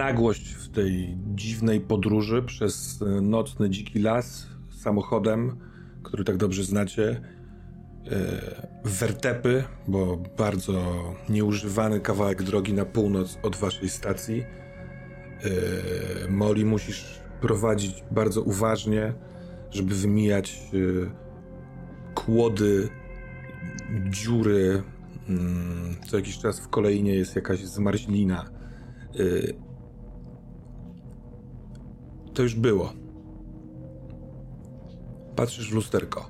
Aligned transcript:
Nagłość 0.00 0.52
w 0.52 0.68
tej 0.68 1.16
dziwnej 1.34 1.80
podróży 1.80 2.42
przez 2.42 3.02
e, 3.02 3.20
nocny 3.20 3.70
dziki 3.70 3.98
las 3.98 4.46
samochodem, 4.70 5.56
który 6.02 6.24
tak 6.24 6.36
dobrze 6.36 6.64
znacie. 6.64 7.08
E, 7.10 8.80
wertepy, 8.84 9.64
bo 9.88 10.16
bardzo 10.38 10.82
nieużywany 11.28 12.00
kawałek 12.00 12.42
drogi 12.42 12.74
na 12.74 12.84
północ 12.84 13.38
od 13.42 13.56
waszej 13.56 13.88
stacji. 13.88 14.44
E, 16.24 16.30
Moli 16.30 16.64
musisz 16.64 17.20
prowadzić 17.40 18.04
bardzo 18.10 18.42
uważnie, 18.42 19.14
żeby 19.70 19.94
wymijać 19.94 20.60
kłody, 22.14 22.88
dziury. 24.10 24.82
Mm, 25.28 25.96
co 26.06 26.16
jakiś 26.16 26.38
czas 26.38 26.60
w 26.60 26.68
kolejnie 26.68 27.14
jest 27.14 27.36
jakaś 27.36 27.64
zmarzlina 27.64 28.50
to 32.34 32.42
już 32.42 32.54
było. 32.54 32.92
Patrzysz 35.36 35.70
w 35.70 35.74
lusterko. 35.74 36.28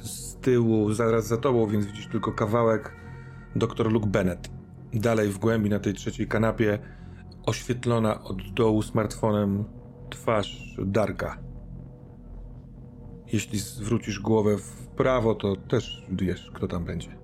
Z 0.00 0.36
tyłu, 0.36 0.92
zaraz 0.92 1.26
za 1.26 1.36
tobą, 1.36 1.66
więc 1.66 1.86
widzisz 1.86 2.08
tylko 2.08 2.32
kawałek 2.32 2.92
dr 3.56 3.92
Luke 3.92 4.06
Bennett. 4.06 4.50
Dalej 4.94 5.28
w 5.28 5.38
głębi 5.38 5.70
na 5.70 5.78
tej 5.78 5.94
trzeciej 5.94 6.28
kanapie, 6.28 6.78
oświetlona 7.46 8.24
od 8.24 8.52
dołu 8.52 8.82
smartfonem 8.82 9.64
twarz 10.10 10.76
Darka. 10.86 11.38
Jeśli 13.32 13.58
zwrócisz 13.58 14.20
głowę 14.20 14.56
w 14.56 14.86
prawo, 14.86 15.34
to 15.34 15.56
też 15.56 16.06
wiesz, 16.10 16.50
kto 16.54 16.66
tam 16.66 16.84
będzie. 16.84 17.18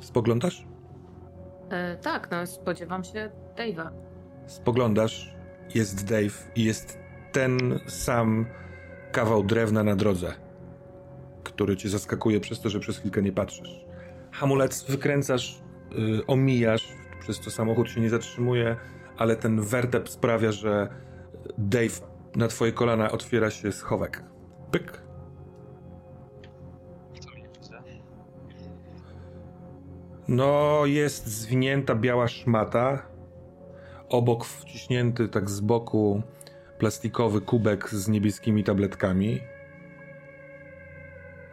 Spoglądasz? 0.00 0.66
E, 1.70 1.96
tak, 1.96 2.30
no 2.30 2.46
spodziewam 2.46 3.04
się 3.04 3.30
Dave'a. 3.56 4.03
Spoglądasz, 4.46 5.34
jest 5.74 6.04
Dave 6.04 6.50
i 6.56 6.64
jest 6.64 6.98
ten 7.32 7.80
sam 7.86 8.46
kawał 9.12 9.44
drewna 9.44 9.84
na 9.84 9.96
drodze, 9.96 10.34
który 11.44 11.76
cię 11.76 11.88
zaskakuje 11.88 12.40
przez 12.40 12.60
to, 12.60 12.70
że 12.70 12.80
przez 12.80 12.98
chwilkę 12.98 13.22
nie 13.22 13.32
patrzysz. 13.32 13.84
Hamulec 14.32 14.84
wykręcasz, 14.84 15.62
yy, 15.90 16.26
omijasz, 16.26 16.88
przez 17.20 17.40
to 17.40 17.50
samochód 17.50 17.90
się 17.90 18.00
nie 18.00 18.10
zatrzymuje, 18.10 18.76
ale 19.16 19.36
ten 19.36 19.60
wertep 19.60 20.08
sprawia, 20.08 20.52
że 20.52 20.88
Dave 21.58 22.00
na 22.36 22.48
twoje 22.48 22.72
kolana 22.72 23.10
otwiera 23.10 23.50
się 23.50 23.72
schowek. 23.72 24.24
Pyk. 24.70 25.04
No, 30.28 30.80
jest 30.86 31.26
zwinięta 31.26 31.94
biała 31.94 32.28
szmata. 32.28 33.13
Obok 34.08 34.44
wciśnięty 34.44 35.28
tak 35.28 35.50
z 35.50 35.60
boku 35.60 36.22
plastikowy 36.78 37.40
kubek 37.40 37.88
z 37.88 38.08
niebieskimi 38.08 38.64
tabletkami. 38.64 39.40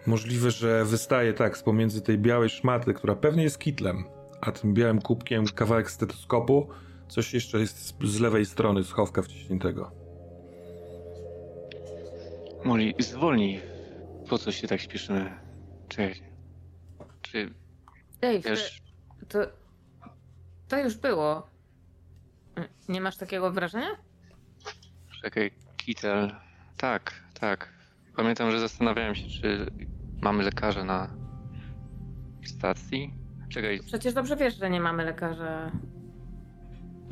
Możliwe, 0.06 0.52
że 0.52 0.86
wystaje 0.86 1.34
tak 1.34 1.58
z 1.58 1.64
pomiędzy 1.64 2.02
tej 2.02 2.18
białej 2.18 2.50
szmaty, 2.50 2.94
która 2.94 3.16
pewnie 3.16 3.44
jest 3.44 3.60
kitlem, 3.60 4.04
a 4.42 4.52
tym 4.52 4.74
białym 4.74 5.02
kubkiem 5.02 5.46
kawałek 5.46 5.92
stetoskopu. 5.92 6.68
Coś 7.08 7.34
jeszcze 7.34 7.60
jest 7.60 7.96
z 8.04 8.20
lewej 8.20 8.46
strony 8.46 8.84
schowka 8.84 9.22
wciśniętego. 9.22 9.92
Moli, 12.66 12.96
zwolnij. 13.00 13.62
Po 14.30 14.38
co 14.38 14.52
się 14.52 14.68
tak 14.68 14.82
śpieszymy? 14.82 15.32
Czy, 15.90 16.14
czy 17.22 17.54
Dave, 18.22 18.42
Wiesz... 18.42 18.82
to, 19.30 19.40
to 20.68 20.80
już 20.80 20.98
było. 20.98 21.51
Nie 22.90 23.02
masz 23.02 23.18
takiego 23.18 23.52
wrażenia? 23.52 23.98
Czekaj, 25.22 25.52
Kitel. 25.78 26.32
Tak, 26.78 27.14
tak. 27.40 27.74
Pamiętam, 28.16 28.52
że 28.52 28.60
zastanawiałem 28.60 29.16
się, 29.16 29.28
czy 29.28 29.66
mamy 30.22 30.44
lekarza 30.44 30.84
na 30.84 31.10
stacji. 32.46 33.14
Czekaj. 33.50 33.80
Przecież 33.86 34.14
dobrze 34.14 34.36
wiesz, 34.36 34.58
że 34.58 34.70
nie 34.70 34.82
mamy 34.82 35.06
lekarza. 35.06 35.72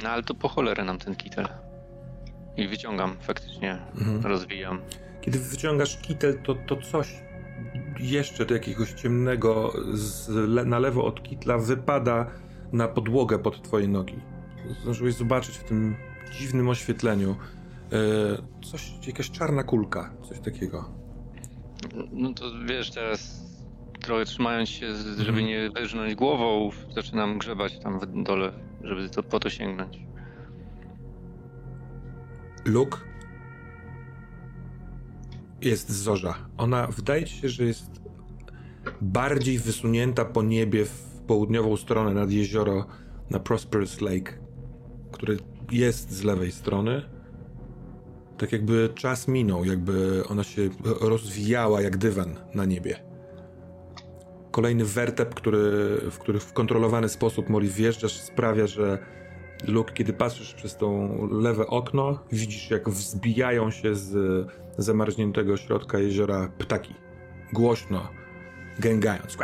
No 0.03 0.09
ale 0.09 0.23
to 0.23 0.33
po 0.33 0.47
cholerę 0.47 0.83
nam 0.83 0.97
ten 0.97 1.15
kitel. 1.15 1.47
I 2.57 2.67
wyciągam 2.67 3.17
faktycznie, 3.21 3.77
mhm. 3.97 4.21
rozwijam. 4.21 4.81
Kiedy 5.21 5.39
wyciągasz 5.39 5.97
kitel, 6.01 6.41
to, 6.43 6.55
to 6.55 6.77
coś 6.77 7.15
jeszcze 7.99 8.45
do 8.45 8.53
jakiegoś 8.53 8.93
ciemnego 8.93 9.73
le 10.29 10.65
na 10.65 10.79
lewo 10.79 11.05
od 11.05 11.23
kitla 11.23 11.57
wypada 11.57 12.25
na 12.71 12.87
podłogę 12.87 13.39
pod 13.39 13.63
twoje 13.63 13.87
nogi. 13.87 14.19
Zdążyłeś 14.81 15.15
zobaczyć 15.15 15.57
w 15.57 15.63
tym 15.63 15.95
dziwnym 16.39 16.69
oświetleniu 16.69 17.35
e, 17.91 18.65
coś, 18.71 19.07
jakaś 19.07 19.31
czarna 19.31 19.63
kulka, 19.63 20.13
coś 20.29 20.39
takiego. 20.39 20.89
No 22.11 22.33
to 22.33 22.45
wiesz, 22.65 22.91
teraz 22.91 23.49
trochę 24.01 24.25
trzymając 24.25 24.69
się, 24.69 24.95
żeby 24.95 25.39
mhm. 25.39 25.45
nie 25.45 25.69
wyrżnąć 25.69 26.15
głową, 26.15 26.69
zaczynam 26.95 27.37
grzebać 27.37 27.79
tam 27.79 27.99
w 27.99 28.23
dole, 28.23 28.51
żeby 28.83 29.09
to, 29.09 29.23
po 29.23 29.39
to 29.39 29.49
sięgnąć. 29.49 29.99
Luke, 32.65 32.97
jest 35.61 35.89
zorza. 35.89 36.35
Ona 36.57 36.87
wydaje 36.87 37.25
ci 37.25 37.37
się, 37.37 37.49
że 37.49 37.63
jest 37.63 38.01
bardziej 39.01 39.59
wysunięta 39.59 40.25
po 40.25 40.43
niebie 40.43 40.85
w 40.85 41.21
południową 41.27 41.77
stronę 41.77 42.13
nad 42.13 42.31
jezioro 42.31 42.85
na 43.29 43.39
Prosperous 43.39 44.01
Lake, 44.01 44.33
który 45.11 45.37
jest 45.71 46.11
z 46.11 46.23
lewej 46.23 46.51
strony. 46.51 47.01
Tak 48.37 48.51
jakby 48.51 48.89
czas 48.95 49.27
minął, 49.27 49.65
jakby 49.65 50.23
ona 50.29 50.43
się 50.43 50.69
rozwijała 51.01 51.81
jak 51.81 51.97
dywan 51.97 52.35
na 52.53 52.65
niebie. 52.65 52.99
Kolejny 54.51 54.85
wertep, 54.85 55.35
który, 55.35 55.59
w 56.11 56.17
który 56.19 56.39
w 56.39 56.53
kontrolowany 56.53 57.09
sposób 57.09 57.49
Molly 57.49 57.67
wjeżdżasz, 57.67 58.19
sprawia, 58.19 58.67
że 58.67 58.97
Luke, 59.67 59.93
kiedy 59.93 60.13
patrzysz 60.13 60.53
przez 60.53 60.77
to 60.77 61.09
lewe 61.31 61.67
okno, 61.67 62.19
widzisz 62.31 62.71
jak 62.71 62.89
wzbijają 62.89 63.71
się 63.71 63.95
z 63.95 64.47
zamarzniętego 64.77 65.57
środka 65.57 65.99
jeziora 65.99 66.51
ptaki. 66.57 66.95
Głośno, 67.53 68.09
gęgając. 68.79 69.37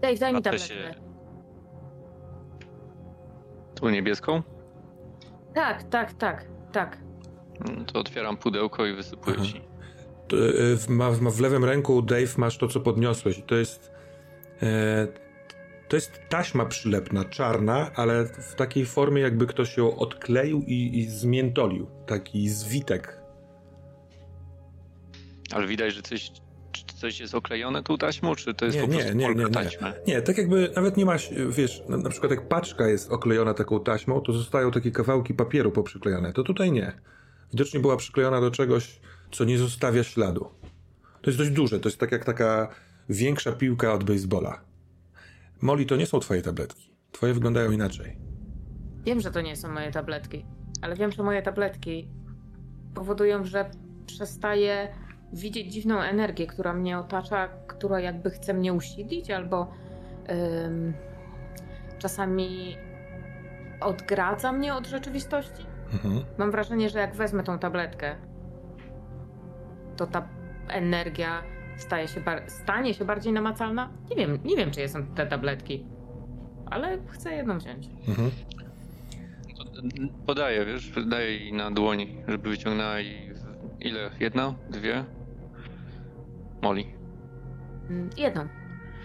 Daj, 0.00 0.18
daj 0.18 0.34
mi 0.34 0.42
tabletkę. 0.42 0.68
Się... 0.68 1.11
Tu 3.82 3.90
niebieską? 3.90 4.42
Tak, 5.54 5.82
tak, 5.82 6.12
tak, 6.12 6.44
tak. 6.72 6.98
No 7.60 7.84
to 7.84 7.98
otwieram 8.00 8.36
pudełko 8.36 8.86
i 8.86 8.94
wysypuję 8.94 9.36
Aha. 9.38 9.46
ci. 9.46 9.56
Y, 10.36 10.76
w, 10.76 10.88
ma, 10.88 11.10
w 11.10 11.40
lewym 11.40 11.64
ręku, 11.64 12.02
Dave, 12.02 12.38
masz 12.38 12.58
to, 12.58 12.68
co 12.68 12.80
podniosłeś. 12.80 13.42
To 13.46 13.54
jest... 13.54 13.92
E, 14.62 15.06
to 15.88 15.96
jest 15.96 16.20
taśma 16.28 16.66
przylepna, 16.66 17.24
czarna, 17.24 17.90
ale 17.94 18.24
w 18.24 18.54
takiej 18.54 18.86
formie, 18.86 19.22
jakby 19.22 19.46
ktoś 19.46 19.76
ją 19.76 19.96
odkleił 19.96 20.62
i, 20.66 20.98
i 20.98 21.06
zmiętolił. 21.06 21.86
Taki 22.06 22.48
zwitek. 22.48 23.20
Ale 25.52 25.66
widać, 25.66 25.94
że 25.94 26.02
coś, 26.02 26.32
coś 27.02 27.20
jest 27.20 27.34
oklejone 27.34 27.82
tą 27.82 27.98
taśmą, 27.98 28.34
czy 28.34 28.54
to 28.54 28.64
jest 28.64 28.76
nie, 28.76 28.82
po 28.82 28.88
prostu 28.88 29.08
nie, 29.08 29.14
nie, 29.14 29.34
nie, 29.34 29.44
nie. 29.44 29.94
nie, 30.06 30.22
tak 30.22 30.38
jakby 30.38 30.72
nawet 30.76 30.96
nie 30.96 31.04
masz, 31.04 31.30
wiesz, 31.50 31.82
na, 31.88 31.96
na, 31.96 32.10
przykład 32.10 32.30
jak 32.30 32.48
paczka 32.48 32.88
jest 32.88 33.10
oklejona 33.10 33.54
taką 33.54 33.80
taśmą, 33.80 34.20
to 34.20 34.32
zostają 34.32 34.70
takie 34.70 34.90
kawałki 34.90 35.34
papieru 35.34 35.70
poprzyklejone. 35.70 36.32
To 36.32 36.42
tutaj 36.42 36.72
nie. 36.72 36.92
Widocznie 37.52 37.80
była 37.80 37.96
przyklejona 37.96 38.40
do 38.40 38.50
czegoś, 38.50 39.00
co 39.32 39.44
nie 39.44 39.58
zostawia 39.58 40.04
śladu. 40.04 40.50
To 41.22 41.30
jest 41.30 41.38
dość 41.38 41.50
duże, 41.50 41.80
to 41.80 41.88
jest 41.88 41.98
tak 41.98 42.12
jak 42.12 42.24
taka 42.24 42.68
większa 43.08 43.52
piłka 43.52 43.92
od 43.92 44.04
baseballa. 44.04 44.60
Molly, 45.62 45.86
to 45.86 45.96
nie 45.96 46.06
są 46.06 46.20
twoje 46.20 46.42
tabletki. 46.42 46.90
Twoje 47.12 47.34
wyglądają 47.34 47.70
inaczej. 47.70 48.16
Wiem, 49.04 49.20
że 49.20 49.30
to 49.30 49.40
nie 49.40 49.56
są 49.56 49.72
moje 49.72 49.90
tabletki, 49.90 50.44
ale 50.82 50.96
wiem, 50.96 51.12
że 51.12 51.22
moje 51.22 51.42
tabletki 51.42 52.08
powodują, 52.94 53.44
że 53.44 53.70
przestaję 54.06 54.88
widzieć 55.32 55.72
dziwną 55.72 56.00
energię, 56.00 56.46
która 56.46 56.72
mnie 56.72 56.98
otacza, 56.98 57.48
która 57.66 58.00
jakby 58.00 58.30
chce 58.30 58.54
mnie 58.54 58.72
usilić, 58.72 59.30
albo 59.30 59.72
ym, 60.66 60.94
czasami 61.98 62.76
odgradza 63.80 64.52
mnie 64.52 64.74
od 64.74 64.86
rzeczywistości. 64.86 65.66
Mhm. 65.92 66.24
Mam 66.38 66.50
wrażenie, 66.50 66.90
że 66.90 66.98
jak 66.98 67.14
wezmę 67.14 67.42
tą 67.42 67.58
tabletkę, 67.58 68.16
to 69.96 70.06
ta 70.06 70.28
energia 70.68 71.42
staje 71.76 72.08
się 72.08 72.22
stanie 72.46 72.94
się 72.94 73.04
bardziej 73.04 73.32
namacalna? 73.32 73.90
Nie 74.10 74.16
wiem, 74.16 74.38
nie 74.44 74.56
wiem, 74.56 74.70
czy 74.70 74.88
są 74.88 75.06
te 75.06 75.26
tabletki, 75.26 75.86
ale 76.66 76.98
chcę 77.08 77.34
jedną 77.34 77.58
wziąć. 77.58 77.88
Mhm. 78.08 78.30
Podaję, 80.26 80.64
wiesz, 80.64 80.92
daję 81.06 81.30
jej 81.30 81.52
na 81.52 81.70
dłoni, 81.70 82.16
żeby 82.28 82.50
wyciągnęła 82.50 83.00
i 83.00 83.30
ile? 83.80 84.10
Jedna? 84.20 84.54
Dwie? 84.70 85.04
Moli. 86.62 86.86
Mm, 87.90 88.10
jedną. 88.16 88.48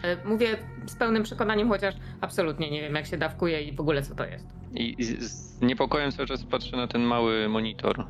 Ale 0.04 0.18
mówię 0.26 0.58
z 0.86 0.96
pełnym 0.96 1.24
przekonaniem, 1.24 1.70
chociaż 1.70 1.96
absolutnie 2.22 2.72
nie 2.72 2.82
wiem, 2.82 2.96
jak 2.96 3.06
się 3.06 3.18
dawkuje 3.18 3.62
i 3.62 3.76
w 3.76 3.80
ogóle 3.80 4.02
co 4.04 4.16
to 4.16 4.26
jest. 4.26 4.48
I, 4.74 5.04
z- 5.04 5.62
niepokojem 5.62 6.12
cały 6.12 6.28
czas 6.28 6.44
patrzę 6.44 6.78
na 6.78 6.88
ten 6.88 7.02
mały 7.02 7.50
monitor. 7.50 8.06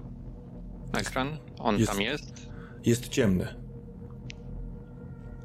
Ekran? 0.99 1.37
On 1.59 1.77
Jest. 1.77 1.91
tam 1.91 2.01
jest? 2.01 2.49
Jest 2.85 3.07
ciemny. 3.07 3.47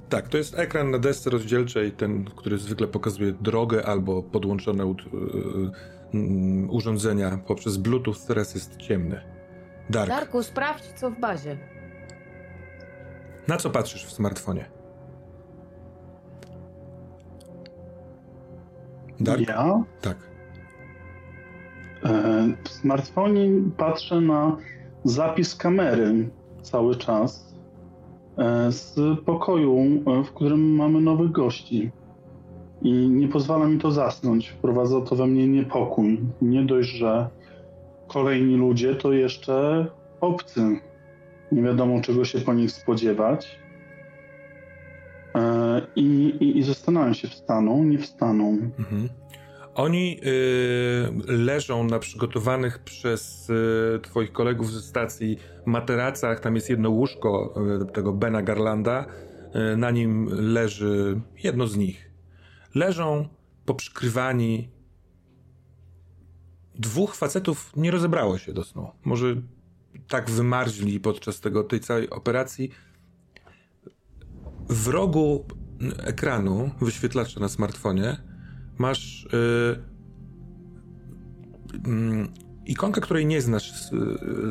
Tak, 0.09 0.29
to 0.29 0.39
jest 0.39 0.59
ekran 0.59 0.91
na 0.91 0.99
desce 0.99 1.31
rozdzielczej, 1.31 1.93
ten, 1.93 2.25
który 2.25 2.59
zwykle 2.59 2.87
pokazuje 2.89 3.33
drogę 3.33 3.87
albo 3.87 4.23
podłączone 4.23 4.85
ut- 4.87 5.13
yy, 5.13 5.71
mm, 6.21 6.71
urządzenia 6.71 7.39
poprzez 7.47 7.77
Bluetooth, 7.77 8.15
teraz 8.29 8.55
jest 8.55 8.77
ciemny. 8.77 9.21
Dark, 9.91 10.09
Darku, 10.11 10.43
sprawdź 10.43 10.83
co 10.85 11.11
w 11.11 11.21
bazie. 11.21 11.59
Na 13.49 13.57
co 13.57 13.71
patrzysz 13.71 14.07
w 14.07 14.13
smartfonie? 14.13 14.65
Dark? 19.21 19.49
Ja 19.49 19.83
Tak. 20.01 20.17
e, 22.05 22.55
w 22.65 22.69
smartfonie 22.69 23.51
patrzę 23.77 24.21
na 24.21 24.57
zapis 25.05 25.57
kamery 25.57 26.29
cały 26.63 26.97
czas 26.97 27.55
e, 28.39 28.73
z 28.73 29.21
pokoju, 29.21 29.77
e, 30.07 30.25
w 30.25 30.33
którym 30.33 30.75
mamy 30.75 31.01
nowych 31.01 31.33
gości. 31.33 31.91
I 32.83 32.93
nie 33.09 33.29
pozwala 33.29 33.67
mi 33.69 33.79
to 33.79 33.91
zasnąć. 33.91 34.49
Wprowadza 34.49 35.01
to 35.01 35.17
we 35.17 35.27
mnie 35.27 35.49
niepokój. 35.49 36.21
Nie 36.43 36.65
dość, 36.65 36.89
że 36.89 37.29
kolejni 38.09 38.57
ludzie, 38.57 38.95
to 38.95 39.13
jeszcze 39.13 39.87
obcy. 40.21 40.81
Nie 41.53 41.63
wiadomo, 41.63 42.01
czego 42.01 42.25
się 42.25 42.41
po 42.41 42.55
nich 42.55 42.71
spodziewać. 42.71 43.59
E, 45.35 45.81
I, 45.97 46.03
i, 46.41 46.59
i 46.59 46.63
zastanawiam 46.63 47.15
się, 47.15 47.29
wstaną, 47.29 47.85
nie 47.85 47.99
wstaną. 47.99 48.59
Mhm. 48.79 49.09
Oni 49.75 50.21
y, 50.27 51.33
leżą 51.33 51.85
na 51.85 51.99
przygotowanych 51.99 52.79
przez 52.79 53.51
y, 53.51 54.01
twoich 54.03 54.33
kolegów 54.33 54.73
ze 54.73 54.81
stacji 54.81 55.39
materacach. 55.67 56.41
Tam 56.41 56.55
jest 56.55 56.71
jedno 56.71 56.91
łóżko 56.91 57.55
y, 57.83 57.93
tego 57.93 58.13
Bena 58.13 58.43
Garlanda. 58.43 59.07
Y, 59.73 59.77
na 59.77 59.91
nim 59.91 60.29
leży 60.31 61.21
jedno 61.45 61.67
z 61.67 61.77
nich. 61.77 62.11
Leżą 62.75 63.29
poprzykrywani. 63.65 64.69
Dwóch 66.75 67.15
facetów 67.15 67.73
nie 67.77 67.91
rozebrało 67.91 68.39
się 68.39 68.53
do 68.53 68.65
snu. 68.65 68.91
Może 69.05 69.37
tak 70.09 70.31
wymarzli 70.31 71.01
podczas 71.01 71.41
tego, 71.41 71.65
tej 71.65 71.81
całej 71.81 72.11
operacji. 72.11 72.71
W 74.69 74.89
rogu 74.89 75.45
ekranu 75.99 76.71
wyświetlacza 76.81 77.41
na 77.41 77.49
smartfonie 77.49 78.17
masz 78.79 79.29
yy, 79.33 79.83
mm, 81.87 82.29
ikonkę, 82.67 83.01
której 83.01 83.27
nie 83.27 83.43
znasz 83.43 83.73
z, 83.73 83.91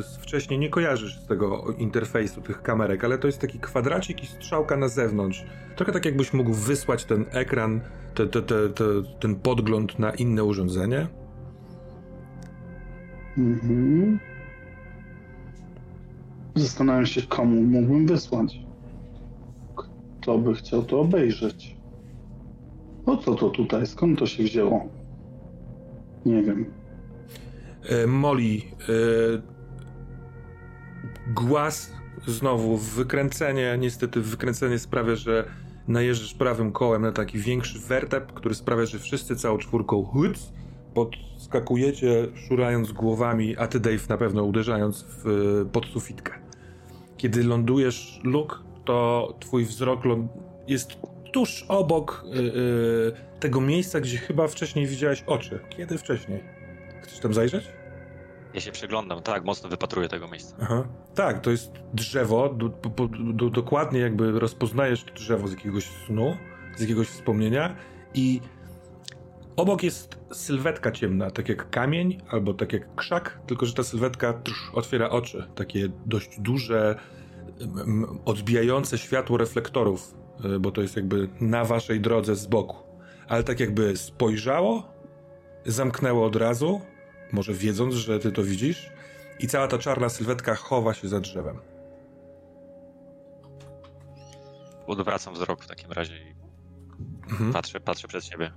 z 0.06 0.16
wcześniej, 0.16 0.58
nie 0.58 0.70
kojarzysz 0.70 1.20
z 1.20 1.26
tego 1.26 1.74
interfejsu 1.78 2.40
tych 2.40 2.62
kamerek, 2.62 3.04
ale 3.04 3.18
to 3.18 3.26
jest 3.26 3.40
taki 3.40 3.58
kwadracik 3.58 4.22
i 4.22 4.26
strzałka 4.26 4.76
na 4.76 4.88
zewnątrz. 4.88 5.44
Trochę 5.76 5.92
tak 5.92 6.04
jakbyś 6.04 6.32
mógł 6.32 6.52
wysłać 6.52 7.04
ten 7.04 7.24
ekran, 7.30 7.80
te, 8.14 8.26
te, 8.26 8.42
te, 8.42 8.54
ten 9.20 9.34
podgląd 9.34 9.98
na 9.98 10.10
inne 10.10 10.44
urządzenie. 10.44 11.08
Mhm. 13.38 14.31
Zastanawiam 16.54 17.06
się, 17.06 17.22
komu 17.22 17.62
mógłbym 17.62 18.06
wysłać. 18.06 18.58
Kto 19.76 20.38
by 20.38 20.54
chciał 20.54 20.82
to 20.82 21.00
obejrzeć? 21.00 21.76
O 23.06 23.16
co 23.16 23.34
to 23.34 23.50
tutaj? 23.50 23.86
Skąd 23.86 24.18
to 24.18 24.26
się 24.26 24.42
wzięło? 24.42 24.88
Nie 26.26 26.42
wiem. 26.42 26.66
E, 27.88 28.06
Molly, 28.06 28.56
e, 28.56 28.92
głaz 31.34 31.92
znowu, 32.26 32.76
wykręcenie, 32.76 33.76
niestety 33.80 34.20
wykręcenie 34.20 34.78
sprawia, 34.78 35.16
że 35.16 35.44
najeżdżasz 35.88 36.34
prawym 36.34 36.72
kołem 36.72 37.02
na 37.02 37.12
taki 37.12 37.38
większy 37.38 37.78
wertep, 37.78 38.32
który 38.32 38.54
sprawia, 38.54 38.86
że 38.86 38.98
wszyscy 38.98 39.36
całą 39.36 39.58
czwórką 39.58 40.04
hyc, 40.04 40.52
podskakujecie, 41.52 42.28
szurając 42.34 42.92
głowami, 42.92 43.56
a 43.56 43.66
ty 43.66 43.80
Dave 43.80 44.08
na 44.08 44.16
pewno 44.16 44.44
uderzając 44.44 45.02
w 45.02 45.26
e, 45.26 45.70
podsufitkę. 45.70 46.32
Kiedy 47.16 47.44
lądujesz, 47.44 48.20
Luke, 48.24 48.56
to 48.84 49.34
twój 49.40 49.64
wzrok 49.64 50.02
jest 50.68 50.96
tuż 51.32 51.64
obok 51.68 52.24
e, 52.24 52.38
e, 52.38 53.40
tego 53.40 53.60
miejsca, 53.60 54.00
gdzie 54.00 54.18
chyba 54.18 54.48
wcześniej 54.48 54.86
widziałeś 54.86 55.22
oczy. 55.26 55.60
Kiedy 55.68 55.98
wcześniej? 55.98 56.40
Chcesz 57.02 57.18
tam 57.18 57.34
zajrzeć? 57.34 57.64
Ja 58.54 58.60
się 58.60 58.72
przyglądam, 58.72 59.22
tak, 59.22 59.44
mocno 59.44 59.68
wypatruję 59.68 60.08
tego 60.08 60.28
miejsca. 60.28 60.56
Aha. 60.60 60.84
Tak, 61.14 61.40
to 61.40 61.50
jest 61.50 61.72
drzewo. 61.94 62.48
Do, 62.48 62.70
po, 62.70 63.08
do, 63.08 63.50
dokładnie 63.50 64.00
jakby 64.00 64.40
rozpoznajesz 64.40 65.04
to 65.04 65.14
drzewo 65.14 65.48
z 65.48 65.50
jakiegoś 65.50 65.84
snu, 66.06 66.36
z 66.76 66.80
jakiegoś 66.80 67.08
wspomnienia 67.08 67.76
i 68.14 68.40
obok 69.56 69.82
jest 69.82 70.18
sylwetka 70.32 70.90
ciemna, 70.90 71.30
tak 71.30 71.48
jak 71.48 71.70
kamień 71.70 72.20
albo 72.30 72.54
tak 72.54 72.72
jak 72.72 72.94
krzak, 72.94 73.40
tylko 73.46 73.66
że 73.66 73.74
ta 73.74 73.82
sylwetka 73.82 74.32
trz, 74.32 74.70
otwiera 74.74 75.10
oczy, 75.10 75.46
takie 75.54 75.88
dość 76.06 76.40
duże, 76.40 76.98
odbijające 78.24 78.98
światło 78.98 79.36
reflektorów, 79.36 80.14
y, 80.44 80.60
bo 80.60 80.70
to 80.72 80.82
jest 80.82 80.96
jakby 80.96 81.28
na 81.40 81.64
waszej 81.64 82.00
drodze 82.00 82.36
z 82.36 82.46
boku. 82.46 82.76
Ale 83.28 83.44
tak 83.44 83.60
jakby 83.60 83.96
spojrzało, 83.96 84.92
zamknęło 85.66 86.26
od 86.26 86.36
razu, 86.36 86.80
może 87.32 87.54
wiedząc, 87.54 87.94
że 87.94 88.18
ty 88.18 88.32
to 88.32 88.42
widzisz, 88.42 88.90
i 89.38 89.46
cała 89.48 89.68
ta 89.68 89.78
czarna 89.78 90.08
sylwetka 90.08 90.54
chowa 90.54 90.94
się 90.94 91.08
za 91.08 91.20
drzewem. 91.20 91.58
Odwracam 94.86 95.34
wzrok 95.34 95.64
w 95.64 95.66
takim 95.66 95.92
razie 95.92 96.16
i 96.16 96.32
Mhm. 97.30 97.52
patrzę, 97.52 97.80
patrzę 97.80 98.08
przed 98.08 98.24
siebie. 98.24 98.52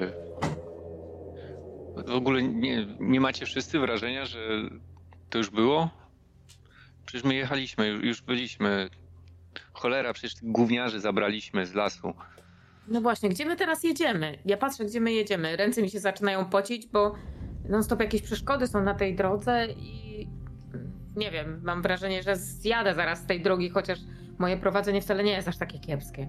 Patrzycie. 0.00 0.28
W 2.06 2.16
ogóle 2.16 2.42
nie, 2.42 2.86
nie 3.00 3.20
macie 3.20 3.46
wszyscy 3.46 3.78
wrażenia, 3.78 4.26
że 4.26 4.38
to 5.30 5.38
już 5.38 5.50
było? 5.50 5.90
Przecież 7.06 7.24
my 7.24 7.34
jechaliśmy, 7.34 7.88
już, 7.88 8.04
już 8.04 8.22
byliśmy. 8.22 8.88
Cholera, 9.72 10.12
przecież 10.12 10.34
tych 10.34 10.50
gówniarzy 10.50 11.00
zabraliśmy 11.00 11.66
z 11.66 11.74
lasu. 11.74 12.14
No 12.88 13.00
właśnie, 13.00 13.28
gdzie 13.28 13.44
my 13.44 13.56
teraz 13.56 13.84
jedziemy? 13.84 14.38
Ja 14.44 14.56
patrzę, 14.56 14.84
gdzie 14.84 15.00
my 15.00 15.12
jedziemy. 15.12 15.56
Ręce 15.56 15.82
mi 15.82 15.90
się 15.90 16.00
zaczynają 16.00 16.44
pocić, 16.44 16.86
bo 16.86 17.14
non-stop 17.68 18.00
jakieś 18.00 18.22
przeszkody 18.22 18.66
są 18.66 18.82
na 18.82 18.94
tej 18.94 19.16
drodze 19.16 19.66
i 19.76 20.26
nie 21.16 21.30
wiem, 21.30 21.60
mam 21.64 21.82
wrażenie, 21.82 22.22
że 22.22 22.36
zjadę 22.36 22.94
zaraz 22.94 23.22
z 23.22 23.26
tej 23.26 23.42
drogi, 23.42 23.70
chociaż 23.70 23.98
moje 24.38 24.56
prowadzenie 24.56 25.00
wcale 25.00 25.24
nie 25.24 25.32
jest 25.32 25.48
aż 25.48 25.56
takie 25.58 25.78
kiepskie. 25.78 26.28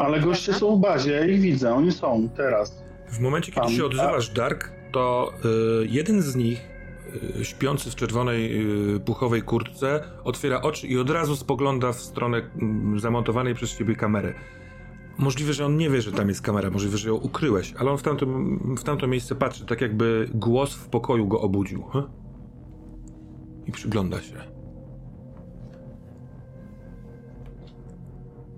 Ale 0.00 0.20
goście 0.20 0.54
są 0.54 0.76
w 0.76 0.80
bazie, 0.80 1.12
ja 1.12 1.26
ich 1.26 1.40
widzę, 1.40 1.74
oni 1.74 1.92
są 1.92 2.28
teraz. 2.36 2.84
W 3.08 3.20
momencie, 3.20 3.52
kiedy 3.52 3.66
Tam, 3.66 3.76
się 3.76 3.84
odzywasz, 3.84 4.28
Dark, 4.30 4.72
to 4.92 5.32
y, 5.82 5.86
jeden 5.86 6.22
z 6.22 6.36
nich, 6.36 6.68
y, 7.40 7.44
śpiący 7.44 7.90
w 7.90 7.94
czerwonej 7.94 8.66
y, 8.96 9.00
puchowej 9.00 9.42
kurtce, 9.42 10.02
otwiera 10.24 10.62
oczy 10.62 10.86
i 10.86 10.98
od 10.98 11.10
razu 11.10 11.36
spogląda 11.36 11.92
w 11.92 12.00
stronę 12.00 12.38
mm, 12.38 13.00
zamontowanej 13.00 13.54
przez 13.54 13.78
ciebie 13.78 13.96
kamery. 13.96 14.34
Możliwe, 15.18 15.52
że 15.52 15.66
on 15.66 15.76
nie 15.76 15.90
wie, 15.90 16.02
że 16.02 16.12
tam 16.12 16.28
jest 16.28 16.42
kamera, 16.42 16.70
możliwe, 16.70 16.98
że 16.98 17.08
ją 17.08 17.14
ukryłeś, 17.14 17.74
ale 17.78 17.90
on 17.90 17.98
w 17.98 18.02
tamto, 18.02 18.26
w 18.76 18.82
tamto 18.82 19.06
miejsce 19.06 19.34
patrzy, 19.34 19.66
tak 19.66 19.80
jakby 19.80 20.28
głos 20.34 20.74
w 20.74 20.88
pokoju 20.88 21.28
go 21.28 21.40
obudził. 21.40 21.82
Huh? 21.82 22.04
I 23.66 23.72
przygląda 23.72 24.20
się. 24.20 24.59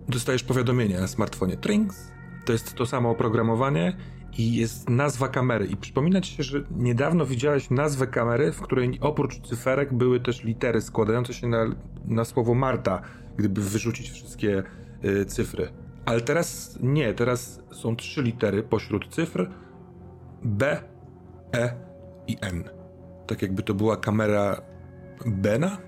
Dostajesz 0.09 0.43
powiadomienie 0.43 1.01
na 1.01 1.07
smartfonie. 1.09 1.57
Trings. 1.57 2.13
To 2.45 2.53
jest 2.53 2.75
to 2.75 2.87
samo 2.87 3.11
oprogramowanie 3.11 3.97
i 4.39 4.55
jest 4.57 4.89
nazwa 4.91 5.29
kamery. 5.29 5.67
I 5.67 5.77
przypomina 5.77 6.21
ci 6.21 6.35
się, 6.37 6.43
że 6.43 6.65
niedawno 6.71 7.27
widziałeś 7.27 7.71
nazwę 7.71 8.07
kamery, 8.07 8.53
w 8.53 8.61
której 8.61 8.99
oprócz 9.01 9.41
cyferek 9.41 9.95
były 9.95 10.21
też 10.21 10.45
litery 10.45 10.81
składające 10.81 11.35
się 11.35 11.47
na, 11.47 11.65
na 12.05 12.25
słowo 12.25 12.55
Marta, 12.55 13.03
gdyby 13.37 13.61
wyrzucić 13.61 14.11
wszystkie 14.11 14.63
y, 15.05 15.27
cyfry. 15.27 15.69
Ale 16.05 16.21
teraz 16.21 16.79
nie, 16.83 17.15
teraz 17.15 17.63
są 17.73 17.97
trzy 17.97 18.23
litery 18.23 18.63
pośród 18.63 19.15
cyfr 19.15 19.51
B, 20.43 20.83
E 21.55 21.75
i 22.27 22.37
N. 22.41 22.65
Tak 23.27 23.43
jakby 23.43 23.63
to 23.63 23.75
była 23.75 23.97
kamera 23.97 24.63
Bena? 25.27 25.79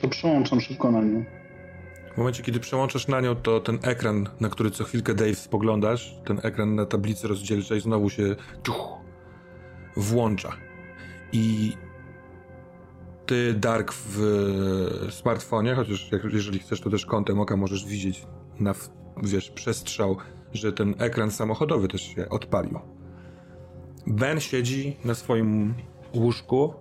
To 0.00 0.08
przełączam 0.08 0.60
szybko 0.60 0.90
na 0.90 1.02
nią. 1.02 1.24
W 2.14 2.18
momencie, 2.18 2.42
kiedy 2.42 2.60
przełączasz 2.60 3.08
na 3.08 3.20
nią, 3.20 3.36
to 3.36 3.60
ten 3.60 3.78
ekran, 3.82 4.28
na 4.40 4.48
który 4.48 4.70
co 4.70 4.84
chwilkę 4.84 5.14
Dave 5.14 5.34
spoglądasz, 5.34 6.14
ten 6.24 6.40
ekran 6.42 6.74
na 6.74 6.86
tablicy 6.86 7.28
rozdzielczej 7.28 7.80
znowu 7.80 8.10
się 8.10 8.36
ciuch, 8.66 8.88
włącza. 9.96 10.52
I 11.32 11.72
Ty, 13.26 13.54
Dark, 13.54 13.92
w 13.92 15.08
smartfonie, 15.10 15.74
chociaż 15.74 16.10
jeżeli 16.32 16.58
chcesz, 16.58 16.80
to 16.80 16.90
też 16.90 17.06
kątem 17.06 17.40
oka 17.40 17.56
możesz 17.56 17.86
widzieć 17.86 18.26
na, 18.60 18.74
wiesz, 19.22 19.50
przestrzał, 19.50 20.16
że 20.52 20.72
ten 20.72 20.94
ekran 20.98 21.30
samochodowy 21.30 21.88
też 21.88 22.02
się 22.02 22.28
odpalił. 22.28 22.78
Ben 24.06 24.40
siedzi 24.40 24.96
na 25.04 25.14
swoim 25.14 25.74
łóżku. 26.14 26.74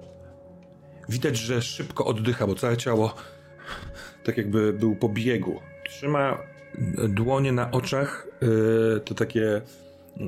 Widać, 1.10 1.38
że 1.38 1.62
szybko 1.62 2.06
oddycha, 2.06 2.48
bo 2.48 2.56
całe 2.56 2.78
ciało 2.78 3.14
tak 4.24 4.38
jakby 4.38 4.74
był 4.74 4.96
po 4.96 5.10
biegu. 5.10 5.60
Trzyma 5.86 6.38
dłonie 7.10 7.52
na 7.52 7.72
oczach, 7.72 8.28
yy, 8.42 9.02
to 9.06 9.16
takie 9.16 9.62
yy, 10.18 10.26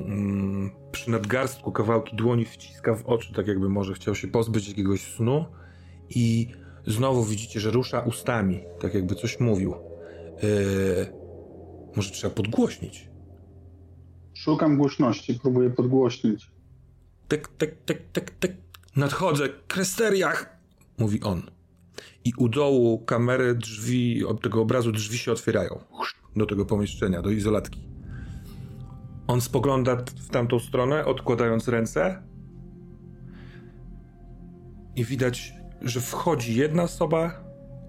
przy 0.92 1.10
nadgarstku 1.10 1.72
kawałki 1.72 2.16
dłoni 2.16 2.44
wciska 2.44 2.94
w 2.94 3.06
oczy, 3.06 3.32
tak 3.34 3.46
jakby 3.46 3.68
może 3.68 3.94
chciał 3.94 4.14
się 4.14 4.28
pozbyć 4.28 4.68
jakiegoś 4.68 5.14
snu 5.14 5.44
i 6.10 6.48
znowu 6.86 7.24
widzicie, 7.24 7.60
że 7.60 7.70
rusza 7.70 8.00
ustami, 8.00 8.60
tak 8.80 8.94
jakby 8.94 9.14
coś 9.14 9.40
mówił. 9.40 9.74
Yy, 10.42 11.06
może 11.96 12.10
trzeba 12.10 12.34
podgłośnić. 12.34 13.08
Szukam 14.34 14.76
głośności, 14.76 15.38
próbuję 15.42 15.70
podgłośnić. 15.70 16.50
Tak, 17.28 17.48
tak, 17.58 17.70
tak, 17.86 17.98
tak, 18.12 18.30
tak. 18.30 18.50
Nadchodzę, 18.96 19.48
Kresteriach! 19.68 20.56
Mówi 20.98 21.20
on. 21.22 21.55
I 22.26 22.32
u 22.36 22.48
dołu 22.48 22.98
kamery, 22.98 23.54
drzwi, 23.54 24.24
od 24.24 24.42
tego 24.42 24.60
obrazu 24.60 24.92
drzwi 24.92 25.18
się 25.18 25.32
otwierają. 25.32 25.78
Do 26.36 26.46
tego 26.46 26.64
pomieszczenia, 26.64 27.22
do 27.22 27.30
izolatki. 27.30 27.88
On 29.26 29.40
spogląda 29.40 29.96
w 29.96 30.28
tamtą 30.28 30.58
stronę, 30.58 31.04
odkładając 31.04 31.68
ręce. 31.68 32.22
I 34.96 35.04
widać, 35.04 35.54
że 35.82 36.00
wchodzi 36.00 36.56
jedna 36.56 36.82
osoba, 36.82 37.44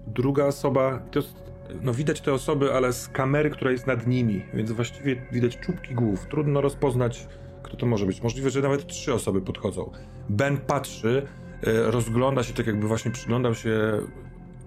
druga 0.06 0.44
osoba. 0.44 0.98
To 0.98 1.18
jest, 1.18 1.34
no 1.82 1.94
widać 1.94 2.20
te 2.20 2.32
osoby, 2.32 2.72
ale 2.74 2.92
z 2.92 3.08
kamery, 3.08 3.50
która 3.50 3.70
jest 3.70 3.86
nad 3.86 4.06
nimi, 4.06 4.42
więc 4.54 4.72
właściwie 4.72 5.26
widać 5.32 5.58
czubki 5.58 5.94
głów. 5.94 6.26
Trudno 6.26 6.60
rozpoznać, 6.60 7.28
kto 7.62 7.76
to 7.76 7.86
może 7.86 8.06
być. 8.06 8.22
Możliwe, 8.22 8.50
że 8.50 8.62
nawet 8.62 8.86
trzy 8.86 9.14
osoby 9.14 9.40
podchodzą. 9.40 9.90
Ben 10.28 10.56
patrzy, 10.56 11.26
e, 11.66 11.90
rozgląda 11.90 12.42
się 12.42 12.54
tak, 12.54 12.66
jakby 12.66 12.88
właśnie 12.88 13.10
przyglądał 13.10 13.54
się 13.54 14.00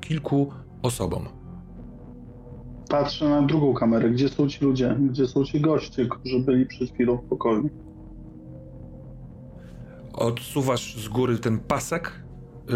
kilku 0.01 0.51
osobom. 0.81 1.27
Patrzę 2.89 3.29
na 3.29 3.41
drugą 3.41 3.73
kamerę. 3.73 4.09
Gdzie 4.09 4.29
są 4.29 4.49
ci 4.49 4.65
ludzie? 4.65 4.97
Gdzie 4.99 5.27
są 5.27 5.43
ci 5.43 5.61
goście, 5.61 6.05
którzy 6.05 6.39
byli 6.39 6.65
przed 6.65 6.93
chwilą 6.93 7.17
w 7.17 7.23
pokoju? 7.23 7.69
Odsuwasz 10.13 10.97
z 10.97 11.07
góry 11.07 11.37
ten 11.37 11.59
pasek, 11.59 12.23
yy, 12.69 12.75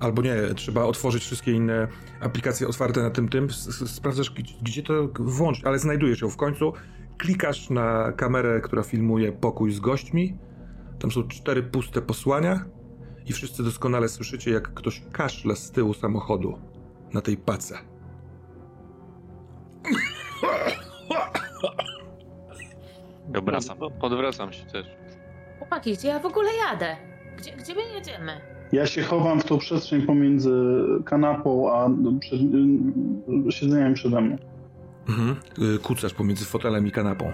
albo 0.00 0.22
nie, 0.22 0.34
trzeba 0.56 0.84
otworzyć 0.84 1.22
wszystkie 1.22 1.52
inne 1.52 1.88
aplikacje 2.20 2.68
otwarte 2.68 3.02
na 3.02 3.10
tym 3.10 3.28
tym, 3.28 3.50
sprawdzasz 3.86 4.30
gdzie, 4.30 4.54
gdzie 4.62 4.82
to 4.82 5.08
włączyć, 5.18 5.64
ale 5.64 5.78
znajdujesz 5.78 6.20
ją 6.20 6.28
w 6.28 6.36
końcu, 6.36 6.72
klikasz 7.18 7.70
na 7.70 8.12
kamerę, 8.12 8.60
która 8.60 8.82
filmuje 8.82 9.32
pokój 9.32 9.72
z 9.72 9.80
gośćmi, 9.80 10.36
tam 10.98 11.10
są 11.10 11.22
cztery 11.28 11.62
puste 11.62 12.02
posłania 12.02 12.64
i 13.26 13.32
wszyscy 13.32 13.62
doskonale 13.64 14.08
słyszycie, 14.08 14.50
jak 14.50 14.74
ktoś 14.74 15.02
kaszle 15.12 15.56
z 15.56 15.70
tyłu 15.70 15.94
samochodu 15.94 16.58
na 17.14 17.20
tej 17.20 17.36
pace. 17.36 17.78
Obracam. 23.38 23.78
Po- 23.78 23.90
Podwracam 23.90 24.52
się 24.52 24.66
też. 24.66 24.86
Chłopaki, 25.58 25.92
gdzie 25.92 26.08
ja 26.08 26.18
w 26.18 26.26
ogóle 26.26 26.48
jadę? 26.70 26.96
Gdzie, 27.38 27.52
gdzie 27.56 27.74
my 27.74 27.82
jedziemy? 27.94 28.32
Ja 28.72 28.86
się 28.86 29.02
chowam 29.02 29.40
w 29.40 29.44
tą 29.44 29.58
przestrzeń 29.58 30.02
pomiędzy 30.02 30.50
kanapą 31.04 31.72
a 31.74 31.88
przed, 32.20 32.40
y, 33.48 33.52
siedzeniem 33.52 33.94
przede 33.94 34.20
mną. 34.20 34.36
Mhm. 35.08 35.36
Y, 35.74 35.78
Kucasz 35.78 36.14
pomiędzy 36.14 36.44
fotelem 36.44 36.86
i 36.86 36.90
kanapą. 36.90 37.32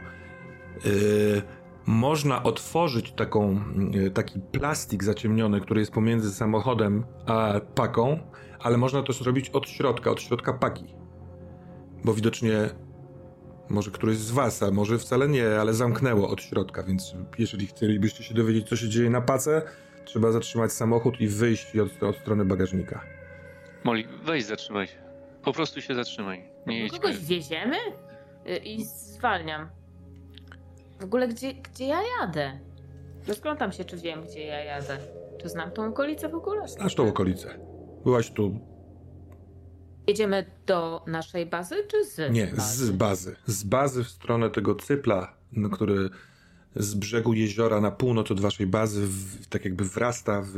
Y, 0.86 1.42
Można 1.90 2.42
otworzyć 2.42 3.12
taką, 3.12 3.60
y, 3.94 4.10
taki 4.10 4.40
plastik 4.40 5.04
zaciemniony, 5.04 5.60
który 5.60 5.80
jest 5.80 5.92
pomiędzy 5.92 6.34
samochodem 6.34 7.04
a 7.26 7.60
paką, 7.74 8.18
ale 8.60 8.76
można 8.76 9.02
to 9.02 9.12
zrobić 9.12 9.50
od 9.50 9.68
środka, 9.68 10.10
od 10.10 10.20
środka 10.22 10.52
paki. 10.52 10.84
Bo 12.04 12.14
widocznie 12.14 12.52
może 13.68 13.90
któryś 13.90 14.16
z 14.16 14.30
was, 14.30 14.62
a 14.62 14.70
może 14.70 14.98
wcale 14.98 15.28
nie, 15.28 15.60
ale 15.60 15.74
zamknęło 15.74 16.28
od 16.28 16.42
środka, 16.42 16.82
więc 16.82 17.14
jeżeli 17.38 17.66
chcielibyście 17.66 18.24
się 18.24 18.34
dowiedzieć, 18.34 18.68
co 18.68 18.76
się 18.76 18.88
dzieje 18.88 19.10
na 19.10 19.20
pace, 19.20 19.62
trzeba 20.04 20.32
zatrzymać 20.32 20.72
samochód 20.72 21.20
i 21.20 21.28
wyjść 21.28 21.76
od, 21.76 22.02
od 22.02 22.16
strony 22.16 22.44
bagażnika. 22.44 23.00
Moli, 23.84 24.06
weź 24.24 24.44
zatrzymaj 24.44 24.86
się. 24.86 24.98
Po 25.42 25.52
prostu 25.52 25.80
się 25.80 25.94
zatrzymaj. 25.94 26.50
Nie 26.66 26.78
jedź. 26.78 26.92
Kogoś 26.92 27.18
wieziemy? 27.18 27.76
Y, 28.46 28.56
I 28.56 28.84
zwalniam. 28.84 29.79
W 31.00 31.04
ogóle 31.04 31.28
gdzie, 31.28 31.54
gdzie 31.54 31.86
ja 31.86 31.98
jadę? 32.20 32.60
Rozglądam 33.28 33.72
się, 33.72 33.84
czy 33.84 33.96
wiem, 33.96 34.22
gdzie 34.24 34.40
ja 34.40 34.64
jadę. 34.64 34.98
Czy 35.42 35.48
znam 35.48 35.70
tą 35.70 35.86
okolicę 35.86 36.28
w 36.28 36.34
ogóle? 36.34 36.68
Znasz 36.68 36.94
tą 36.94 37.08
okolicę. 37.08 37.58
Byłaś 38.04 38.30
tu 38.30 38.60
Jedziemy 40.06 40.44
do 40.66 41.04
naszej 41.06 41.46
bazy, 41.46 41.74
czy 41.88 42.04
z 42.04 42.32
Nie, 42.32 42.46
bazy? 42.46 42.86
z 42.86 42.90
bazy. 42.90 43.36
Z 43.46 43.64
bazy 43.64 44.04
w 44.04 44.08
stronę 44.08 44.50
tego 44.50 44.74
cypla, 44.74 45.34
no, 45.52 45.70
który 45.70 46.10
z 46.76 46.94
brzegu 46.94 47.32
jeziora 47.32 47.80
na 47.80 47.90
północ 47.90 48.30
od 48.30 48.40
waszej 48.40 48.66
bazy 48.66 49.06
w, 49.06 49.46
tak 49.46 49.64
jakby 49.64 49.84
wrasta 49.84 50.42
w 50.42 50.54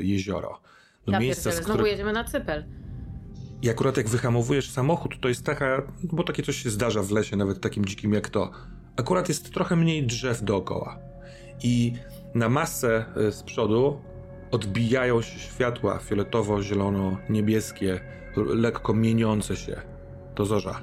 jezioro. 0.00 0.60
Do 1.06 1.12
Ja 1.12 1.20
miejsca, 1.20 1.44
pierdzielę, 1.44 1.64
z 1.64 1.66
znowu 1.66 1.86
jedziemy 1.86 2.12
na 2.12 2.24
Cypel. 2.24 2.64
I 3.62 3.70
akurat 3.70 3.96
jak 3.96 4.08
wyhamowujesz 4.08 4.70
samochód, 4.70 5.20
to 5.20 5.28
jest 5.28 5.44
taka, 5.44 5.82
bo 6.02 6.24
takie 6.24 6.42
coś 6.42 6.56
się 6.56 6.70
zdarza 6.70 7.02
w 7.02 7.10
lesie, 7.10 7.36
nawet 7.36 7.60
takim 7.60 7.84
dzikim 7.84 8.12
jak 8.12 8.28
to. 8.28 8.50
Akurat 9.00 9.28
jest 9.28 9.54
trochę 9.54 9.76
mniej 9.76 10.06
drzew 10.06 10.44
dookoła. 10.44 10.98
I 11.62 11.92
na 12.34 12.48
masę 12.48 13.04
y, 13.16 13.32
z 13.32 13.42
przodu 13.42 14.00
odbijają 14.50 15.22
się 15.22 15.38
światła 15.38 15.98
fioletowo-zielono-niebieskie, 15.98 18.00
lekko 18.36 18.94
mieniące 18.94 19.56
się. 19.56 19.80
To 20.34 20.44
zorza. 20.46 20.82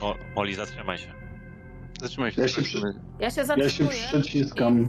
O, 0.00 0.14
Oli, 0.36 0.54
zatrzymaj 0.54 0.98
się. 0.98 1.12
Zatrzymaj 2.00 2.32
się. 2.32 2.42
Ja 2.42 2.48
się 2.48 2.62
zobaczymy. 2.62 2.94
Ja 3.20 3.30
się 3.30 3.40
Ja 3.40 3.46
zatrzymuję 3.46 3.96
się 3.96 4.20
przyciskam. 4.20 4.88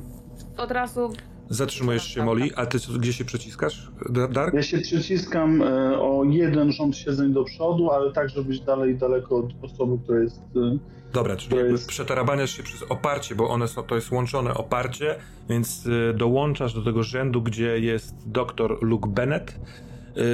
od 0.57 0.71
razu... 0.71 1.13
Zatrzymujesz 1.55 2.07
się, 2.07 2.23
Moli, 2.25 2.51
a 2.55 2.65
ty 2.65 2.79
co- 2.79 2.93
gdzie 2.93 3.13
się 3.13 3.25
przeciskasz, 3.25 3.91
Da- 4.09 4.27
Dark? 4.27 4.53
Ja 4.53 4.63
się 4.63 4.79
przyciskam 4.79 5.61
e, 5.61 5.99
o 5.99 6.23
jeden 6.23 6.71
rząd 6.71 6.97
siedzeń 6.97 7.33
do 7.33 7.43
przodu, 7.43 7.89
ale 7.91 8.11
tak, 8.11 8.29
żeby 8.29 8.47
być 8.47 8.59
dalej 8.61 8.95
daleko 8.97 9.35
od 9.37 9.45
osoby, 9.61 10.03
która 10.03 10.19
jest. 10.19 10.39
e, 10.55 10.77
Dobra, 11.13 11.35
czyli 11.35 11.55
jakby 11.55 11.71
jest- 11.71 11.87
przetarabaniasz 11.87 12.57
się 12.57 12.63
przez 12.63 12.83
oparcie, 12.89 13.35
bo 13.35 13.49
one 13.49 13.67
są, 13.67 13.83
to 13.83 13.95
jest 13.95 14.11
łączone 14.11 14.53
oparcie, 14.53 15.15
więc 15.49 15.85
y, 15.85 16.13
dołączasz 16.17 16.73
do 16.73 16.81
tego 16.83 17.03
rzędu, 17.03 17.41
gdzie 17.41 17.79
jest 17.79 18.15
doktor 18.29 18.77
Luke 18.83 19.09
Bennett. 19.09 19.59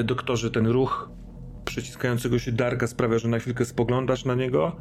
Doktorze, 0.03 0.51
ten 0.51 0.67
ruch 0.67 1.09
przyciskającego 1.65 2.39
się 2.39 2.51
Darka 2.51 2.87
sprawia, 2.87 3.19
że 3.19 3.27
na 3.27 3.39
chwilkę 3.39 3.65
spoglądasz 3.65 4.25
na 4.25 4.35
niego. 4.35 4.75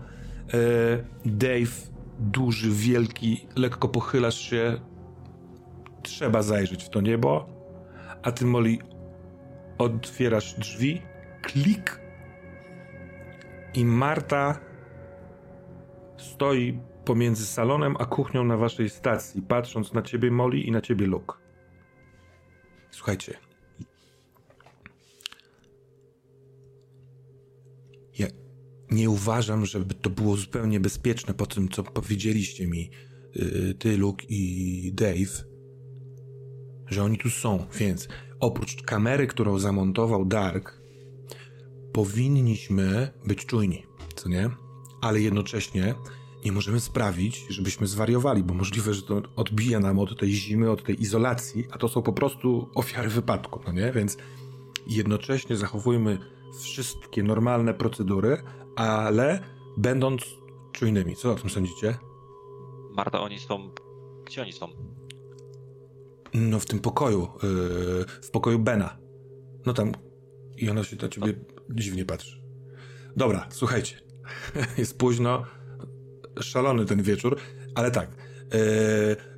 Dave, 1.25 1.71
duży, 2.21 2.71
wielki, 2.71 3.47
lekko 3.57 3.89
pochylasz 3.89 4.39
się. 4.41 4.81
Trzeba 6.07 6.43
zajrzeć 6.43 6.85
w 6.85 6.89
to 6.89 7.01
niebo. 7.01 7.49
A 8.23 8.33
ty, 8.33 8.45
Molly, 8.45 8.79
otwierasz 9.79 10.55
drzwi, 10.55 11.03
klik 11.43 12.01
i 13.75 13.85
Marta 13.85 14.61
stoi 16.17 16.81
pomiędzy 17.05 17.47
salonem 17.47 17.97
a 17.99 18.07
kuchnią 18.07 18.45
na 18.45 18.57
waszej 18.57 18.91
stacji, 18.91 19.43
patrząc 19.43 19.93
na 19.93 20.03
ciebie, 20.03 20.31
Molly, 20.31 20.61
i 20.61 20.71
na 20.71 20.81
ciebie, 20.81 21.07
Luke. 21.07 21.35
Słuchajcie. 22.91 23.35
Ja 28.19 28.27
nie 28.91 29.11
uważam, 29.11 29.67
żeby 29.67 29.95
to 29.95 30.11
było 30.11 30.37
zupełnie 30.37 30.81
bezpieczne 30.81 31.35
po 31.35 31.47
tym, 31.47 31.69
co 31.69 31.83
powiedzieliście 31.83 32.67
mi, 32.67 32.91
yy, 33.35 33.75
ty, 33.75 33.97
Luke 33.97 34.27
i 34.29 34.93
Dave, 34.95 35.56
że 36.87 37.03
oni 37.05 37.19
tu 37.19 37.31
są, 37.31 37.67
więc 37.79 38.09
oprócz 38.41 38.83
kamery, 38.83 39.27
którą 39.27 39.59
zamontował 39.59 40.25
Dark, 40.25 40.81
powinniśmy 41.93 43.13
być 43.27 43.47
czujni, 43.47 43.83
co 44.15 44.29
nie? 44.29 44.51
Ale 45.01 45.21
jednocześnie 45.21 45.95
nie 46.45 46.53
możemy 46.53 46.81
sprawić, 46.81 47.47
żebyśmy 47.49 47.87
zwariowali, 47.87 48.43
bo 48.43 48.55
możliwe, 48.55 48.95
że 48.95 49.03
to 49.03 49.23
odbija 49.37 49.81
nam 49.81 49.99
od 49.99 50.21
tej 50.21 50.33
zimy, 50.33 50.71
od 50.71 50.85
tej 50.85 51.03
izolacji, 51.03 51.65
a 51.71 51.79
to 51.79 51.89
są 51.89 52.03
po 52.03 52.13
prostu 52.13 52.71
ofiary 52.75 53.09
wypadku, 53.09 53.61
no 53.67 53.73
nie? 53.73 53.93
Więc 53.93 54.17
jednocześnie 54.87 55.57
zachowujmy 55.57 56.19
wszystkie 56.61 57.23
normalne 57.23 57.75
procedury, 57.75 58.43
ale 58.77 59.41
będąc 59.77 60.23
czujnymi. 60.73 61.17
Co 61.17 61.33
o 61.33 61.35
tym 61.35 61.51
sądzicie? 61.51 61.99
Marta, 62.97 63.21
oni 63.21 63.39
są... 63.39 63.71
Gdzie 64.27 64.43
oni 64.43 64.53
są? 64.53 64.69
No 66.35 66.61
w 66.61 66.67
tym 66.67 66.79
pokoju, 66.79 67.29
yy, 67.43 68.05
w 68.23 68.31
pokoju 68.31 68.59
Bena. 68.59 68.99
No 69.67 69.73
tam 69.73 69.93
i 70.57 70.71
ona 70.71 70.85
się 70.85 70.97
na 71.03 71.09
ciebie 71.09 71.35
dziwnie 71.71 72.05
patrzy. 72.05 72.43
Dobra, 73.17 73.47
słuchajcie. 73.51 73.97
Jest 74.79 74.99
późno, 74.99 75.45
szalony 76.41 76.85
ten 76.85 77.03
wieczór, 77.03 77.37
ale 77.75 77.91
tak. 77.91 78.11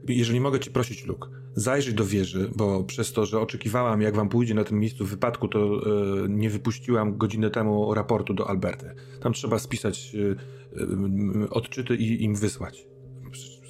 Yy, 0.07 0.15
jeżeli 0.15 0.41
mogę 0.41 0.61
ci 0.61 0.71
prosić, 0.71 1.07
Luke, 1.07 1.29
zajrzyj 1.55 1.95
do 1.95 2.05
wieży, 2.05 2.51
bo 2.57 2.85
przez 2.85 3.13
to, 3.13 3.27
że 3.27 3.41
oczekiwałam, 3.41 4.03
jak 4.03 4.17
wam 4.17 4.29
pójdzie 4.29 4.55
na 4.55 4.65
tym 4.65 4.81
miejscu 4.81 5.05
w 5.05 5.11
wypadku, 5.11 5.49
to 5.49 5.59
yy, 5.59 6.29
nie 6.29 6.51
wypuściłam 6.51 7.19
godzinę 7.19 7.51
temu 7.51 7.95
raportu 7.95 8.35
do 8.35 8.49
Alberty. 8.49 8.95
Tam 9.21 9.33
trzeba 9.33 9.59
spisać 9.59 10.15
yy, 10.15 10.37
yy, 10.73 11.51
odczyty 11.51 11.97
i 11.97 12.25
im 12.25 12.35
wysłać. 12.35 12.87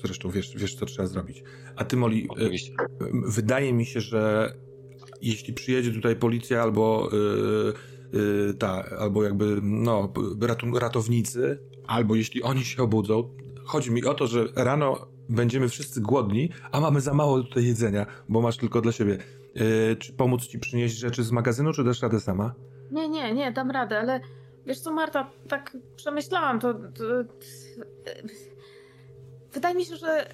Zresztą 0.05 0.31
wiesz, 0.31 0.57
wiesz, 0.57 0.75
co 0.75 0.87
trzeba 0.87 1.09
zrobić. 1.09 1.43
A 1.77 1.85
ty, 1.85 1.97
Molly, 1.97 2.17
yy, 2.17 2.27
Oczywiście. 2.29 2.73
wydaje 3.27 3.73
mi 3.73 3.87
się, 3.87 4.01
że 4.01 4.53
jeśli 5.23 5.55
przyjedzie 5.55 5.93
tutaj 5.93 6.17
policja 6.17 6.63
albo 6.63 7.11
yy, 7.13 7.73
yy, 8.21 8.55
ta, 8.55 8.85
albo 8.99 9.25
jakby 9.25 9.59
no, 9.63 10.13
ratownicy, 10.75 11.59
albo 11.87 12.15
jeśli 12.15 12.43
oni 12.43 12.65
się 12.65 12.83
obudzą, 12.83 13.31
chodzi 13.65 13.91
mi 13.91 14.05
o 14.05 14.15
to, 14.15 14.27
że 14.27 14.49
rano 14.57 15.07
będziemy 15.29 15.69
wszyscy 15.69 16.01
głodni, 16.01 16.51
a 16.73 16.81
mamy 16.81 17.01
za 17.01 17.15
mało 17.15 17.43
tutaj 17.43 17.65
jedzenia, 17.65 18.07
bo 18.29 18.41
masz 18.41 18.57
tylko 18.57 18.81
dla 18.81 18.93
siebie. 18.93 19.19
Yy, 19.55 19.97
czy 19.97 20.13
pomóc 20.13 20.47
ci 20.47 20.59
przynieść 20.59 20.97
rzeczy 20.97 21.25
z 21.25 21.33
magazynu, 21.33 21.73
czy 21.73 21.85
dasz 21.85 22.03
radę 22.03 22.21
sama? 22.21 22.55
Nie, 22.91 23.09
nie, 23.09 23.35
nie, 23.35 23.53
dam 23.53 23.71
radę, 23.71 23.99
ale 23.99 24.21
wiesz 24.67 24.81
co, 24.81 24.93
Marta, 24.93 25.31
tak 25.49 25.77
przemyślałam, 25.97 26.61
to, 26.61 26.75
to, 26.75 26.81
to... 26.95 27.25
Wydaje 29.53 29.75
mi 29.75 29.85
się, 29.85 29.97
że 29.97 30.27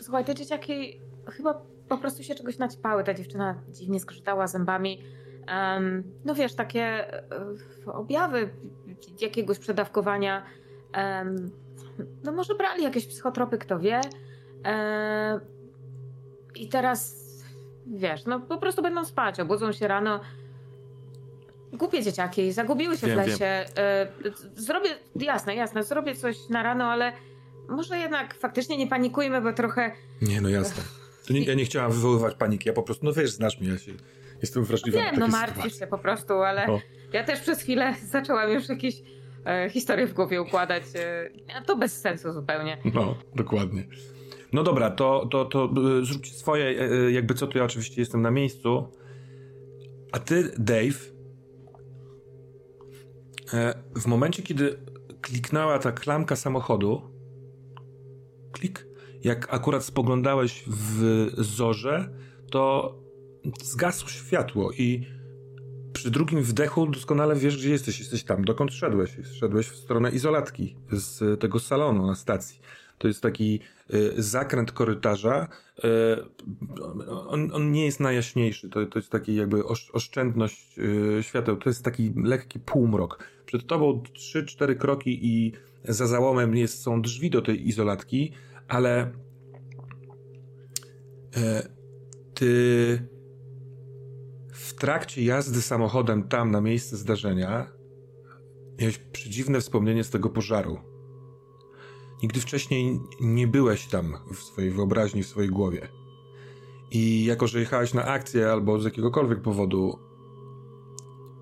słuchaj, 0.00 0.24
te 0.24 0.34
dzieciaki 0.34 1.00
chyba 1.26 1.62
po 1.88 1.98
prostu 1.98 2.22
się 2.22 2.34
czegoś 2.34 2.58
naćpały. 2.58 3.04
Ta 3.04 3.14
dziewczyna 3.14 3.54
dziwnie 3.68 4.00
skrzytała 4.00 4.46
zębami. 4.46 5.02
Em, 5.46 6.02
no 6.24 6.34
wiesz, 6.34 6.54
takie 6.54 6.82
e, 7.12 7.30
objawy 7.86 8.50
jakiegoś 9.20 9.58
przedawkowania. 9.58 10.42
Em, 10.92 11.50
no 12.24 12.32
może 12.32 12.54
brali 12.54 12.82
jakieś 12.82 13.06
psychotropy, 13.06 13.58
kto 13.58 13.78
wie. 13.78 14.00
E, 14.64 15.40
I 16.54 16.68
teraz, 16.68 17.24
wiesz, 17.86 18.24
no 18.24 18.40
po 18.40 18.58
prostu 18.58 18.82
będą 18.82 19.04
spać, 19.04 19.40
obudzą 19.40 19.72
się 19.72 19.88
rano. 19.88 20.20
Głupie 21.72 22.02
dzieciaki, 22.02 22.52
zagubiły 22.52 22.96
się 22.96 23.06
Wiem, 23.06 23.16
w 23.16 23.26
lesie. 23.26 23.44
E, 23.44 23.66
zrobię, 24.54 24.90
jasne, 25.16 25.54
jasne, 25.54 25.82
zrobię 25.82 26.14
coś 26.14 26.48
na 26.48 26.62
rano, 26.62 26.84
ale 26.84 27.12
może 27.68 27.98
jednak 27.98 28.34
faktycznie 28.34 28.76
nie 28.76 28.86
panikujmy, 28.86 29.40
bo 29.40 29.52
trochę 29.52 29.92
Nie, 30.22 30.40
no 30.40 30.48
jasne. 30.48 30.82
To 31.26 31.32
nie, 31.32 31.44
ja 31.44 31.54
nie 31.54 31.64
chciałam 31.64 31.92
wywoływać 31.92 32.34
paniki, 32.34 32.68
ja 32.68 32.74
po 32.74 32.82
prostu, 32.82 33.06
no 33.06 33.12
wiesz, 33.12 33.30
znasz 33.30 33.60
mnie, 33.60 33.68
ja 33.68 33.78
się, 33.78 33.92
jestem 34.42 34.64
wrażliwa 34.64 34.98
na 34.98 35.04
Wiem, 35.04 35.14
takie 35.14 35.20
no 35.20 35.38
martwisz 35.38 35.78
się 35.78 35.86
po 35.86 35.98
prostu, 35.98 36.32
ale 36.34 36.66
O. 36.66 36.80
ja 37.12 37.24
też 37.24 37.40
przez 37.40 37.60
chwilę 37.60 37.94
zaczęłam 38.12 38.50
już 38.50 38.68
jakieś 38.68 39.02
e, 39.46 39.70
historie 39.70 40.06
w 40.06 40.12
głowie 40.12 40.42
układać. 40.42 40.82
E, 40.96 41.30
a 41.56 41.64
to 41.64 41.76
bez 41.76 42.00
sensu 42.00 42.32
zupełnie. 42.32 42.78
No, 42.94 43.14
dokładnie. 43.34 43.84
No 44.52 44.62
dobra, 44.62 44.90
to, 44.90 45.26
to, 45.30 45.44
to 45.44 45.70
y, 46.00 46.04
zróbcie 46.04 46.34
swoje, 46.34 46.64
y, 46.64 46.92
y, 46.92 47.12
jakby 47.12 47.34
co, 47.34 47.46
to 47.46 47.58
ja 47.58 47.64
oczywiście 47.64 48.00
jestem 48.02 48.22
na 48.22 48.30
miejscu. 48.30 48.92
A 50.12 50.18
ty, 50.18 50.52
Dave, 50.58 51.12
e, 53.52 53.74
w 53.96 54.06
momencie, 54.06 54.42
kiedy 54.42 54.78
kliknęła 55.20 55.78
ta 55.78 55.92
klamka 55.92 56.36
samochodu, 56.36 57.17
klik, 58.52 58.86
jak 59.24 59.54
akurat 59.54 59.84
spoglądałeś 59.84 60.64
w 60.66 61.26
zorze, 61.38 62.08
to 62.50 62.94
zgasło 63.62 64.08
światło 64.08 64.72
i 64.72 65.06
przy 65.92 66.10
drugim 66.10 66.42
wdechu 66.42 66.86
doskonale 66.86 67.36
wiesz, 67.36 67.56
gdzie 67.56 67.70
jesteś. 67.70 67.98
Jesteś 67.98 68.24
tam, 68.24 68.44
dokąd 68.44 68.72
szedłeś. 68.72 69.16
Szedłeś 69.38 69.66
w 69.66 69.76
stronę 69.76 70.10
izolatki 70.10 70.76
z 70.92 71.40
tego 71.40 71.58
salonu 71.58 72.06
na 72.06 72.14
stacji. 72.14 72.60
To 72.98 73.08
jest 73.08 73.20
taki 73.20 73.60
y, 73.94 74.22
zakręt 74.22 74.72
korytarza. 74.72 75.48
Y, 75.78 75.86
on, 77.28 77.50
on 77.52 77.72
nie 77.72 77.84
jest 77.84 78.00
najjaśniejszy. 78.00 78.68
To, 78.68 78.86
to 78.86 78.98
jest 78.98 79.10
taki 79.10 79.34
jakby 79.34 79.64
osz, 79.64 79.90
oszczędność 79.90 80.78
y, 80.78 81.22
świateł. 81.22 81.56
To 81.56 81.70
jest 81.70 81.84
taki 81.84 82.12
lekki 82.24 82.60
półmrok. 82.60 83.24
Przed 83.46 83.66
tobą 83.66 84.02
3-4 84.14 84.76
kroki 84.76 85.26
i 85.26 85.52
za 85.84 86.06
załomem 86.06 86.56
jest, 86.56 86.82
są 86.82 87.02
drzwi 87.02 87.30
do 87.30 87.42
tej 87.42 87.68
izolatki, 87.68 88.32
ale 88.68 89.12
y, 91.36 91.68
ty 92.34 93.08
w 94.52 94.74
trakcie 94.74 95.24
jazdy 95.24 95.62
samochodem 95.62 96.28
tam 96.28 96.50
na 96.50 96.60
miejsce 96.60 96.96
zdarzenia 96.96 97.72
miałeś 98.80 98.98
przedziwne 98.98 99.60
wspomnienie 99.60 100.04
z 100.04 100.10
tego 100.10 100.30
pożaru. 100.30 100.78
Nigdy 102.22 102.40
wcześniej 102.40 103.00
nie 103.20 103.46
byłeś 103.46 103.86
tam 103.86 104.16
w 104.34 104.38
swojej 104.38 104.70
wyobraźni, 104.70 105.22
w 105.22 105.26
swojej 105.26 105.50
głowie. 105.50 105.88
I 106.90 107.24
jako, 107.24 107.46
że 107.46 107.60
jechałeś 107.60 107.94
na 107.94 108.04
akcję 108.04 108.50
albo 108.52 108.80
z 108.80 108.84
jakiegokolwiek 108.84 109.42
powodu, 109.42 109.98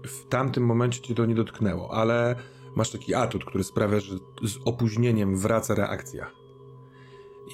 w 0.07 0.29
tamtym 0.29 0.64
momencie 0.64 1.01
cię 1.01 1.14
to 1.14 1.27
nie 1.27 1.35
dotknęło, 1.35 1.94
ale 1.94 2.37
masz 2.77 2.91
taki 2.91 3.15
atut, 3.15 3.45
który 3.45 3.65
sprawia, 3.65 4.01
że 4.01 4.15
z 4.43 4.57
opóźnieniem 4.65 5.37
wraca 5.37 5.75
reakcja. 5.75 6.31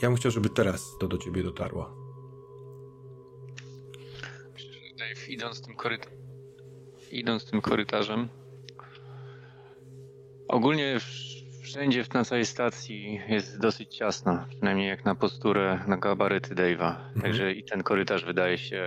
Ja 0.02 0.08
bym 0.08 0.16
chciał, 0.16 0.32
żeby 0.32 0.48
teraz 0.48 0.96
to 1.00 1.08
do 1.08 1.18
ciebie 1.18 1.42
dotarło. 1.42 1.90
Myślę, 4.52 4.72
że 4.72 4.80
Dave 4.98 5.28
idąc 5.28 5.62
tym, 5.62 5.76
koryt... 5.76 6.10
idąc 7.10 7.50
tym 7.50 7.60
korytarzem, 7.60 8.28
ogólnie 10.48 10.96
wsz- 10.96 11.62
wszędzie 11.62 12.04
na 12.14 12.24
całej 12.24 12.46
stacji 12.46 13.20
jest 13.28 13.58
dosyć 13.60 13.96
ciasno, 13.96 14.44
przynajmniej 14.48 14.88
jak 14.88 15.04
na 15.04 15.14
posturę, 15.14 15.84
na 15.86 15.96
gabaryty 15.96 16.54
Dave'a. 16.54 16.94
Także 17.22 17.52
i 17.52 17.64
ten 17.64 17.82
korytarz 17.82 18.24
wydaje 18.24 18.58
się 18.58 18.84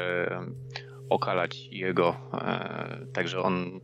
okalać 1.10 1.68
jego. 1.72 2.16
E, 2.34 3.08
także 3.14 3.42
on. 3.42 3.82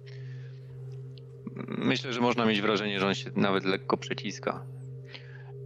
Myślę, 1.67 2.13
że 2.13 2.21
można 2.21 2.45
mieć 2.45 2.61
wrażenie, 2.61 2.99
że 2.99 3.07
on 3.07 3.13
się 3.13 3.31
nawet 3.35 3.65
lekko 3.65 3.97
przeciska. 3.97 4.65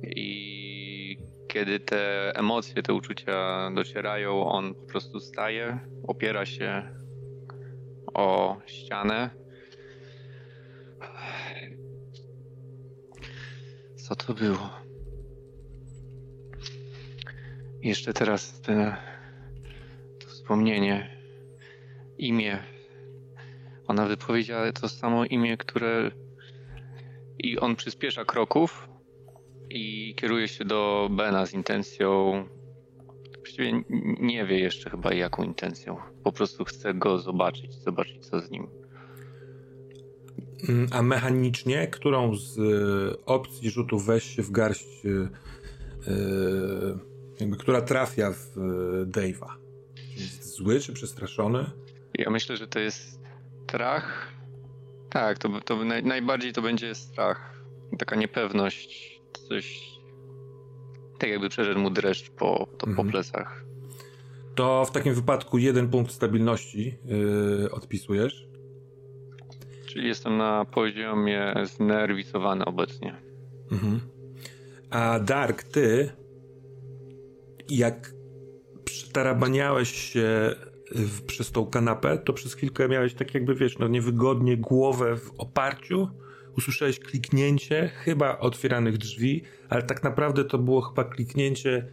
I 0.04 1.18
kiedy 1.48 1.80
te 1.80 2.32
emocje, 2.36 2.84
te 2.84 2.94
uczucia 2.94 3.70
docierają, 3.76 4.46
on 4.46 4.76
po 4.76 4.86
prostu 4.86 5.20
staje, 5.20 5.80
opiera 6.08 6.46
się 6.46 6.90
o 8.14 8.58
ścianę. 8.66 9.30
Co 13.96 14.16
to 14.16 14.34
było? 14.34 14.70
Jeszcze 17.82 18.14
teraz 18.14 18.62
te, 18.62 18.98
to 20.20 20.28
wspomnienie, 20.28 21.18
imię. 22.18 22.75
Ona 23.88 24.06
wypowiedziała 24.06 24.72
to 24.72 24.90
samo 24.90 25.26
imię, 25.26 25.58
które. 25.58 26.12
I 27.40 27.60
on 27.60 27.76
przyspiesza 27.76 28.26
kroków 28.26 28.90
i 29.70 30.16
kieruje 30.16 30.48
się 30.48 30.66
do 30.66 31.10
Bena 31.12 31.46
z 31.46 31.54
intencją. 31.54 32.44
Właściwie 33.38 33.84
nie 34.20 34.46
wie 34.46 34.60
jeszcze 34.60 34.90
chyba 34.90 35.14
jaką 35.14 35.44
intencją. 35.44 35.98
Po 36.24 36.32
prostu 36.32 36.66
chce 36.66 36.94
go 36.94 37.20
zobaczyć, 37.20 37.74
zobaczyć 37.74 38.26
co 38.28 38.42
z 38.42 38.52
nim. 38.52 38.68
Mm, 40.70 40.88
A 40.92 41.02
mechanicznie, 41.02 41.88
którą 41.88 42.36
z 42.36 42.58
y, 42.58 43.26
opcji 43.26 43.70
rzutu 43.70 44.00
weź 44.00 44.24
się 44.36 44.44
w 44.44 44.52
garść, 44.52 45.06
y, 45.06 45.10
y, 45.10 45.30
jakby, 47.40 47.58
która 47.58 47.82
trafia 47.82 48.32
w 48.32 48.56
Dave'a? 49.06 49.50
Jest 50.18 50.56
zły 50.56 50.80
czy 50.80 50.94
przestraszony? 50.94 51.66
Ja 52.18 52.30
myślę, 52.30 52.58
że 52.58 52.68
to 52.68 52.80
jest 52.80 53.25
strach. 53.70 54.28
Tak, 55.10 55.38
to, 55.40 55.50
to 55.66 55.84
naj, 55.86 56.04
najbardziej 56.04 56.54
to 56.54 56.62
będzie 56.62 56.96
strach. 56.96 57.62
Taka 58.00 58.16
niepewność, 58.16 59.22
coś. 59.50 59.82
Tak 61.20 61.30
jakby 61.30 61.50
przeszedł 61.50 61.80
mu 61.80 61.90
dreszcz 61.90 62.30
po, 62.30 62.68
to 62.78 62.86
po 62.86 62.92
Mhm. 62.92 63.10
plecach. 63.10 63.66
To 64.56 64.86
w 64.86 64.92
takim 64.92 65.14
wypadku 65.14 65.58
jeden 65.58 65.90
punkt 65.90 66.12
stabilności 66.12 66.98
y, 67.66 67.72
odpisujesz. 67.72 68.48
Czyli 69.88 70.08
jestem 70.08 70.38
na 70.38 70.66
poziomie 70.66 71.54
znerwicowany 71.64 72.66
obecnie. 72.66 73.16
Mhm. 73.72 74.00
A 74.90 75.20
Dark, 75.20 75.64
ty 75.64 76.10
jak 77.70 78.12
przetarabaniałeś 78.86 79.90
się 79.92 80.56
przez 81.28 81.52
tą 81.52 81.66
kanapę, 81.66 82.18
to 82.18 82.34
przez 82.34 82.54
chwilkę 82.54 82.90
miałeś 82.90 83.14
tak 83.14 83.34
jakby, 83.34 83.56
wiesz, 83.56 83.80
no 83.80 83.88
niewygodnie 83.88 84.58
głowę 84.58 85.18
w 85.18 85.32
oparciu, 85.38 86.10
usłyszałeś 86.58 87.00
kliknięcie 87.00 87.88
chyba 87.88 88.40
otwieranych 88.40 88.98
drzwi, 88.98 89.44
ale 89.70 89.84
tak 89.84 90.04
naprawdę 90.04 90.46
to 90.46 90.58
było 90.58 90.82
chyba 90.82 91.04
kliknięcie 91.04 91.88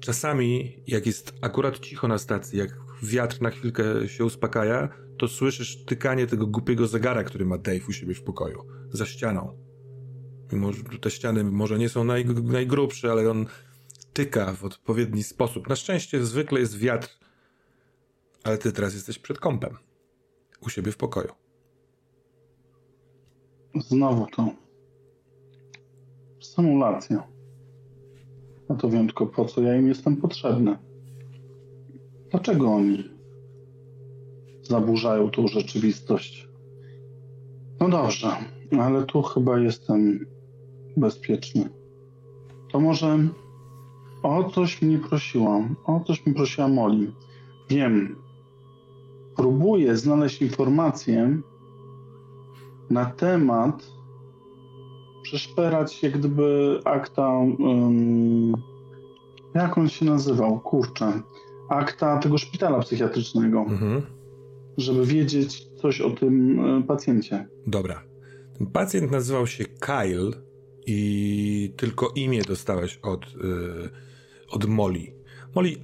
czasami, 0.00 0.76
jak 0.86 1.06
jest 1.06 1.32
akurat 1.40 1.78
cicho 1.78 2.08
na 2.08 2.18
stacji, 2.18 2.58
jak 2.58 2.76
wiatr 3.02 3.40
na 3.40 3.50
chwilkę 3.50 4.08
się 4.08 4.24
uspokaja, 4.24 4.88
to 5.18 5.28
słyszysz 5.28 5.84
tykanie 5.84 6.26
tego 6.26 6.46
głupiego 6.46 6.86
zegara, 6.86 7.24
który 7.24 7.44
ma 7.46 7.58
Dave 7.58 7.88
u 7.88 7.92
siebie 7.92 8.14
w 8.14 8.22
pokoju, 8.22 8.64
za 8.90 9.06
ścianą. 9.06 9.58
Mimo, 10.52 10.72
że 10.72 10.82
te 11.00 11.10
ściany 11.10 11.44
może 11.44 11.78
nie 11.78 11.88
są 11.88 12.04
naj, 12.04 12.24
najgrubsze, 12.24 13.12
ale 13.12 13.30
on 13.30 13.46
tyka 14.12 14.52
w 14.52 14.64
odpowiedni 14.64 15.22
sposób. 15.22 15.68
Na 15.68 15.76
szczęście 15.76 16.24
zwykle 16.24 16.60
jest 16.60 16.78
wiatr, 16.78 17.18
ale 18.44 18.58
ty 18.58 18.72
teraz 18.72 18.94
jesteś 18.94 19.18
przed 19.18 19.38
kąpem. 19.38 19.76
U 20.60 20.68
siebie 20.68 20.92
w 20.92 20.96
pokoju. 20.96 21.32
Znowu 23.74 24.26
to. 24.26 24.50
Symulacja. 26.40 27.28
No 28.68 28.76
to 28.76 28.88
wiem 28.90 29.06
tylko 29.06 29.26
po 29.26 29.44
co 29.44 29.62
ja 29.62 29.76
im 29.76 29.88
jestem 29.88 30.16
potrzebny. 30.16 30.78
Dlaczego 32.30 32.72
oni 32.72 33.04
zaburzają 34.62 35.30
tą 35.30 35.48
rzeczywistość? 35.48 36.48
No 37.80 37.88
dobrze, 37.88 38.28
ale 38.80 39.02
tu 39.06 39.22
chyba 39.22 39.58
jestem 39.58 40.26
bezpieczny. 40.96 41.68
To 42.72 42.80
może 42.80 43.18
o 44.22 44.50
coś 44.50 44.82
mnie 44.82 44.98
prosiła, 44.98 45.68
o 45.84 46.00
coś 46.00 46.26
mi 46.26 46.34
prosiła 46.34 46.68
Molly. 46.68 47.12
Wiem, 47.68 48.16
próbuję 49.42 49.96
znaleźć 49.96 50.42
informację 50.42 51.40
na 52.90 53.04
temat 53.04 53.86
przeszperać 55.22 56.02
jak 56.02 56.18
gdyby 56.18 56.80
akta 56.84 57.28
um, 57.28 58.52
jak 59.54 59.78
on 59.78 59.88
się 59.88 60.04
nazywał? 60.04 60.60
Kurczę. 60.60 61.22
Akta 61.68 62.18
tego 62.18 62.38
szpitala 62.38 62.78
psychiatrycznego. 62.78 63.60
Mhm. 63.60 64.02
Żeby 64.76 65.06
wiedzieć 65.06 65.66
coś 65.82 66.00
o 66.00 66.10
tym 66.10 66.60
e, 66.60 66.82
pacjencie. 66.82 67.48
Dobra. 67.66 68.02
Ten 68.58 68.66
pacjent 68.66 69.10
nazywał 69.10 69.46
się 69.46 69.64
Kyle 69.64 70.30
i 70.86 71.72
tylko 71.76 72.12
imię 72.14 72.42
dostałeś 72.42 72.98
od, 73.02 73.34
yy, 73.34 73.90
od 74.50 74.64
Molly. 74.64 75.12
Molly, 75.54 75.76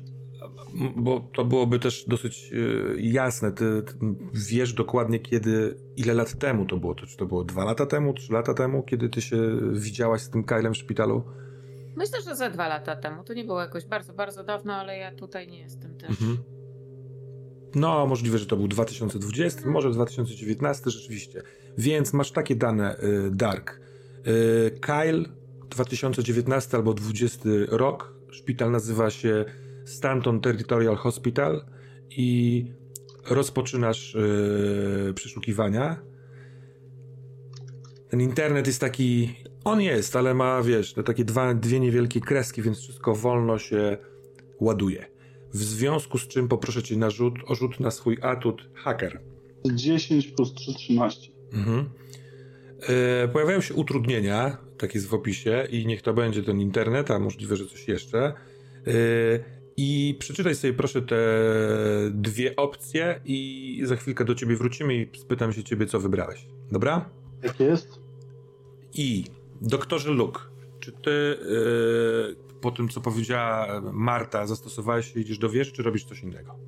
bo 0.96 1.20
to 1.34 1.44
byłoby 1.44 1.78
też 1.78 2.04
dosyć 2.08 2.50
yy, 2.50 2.96
jasne. 2.98 3.52
Ty, 3.52 3.82
ty, 3.82 3.94
wiesz 4.34 4.72
dokładnie 4.72 5.18
kiedy, 5.18 5.78
ile 5.96 6.14
lat 6.14 6.38
temu 6.38 6.66
to 6.66 6.76
było. 6.76 6.94
To, 6.94 7.06
czy 7.06 7.16
to 7.16 7.26
było 7.26 7.44
dwa 7.44 7.64
lata 7.64 7.86
temu, 7.86 8.14
trzy 8.14 8.32
lata 8.32 8.54
temu, 8.54 8.82
kiedy 8.82 9.08
ty 9.08 9.20
się 9.22 9.36
widziałaś 9.72 10.20
z 10.20 10.30
tym 10.30 10.44
Kylem 10.44 10.74
w 10.74 10.76
szpitalu? 10.76 11.22
Myślę, 11.96 12.22
że 12.22 12.36
za 12.36 12.50
dwa 12.50 12.68
lata 12.68 12.96
temu. 12.96 13.24
To 13.24 13.34
nie 13.34 13.44
było 13.44 13.60
jakoś 13.60 13.84
bardzo, 13.84 14.12
bardzo 14.12 14.44
dawno, 14.44 14.74
ale 14.74 14.98
ja 14.98 15.14
tutaj 15.14 15.48
nie 15.48 15.58
jestem 15.58 15.98
też. 15.98 16.10
Mhm. 16.10 16.38
No, 17.74 18.06
możliwe, 18.06 18.38
że 18.38 18.46
to 18.46 18.56
był 18.56 18.68
2020, 18.68 19.58
mhm. 19.58 19.74
może 19.74 19.90
2019 19.90 20.90
rzeczywiście. 20.90 21.42
Więc 21.78 22.12
masz 22.12 22.32
takie 22.32 22.56
dane, 22.56 22.96
y, 22.96 23.30
Dark. 23.30 23.80
Y, 24.26 24.78
Kyle, 24.80 25.24
2019 25.70 26.76
albo 26.76 26.94
20 26.94 27.48
rok. 27.68 28.14
Szpital 28.30 28.70
nazywa 28.70 29.10
się 29.10 29.44
Stanton 29.88 30.40
Territorial 30.40 30.96
Hospital 30.96 31.64
i 32.10 32.64
rozpoczynasz 33.30 34.14
y, 34.14 35.12
przeszukiwania. 35.14 36.02
Ten 38.08 38.20
internet 38.20 38.66
jest 38.66 38.80
taki 38.80 39.34
on 39.64 39.80
jest, 39.80 40.16
ale 40.16 40.34
ma, 40.34 40.62
wiesz, 40.62 40.92
te 40.92 41.02
takie 41.02 41.24
dwa, 41.24 41.54
dwie 41.54 41.80
niewielkie 41.80 42.20
kreski, 42.20 42.62
więc 42.62 42.78
wszystko 42.78 43.14
wolno 43.14 43.58
się 43.58 43.98
ładuje. 44.60 45.06
W 45.52 45.56
związku 45.56 46.18
z 46.18 46.28
czym 46.28 46.48
poproszę 46.48 46.82
cię 46.82 46.96
na 46.96 47.10
rzut, 47.10 47.34
o 47.46 47.54
rzut 47.54 47.80
na 47.80 47.90
swój 47.90 48.18
atut 48.22 48.68
hacker. 48.74 49.20
10 49.66 50.26
plus 50.26 50.54
3, 50.54 50.74
13. 50.74 51.32
Mhm. 51.52 51.88
E, 52.88 53.28
pojawiają 53.28 53.60
się 53.60 53.74
utrudnienia, 53.74 54.56
tak 54.78 54.94
jest 54.94 55.06
w 55.06 55.14
opisie, 55.14 55.66
i 55.70 55.86
niech 55.86 56.02
to 56.02 56.14
będzie 56.14 56.42
ten 56.42 56.60
internet, 56.60 57.10
a 57.10 57.18
możliwe, 57.18 57.56
że 57.56 57.66
coś 57.66 57.88
jeszcze. 57.88 58.18
E, 58.18 58.92
I 59.80 60.16
przeczytaj 60.18 60.54
sobie 60.54 60.74
proszę 60.74 61.02
te 61.02 61.16
dwie 62.10 62.56
opcje 62.56 63.20
i 63.24 63.80
za 63.84 63.96
chwilkę 63.96 64.24
do 64.24 64.34
ciebie 64.34 64.56
wrócimy 64.56 64.94
i 64.94 65.18
spytam 65.18 65.52
się 65.52 65.64
ciebie, 65.64 65.86
co 65.86 66.00
wybrałeś. 66.00 66.46
Dobra? 66.72 67.10
Tak 67.42 67.60
jest. 67.60 68.00
I 68.94 69.24
Doktorze 69.60 70.10
Luke, 70.10 70.40
czy 70.80 70.92
ty 70.92 71.10
yy, 71.10 72.36
po 72.60 72.70
tym, 72.70 72.88
co 72.88 73.00
powiedziała 73.00 73.80
Marta, 73.92 74.46
zastosowałeś 74.46 75.12
się, 75.12 75.20
idziesz 75.20 75.38
do 75.38 75.50
wieży, 75.50 75.72
czy 75.72 75.82
robisz 75.82 76.04
coś 76.04 76.22
innego? 76.22 76.58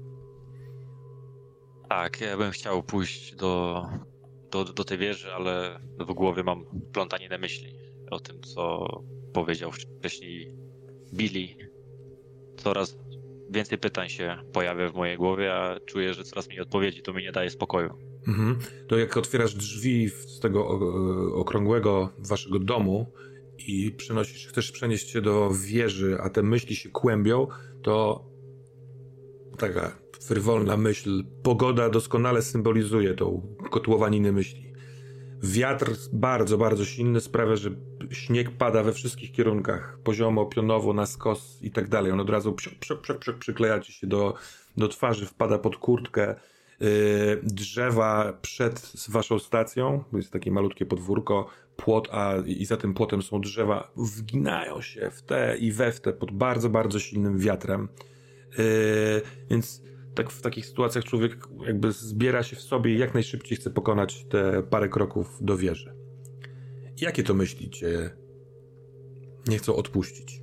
Tak, 1.88 2.20
ja 2.20 2.36
bym 2.36 2.50
chciał 2.50 2.82
pójść 2.82 3.34
do, 3.34 3.84
do, 4.50 4.64
do 4.64 4.84
tej 4.84 4.98
wieży, 4.98 5.32
ale 5.32 5.80
w 5.98 6.12
głowie 6.12 6.42
mam 6.42 6.64
plątanie 6.92 7.28
na 7.28 7.38
myśli 7.38 7.74
o 8.10 8.20
tym, 8.20 8.42
co 8.42 8.86
powiedział 9.32 9.70
wcześniej 9.72 10.56
Billy. 11.14 11.69
Coraz 12.64 12.98
więcej 13.50 13.78
pytań 13.78 14.08
się 14.08 14.36
pojawia 14.52 14.90
w 14.90 14.94
mojej 14.94 15.16
głowie, 15.16 15.54
a 15.54 15.80
czuję, 15.80 16.14
że 16.14 16.24
coraz 16.24 16.48
mniej 16.48 16.60
odpowiedzi, 16.60 17.02
to 17.02 17.12
mi 17.12 17.22
nie 17.22 17.32
daje 17.32 17.50
spokoju. 17.50 17.94
Mhm. 18.28 18.58
To 18.88 18.98
jak 18.98 19.16
otwierasz 19.16 19.54
drzwi 19.54 20.08
z 20.08 20.40
tego 20.40 20.68
okrągłego 21.34 22.12
waszego 22.18 22.58
domu 22.58 23.12
i 23.58 23.92
przenosisz, 23.92 24.46
chcesz 24.46 24.72
przenieść 24.72 25.10
się 25.10 25.20
do 25.20 25.50
wieży, 25.50 26.18
a 26.20 26.30
te 26.30 26.42
myśli 26.42 26.76
się 26.76 26.88
kłębią, 26.88 27.46
to 27.82 28.24
taka 29.58 29.98
frywolna 30.20 30.76
myśl, 30.76 31.24
pogoda 31.42 31.90
doskonale 31.90 32.42
symbolizuje 32.42 33.14
tą 33.14 33.56
kotłowaninę 33.70 34.32
myśli. 34.32 34.69
Wiatr 35.42 35.92
bardzo, 36.12 36.58
bardzo 36.58 36.84
silny 36.84 37.20
sprawia, 37.20 37.56
że 37.56 37.70
śnieg 38.10 38.50
pada 38.50 38.82
we 38.82 38.92
wszystkich 38.92 39.32
kierunkach, 39.32 39.98
poziomo, 40.04 40.46
pionowo, 40.46 40.92
na 40.92 41.06
skos 41.06 41.58
i 41.62 41.70
tak 41.70 41.88
dalej. 41.88 42.12
On 42.12 42.20
od 42.20 42.30
razu 42.30 42.52
przy, 42.52 42.70
przy, 42.76 42.96
przy, 42.96 43.32
przykleja 43.32 43.80
ci 43.80 43.92
się 43.92 44.06
do, 44.06 44.34
do 44.76 44.88
twarzy, 44.88 45.26
wpada 45.26 45.58
pod 45.58 45.76
kurtkę 45.76 46.34
Y, 46.82 47.40
drzewa 47.42 48.32
przed 48.42 48.92
waszą 49.08 49.38
stacją, 49.38 50.04
jest 50.12 50.32
takie 50.32 50.50
malutkie 50.50 50.86
podwórko, 50.86 51.46
płot, 51.76 52.08
a 52.12 52.34
i 52.46 52.64
za 52.64 52.76
tym 52.76 52.94
płotem 52.94 53.22
są 53.22 53.40
drzewa, 53.40 53.92
wginają 53.96 54.82
się 54.82 55.10
w 55.10 55.22
te 55.22 55.56
i 55.58 55.72
we 55.72 55.92
w 55.92 56.00
te 56.00 56.12
pod 56.12 56.30
bardzo, 56.30 56.70
bardzo 56.70 56.98
silnym 56.98 57.38
wiatrem. 57.38 57.88
Y, 58.58 59.22
więc 59.50 59.82
tak 60.14 60.30
w 60.30 60.42
takich 60.42 60.66
sytuacjach 60.66 61.04
człowiek 61.04 61.48
jakby 61.66 61.92
zbiera 61.92 62.42
się 62.42 62.56
w 62.56 62.60
sobie 62.60 62.94
i 62.94 62.98
jak 62.98 63.14
najszybciej 63.14 63.58
chce 63.58 63.70
pokonać 63.70 64.24
te 64.24 64.62
parę 64.62 64.88
kroków 64.88 65.38
do 65.40 65.56
wieży. 65.56 65.94
Jakie 67.00 67.22
to 67.22 67.34
myślicie? 67.34 68.10
Nie 69.48 69.58
chcą 69.58 69.76
odpuścić. 69.76 70.40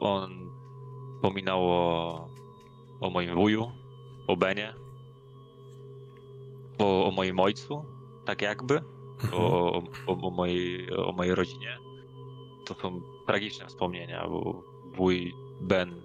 On 0.00 0.50
pominało 1.22 2.28
o 3.00 3.10
moim 3.10 3.34
wuju, 3.34 3.72
o 4.26 4.36
Benie, 4.36 4.74
o, 6.78 7.06
o 7.06 7.10
moim 7.10 7.40
ojcu, 7.40 7.84
tak 8.24 8.42
jakby, 8.42 8.74
mhm. 9.22 9.42
o, 9.42 9.72
o, 9.72 9.82
o, 10.06 10.30
mojej, 10.30 10.96
o 10.96 11.12
mojej 11.12 11.34
rodzinie. 11.34 11.78
To 12.66 12.74
są 12.74 13.00
tragiczne 13.26 13.66
wspomnienia, 13.66 14.28
bo 14.28 14.62
wuj 14.96 15.32
Ben 15.60 16.02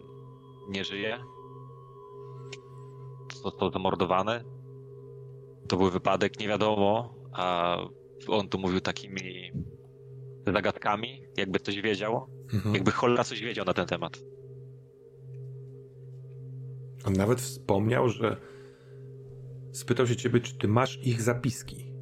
nie 0.69 0.83
żyje. 0.83 1.19
Został 3.43 3.71
zamordowany. 3.71 4.43
To 5.67 5.77
był 5.77 5.89
wypadek, 5.89 6.39
nie 6.39 6.47
wiadomo, 6.47 7.15
a 7.33 7.77
on 8.27 8.49
tu 8.49 8.59
mówił 8.59 8.79
takimi 8.79 9.51
zagadkami, 10.47 11.23
jakby 11.37 11.59
coś 11.59 11.81
wiedział, 11.81 12.27
mhm. 12.53 12.75
jakby 12.75 12.91
cholera 12.91 13.23
coś 13.23 13.41
wiedział 13.41 13.65
na 13.65 13.73
ten 13.73 13.85
temat. 13.85 14.19
On 17.05 17.13
nawet 17.13 17.41
wspomniał, 17.41 18.09
że 18.09 18.37
spytał 19.71 20.07
się 20.07 20.15
ciebie, 20.15 20.39
czy 20.39 20.57
ty 20.57 20.67
masz 20.67 20.99
ich 21.03 21.21
zapiski. 21.21 21.93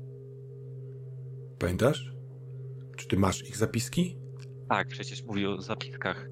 Pamiętasz? 1.60 2.14
Czy 2.96 3.08
ty 3.08 3.18
masz 3.18 3.50
ich 3.50 3.58
zapiski? 3.58 4.18
Tak, 4.70 4.88
przecież 4.88 5.24
mówił 5.24 5.52
o 5.52 5.62
zapiskach. 5.62 6.30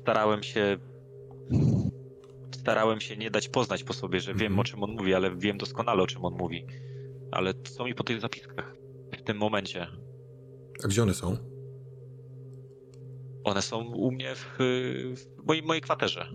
Starałem 0.00 0.42
się. 0.42 0.78
Starałem 2.62 3.00
się 3.00 3.16
nie 3.16 3.30
dać 3.30 3.48
poznać 3.48 3.84
po 3.84 3.92
sobie, 3.92 4.20
że 4.20 4.34
wiem 4.34 4.54
-hmm. 4.54 4.60
o 4.60 4.64
czym 4.64 4.82
on 4.82 4.90
mówi, 4.90 5.14
ale 5.14 5.36
wiem 5.36 5.58
doskonale 5.58 6.02
o 6.02 6.06
czym 6.06 6.24
on 6.24 6.34
mówi. 6.34 6.66
Ale 7.30 7.54
są 7.64 7.84
mi 7.84 7.94
po 7.94 8.04
tych 8.04 8.20
zapiskach 8.20 8.76
w 9.18 9.22
tym 9.22 9.36
momencie. 9.36 9.86
A 10.84 10.88
gdzie 10.88 11.02
one 11.02 11.14
są? 11.14 11.36
One 13.44 13.62
są 13.62 13.84
u 13.84 14.12
mnie 14.12 14.34
w, 14.34 14.56
w 15.16 15.46
mojej, 15.46 15.62
mojej 15.62 15.80
kwaterze. 15.80 16.28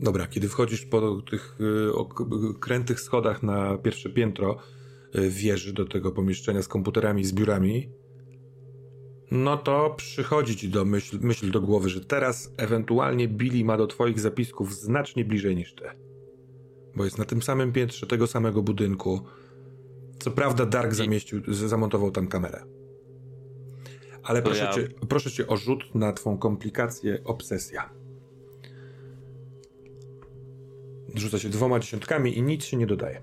Dobra, 0.00 0.26
kiedy 0.26 0.48
wchodzisz 0.48 0.86
po 0.86 1.22
tych 1.30 1.58
y, 1.60 2.58
krętych 2.60 3.00
schodach 3.00 3.42
na 3.42 3.78
pierwsze 3.78 4.10
piętro 4.10 4.56
y, 5.14 5.30
wieży 5.30 5.72
do 5.72 5.84
tego 5.84 6.12
pomieszczenia 6.12 6.62
z 6.62 6.68
komputerami 6.68 7.22
i 7.22 7.24
z 7.24 7.32
biurami, 7.32 7.92
no 9.30 9.56
to 9.56 9.94
przychodzi 9.96 10.56
ci 10.56 10.68
do 10.68 10.84
myśl, 10.84 11.18
myśl 11.20 11.50
do 11.50 11.60
głowy, 11.60 11.88
że 11.88 12.04
teraz 12.04 12.52
ewentualnie 12.56 13.28
Billy 13.28 13.64
ma 13.64 13.76
do 13.76 13.86
twoich 13.86 14.20
zapisków 14.20 14.74
znacznie 14.74 15.24
bliżej 15.24 15.56
niż 15.56 15.74
ty. 15.74 15.84
Bo 16.96 17.04
jest 17.04 17.18
na 17.18 17.24
tym 17.24 17.42
samym 17.42 17.72
piętrze 17.72 18.06
tego 18.06 18.26
samego 18.26 18.62
budynku. 18.62 19.20
Co 20.18 20.30
prawda 20.30 20.66
Dark 20.66 20.94
zamieścił, 20.94 21.42
zamontował 21.48 22.10
tam 22.10 22.28
kamerę. 22.28 22.64
Ale 24.22 24.42
proszę, 24.42 24.64
ja... 24.64 24.72
cię, 24.72 24.88
proszę 25.08 25.30
cię 25.30 25.46
o 25.46 25.56
rzut 25.56 25.94
na 25.94 26.12
twą 26.12 26.38
komplikację 26.38 27.24
obsesja. 27.24 27.90
Rzuca 31.14 31.38
się 31.38 31.48
dwoma 31.48 31.78
dziesiątkami 31.78 32.38
i 32.38 32.42
nic 32.42 32.64
się 32.64 32.76
nie 32.76 32.86
dodaje. 32.86 33.22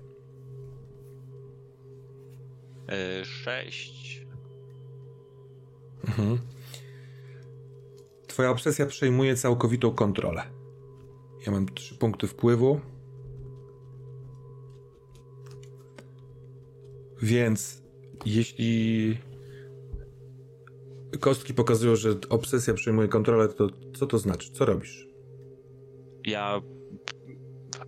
Yy, 2.88 3.24
sześć 3.24 4.01
Mhm. 6.08 6.38
Twoja 8.26 8.50
obsesja 8.50 8.86
przejmuje 8.86 9.36
całkowitą 9.36 9.90
kontrolę. 9.90 10.42
Ja 11.46 11.52
mam 11.52 11.66
trzy 11.66 11.94
punkty 11.94 12.26
wpływu. 12.26 12.80
Więc 17.22 17.82
jeśli 18.26 19.18
kostki 21.20 21.54
pokazują, 21.54 21.96
że 21.96 22.14
obsesja 22.28 22.74
przejmuje 22.74 23.08
kontrolę, 23.08 23.48
to 23.48 23.68
co 23.94 24.06
to 24.06 24.18
znaczy? 24.18 24.52
Co 24.52 24.64
robisz? 24.64 25.06
Ja 26.26 26.60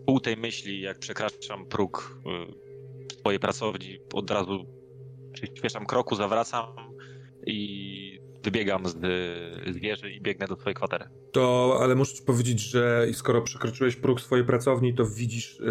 pół 0.07 0.20
tej 0.20 0.37
myśli, 0.37 0.81
jak 0.81 0.98
przekraczam 0.98 1.66
próg 1.66 2.18
y, 3.11 3.14
swojej 3.20 3.40
pracowni, 3.40 3.98
od 4.12 4.31
razu 4.31 4.66
przyspieszam 5.33 5.87
kroku, 5.87 6.16
zawracam 6.16 6.66
i 7.46 7.73
wybiegam 8.44 8.87
z, 8.87 8.92
z 9.74 9.76
wieży 9.76 10.12
i 10.12 10.20
biegnę 10.20 10.46
do 10.46 10.57
twojej 10.57 10.74
kwatery. 10.74 11.04
To, 11.33 11.78
ale 11.80 11.94
muszę 11.94 12.14
ci 12.14 12.22
powiedzieć, 12.22 12.61
że 12.61 13.07
skoro 13.12 13.42
przekroczyłeś 13.42 13.96
próg 13.96 14.20
swojej 14.20 14.44
pracowni, 14.44 14.94
to 14.94 15.07
widzisz 15.07 15.59
yy, 15.61 15.66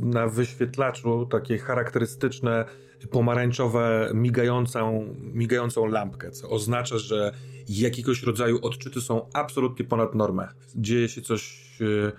na 0.00 0.28
wyświetlaczu 0.28 1.26
takie 1.26 1.58
charakterystyczne 1.58 2.64
pomarańczowe, 3.10 4.10
migającą, 4.14 5.14
migającą 5.20 5.86
lampkę, 5.86 6.30
co 6.30 6.50
oznacza, 6.50 6.98
że 6.98 7.32
jakiegoś 7.68 8.22
rodzaju 8.22 8.58
odczyty 8.62 9.00
są 9.00 9.28
absolutnie 9.32 9.84
ponad 9.84 10.14
normę. 10.14 10.48
Dzieje 10.76 11.08
się 11.08 11.22
coś 11.22 11.60
yy, 11.80 12.12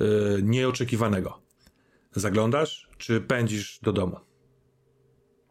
yy, 0.00 0.42
nieoczekiwanego. 0.42 1.42
Zaglądasz, 2.12 2.88
czy 2.98 3.20
pędzisz 3.20 3.80
do 3.82 3.92
domu? 3.92 4.16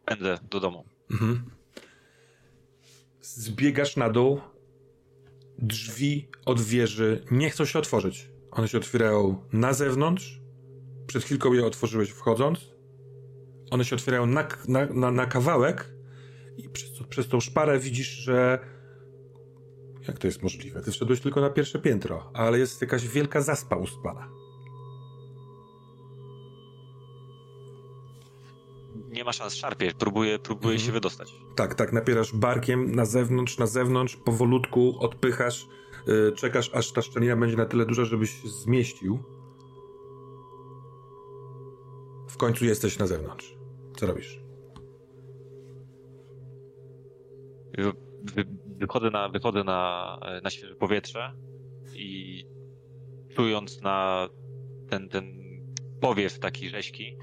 Pędzę 0.04 0.38
do 0.50 0.60
domu. 0.60 0.84
Mhm 1.10 1.55
zbiegasz 3.34 3.96
na 3.96 4.10
dół, 4.10 4.40
drzwi 5.58 6.28
od 6.44 6.60
wieży 6.60 7.24
nie 7.30 7.50
chcą 7.50 7.64
się 7.64 7.78
otworzyć. 7.78 8.30
One 8.50 8.68
się 8.68 8.78
otwierają 8.78 9.42
na 9.52 9.72
zewnątrz. 9.72 10.40
Przed 11.06 11.24
chwilką 11.24 11.52
je 11.52 11.66
otworzyłeś 11.66 12.10
wchodząc. 12.10 12.58
One 13.70 13.84
się 13.84 13.96
otwierają 13.96 14.26
na, 14.26 14.48
na, 14.68 14.86
na, 14.86 15.10
na 15.10 15.26
kawałek 15.26 15.92
i 16.56 16.68
przez, 16.68 16.90
przez 17.08 17.28
tą 17.28 17.40
szparę 17.40 17.78
widzisz, 17.78 18.08
że 18.08 18.58
jak 20.08 20.18
to 20.18 20.26
jest 20.26 20.42
możliwe? 20.42 20.82
Ty 20.82 20.90
wszedłeś 20.90 21.20
tylko 21.20 21.40
na 21.40 21.50
pierwsze 21.50 21.78
piętro, 21.78 22.30
ale 22.34 22.58
jest 22.58 22.80
jakaś 22.80 23.08
wielka 23.08 23.40
zaspa 23.40 23.76
uspana. 23.76 24.28
Nie 29.16 29.24
ma 29.24 29.32
szans, 29.32 29.54
szarpie, 29.54 29.92
próbuje, 29.98 30.38
próbuje 30.38 30.74
mhm. 30.74 30.86
się 30.86 30.92
wydostać. 30.92 31.34
Tak, 31.56 31.74
tak, 31.74 31.92
napierasz 31.92 32.34
barkiem 32.34 32.94
na 32.94 33.04
zewnątrz, 33.04 33.58
na 33.58 33.66
zewnątrz, 33.66 34.16
powolutku 34.16 34.96
odpychasz, 34.98 35.66
yy, 36.06 36.32
czekasz 36.36 36.70
aż 36.74 36.92
ta 36.92 37.02
szczelina 37.02 37.36
będzie 37.36 37.56
na 37.56 37.66
tyle 37.66 37.86
duża, 37.86 38.04
żebyś 38.04 38.30
się 38.42 38.48
zmieścił. 38.48 39.18
W 42.28 42.36
końcu 42.36 42.64
jesteś 42.64 42.98
na 42.98 43.06
zewnątrz. 43.06 43.56
Co 43.96 44.06
robisz? 44.06 44.40
Wy, 48.34 48.44
wychodzę 48.78 49.10
na, 49.10 49.28
wychodzę 49.28 49.64
na, 49.64 50.20
na 50.42 50.50
świeże 50.50 50.74
powietrze 50.74 51.32
i 51.94 52.44
czując 53.36 53.80
na 53.82 54.28
ten, 54.90 55.08
ten 55.08 55.46
powiew 56.00 56.38
taki 56.38 56.68
rzeźki, 56.68 57.18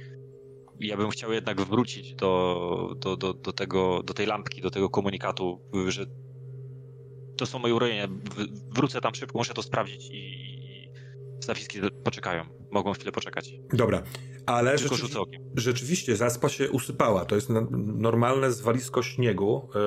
ja 0.84 0.98
bym 0.98 1.10
chciał 1.10 1.34
jednak 1.34 1.62
wrócić 1.62 2.16
do, 2.16 2.96
do, 3.00 3.18
do, 3.18 3.34
do, 3.34 3.54
tego, 3.54 4.04
do 4.04 4.14
tej 4.14 4.26
lampki, 4.26 4.62
do 4.62 4.72
tego 4.72 4.90
komunikatu, 4.90 5.62
że 5.88 6.06
to 7.38 7.46
są 7.46 7.60
moje 7.60 7.76
urojenia. 7.76 8.08
Wrócę 8.72 9.02
tam 9.02 9.16
szybko, 9.16 9.38
muszę 9.38 9.54
to 9.54 9.62
sprawdzić 9.62 10.10
i 10.12 10.44
zapiski 11.40 11.80
poczekają. 12.04 12.44
Mogą 12.72 12.94
chwilę 12.94 13.12
poczekać. 13.12 13.52
Dobra, 13.74 14.04
ale 14.46 14.78
Tylko 14.78 14.96
rzeczywi 14.96 15.20
rzeczywiście 15.56 16.16
zaspa 16.16 16.50
się 16.50 16.72
usypała. 16.72 17.26
To 17.26 17.36
jest 17.36 17.50
normalne 17.72 18.52
zwalisko 18.52 19.04
śniegu. 19.04 19.70
E, 19.76 19.80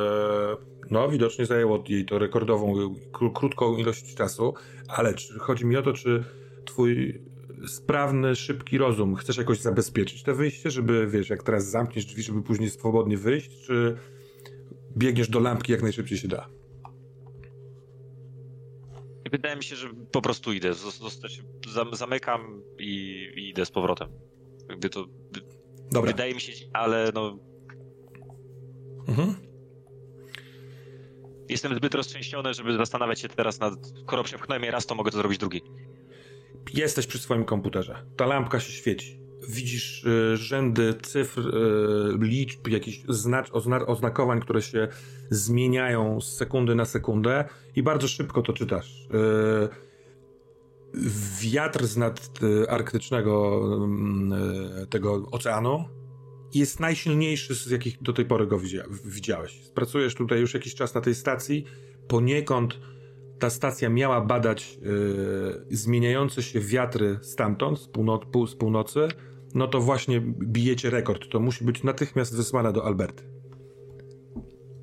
no, 0.91 1.09
widocznie 1.09 1.47
zajęło 1.47 1.85
jej 1.89 2.07
to 2.07 2.19
rekordową, 2.19 2.95
krótką 3.35 3.77
ilość 3.77 4.15
czasu, 4.15 4.55
ale 4.89 5.15
czy, 5.15 5.39
chodzi 5.39 5.67
mi 5.67 5.77
o 5.77 5.83
to, 5.83 5.93
czy 5.93 6.25
twój 6.65 7.21
sprawny, 7.67 8.37
szybki 8.37 8.79
rozum. 8.79 9.15
Chcesz 9.15 9.37
jakoś 9.37 9.61
zabezpieczyć 9.61 10.23
to 10.23 10.35
wyjście, 10.35 10.71
żeby, 10.71 11.07
wiesz, 11.07 11.31
jak 11.31 11.43
teraz 11.43 11.71
zamkniesz 11.71 12.05
drzwi, 12.05 12.23
żeby 12.23 12.43
później 12.43 12.71
swobodnie 12.71 13.17
wyjść, 13.17 13.67
czy 13.67 13.97
biegniesz 14.97 15.29
do 15.29 15.41
lampki 15.41 15.73
jak 15.73 15.83
najszybciej 15.83 16.19
się 16.19 16.29
da? 16.29 16.49
Wydaje 19.31 19.57
mi 19.57 19.65
się, 19.65 19.77
że 19.77 19.89
po 20.13 20.23
prostu 20.23 20.53
idę. 20.53 20.71
Zamykam 21.93 22.63
i, 22.79 23.27
i 23.37 23.49
idę 23.49 23.67
z 23.67 23.71
powrotem. 23.71 24.09
Jakby 24.69 24.89
to. 24.89 25.07
Dobra. 25.93 26.13
Wydaje 26.13 26.35
mi 26.35 26.41
się, 26.41 26.53
ale 26.73 27.11
no. 27.15 27.39
Mhm. 29.09 29.35
Jestem 31.49 31.75
zbyt 31.75 31.95
roztrzęsiony, 31.95 32.55
żeby 32.55 32.77
zastanawiać 32.77 33.21
się 33.21 33.29
teraz 33.29 33.61
nad. 33.61 33.75
Skoro 34.03 34.25
przepchnąłem 34.25 34.63
je 34.63 34.71
raz, 34.71 34.87
to 34.87 34.95
mogę 34.95 35.11
to 35.11 35.17
zrobić 35.17 35.39
drugi. 35.39 35.63
Jesteś 36.75 37.07
przy 37.07 37.19
swoim 37.19 37.45
komputerze. 37.45 38.07
Ta 38.17 38.27
lampka 38.27 38.61
się 38.61 38.73
świeci. 38.73 39.21
Widzisz 39.49 40.05
y, 40.05 40.37
rzędy 40.37 40.95
cyfr, 41.03 41.41
y, 41.41 42.19
liczb, 42.19 42.69
jakichś 42.69 43.03
znacz, 43.09 43.51
ozna, 43.53 43.87
oznakowań, 43.87 44.41
które 44.41 44.63
się 44.63 44.89
zmieniają 45.31 46.21
z 46.21 46.37
sekundy 46.37 46.75
na 46.75 46.85
sekundę 46.85 47.45
i 47.77 47.83
bardzo 47.83 48.09
szybko 48.09 48.43
to 48.43 48.53
czytasz. 48.53 49.09
Y, 49.75 49.87
wiatr 51.41 51.87
z 51.87 51.97
nadarktycznego 51.97 53.61
y, 54.83 54.87
tego 54.87 55.27
oceanu 55.31 55.85
jest 56.55 56.81
najsilniejszy, 56.81 57.55
z 57.55 57.71
jakich 57.71 58.03
do 58.03 58.13
tej 58.13 58.25
pory 58.25 58.47
go 58.47 58.59
widziałeś. 59.05 59.61
Pracujesz 59.75 60.15
tutaj 60.15 60.41
już 60.41 60.55
jakiś 60.55 60.75
czas 60.75 60.95
na 60.95 61.01
tej 61.01 61.15
stacji. 61.15 61.65
Poniekąd 62.09 62.79
ta 63.39 63.51
stacja 63.51 63.89
miała 63.89 64.21
badać 64.21 64.79
yy, 64.83 65.77
zmieniające 65.77 66.43
się 66.43 66.61
wiatry 66.61 67.19
stamtąd, 67.23 67.79
z, 67.79 67.89
półno- 67.89 68.47
z 68.47 68.55
północy, 68.55 69.09
no 69.55 69.69
to 69.69 69.81
właśnie 69.81 70.21
bijecie 70.21 70.91
rekord. 70.91 71.29
To 71.31 71.41
musi 71.41 71.65
być 71.65 71.83
natychmiast 71.83 72.37
wysłane 72.37 72.73
do 72.73 72.85
Alberty. 72.85 73.25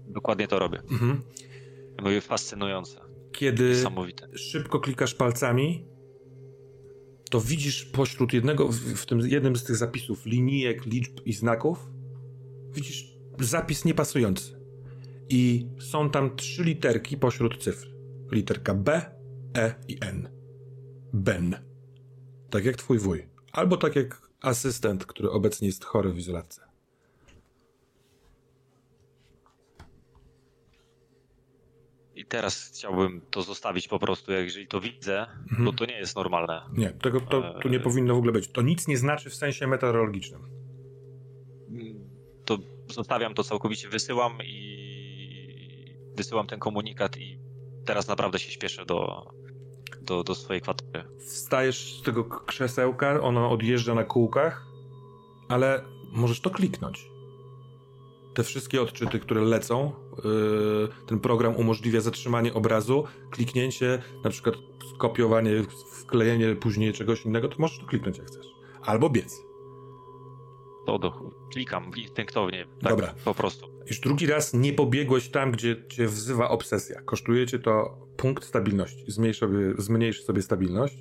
Dokładnie 0.08 0.48
to 0.48 0.60
robię. 0.60 0.82
Mhm. 0.92 1.22
Były 2.04 2.22
fascynujące. 2.22 3.00
Kiedy 3.32 3.76
szybko 4.36 4.80
klikasz 4.80 5.14
palcami, 5.14 5.86
to 7.30 7.42
widzisz 7.42 7.86
pośród 7.86 8.34
jednego, 8.34 8.68
w, 8.68 8.76
w 8.76 9.06
tym 9.06 9.20
jednym 9.20 9.56
z 9.56 9.64
tych 9.64 9.76
zapisów, 9.76 10.26
linijek, 10.26 10.86
liczb 10.86 11.20
i 11.26 11.34
znaków, 11.34 11.90
widzisz 12.74 13.18
zapis 13.40 13.86
niepasujący. 13.86 14.64
I 15.30 15.68
są 15.80 16.10
tam 16.10 16.36
trzy 16.36 16.64
literki 16.64 17.18
pośród 17.18 17.58
cyfr 17.64 17.93
literka 18.34 18.74
B, 18.74 19.02
E 19.58 19.76
i 19.88 19.98
N. 20.02 20.30
Ben. 21.14 21.56
Tak 22.50 22.66
jak 22.66 22.76
twój 22.76 23.00
wuj. 23.00 23.28
Albo 23.52 23.78
tak 23.78 23.96
jak 23.96 24.22
asystent, 24.42 25.06
który 25.06 25.30
obecnie 25.30 25.68
jest 25.68 25.86
chory 25.86 26.14
w 26.14 26.18
izolacji. 26.18 26.62
I 32.16 32.26
teraz 32.26 32.72
chciałbym 32.74 33.22
to 33.30 33.42
zostawić 33.42 33.88
po 33.88 34.00
prostu, 34.00 34.32
jeżeli 34.32 34.68
to 34.68 34.82
widzę, 34.82 35.22
mhm. 35.22 35.66
bo 35.66 35.74
to 35.74 35.86
nie 35.86 35.98
jest 35.98 36.16
normalne. 36.16 36.62
Nie, 36.74 36.90
tego 36.90 37.22
to, 37.22 37.60
tu 37.60 37.70
nie 37.70 37.78
e, 37.78 37.80
powinno 37.80 38.16
w 38.16 38.18
ogóle 38.18 38.32
być. 38.32 38.48
To 38.48 38.62
nic 38.62 38.88
nie 38.88 38.98
znaczy 38.98 39.30
w 39.30 39.36
sensie 39.36 39.68
meteorologicznym. 39.68 40.42
To 42.46 42.58
zostawiam 42.88 43.34
to 43.34 43.44
całkowicie, 43.44 43.90
wysyłam 43.90 44.38
i 44.44 44.74
wysyłam 46.16 46.48
ten 46.48 46.60
komunikat 46.60 47.18
i 47.18 47.40
teraz 47.86 48.08
naprawdę 48.08 48.40
się 48.40 48.52
śpieszę 48.52 48.86
do, 48.86 49.32
do, 50.02 50.24
do 50.24 50.36
swojej 50.36 50.62
kwatery. 50.62 51.04
Wstajesz 51.20 52.00
z 52.00 52.02
tego 52.02 52.24
krzesełka, 52.24 53.22
ono 53.22 53.52
odjeżdża 53.52 53.94
na 53.96 54.04
kółkach, 54.04 54.66
ale 55.50 55.84
możesz 56.12 56.42
to 56.42 56.50
kliknąć. 56.50 57.10
te 58.34 58.44
wszystkie 58.44 58.82
odczyty, 58.82 59.20
które 59.20 59.42
lecą, 59.42 59.92
yy, 60.24 60.90
ten 61.08 61.20
program 61.20 61.56
umożliwia 61.56 62.02
zatrzymanie 62.02 62.54
obrazu, 62.54 63.04
kliknięcie, 63.32 64.02
na 64.24 64.30
przykład 64.30 64.56
skopiowanie, 64.96 65.52
wklejenie 66.02 66.56
później 66.56 66.94
czegoś 66.94 67.26
innego, 67.26 67.48
to 67.48 67.56
możesz 67.60 67.80
to 67.80 67.86
kliknąć 67.86 68.18
jak 68.18 68.28
chcesz. 68.28 68.46
Albo 68.82 69.10
biec. 69.10 69.53
To 70.86 71.00
do, 71.00 71.32
klikam 71.54 71.92
instynktownie. 71.98 72.66
Tak, 72.82 72.92
Dobra. 72.92 73.14
Po 73.26 73.34
prostu. 73.34 73.74
Już 73.88 74.00
drugi 74.00 74.26
raz 74.26 74.54
nie 74.54 74.74
pobiegłeś 74.74 75.30
tam, 75.30 75.52
gdzie 75.52 75.88
cię 75.88 76.08
wzywa 76.08 76.50
obsesja. 76.50 77.02
Kosztuje 77.02 77.48
cię 77.48 77.60
to 77.60 77.98
punkt 78.18 78.44
stabilności. 78.44 79.12
Zmniejsz 79.12 79.40
sobie, 79.40 79.74
zmniejsz 79.78 80.24
sobie 80.24 80.42
stabilność. 80.42 80.98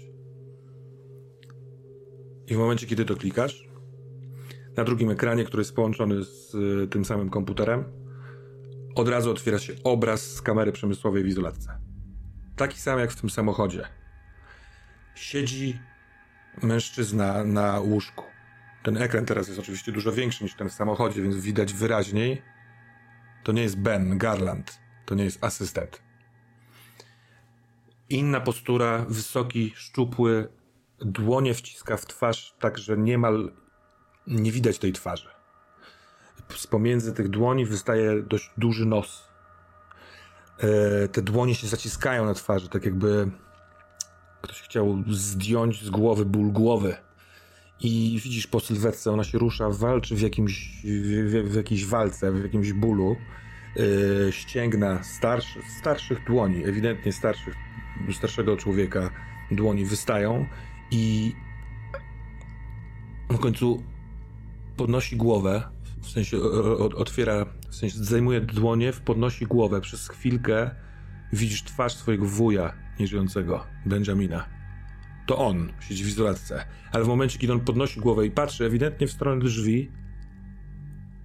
I 2.47 2.55
w 2.55 2.59
momencie, 2.59 2.87
kiedy 2.87 3.05
to 3.05 3.17
klikasz, 3.17 3.69
na 4.77 4.85
drugim 4.85 5.11
ekranie, 5.11 5.45
który 5.45 5.61
jest 5.61 5.75
połączony 5.75 6.25
z 6.25 6.55
y, 6.55 6.89
tym 6.89 7.05
samym 7.05 7.31
komputerem, 7.31 7.85
od 8.95 9.09
razu 9.09 9.31
otwiera 9.31 9.59
się 9.59 9.73
obraz 9.85 10.35
z 10.35 10.43
kamery 10.43 10.73
przemysłowej 10.73 11.25
w 11.25 11.27
izolatce. 11.27 11.79
Taki 12.57 12.79
sam 12.81 12.99
jak 12.99 13.11
w 13.11 13.21
tym 13.21 13.31
samochodzie. 13.31 13.85
Siedzi 15.15 15.79
mężczyzna 16.63 17.45
na 17.45 17.81
łóżku. 17.81 18.32
Ten 18.83 18.97
ekran 18.97 19.27
teraz 19.27 19.49
jest 19.49 19.61
oczywiście 19.61 19.93
dużo 19.93 20.13
większy 20.13 20.45
niż 20.45 20.55
ten 20.55 20.69
w 20.69 20.73
samochodzie, 20.73 21.23
więc 21.23 21.37
widać 21.37 21.75
wyraźniej. 21.75 22.43
To 23.45 23.53
nie 23.53 23.63
jest 23.63 23.79
Ben 23.79 24.19
Garland, 24.19 24.79
to 25.07 25.15
nie 25.15 25.25
jest 25.25 25.45
asystent. 25.45 26.03
Inna 28.09 28.41
postura, 28.41 29.05
wysoki, 29.09 29.73
szczupły, 29.77 30.49
dłonie 30.99 31.55
wciska 31.55 31.97
w 31.97 32.07
twarz, 32.07 32.55
tak 32.61 32.79
że 32.79 32.99
niemal 32.99 33.53
nie 34.27 34.53
widać 34.53 34.79
tej 34.79 34.93
twarzy. 34.93 35.29
Z 36.57 36.67
pomiędzy 36.67 37.13
tych 37.13 37.29
dłoni 37.29 37.67
wystaje 37.67 38.23
dość 38.23 38.51
duży 38.57 38.87
nos. 38.87 39.29
E, 40.59 41.09
te 41.09 41.23
dłonie 41.23 41.55
się 41.55 41.67
zaciskają 41.67 42.25
na 42.25 42.35
twarzy, 42.35 42.69
tak 42.69 42.85
jakby 42.85 43.31
ktoś 44.43 44.63
chciał 44.63 45.03
zdjąć 45.09 45.85
z 45.85 45.91
głowy 45.91 46.25
ból 46.25 46.53
głowy. 46.53 46.97
I 47.83 48.21
widzisz 48.25 48.47
po 48.47 48.61
sylwetce, 48.61 49.13
ona 49.13 49.25
się 49.25 49.39
rusza, 49.39 49.71
walczy 49.71 50.17
w, 50.17 50.21
jakimś, 50.21 50.83
w, 50.85 51.43
w 51.45 51.55
jakiejś 51.55 51.87
walce, 51.87 52.33
w 52.33 52.43
jakimś 52.43 52.73
bólu. 52.73 53.17
Yy, 53.77 54.33
ścięgna 54.33 55.03
starszy, 55.03 55.61
starszych 55.81 56.25
dłoni, 56.25 56.65
ewidentnie 56.65 57.13
starszych, 57.13 57.55
starszego 58.13 58.57
człowieka 58.57 59.11
dłoni 59.51 59.85
wystają 59.85 60.47
i 60.91 61.33
w 63.31 63.39
końcu 63.39 63.83
podnosi 64.77 65.17
głowę, 65.17 65.63
w 66.03 66.11
sensie 66.11 66.37
otwiera, 66.97 67.47
w 67.71 67.75
sensie 67.75 67.99
zajmuje 67.99 68.41
dłonie, 68.41 68.93
podnosi 69.05 69.47
głowę. 69.47 69.81
Przez 69.81 70.09
chwilkę 70.09 70.71
widzisz 71.33 71.63
twarz 71.63 71.97
swojego 71.97 72.27
wuja 72.27 72.73
nieżyjącego, 73.01 73.67
Benjamina. 73.87 74.62
To 75.27 75.39
on 75.39 75.73
siedzi 75.81 76.05
w 76.05 76.09
izolatce, 76.09 76.65
ale 76.93 77.05
w 77.05 77.09
momencie, 77.09 77.39
kiedy 77.39 77.53
on 77.53 77.61
podnosi 77.61 78.01
głowę 78.01 78.27
i 78.27 78.31
patrzy 78.31 78.65
ewidentnie 78.65 79.07
w 79.07 79.13
stronę 79.13 79.41
drzwi, 79.41 79.91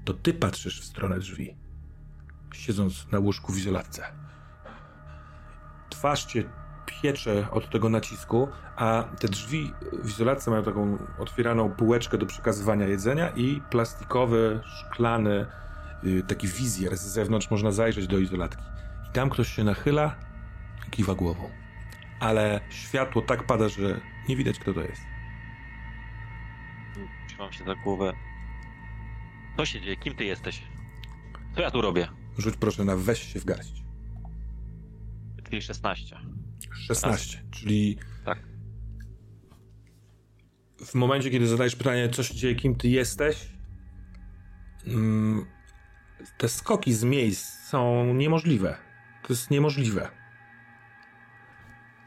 to 0.05 0.13
ty 0.13 0.33
patrzysz 0.33 0.81
w 0.81 0.85
stronę 0.85 1.19
drzwi, 1.19 1.55
siedząc 2.53 3.07
na 3.11 3.19
łóżku 3.19 3.53
w 3.53 3.57
izolatce. 3.57 4.03
Twarz 5.89 6.25
cię 6.25 6.43
piecze 6.85 7.47
od 7.51 7.69
tego 7.69 7.89
nacisku, 7.89 8.47
a 8.75 9.03
te 9.19 9.27
drzwi 9.27 9.73
w 10.03 10.09
izolatce 10.09 10.51
mają 10.51 10.63
taką 10.63 10.97
otwieraną 11.19 11.71
półeczkę 11.71 12.17
do 12.17 12.25
przekazywania 12.25 12.87
jedzenia 12.87 13.29
i 13.29 13.61
plastikowy, 13.69 14.59
szklany, 14.65 15.45
yy, 16.03 16.23
taki 16.23 16.47
wizjer 16.47 16.97
z 16.97 17.01
zewnątrz 17.01 17.51
można 17.51 17.71
zajrzeć 17.71 18.07
do 18.07 18.17
izolatki. 18.17 18.63
I 19.09 19.11
tam 19.13 19.29
ktoś 19.29 19.47
się 19.47 19.63
nachyla 19.63 20.15
i 20.87 20.91
kiwa 20.91 21.15
głową. 21.15 21.66
Ale 22.19 22.61
światło 22.69 23.21
tak 23.21 23.43
pada, 23.43 23.69
że 23.69 24.01
nie 24.29 24.35
widać 24.35 24.59
kto 24.59 24.73
to 24.73 24.81
jest. 24.81 25.01
Trzymam 27.27 27.51
się 27.53 27.63
za 27.63 27.75
głowę. 27.75 28.13
Co 29.57 29.65
się 29.65 29.81
dzieje? 29.81 29.97
Kim 29.97 30.15
ty 30.15 30.25
jesteś? 30.25 30.63
Co 31.55 31.61
ja 31.61 31.71
tu 31.71 31.81
robię? 31.81 32.07
Rzuć 32.37 32.55
proszę 32.57 32.85
na 32.85 32.95
weź 32.95 33.33
się 33.33 33.39
w 33.39 33.45
garść. 33.45 33.83
Czyli 35.43 35.61
16. 35.61 36.17
16, 36.87 37.43
czyli 37.51 37.97
Tak. 38.25 38.39
w 40.85 40.95
momencie, 40.95 41.29
kiedy 41.29 41.47
zadajesz 41.47 41.75
pytanie, 41.75 42.09
co 42.09 42.23
się 42.23 42.35
dzieje, 42.35 42.55
kim 42.55 42.75
ty 42.75 42.87
jesteś, 42.87 43.47
mm, 44.87 45.45
te 46.37 46.49
skoki 46.49 46.93
z 46.93 47.03
miejsc 47.03 47.67
są 47.69 48.13
niemożliwe. 48.13 48.77
To 49.23 49.33
jest 49.33 49.51
niemożliwe. 49.51 50.09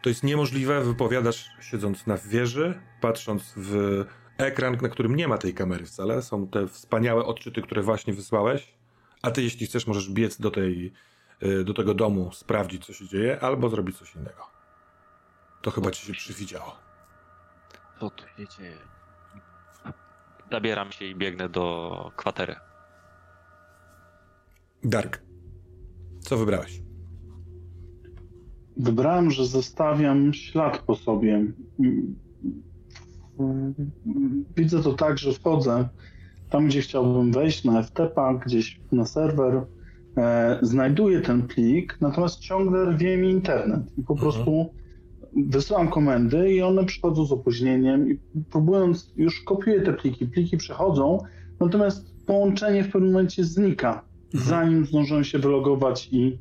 To 0.02 0.08
jest 0.08 0.22
niemożliwe, 0.22 0.80
wypowiadasz 0.80 1.50
siedząc 1.60 2.06
na 2.06 2.16
wieży, 2.16 2.80
patrząc 3.00 3.52
w 3.56 4.04
ekran, 4.38 4.76
na 4.82 4.88
którym 4.88 5.16
nie 5.16 5.28
ma 5.28 5.38
tej 5.38 5.54
kamery 5.54 5.86
wcale. 5.86 6.22
Są 6.22 6.46
te 6.46 6.68
wspaniałe 6.68 7.24
odczyty, 7.24 7.62
które 7.62 7.82
właśnie 7.82 8.14
wysłałeś. 8.14 8.74
A 9.22 9.30
ty, 9.30 9.42
jeśli 9.42 9.66
chcesz, 9.66 9.86
możesz 9.86 10.10
biec 10.10 10.40
do, 10.40 10.50
tej, 10.50 10.92
y, 11.42 11.64
do 11.64 11.74
tego 11.74 11.94
domu, 11.94 12.32
sprawdzić, 12.32 12.86
co 12.86 12.92
się 12.92 13.08
dzieje, 13.08 13.40
albo 13.40 13.68
zrobić 13.68 13.98
coś 13.98 14.14
innego. 14.14 14.46
To 15.62 15.70
chyba 15.70 15.90
ci 15.90 16.06
się 16.06 16.12
przywidziało. 16.12 16.76
Co 18.00 18.10
tu 18.10 18.24
się 18.28 18.48
dzieje? 18.58 18.78
Zabieram 20.50 20.92
się 20.92 21.04
i 21.04 21.14
biegnę 21.14 21.48
do 21.48 22.12
kwatery. 22.16 22.56
Dark, 24.84 25.22
co 26.20 26.36
wybrałeś? 26.36 26.89
Wybrałem, 28.84 29.30
że 29.30 29.46
zostawiam 29.46 30.32
ślad 30.34 30.78
po 30.78 30.94
sobie. 30.96 31.46
Widzę 34.56 34.82
to 34.82 34.92
tak, 34.92 35.18
że 35.18 35.32
wchodzę 35.32 35.88
tam, 36.50 36.66
gdzie 36.66 36.80
chciałbym 36.80 37.32
wejść 37.32 37.64
na 37.64 37.82
FTP, 37.82 38.40
gdzieś 38.46 38.80
na 38.92 39.04
serwer, 39.04 39.62
e, 40.16 40.58
znajduję 40.62 41.20
ten 41.20 41.42
plik, 41.42 41.96
natomiast 42.00 42.38
ciągle 42.38 42.84
rwie 42.84 43.16
mi 43.16 43.30
internet 43.30 43.80
i 43.98 44.02
po 44.02 44.12
Mhm. 44.14 44.18
prostu 44.18 44.74
wysyłam 45.36 45.88
komendy 45.88 46.52
i 46.52 46.62
one 46.62 46.84
przychodzą 46.84 47.24
z 47.24 47.32
opóźnieniem 47.32 48.10
i 48.10 48.18
próbując, 48.50 49.12
już 49.16 49.42
kopiuję 49.42 49.80
te 49.80 49.92
pliki, 49.92 50.26
pliki 50.26 50.56
przechodzą, 50.56 51.18
natomiast 51.60 52.24
połączenie 52.26 52.84
w 52.84 52.92
pewnym 52.92 53.12
momencie 53.12 53.44
znika, 53.44 54.04
Mhm. 54.34 54.50
zanim 54.50 54.86
zdążę 54.86 55.24
się 55.24 55.38
wylogować 55.38 56.08
i 56.12 56.38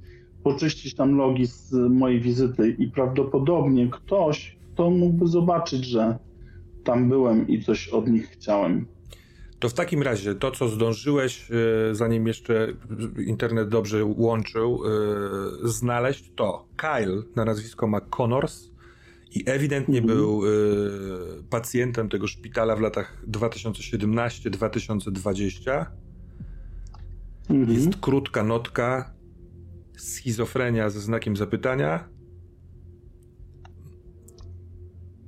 poczyścić 0.53 0.95
tam 0.95 1.17
logi 1.17 1.45
z 1.45 1.73
mojej 1.73 2.21
wizyty 2.21 2.75
i 2.79 2.87
prawdopodobnie 2.87 3.89
ktoś, 3.91 4.57
kto 4.73 4.89
mógłby 4.89 5.27
zobaczyć, 5.27 5.85
że 5.85 6.17
tam 6.83 7.09
byłem 7.09 7.47
i 7.47 7.63
coś 7.63 7.87
od 7.87 8.07
nich 8.07 8.29
chciałem. 8.29 8.85
To 9.59 9.69
w 9.69 9.73
takim 9.73 10.03
razie 10.03 10.35
to, 10.35 10.51
co 10.51 10.67
zdążyłeś, 10.67 11.51
e, 11.51 11.55
zanim 11.95 12.27
jeszcze 12.27 12.67
internet 13.27 13.69
dobrze 13.69 14.05
łączył, 14.05 14.81
e, 14.85 14.89
znaleźć, 15.63 16.31
to 16.35 16.65
Kyle 16.75 17.23
na 17.35 17.45
nazwisko 17.45 17.87
ma 17.87 18.01
Connors 18.01 18.69
i 19.35 19.43
ewidentnie 19.45 19.99
Mhm. 19.99 20.17
był 20.17 20.41
e, 20.45 20.49
pacjentem 21.49 22.09
tego 22.09 22.27
szpitala 22.27 22.75
w 22.75 22.81
latach 22.81 23.23
2017-2020. 23.27 25.85
Mhm. 27.49 27.73
Jest 27.77 27.95
krótka 28.01 28.43
notka, 28.43 29.11
schizofrenia 29.99 30.89
ze 30.89 31.01
znakiem 31.01 31.35
zapytania, 31.37 32.09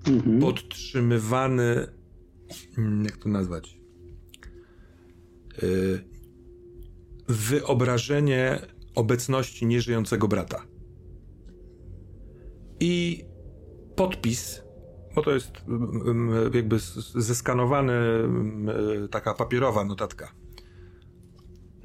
Mhm. 0.08 0.40
podtrzymywany, 0.40 1.88
mm, 2.78 3.06
jak 3.06 3.18
to 3.18 3.30
nazwać, 3.30 3.82
Yy, 5.62 6.04
wyobrażenie 7.28 8.60
obecności 8.96 9.66
nieżyjącego 9.66 10.28
brata. 10.28 10.66
I 12.80 13.26
podpis, 13.96 14.62
bo 15.16 15.22
to 15.22 15.32
jest 15.32 15.52
mm, 15.68 16.02
mm, 16.08 16.54
jakby 16.54 16.80
zeskanowany, 17.16 17.94
y, 19.06 19.10
taka 19.10 19.34
papierowa 19.34 19.86
notatka. 19.86 20.32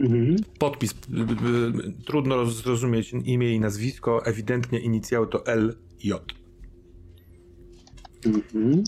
Mhm. 0.00 0.36
Podpis, 0.58 0.92
y, 0.92 0.94
y, 0.94 1.88
y, 1.88 1.92
trudno 2.04 2.36
roz- 2.36 2.62
zrozumieć 2.62 3.12
imię 3.24 3.54
i 3.54 3.60
nazwisko, 3.60 4.26
ewidentnie 4.26 4.78
inicjały 4.80 5.26
to 5.26 5.44
LJ. 5.46 6.12
Mhm. 8.26 8.84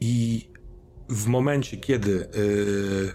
I 0.00 0.44
w 1.08 1.26
momencie, 1.26 1.76
kiedy 1.76 2.10
yy, 2.10 3.12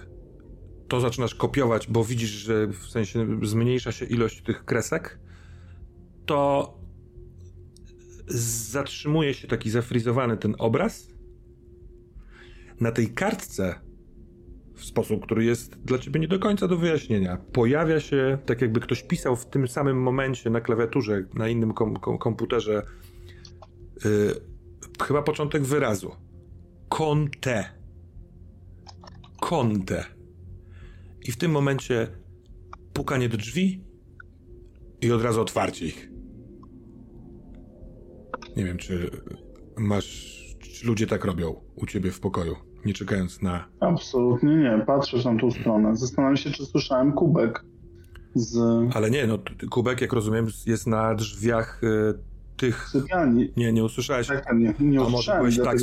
to 0.88 1.00
zaczynasz 1.00 1.36
kopiować, 1.36 1.88
bo 1.88 2.04
widzisz, 2.04 2.30
że 2.30 2.68
w 2.68 2.86
sensie 2.86 3.28
zmniejsza 3.44 3.92
się 3.92 4.06
ilość 4.06 4.42
tych 4.42 4.66
kresek, 4.66 5.20
to 6.26 6.74
zatrzymuje 8.72 9.34
się 9.34 9.48
taki 9.48 9.70
zafrizowany 9.70 10.38
ten 10.38 10.56
obraz. 10.58 11.08
Na 12.80 12.92
tej 12.92 13.10
kartce 13.10 13.80
w 14.76 14.86
sposób, 14.86 15.24
który 15.24 15.46
jest 15.46 15.76
dla 15.84 15.98
ciebie 15.98 16.20
nie 16.20 16.28
do 16.28 16.40
końca 16.40 16.68
do 16.68 16.78
wyjaśnienia. 16.78 17.38
Pojawia 17.38 18.00
się, 18.00 18.38
tak 18.46 18.62
jakby 18.62 18.80
ktoś 18.80 19.04
pisał 19.04 19.36
w 19.36 19.46
tym 19.46 19.68
samym 19.68 20.02
momencie 20.02 20.50
na 20.50 20.62
klawiaturze, 20.62 21.24
na 21.34 21.48
innym 21.48 21.74
kom 21.74 21.96
kom 21.96 22.18
komputerze, 22.18 22.82
yy, 24.06 24.36
chyba 25.04 25.22
początek 25.22 25.64
wyrazu. 25.64 26.12
Conte. 26.90 27.66
Conte. 29.42 30.06
I 31.22 31.32
w 31.32 31.38
tym 31.38 31.52
momencie 31.52 32.08
pukanie 32.94 33.30
do 33.30 33.38
drzwi 33.38 33.84
i 35.02 35.12
od 35.12 35.22
razu 35.22 35.42
otwarcie 35.42 35.86
ich. 35.86 36.10
Nie 38.58 38.66
wiem, 38.66 38.78
czy 38.78 39.10
masz. 39.78 40.36
Czy 40.60 40.88
ludzie 40.88 41.08
tak 41.08 41.26
robią 41.26 41.62
u 41.76 41.86
ciebie 41.86 42.12
w 42.12 42.20
pokoju, 42.20 42.56
nie 42.86 42.94
czekając 42.94 43.42
na. 43.42 43.68
Absolutnie 43.80 44.56
nie. 44.56 44.84
Patrzę 44.88 45.18
w 45.18 45.24
tamtą 45.24 45.52
stronę. 45.52 45.98
Zastanawiam 45.98 46.38
się, 46.38 46.52
czy 46.52 46.66
słyszałem 46.66 47.14
kubek 47.14 47.66
z 48.36 48.58
Ale 48.94 49.12
nie, 49.12 49.28
no 49.28 49.40
kubek, 49.70 50.02
jak 50.02 50.14
rozumiem, 50.14 50.48
jest 50.66 50.88
na 50.88 51.16
drzwiach 51.16 51.84
y, 51.84 52.14
tych. 52.58 52.90
sypialni. 52.90 53.52
Nie, 53.58 53.74
nie 53.74 53.84
usłyszałeś. 53.84 54.28
Tak, 54.28 54.46
tak, 54.46 54.58
nie, 54.58 54.74
nie 54.80 55.02
A 55.02 55.10
może 55.10 55.36
byłeś 55.38 55.60
tak, 55.60 55.78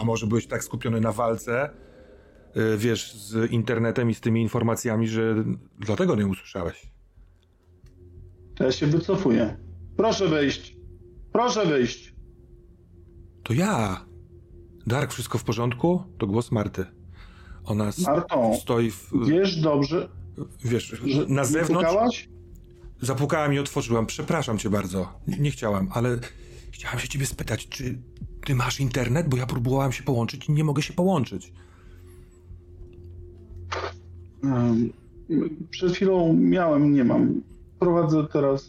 a 0.00 0.04
może 0.04 0.26
byłeś 0.26 0.46
tak 0.46 0.64
skupiony 0.64 1.00
na 1.00 1.12
walce, 1.12 1.70
y, 2.56 2.76
wiesz, 2.78 3.14
z 3.14 3.50
internetem 3.50 4.10
i 4.10 4.14
z 4.14 4.20
tymi 4.20 4.42
informacjami, 4.42 5.08
że 5.08 5.44
dlatego 5.78 6.16
nie 6.16 6.26
usłyszałeś. 6.26 6.92
To 8.56 8.64
ja 8.64 8.72
się 8.72 8.86
wycofuję. 8.86 9.56
Proszę 9.96 10.28
wyjść. 10.28 10.76
Proszę 11.32 11.66
wyjść. 11.66 12.14
To 13.42 13.52
ja. 13.52 14.09
Dark, 14.86 15.12
wszystko 15.12 15.38
w 15.38 15.44
porządku? 15.44 16.02
To 16.18 16.26
głos 16.26 16.52
Marty. 16.52 16.84
Ona 17.64 17.90
Marto, 18.06 18.50
stoi 18.60 18.90
w. 18.90 19.10
wiesz 19.26 19.60
dobrze, 19.60 20.08
Wiesz, 20.64 20.88
że 21.06 21.26
na 21.28 21.44
zewnątrz. 21.44 21.88
pukałaś? 21.88 22.28
Zapukałem 23.00 23.52
i 23.54 23.58
otworzyłam. 23.58 24.06
Przepraszam 24.06 24.58
cię 24.58 24.70
bardzo. 24.70 25.08
Nie, 25.40 25.50
chciałam, 25.50 25.88
ale 25.92 26.18
chciałam 26.70 26.98
się 26.98 27.08
ciebie 27.08 27.26
spytać, 27.26 27.68
czy 27.68 27.98
ty 28.46 28.54
masz 28.54 28.80
internet? 28.80 29.28
Bo 29.28 29.36
ja 29.36 29.46
próbowałam 29.46 29.92
się 29.92 30.02
połączyć 30.02 30.48
i 30.48 30.52
nie 30.52 30.64
mogę 30.64 30.82
się 30.82 30.92
połączyć. 30.92 31.52
Przed 35.70 35.92
chwilą 35.92 36.32
miałem, 36.32 36.92
nie 36.94 37.04
mam. 37.04 37.42
Prowadzę 37.78 38.26
teraz 38.32 38.66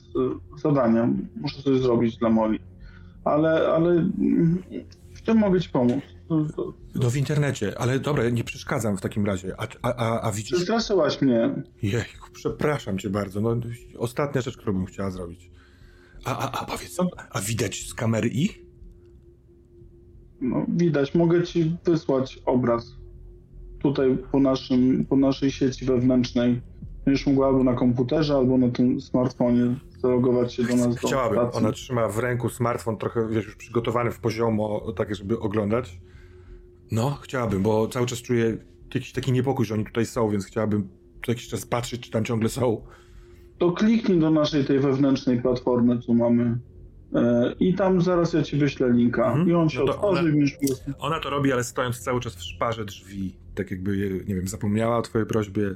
y, 0.55 0.59
zadania. 0.59 1.09
Muszę 1.41 1.63
coś 1.63 1.79
zrobić 1.79 2.17
dla 2.17 2.29
Moli. 2.29 2.59
Ale, 3.23 3.67
ale 3.67 4.09
w 5.21 5.25
czym 5.25 5.37
mogę 5.37 5.61
ci 5.61 5.69
pomóc? 5.69 6.03
No 6.95 7.09
w 7.09 7.17
internecie, 7.17 7.79
ale 7.79 7.99
dobra, 7.99 8.29
nie 8.29 8.43
przeszkadzam 8.43 8.97
w 8.97 9.01
takim 9.01 9.25
razie. 9.25 9.53
A, 9.57 9.67
a, 9.81 9.95
a, 9.95 10.21
a 10.21 10.31
widzisz... 10.31 10.51
Przestraszyłaś 10.51 11.21
mnie. 11.21 11.63
Jejku, 11.83 12.31
przepraszam 12.33 12.97
cię 12.97 13.09
bardzo. 13.09 13.41
No, 13.41 13.55
ostatnia 13.97 14.41
rzecz, 14.41 14.57
którą 14.57 14.73
bym 14.73 14.85
chciała 14.85 15.11
zrobić. 15.11 15.51
A, 16.25 16.37
a, 16.37 16.61
a 16.61 16.65
powiedz, 16.65 16.97
a 17.31 17.41
widać 17.41 17.87
z 17.87 17.93
kamery 17.93 18.29
ich? 18.29 18.59
No, 20.41 20.65
widać, 20.69 21.15
mogę 21.15 21.43
ci 21.43 21.77
wysłać 21.85 22.39
obraz. 22.45 22.95
Tutaj 23.79 24.17
po, 24.31 24.39
naszym, 24.39 25.05
po 25.05 25.15
naszej 25.15 25.51
sieci 25.51 25.85
wewnętrznej. 25.85 26.61
Będziesz 27.05 27.27
mogła 27.27 27.47
albo 27.47 27.63
na 27.63 27.73
komputerze, 27.73 28.35
albo 28.35 28.57
na 28.57 28.69
tym 28.69 29.01
smartfonie 29.01 29.75
zalogować 30.01 30.53
się 30.53 30.63
do 30.63 30.75
nas 30.75 30.95
do 30.95 31.07
Chciałabym. 31.07 31.39
pracy. 31.39 31.57
Ona 31.57 31.71
trzyma 31.71 32.07
w 32.07 32.19
ręku 32.19 32.49
smartfon 32.49 32.97
trochę, 32.97 33.27
wiesz, 33.29 33.45
już 33.45 33.55
przygotowany 33.55 34.11
w 34.11 34.19
poziomo, 34.19 34.91
tak 34.95 35.15
żeby 35.15 35.39
oglądać. 35.39 35.99
No, 36.91 37.17
chciałabym, 37.23 37.63
bo 37.63 37.87
cały 37.87 38.05
czas 38.07 38.21
czuję 38.21 38.57
jakiś 38.95 39.11
taki 39.11 39.31
niepokój, 39.31 39.65
że 39.65 39.73
oni 39.73 39.85
tutaj 39.85 40.05
są, 40.05 40.29
więc 40.29 40.45
chciałabym 40.45 40.87
co 41.25 41.31
jakiś 41.31 41.47
czas 41.47 41.65
patrzeć, 41.65 42.01
czy 42.01 42.11
tam 42.11 42.25
ciągle 42.25 42.49
są. 42.49 42.81
To 43.57 43.71
kliknij 43.71 44.19
do 44.19 44.29
naszej 44.31 44.65
tej 44.65 44.79
wewnętrznej 44.79 45.41
platformy, 45.41 45.99
co 45.99 46.13
mamy. 46.13 46.59
E, 47.15 47.53
I 47.59 47.73
tam 47.73 48.01
zaraz 48.01 48.33
ja 48.33 48.43
ci 48.43 48.57
wyślę 48.57 48.89
linka. 48.93 49.27
Mhm. 49.27 49.49
I 49.49 49.53
on 49.53 49.69
się 49.69 49.79
No 49.79 49.85
otworzy 49.85 50.21
ona- 50.21 50.31
prostu... 50.59 50.91
Ona 50.99 51.19
to 51.19 51.29
robi, 51.29 51.51
ale 51.53 51.63
stojąc 51.63 51.99
cały 51.99 52.19
czas 52.21 52.35
w 52.35 52.41
szparze 52.43 52.85
drzwi. 52.85 53.35
Tak 53.55 53.71
jakby, 53.71 54.23
nie 54.27 54.35
wiem, 54.35 54.47
zapomniała 54.47 54.97
o 54.97 55.01
twojej 55.01 55.27
prośbie. 55.27 55.75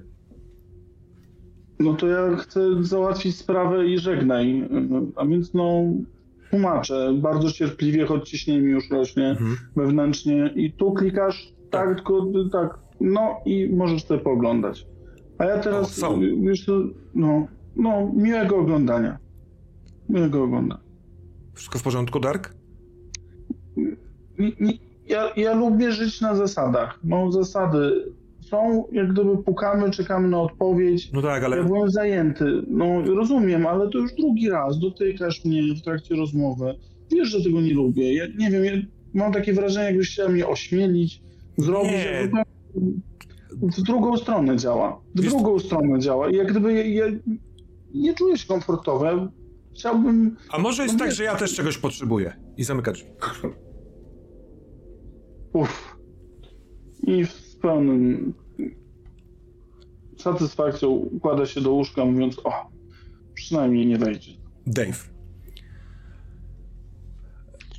No 1.80 1.94
to 1.94 2.08
ja 2.08 2.36
chcę 2.36 2.84
załatwić 2.84 3.36
sprawę 3.36 3.88
i 3.88 3.98
żegnaj. 3.98 4.70
A 5.16 5.26
więc 5.26 5.54
no 5.54 5.84
tłumaczę 6.50 7.14
bardzo 7.22 7.52
cierpliwie, 7.52 8.06
choć 8.06 8.30
ciśnienie 8.30 8.62
mi 8.62 8.72
już 8.72 8.90
rośnie 8.90 9.30
Mhm. 9.30 9.56
wewnętrznie 9.76 10.52
i 10.56 10.72
tu 10.74 10.94
klikasz, 10.94 11.54
tak, 11.72 11.88
Tak. 11.88 11.96
tylko 11.96 12.26
tak, 12.52 12.80
no 13.02 13.36
i 13.46 13.70
możesz 13.70 14.04
sobie 14.04 14.20
pooglądać. 14.20 14.88
A 15.38 15.46
ja 15.46 15.60
teraz, 15.60 16.04
O, 16.04 16.18
wiesz 16.42 16.68
no, 17.16 17.48
no, 17.76 18.12
miłego 18.16 18.58
oglądania. 18.58 19.18
Miłego 20.10 20.44
oglądania. 20.44 20.82
Wszystko 21.54 21.80
w 21.80 21.84
porządku, 21.84 22.20
Dark? 22.20 22.54
Ja, 25.08 25.30
ja 25.38 25.54
lubię 25.56 25.92
żyć 25.92 26.22
na 26.22 26.36
zasadach. 26.36 27.00
No 27.04 27.32
zasady 27.32 28.06
są, 28.50 28.86
jak 28.92 29.14
gdyby 29.14 29.38
pukamy, 29.38 29.92
czekamy 29.92 30.28
na 30.28 30.42
odpowiedź. 30.42 31.12
No 31.14 31.22
tak, 31.22 31.42
Ja 31.42 31.48
ale 31.48 31.64
byłem 31.64 31.90
zajęty. 31.92 32.46
No 32.68 33.02
rozumiem, 33.02 33.68
ale 33.68 33.90
to 33.90 33.98
już 33.98 34.14
drugi 34.14 34.50
raz. 34.50 34.80
Dotykasz 34.80 35.46
mnie 35.46 35.62
w 35.76 35.82
trakcie 35.82 36.16
rozmowy. 36.16 36.76
Wiesz, 37.12 37.28
że 37.30 37.44
tego 37.44 37.62
nie 37.62 37.74
lubię. 37.74 38.14
Ja 38.14 38.26
nie 38.38 38.52
wiem, 38.52 38.64
ja 38.66 38.72
mam 39.14 39.34
takie 39.34 39.54
wrażenie, 39.54 39.86
jakbyś 39.86 40.12
chciał 40.14 40.30
mnie 40.30 40.48
ośmielić, 40.48 41.22
zrobić. 41.58 41.92
Nie. 41.92 42.32
W 43.62 43.82
drugą 43.82 44.18
stronę 44.18 44.58
działa. 44.58 45.02
W 45.16 45.22
Wiesz- 45.22 45.32
drugą 45.34 45.60
stronę 45.60 46.00
działa. 46.00 46.30
I 46.30 46.36
jak 46.36 46.52
gdyby 46.52 46.74
ja, 46.74 47.06
ja 47.06 47.12
nie 47.94 48.14
czuję 48.14 48.38
się 48.38 48.48
komfortowo. 48.48 49.06
Chciałbym. 49.76 50.36
A 50.52 50.58
może 50.58 50.84
jest 50.84 50.96
No 50.96 51.00
tak, 51.00 51.08
nie. 51.10 51.16
że 51.16 51.24
ja 51.24 51.36
też 51.36 51.56
czegoś 51.56 51.78
potrzebuję. 51.78 52.34
I 52.58 52.64
zamyka 52.64 52.92
drzwi. 52.92 53.08
Uff. 55.54 55.98
I 57.08 57.26
z 57.26 57.45
pełnym 57.66 58.34
satysfakcją 60.18 60.90
układa 60.90 61.46
się 61.46 61.62
do 61.62 61.72
łóżka, 61.72 62.06
mówiąc: 62.06 62.40
O, 62.44 62.72
przynajmniej 63.34 63.86
nie 63.88 63.98
wejdzie. 63.98 64.32
Dave. 64.68 65.10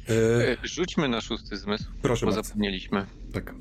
E, 0.08 0.48
E, 0.52 0.56
Rzućmy 0.64 1.08
na 1.08 1.20
szósty 1.20 1.56
zmysł, 1.56 1.84
proszę 2.02 2.26
bo 2.26 2.32
bardzo. 2.32 2.48
zapomnieliśmy. 2.48 3.06
Tak. 3.32 3.54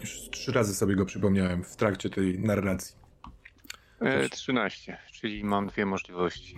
Już 0.00 0.28
trzy 0.30 0.52
razy 0.52 0.74
sobie 0.74 0.96
go 0.96 1.04
przypomniałem 1.06 1.64
w 1.64 1.76
trakcie 1.76 2.10
tej 2.10 2.38
narracji. 2.38 2.96
E, 4.00 4.28
13, 4.28 4.98
czyli 5.12 5.44
mam 5.44 5.66
dwie 5.66 5.86
możliwości. 5.86 6.56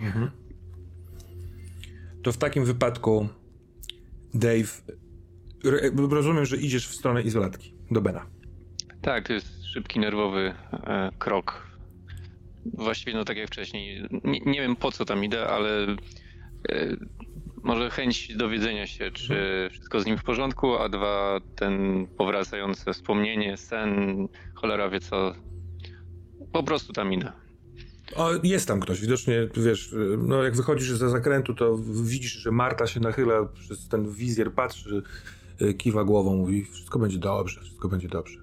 To 2.23 2.31
w 2.31 2.37
takim 2.37 2.65
wypadku, 2.65 3.27
Dave, 4.33 4.81
rozumiem, 6.09 6.45
że 6.45 6.57
idziesz 6.57 6.87
w 6.87 6.95
stronę 6.95 7.21
izolatki, 7.21 7.74
do 7.95 8.01
Bena. 8.01 8.25
Tak, 9.01 9.27
to 9.27 9.33
jest 9.33 9.65
szybki, 9.65 9.99
nerwowy 9.99 10.53
e, 10.73 11.09
krok. 11.19 11.67
Właściwie, 12.73 13.13
no 13.13 13.25
tak 13.25 13.37
jak 13.37 13.47
wcześniej. 13.47 14.07
Nie, 14.23 14.39
nie 14.39 14.61
wiem 14.61 14.75
po 14.75 14.91
co 14.91 15.05
tam 15.05 15.23
idę, 15.23 15.47
ale 15.47 15.83
e, 15.83 15.95
może 17.63 17.89
chęć 17.89 18.35
dowiedzenia 18.35 18.87
się, 18.87 19.11
czy 19.11 19.67
wszystko 19.71 19.99
z 19.99 20.05
nim 20.05 20.17
w 20.17 20.23
porządku, 20.23 20.77
a 20.77 20.89
dwa, 20.89 21.39
ten 21.55 22.07
powracające 22.17 22.93
wspomnienie, 22.93 23.57
sen, 23.57 24.27
cholera 24.55 24.89
wie 24.89 24.99
co. 24.99 25.35
Po 26.51 26.63
prostu 26.63 26.93
tam 26.93 27.13
idę. 27.13 27.31
O, 28.15 28.29
jest 28.43 28.67
tam 28.67 28.79
ktoś, 28.79 29.01
widocznie, 29.01 29.47
wiesz, 29.57 29.95
no 30.17 30.43
jak 30.43 30.55
wychodzisz 30.55 30.89
za 30.89 31.09
zakrętu, 31.09 31.53
to 31.53 31.77
widzisz, 32.03 32.33
że 32.33 32.51
Marta 32.51 32.87
się 32.87 32.99
nachyla 32.99 33.45
przez 33.45 33.87
ten 33.87 34.11
wizjer, 34.11 34.53
patrzy, 34.53 35.03
kiwa 35.77 36.03
głową, 36.03 36.35
mówi, 36.37 36.65
wszystko 36.65 36.99
będzie 36.99 37.17
dobrze, 37.17 37.61
wszystko 37.61 37.89
będzie 37.89 38.07
dobrze. 38.07 38.39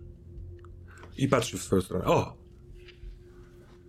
I 1.17 1.29
patrzy 1.29 1.59
w 1.59 1.63
swoją 1.63 1.83
stronę. 1.83 2.05
O, 2.05 2.37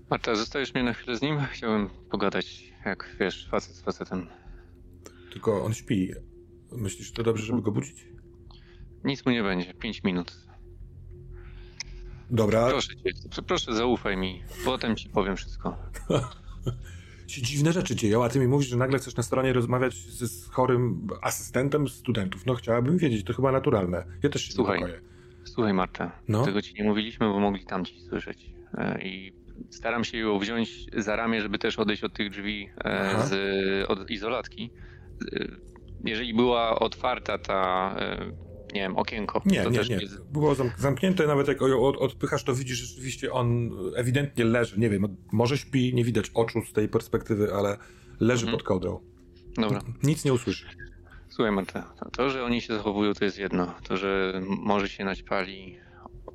Marta, 0.10 0.36
zostajesz 0.36 0.74
mnie 0.74 0.84
na 0.84 0.94
chwilę 0.94 1.18
z 1.18 1.22
nim? 1.22 1.40
Chciałem 1.52 1.90
pogadać, 2.12 2.74
jak 2.86 3.16
wiesz, 3.20 3.48
facet 3.52 3.76
z 3.76 3.82
facetem. 3.82 4.28
tylko 5.34 5.64
on 5.66 5.74
śpi. 5.74 6.12
Myślisz, 6.72 7.08
że 7.08 7.14
to 7.14 7.24
dobrze, 7.24 7.46
żeby 7.46 7.62
go 7.62 7.72
budzić? 7.72 8.06
Nic 9.04 9.26
mu 9.26 9.32
nie 9.32 9.44
będzie, 9.44 9.74
pięć 9.74 10.04
minut. 10.04 10.38
Dobra, 12.30 12.68
Proszę 12.70 12.96
cię, 12.96 13.12
proszę 13.48 13.74
zaufaj 13.76 14.18
mi, 14.18 14.44
potem 14.66 14.96
ci 14.96 15.10
powiem 15.10 15.36
wszystko. 15.36 15.78
się 17.28 17.42
dziwne 17.42 17.74
rzeczy 17.74 17.96
dzieją, 17.96 18.24
a 18.24 18.30
ty 18.30 18.40
mi 18.40 18.48
mówisz, 18.48 18.68
że 18.68 18.78
nagle 18.78 19.00
chcesz 19.00 19.16
na 19.16 19.24
stronie 19.24 19.54
rozmawiać 19.54 19.94
z, 19.94 20.32
z 20.32 20.50
chorym 20.50 21.08
asystentem 21.22 21.88
studentów. 21.88 22.46
No 22.46 22.56
chciałabym 22.56 22.98
wiedzieć, 22.98 23.26
to 23.26 23.34
chyba 23.34 23.52
naturalne. 23.52 24.06
Ja 24.24 24.30
też 24.30 24.42
się 24.46 24.54
Słuchaj. 24.54 24.80
niepokoję. 24.80 25.02
Słuchaj, 25.44 25.74
Marta, 25.74 26.12
No. 26.28 26.46
tego 26.46 26.62
ci 26.62 26.74
nie 26.74 26.84
mówiliśmy, 26.84 27.28
bo 27.28 27.40
mogli 27.40 27.66
tamci 27.66 28.02
słyszeć. 28.02 28.46
E, 28.78 29.02
I 29.04 29.34
staram 29.70 30.04
się 30.04 30.18
ją 30.18 30.40
wziąć 30.40 30.86
za 30.98 31.16
ramię, 31.16 31.42
żeby 31.42 31.60
też 31.60 31.80
odejść 31.80 32.04
od 32.04 32.14
tych 32.14 32.30
drzwi 32.30 32.70
e, 32.86 33.10
Aha. 33.12 33.26
z, 33.26 33.34
od 33.90 34.12
izolatki. 34.12 34.70
E, 35.36 35.48
Jeżeli 36.06 36.34
była 36.34 36.80
otwarta 36.80 37.38
ta, 37.38 37.96
nie 38.74 38.82
wiem, 38.82 38.98
okienko. 38.98 39.42
Nie, 39.46 39.64
to 39.64 39.70
nie, 39.70 39.78
też 39.78 39.90
nie. 39.90 40.00
Było 40.32 40.56
zam- 40.56 40.72
zamknięte, 40.78 41.28
nawet 41.28 41.48
jak 41.48 41.62
ją 41.62 41.82
odpychasz, 41.84 42.44
to 42.44 42.56
widzisz 42.56 42.78
rzeczywiście 42.78 43.32
on 43.32 43.72
ewidentnie 43.96 44.46
leży. 44.46 44.80
Nie 44.80 44.90
wiem, 44.90 45.18
może 45.32 45.58
śpi, 45.58 45.94
nie 45.94 46.04
widać 46.04 46.32
oczu 46.34 46.62
z 46.70 46.74
tej 46.74 46.90
perspektywy, 46.90 47.54
ale 47.54 47.78
leży 48.20 48.44
Mhm. 48.46 48.58
pod 48.58 48.68
kołdrą. 48.68 49.00
Dobra. 49.58 49.82
Nic 50.04 50.26
nie 50.26 50.34
usłyszy. 50.34 50.66
Słuchaj 51.30 51.52
Marta, 51.52 51.94
to, 52.18 52.30
że 52.30 52.44
oni 52.44 52.62
się 52.62 52.74
zachowują 52.74 53.14
to 53.14 53.26
jest 53.26 53.40
jedno. 53.40 53.74
To, 53.84 53.98
że 53.98 54.42
może 54.50 54.90
się 54.90 55.06
naćpali, 55.06 55.78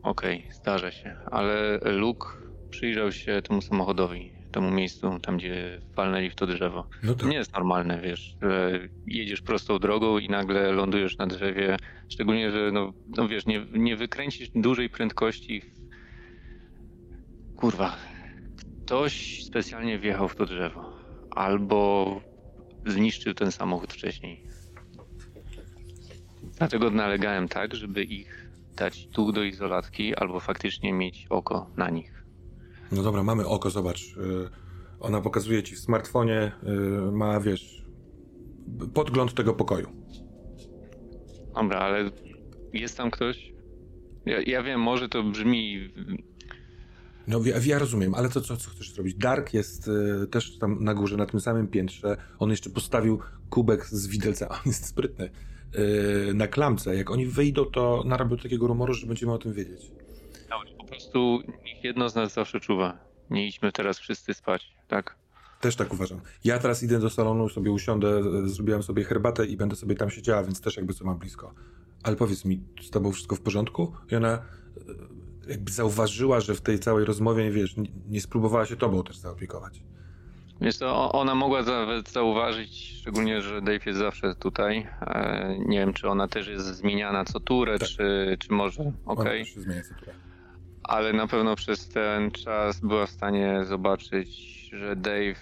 okej, 0.03 0.49
zdarza 0.53 0.91
się. 0.91 1.17
Ale 1.31 1.79
Luke 1.85 2.27
przyjrzał 2.71 3.13
się 3.13 3.43
temu 3.49 3.63
samochodowi, 3.63 4.33
temu 4.53 4.71
miejscu, 4.71 5.19
tam 5.23 5.37
gdzie 5.37 5.81
walnęli 5.97 6.31
w 6.31 6.35
to 6.35 6.47
drzewo. 6.47 6.89
No 7.03 7.15
To 7.15 7.21
tak. 7.21 7.29
nie 7.31 7.37
jest 7.37 7.53
normalne, 7.53 8.01
wiesz, 8.01 8.37
że 8.43 8.81
jedziesz 9.07 9.41
prostą 9.43 9.79
drogą 9.79 10.19
i 10.19 10.29
nagle 10.29 10.73
lądujesz 10.73 11.19
na 11.19 11.27
drzewie. 11.27 11.77
Szczególnie, 12.09 12.51
że 12.51 12.71
no, 12.73 12.93
no 13.17 13.29
wiesz, 13.29 13.47
nie, 13.47 13.67
nie 13.73 13.97
wykręcisz 13.97 14.49
dużej 14.55 14.91
prędkości. 14.91 15.63
Kurwa, 17.57 17.97
ktoś 18.85 19.45
specjalnie 19.45 19.99
wjechał 19.99 20.29
w 20.29 20.37
to 20.37 20.47
drzewo. 20.47 20.93
Albo 21.31 22.21
zniszczył 22.87 23.35
ten 23.35 23.53
samochód 23.53 23.93
wcześniej. 23.93 24.45
Dlatego 26.59 26.91
nalegałem 26.91 27.49
tak, 27.49 27.75
żeby 27.75 28.05
ich 28.05 28.49
dać 28.77 29.09
tu 29.09 29.33
do 29.33 29.43
izolatki, 29.43 30.15
albo 30.17 30.41
faktycznie 30.41 30.93
mieć 30.93 31.27
oko 31.31 31.71
na 31.77 31.91
nich. 31.91 32.18
No 32.93 33.03
dobra, 33.03 33.23
mamy 33.23 33.47
oko, 33.47 33.71
zobacz. 33.71 34.17
Y, 34.17 34.49
Ona 35.01 35.21
pokazuje 35.21 35.63
ci 35.63 35.75
w 35.75 35.79
smartfonie, 35.79 36.53
y, 37.09 37.13
ma, 37.13 37.41
wiesz, 37.41 37.85
podgląd 38.95 39.35
tego 39.35 39.55
pokoju. 39.55 39.89
Dobra, 41.55 41.79
ale 41.79 42.11
jest 42.73 42.97
tam 42.97 43.11
ktoś? 43.11 43.53
Ja, 44.27 44.41
ja 44.47 44.63
wiem, 44.63 44.81
może 44.81 45.09
to 45.09 45.23
brzmi. 45.23 45.91
No 47.27 47.41
ja, 47.45 47.57
ja 47.67 47.79
rozumiem, 47.79 48.15
ale 48.15 48.29
to 48.29 48.41
co, 48.41 48.57
co 48.57 48.71
chcesz 48.71 48.91
zrobić? 48.93 49.15
Dark 49.15 49.55
jest 49.55 49.89
y, 49.89 50.27
też 50.27 50.59
tam 50.59 50.85
na 50.85 50.95
górze, 50.95 51.17
na 51.17 51.27
tym 51.27 51.41
samym 51.41 51.69
piętrze. 51.69 52.17
On 52.39 52.51
jeszcze 52.51 52.71
postawił 52.71 53.19
kubek 53.51 53.87
z 53.87 54.07
widelca, 54.07 54.49
on 54.49 54.59
jest 54.67 54.87
sprytny, 54.87 55.31
y, 56.31 56.35
na 56.35 56.47
klamce. 56.49 56.97
Jak 56.97 57.11
oni 57.11 57.27
wyjdą, 57.27 57.65
to 57.65 58.03
narobią 58.07 58.37
takiego 58.37 58.67
rumoru, 58.67 58.95
że 58.95 59.07
będziemy 59.07 59.33
o 59.33 59.39
tym 59.39 59.53
wiedzieć. 59.53 59.91
Po 60.79 60.85
prostu 60.85 61.41
niech 61.65 61.85
jedno 61.85 62.09
z 62.09 62.15
nas 62.15 62.33
zawsze 62.35 62.61
czuwa. 62.61 62.99
Nie 63.31 63.47
idźmy 63.47 63.73
teraz 63.73 63.99
wszyscy 63.99 64.35
spać, 64.35 64.73
tak? 64.89 65.17
Też 65.61 65.77
tak 65.77 65.93
uważam. 65.93 66.21
Ja 66.45 66.59
teraz 66.59 66.83
idę 66.83 66.99
do 66.99 67.11
salonu, 67.11 67.49
sobie 67.49 67.71
usiądę, 67.71 68.23
zrobiłem 68.49 68.83
sobie 68.83 69.05
herbatę 69.05 69.47
i 69.47 69.57
będę 69.57 69.77
sobie 69.77 69.95
tam 69.95 70.11
siedziała, 70.11 70.43
więc 70.43 70.61
też 70.61 70.77
jakby 70.77 70.95
co 70.95 71.05
mam 71.05 71.19
blisko. 71.19 71.55
Ale 72.03 72.17
powiedz 72.17 72.45
mi, 72.45 72.61
z 72.83 72.91
tobą 72.91 73.13
wszystko 73.13 73.37
w 73.37 73.41
porządku? 73.41 73.93
I 74.11 74.17
ona 74.17 74.35
y, 75.47 75.51
jakby 75.51 75.73
zauważyła, 75.73 76.41
że 76.41 76.55
w 76.55 76.61
tej 76.61 76.79
całej 76.79 77.05
rozmowie, 77.05 77.51
wiesz, 77.51 77.75
nie, 78.09 78.21
spróbowała 78.21 78.67
się 78.67 78.77
tobą 78.77 79.03
też 79.03 79.17
zaopiekować. 79.17 79.83
Wiesz 80.61 80.77
co, 80.77 80.87
o- 80.97 81.13
ona 81.13 81.35
mogła 81.35 81.63
nawet 81.63 82.09
zauważyć, 82.11 82.97
szczególnie, 83.01 83.41
że 83.43 83.61
Dave 83.63 83.87
jest 83.87 83.99
zawsze 83.99 84.35
tutaj. 84.35 84.87
E, 85.01 85.59
Nie 85.67 85.79
wiem, 85.79 85.93
czy 85.93 86.09
ona 86.09 86.29
też 86.29 86.49
jest 86.49 86.67
zmieniana 86.67 87.25
co 87.25 87.41
turę, 87.41 87.79
Tak. 87.79 87.89
czy, 87.89 88.37
czy 88.41 88.53
może, 88.53 88.83
Ona 88.83 88.93
okej. 89.23 89.45
też 89.45 89.55
się 89.55 89.61
zmienia 89.61 89.83
co 89.83 89.95
turę. 89.95 90.13
Ale 90.89 91.13
na 91.13 91.27
pewno 91.27 91.57
przez 91.57 91.89
ten 91.89 92.31
czas 92.31 92.81
była 92.81 93.07
w 93.07 93.11
stanie 93.11 93.65
zobaczyć, 93.65 94.29
że 94.73 94.97
Dave. 94.97 95.41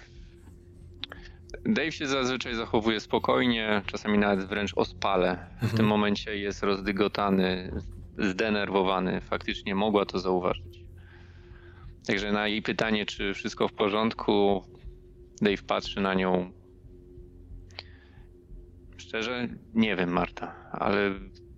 Dave 1.65 1.91
się 1.91 2.07
zazwyczaj 2.07 2.55
zachowuje 2.55 2.99
spokojnie, 2.99 3.81
czasami 3.85 4.17
nawet 4.17 4.45
wręcz 4.45 4.73
ospale. 4.75 5.47
W 5.61 5.77
tym 5.77 5.87
momencie 5.87 6.37
jest 6.37 6.63
rozdygotany, 6.63 7.71
zdenerwowany. 8.17 9.21
Faktycznie 9.21 9.75
mogła 9.75 10.05
to 10.05 10.19
zauważyć. 10.19 10.83
Także 12.07 12.31
na 12.31 12.47
jej 12.47 12.61
pytanie, 12.61 13.05
czy 13.05 13.33
wszystko 13.33 13.67
w 13.67 13.73
porządku, 13.73 14.63
Dave 15.41 15.63
patrzy 15.63 16.01
na 16.01 16.13
nią. 16.13 16.51
Szczerze, 18.97 19.47
nie 19.73 19.95
wiem, 19.95 20.09
Marta, 20.09 20.55
ale 20.71 21.11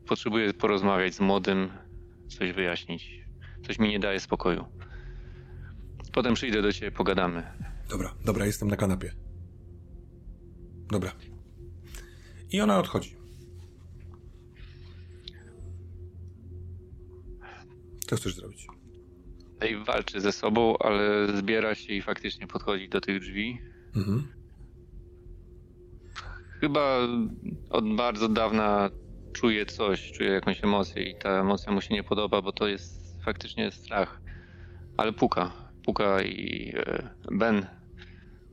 potrzebuję 0.08 0.54
porozmawiać 0.54 1.14
z 1.14 1.20
młodym, 1.20 1.70
coś 2.28 2.52
wyjaśnić. 2.52 3.28
Coś 3.68 3.80
mi 3.80 3.89
nie 3.89 3.99
daje 3.99 4.20
spokoju. 4.20 4.66
Potem 6.14 6.34
przyjdę 6.34 6.62
do 6.62 6.74
ciebie, 6.74 6.91
pogadamy. 6.91 7.43
Dobra, 7.89 8.14
dobra, 8.26 8.45
jestem 8.45 8.68
na 8.68 8.76
kanapie. 8.76 9.14
Dobra. 10.91 11.12
I 12.51 12.62
ona 12.62 12.80
odchodzi. 12.80 13.16
Co 18.07 18.16
chcesz 18.16 18.36
zrobić? 18.36 18.68
Dave 19.60 19.84
walczy 19.86 20.22
ze 20.22 20.32
sobą, 20.32 20.78
ale 20.78 21.28
zbiera 21.38 21.76
się 21.76 21.93
i 21.93 22.01
faktycznie 22.01 22.47
podchodzi 22.47 22.89
do 22.89 23.01
tych 23.01 23.20
drzwi. 23.20 23.60
Mhm. 23.95 24.28
Chyba 26.62 26.97
od 27.70 27.95
bardzo 27.95 28.30
dawna 28.30 28.89
czuje 29.34 29.66
coś, 29.66 30.12
czuje 30.12 30.30
jakąś 30.30 30.64
emocję 30.64 31.03
i 31.03 31.16
ta 31.16 31.30
emocja 31.30 31.72
mu 31.72 31.82
się 31.82 31.93
nie 31.93 32.03
podoba, 32.03 32.41
bo 32.41 32.51
to 32.51 32.68
jest 32.68 32.99
faktycznie 33.26 33.72
strach. 33.72 34.22
Ale 34.97 35.13
puka, 35.13 35.51
puka 35.86 36.22
i 36.24 36.74
e, 36.76 37.09
Ben, 37.32 37.65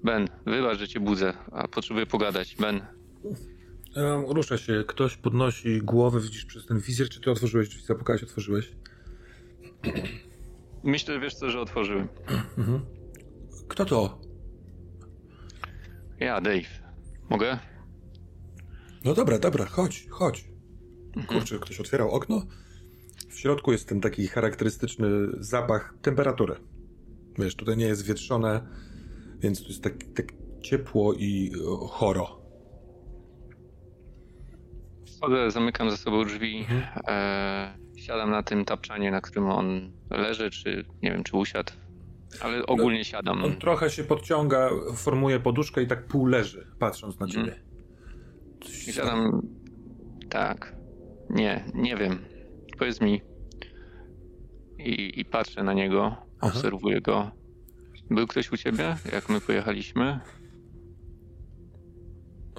Ben, 0.04 0.28
wybacz, 0.46 0.78
że 0.78 0.88
cię 0.88 1.00
budzę, 1.00 1.32
a 1.52 1.68
potrzebuję 1.68 2.06
pogadać. 2.06 2.56
Ben, 2.60 2.80
Um, 3.96 4.24
rusza 4.28 4.58
się, 4.58 4.84
ktoś 4.86 5.16
podnosi 5.16 5.82
głowę, 5.82 6.20
widzisz 6.20 6.44
przez 6.44 6.66
ten 6.66 6.80
wizjer, 6.80 7.08
czy 7.08 7.20
ty 7.20 7.30
otworzyłeś 7.30 7.68
drzwi, 7.68 7.82
zapukałeś, 7.82 8.22
otworzyłeś? 8.22 8.72
myślę, 10.84 11.20
wiesz 11.20 11.34
co, 11.34 11.50
że 11.50 11.60
otworzyłem. 11.60 12.08
Mhm. 12.58 12.80
Kto 13.68 13.84
to? 13.84 14.20
Ja, 16.20 16.40
Dave. 16.40 16.82
Mogę? 17.30 17.58
No 19.04 19.14
dobra, 19.14 19.38
dobra, 19.38 19.66
chodź, 19.66 20.06
chodź. 20.10 20.44
Kurczę, 21.26 21.58
ktoś 21.58 21.80
otwierał 21.80 22.10
okno. 22.10 22.46
W 23.28 23.38
środku 23.38 23.72
jest 23.72 23.88
ten 23.88 24.00
taki 24.00 24.28
charakterystyczny 24.28 25.08
zapach 25.38 25.94
temperatury. 26.02 26.54
Wiesz, 27.38 27.54
tutaj 27.56 27.76
nie 27.76 27.86
jest 27.86 28.06
wietrzone, 28.06 28.66
więc 29.38 29.62
tu 29.62 29.68
jest 29.68 29.82
tak, 29.82 29.92
tak 30.14 30.26
ciepło 30.62 31.14
i 31.14 31.52
o, 31.68 31.76
choro. 31.86 32.40
Wchodzę, 35.16 35.50
zamykam 35.50 35.90
za 35.90 35.96
sobą 35.96 36.24
drzwi, 36.24 36.58
Mhm. 36.58 36.82
e, 37.08 37.78
siadam 37.96 38.30
na 38.30 38.42
tym 38.42 38.64
tapczanie, 38.64 39.10
na 39.10 39.20
którym 39.20 39.50
on 39.50 39.92
leży, 40.10 40.50
czy 40.50 40.84
nie 41.02 41.10
wiem, 41.12 41.24
czy 41.24 41.36
usiadł, 41.36 41.72
ale 42.40 42.66
ogólnie 42.66 43.04
siadam. 43.04 43.44
On 43.44 43.56
trochę 43.56 43.90
się 43.90 44.04
podciąga, 44.04 44.70
formuje 44.96 45.40
poduszkę 45.40 45.82
i 45.82 45.86
tak 45.86 46.06
pół 46.06 46.26
leży, 46.26 46.66
patrząc 46.78 47.20
na 47.20 47.26
Mhm. 47.26 47.46
ciebie. 47.46 47.60
Się 48.70 48.92
Siadam. 48.92 49.42
Tak. 50.28 50.76
Nie, 51.30 51.64
nie 51.74 51.96
wiem. 51.96 52.18
Powiedz 52.78 53.00
mi. 53.00 53.20
I, 54.78 55.20
i 55.20 55.24
patrzę 55.24 55.62
na 55.62 55.72
niego, 55.72 56.16
Aha. 56.40 56.52
obserwuję 56.54 57.00
go. 57.00 57.30
Był 58.10 58.26
ktoś 58.26 58.52
u 58.52 58.56
ciebie, 58.56 58.96
jak 59.12 59.28
my 59.28 59.40
pojechaliśmy? 59.40 60.20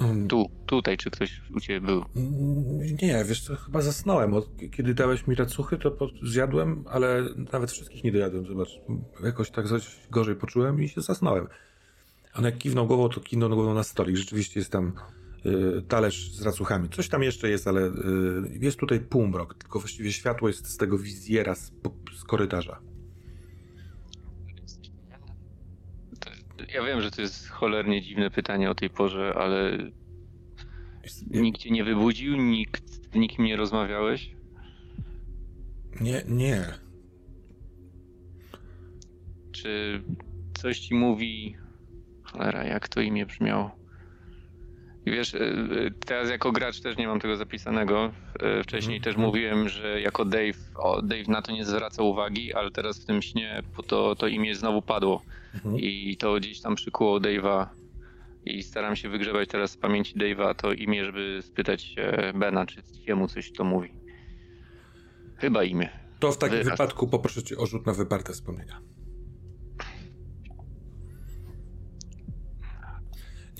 Mm, 0.01 0.27
Tu, 0.27 0.45
tutaj, 0.65 0.97
czy 0.97 1.11
ktoś 1.11 1.41
u 1.55 1.59
ciebie 1.59 1.81
był? 1.87 2.05
Mm, 2.15 2.97
Nie, 3.01 3.23
wiesz 3.25 3.41
co, 3.41 3.55
chyba 3.55 3.81
zasnąłem. 3.81 4.33
Od, 4.33 4.49
kiedy 4.71 4.93
dałeś 4.93 5.27
mi 5.27 5.35
racuchy, 5.35 5.77
to 5.77 5.91
po, 5.91 6.07
zjadłem, 6.23 6.83
ale 6.89 7.23
nawet 7.53 7.71
wszystkich 7.71 8.03
nie 8.03 8.11
dojadłem, 8.11 8.45
zobacz. 8.45 8.69
Jakoś 9.23 9.51
tak 9.51 9.67
coś 9.67 9.97
gorzej 10.11 10.35
poczułem 10.35 10.83
i 10.83 10.89
się 10.89 11.01
zasnąłem. 11.01 11.47
On 12.35 12.43
jak 12.43 12.57
kiwnął 12.57 12.87
głową, 12.87 13.09
to 13.09 13.21
kiwnął 13.21 13.49
głową 13.49 13.73
na 13.73 13.83
stolik. 13.83 14.15
Rzeczywiście 14.15 14.59
jest 14.59 14.71
tam 14.71 14.93
talerz 15.87 16.31
z 16.31 16.41
racuchami. 16.41 16.89
Coś 16.89 17.09
tam 17.09 17.23
jeszcze 17.23 17.49
jest, 17.49 17.67
ale 17.67 17.87
y, 17.87 17.91
jest 18.59 18.79
tutaj 18.79 18.99
półmrok, 18.99 19.53
tylko 19.53 19.79
właściwie 19.79 20.11
światło 20.11 20.47
jest 20.47 20.67
z 20.67 20.77
tego 20.77 20.97
wizjera, 20.97 21.55
z, 21.55 21.71
z 22.17 22.23
korytarza. 22.23 22.79
Ja 26.73 26.83
wiem, 26.83 27.01
że 27.01 27.11
to 27.11 27.21
jest 27.21 27.49
cholernie 27.49 28.01
dziwne 28.01 28.31
pytanie 28.31 28.69
o 28.69 28.75
tej 28.75 28.89
porze, 28.89 29.33
ale 29.35 29.77
nikt 31.27 31.57
cię 31.57 31.71
nie 31.71 31.83
wybudził, 31.83 32.37
nikt, 32.37 33.13
z 33.13 33.15
nikim 33.15 33.45
nie 33.45 33.55
rozmawiałeś? 33.55 34.37
nie, 36.01 36.23
nie. 36.27 36.65
Czy 39.51 40.01
coś 40.57 40.79
ci 40.79 40.95
mówi. 40.95 41.55
Cholera, 42.23 42.63
jak 42.63 42.87
to 42.87 43.01
imię 43.01 43.25
brzmiało? 43.25 43.76
I 45.07 45.11
wiesz, 45.11 45.33
e, 45.35 45.39
e, 45.39 45.91
teraz 46.05 46.29
jako 46.29 46.51
gracz 46.51 46.79
też 46.81 46.97
nie 46.97 47.07
mam 47.07 47.19
tego 47.19 47.37
zapisanego. 47.37 48.11
E, 48.39 48.63
Wcześniej 48.63 48.97
Mhm, 48.97 49.03
też 49.13 49.17
mówiłem, 49.25 49.69
że 49.69 50.01
jako 50.01 50.25
Dave, 50.25 50.57
o, 50.75 51.01
Dave 51.01 51.27
na 51.27 51.41
to 51.41 51.51
nie 51.51 51.65
zwraca 51.65 52.03
uwagi, 52.03 52.53
ale 52.53 52.71
teraz 52.71 52.99
w 52.99 53.05
tym 53.05 53.21
śnie 53.21 53.63
to, 53.87 54.15
to 54.15 54.27
imię 54.27 54.55
znowu 54.55 54.81
padło. 54.81 55.21
Mhm. 55.53 55.77
I 55.79 56.17
to 56.17 56.33
gdzieś 56.35 56.61
tam 56.61 56.75
przykuło 56.75 57.19
Dave'a. 57.19 57.65
I 58.45 58.63
staram 58.63 58.95
się 58.95 59.09
wygrzebać 59.09 59.49
teraz 59.49 59.71
z 59.71 59.77
pamięci 59.77 60.15
Dave'a 60.15 60.55
to 60.55 60.73
imię, 60.73 61.05
żeby 61.05 61.39
spytać 61.41 61.95
Bena, 62.35 62.65
czy 62.65 62.81
jemu 63.07 63.27
coś 63.27 63.51
to 63.51 63.63
mówi. 63.63 63.89
Chyba 65.37 65.63
imię. 65.63 65.89
To 66.19 66.31
w 66.31 66.37
takim 66.37 66.57
Wyraz. 66.57 66.71
wypadku 66.71 67.07
poproszę 67.07 67.43
cię 67.43 67.57
o 67.57 67.65
rzut 67.65 67.85
na 67.85 67.93
wyparte 67.93 68.33
wspomnienia. 68.33 68.81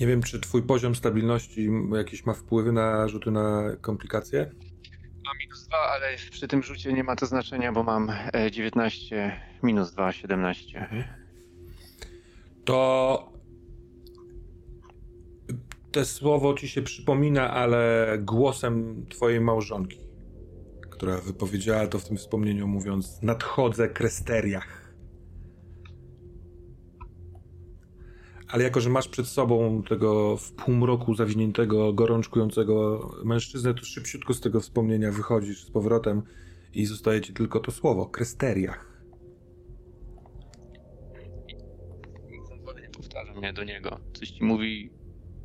Nie 0.00 0.06
wiem, 0.06 0.22
czy 0.22 0.40
twój 0.40 0.62
poziom 0.62 0.94
stabilności 0.94 1.68
jakieś 1.96 2.26
ma 2.26 2.34
wpływy 2.34 2.72
na 2.72 3.08
rzuty 3.08 3.30
na 3.30 3.76
komplikacje? 3.80 4.50
Mam 5.26 5.38
minus 5.38 5.66
dwa, 5.66 5.76
ale 5.76 6.16
przy 6.30 6.48
tym 6.48 6.62
rzucie 6.62 6.92
nie 6.92 7.04
ma 7.04 7.16
to 7.16 7.26
znaczenia, 7.26 7.72
bo 7.72 7.82
mam 7.82 8.12
e, 8.32 8.50
19 8.50 9.40
minus 9.62 9.92
2, 9.92 10.12
17. 10.12 10.88
To 12.64 13.32
te 15.92 16.04
słowo 16.04 16.54
ci 16.54 16.68
się 16.68 16.82
przypomina, 16.82 17.50
ale 17.50 18.06
głosem 18.20 19.06
twojej 19.08 19.40
małżonki, 19.40 19.98
która 20.90 21.18
wypowiedziała 21.18 21.86
to 21.86 21.98
w 21.98 22.08
tym 22.08 22.16
wspomnieniu, 22.16 22.66
mówiąc: 22.68 23.22
Nadchodzę 23.22 23.88
kresteriach. 23.88 24.87
Ale 28.48 28.64
jako, 28.64 28.80
że 28.80 28.90
masz 28.90 29.08
przed 29.08 29.26
sobą 29.26 29.82
tego 29.82 30.36
w 30.36 30.52
półmroku 30.52 31.14
zawiniętego, 31.14 31.92
gorączkującego 31.92 33.08
mężczyznę, 33.24 33.74
to 33.74 33.84
szybciutko 33.84 34.34
z 34.34 34.40
tego 34.40 34.60
wspomnienia 34.60 35.12
wychodzisz 35.12 35.64
z 35.64 35.70
powrotem 35.70 36.22
i 36.74 36.86
zostaje 36.86 37.20
ci 37.20 37.32
tylko 37.32 37.60
to 37.60 37.70
słowo 37.70 38.06
kresteriach. 38.06 39.02
Nie 42.82 42.88
powtarzam 42.88 43.36
mnie 43.36 43.52
do 43.52 43.64
niego. 43.64 44.00
Coś 44.12 44.30
ci 44.30 44.44
mówi 44.44 44.90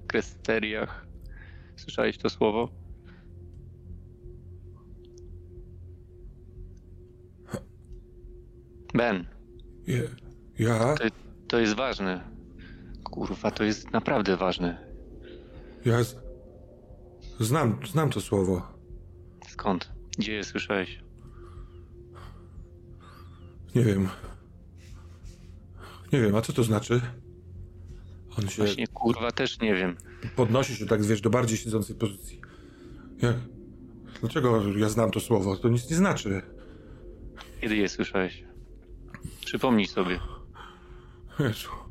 kresteriach. 0.08 1.08
Słyszałeś 1.76 2.18
to 2.18 2.30
słowo? 2.30 2.70
Ben, 8.94 9.26
Je, 9.88 10.04
ja? 10.60 10.96
to 11.48 11.60
jest 11.60 11.76
ważne. 11.76 12.33
Kurwa, 13.14 13.52
to 13.52 13.64
jest 13.64 13.92
naprawdę 13.92 14.38
ważne. 14.38 14.88
Ja 15.86 16.04
z... 16.04 16.16
znam, 17.40 17.80
znam 17.92 18.10
to 18.10 18.22
słowo. 18.22 18.68
Skąd? 19.48 19.92
Gdzie 20.18 20.34
je 20.34 20.44
słyszałeś? 20.44 21.00
Nie 23.76 23.84
wiem. 23.84 24.10
Nie 26.14 26.22
wiem, 26.22 26.36
a 26.36 26.42
co 26.42 26.54
to 26.54 26.64
znaczy? 26.64 27.02
On 28.40 28.48
się 28.50 28.64
Właśnie 28.64 28.88
kurwa 28.88 29.32
też 29.32 29.60
nie 29.60 29.76
wiem. 29.76 29.98
podnosi 30.36 30.76
się 30.76 30.86
tak, 30.86 31.04
wiesz, 31.04 31.22
do 31.22 31.30
bardziej 31.30 31.58
siedzącej 31.58 31.96
pozycji. 31.96 32.42
Jak? 33.22 33.36
Dlaczego 34.20 34.64
ja 34.78 34.90
znam 34.90 35.12
to 35.12 35.20
słowo? 35.20 35.58
To 35.58 35.70
nic 35.70 35.90
nie 35.90 35.96
znaczy. 35.96 36.42
Kiedy 37.62 37.76
je 37.76 37.90
słyszałeś? 37.90 38.44
Przypomnij 39.46 39.88
sobie. 39.88 40.20
Jezu. 41.40 41.83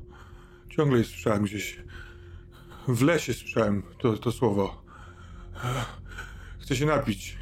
Ciągle 0.76 0.98
je 0.98 1.04
słyszałem 1.04 1.42
gdzieś. 1.42 1.78
W 2.88 3.02
lesie 3.02 3.34
słyszałem 3.34 3.82
to, 3.98 4.16
to 4.16 4.32
słowo. 4.32 4.82
Chcę 6.60 6.76
się 6.76 6.86
napić. 6.86 7.38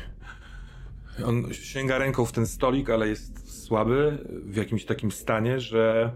On 1.27 1.55
sięga 1.55 1.99
ręką 1.99 2.25
w 2.25 2.33
ten 2.33 2.47
stolik, 2.47 2.91
ale 2.91 3.09
jest 3.09 3.65
słaby, 3.65 4.19
w 4.45 4.57
jakimś 4.57 4.85
takim 4.85 5.13
stanie, 5.13 5.61
że 5.61 6.13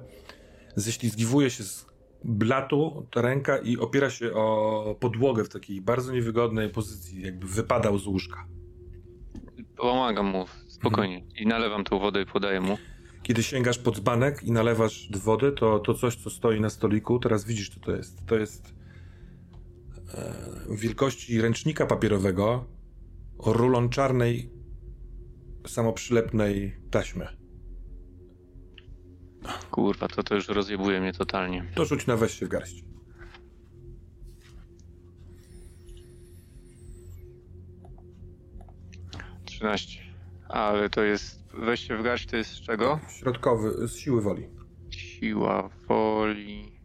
ześlizgiwuje 0.76 1.50
się 1.50 1.64
z 1.64 1.86
blatu 2.24 3.06
ta 3.10 3.22
ręka 3.22 3.58
i 3.58 3.76
opiera 3.76 4.10
się 4.10 4.32
o 4.32 4.96
podłogę 5.00 5.44
w 5.44 5.48
takiej 5.48 5.80
bardzo 5.80 6.12
niewygodnej 6.12 6.70
pozycji, 6.70 7.22
jakby 7.22 7.46
wypadał 7.46 7.98
z 7.98 8.06
łóżka. 8.06 8.46
Pomagam 9.76 10.26
mu, 10.26 10.46
spokojnie. 10.68 11.24
I 11.36 11.46
nalewam 11.46 11.84
tą 11.84 11.98
wodę 11.98 12.22
i 12.22 12.26
podaję 12.26 12.60
mu. 12.60 12.78
Kiedy 13.24 13.42
sięgasz 13.42 13.78
pod 13.78 13.96
dzbanek 13.96 14.42
i 14.42 14.52
nalewasz 14.52 15.08
wodę, 15.10 15.52
to, 15.52 15.78
to 15.78 15.94
coś, 15.94 16.16
co 16.16 16.30
stoi 16.30 16.60
na 16.60 16.70
stoliku, 16.70 17.18
teraz 17.18 17.44
widzisz, 17.44 17.68
co 17.68 17.80
to 17.80 17.96
jest. 17.96 18.26
To 18.26 18.36
jest 18.36 18.74
e, 20.14 20.34
wielkości 20.70 21.40
ręcznika 21.40 21.86
papierowego 21.86 22.66
rulon 23.38 23.88
czarnej, 23.88 24.50
samoprzylepnej 25.66 26.76
taśmy. 26.90 27.28
Kurwa, 29.70 30.08
to 30.08 30.22
to 30.22 30.34
już 30.34 30.48
rozjebuje 30.48 31.00
mnie 31.00 31.12
totalnie. 31.12 31.70
To 31.74 31.84
rzuć 31.84 32.06
na 32.06 32.16
weź 32.16 32.38
się 32.38 32.46
w 32.46 32.48
garść. 32.48 32.84
Trzynaście. 39.44 40.03
Ale 40.54 40.90
to 40.90 41.02
jest. 41.02 41.44
Się 41.74 41.96
w 41.96 42.02
garść, 42.02 42.26
to 42.26 42.36
jest 42.36 42.50
z 42.50 42.60
czego? 42.60 43.00
Środkowy, 43.08 43.88
z 43.88 43.96
siły 43.96 44.22
woli. 44.22 44.48
Siła 44.90 45.70
woli. 45.88 46.80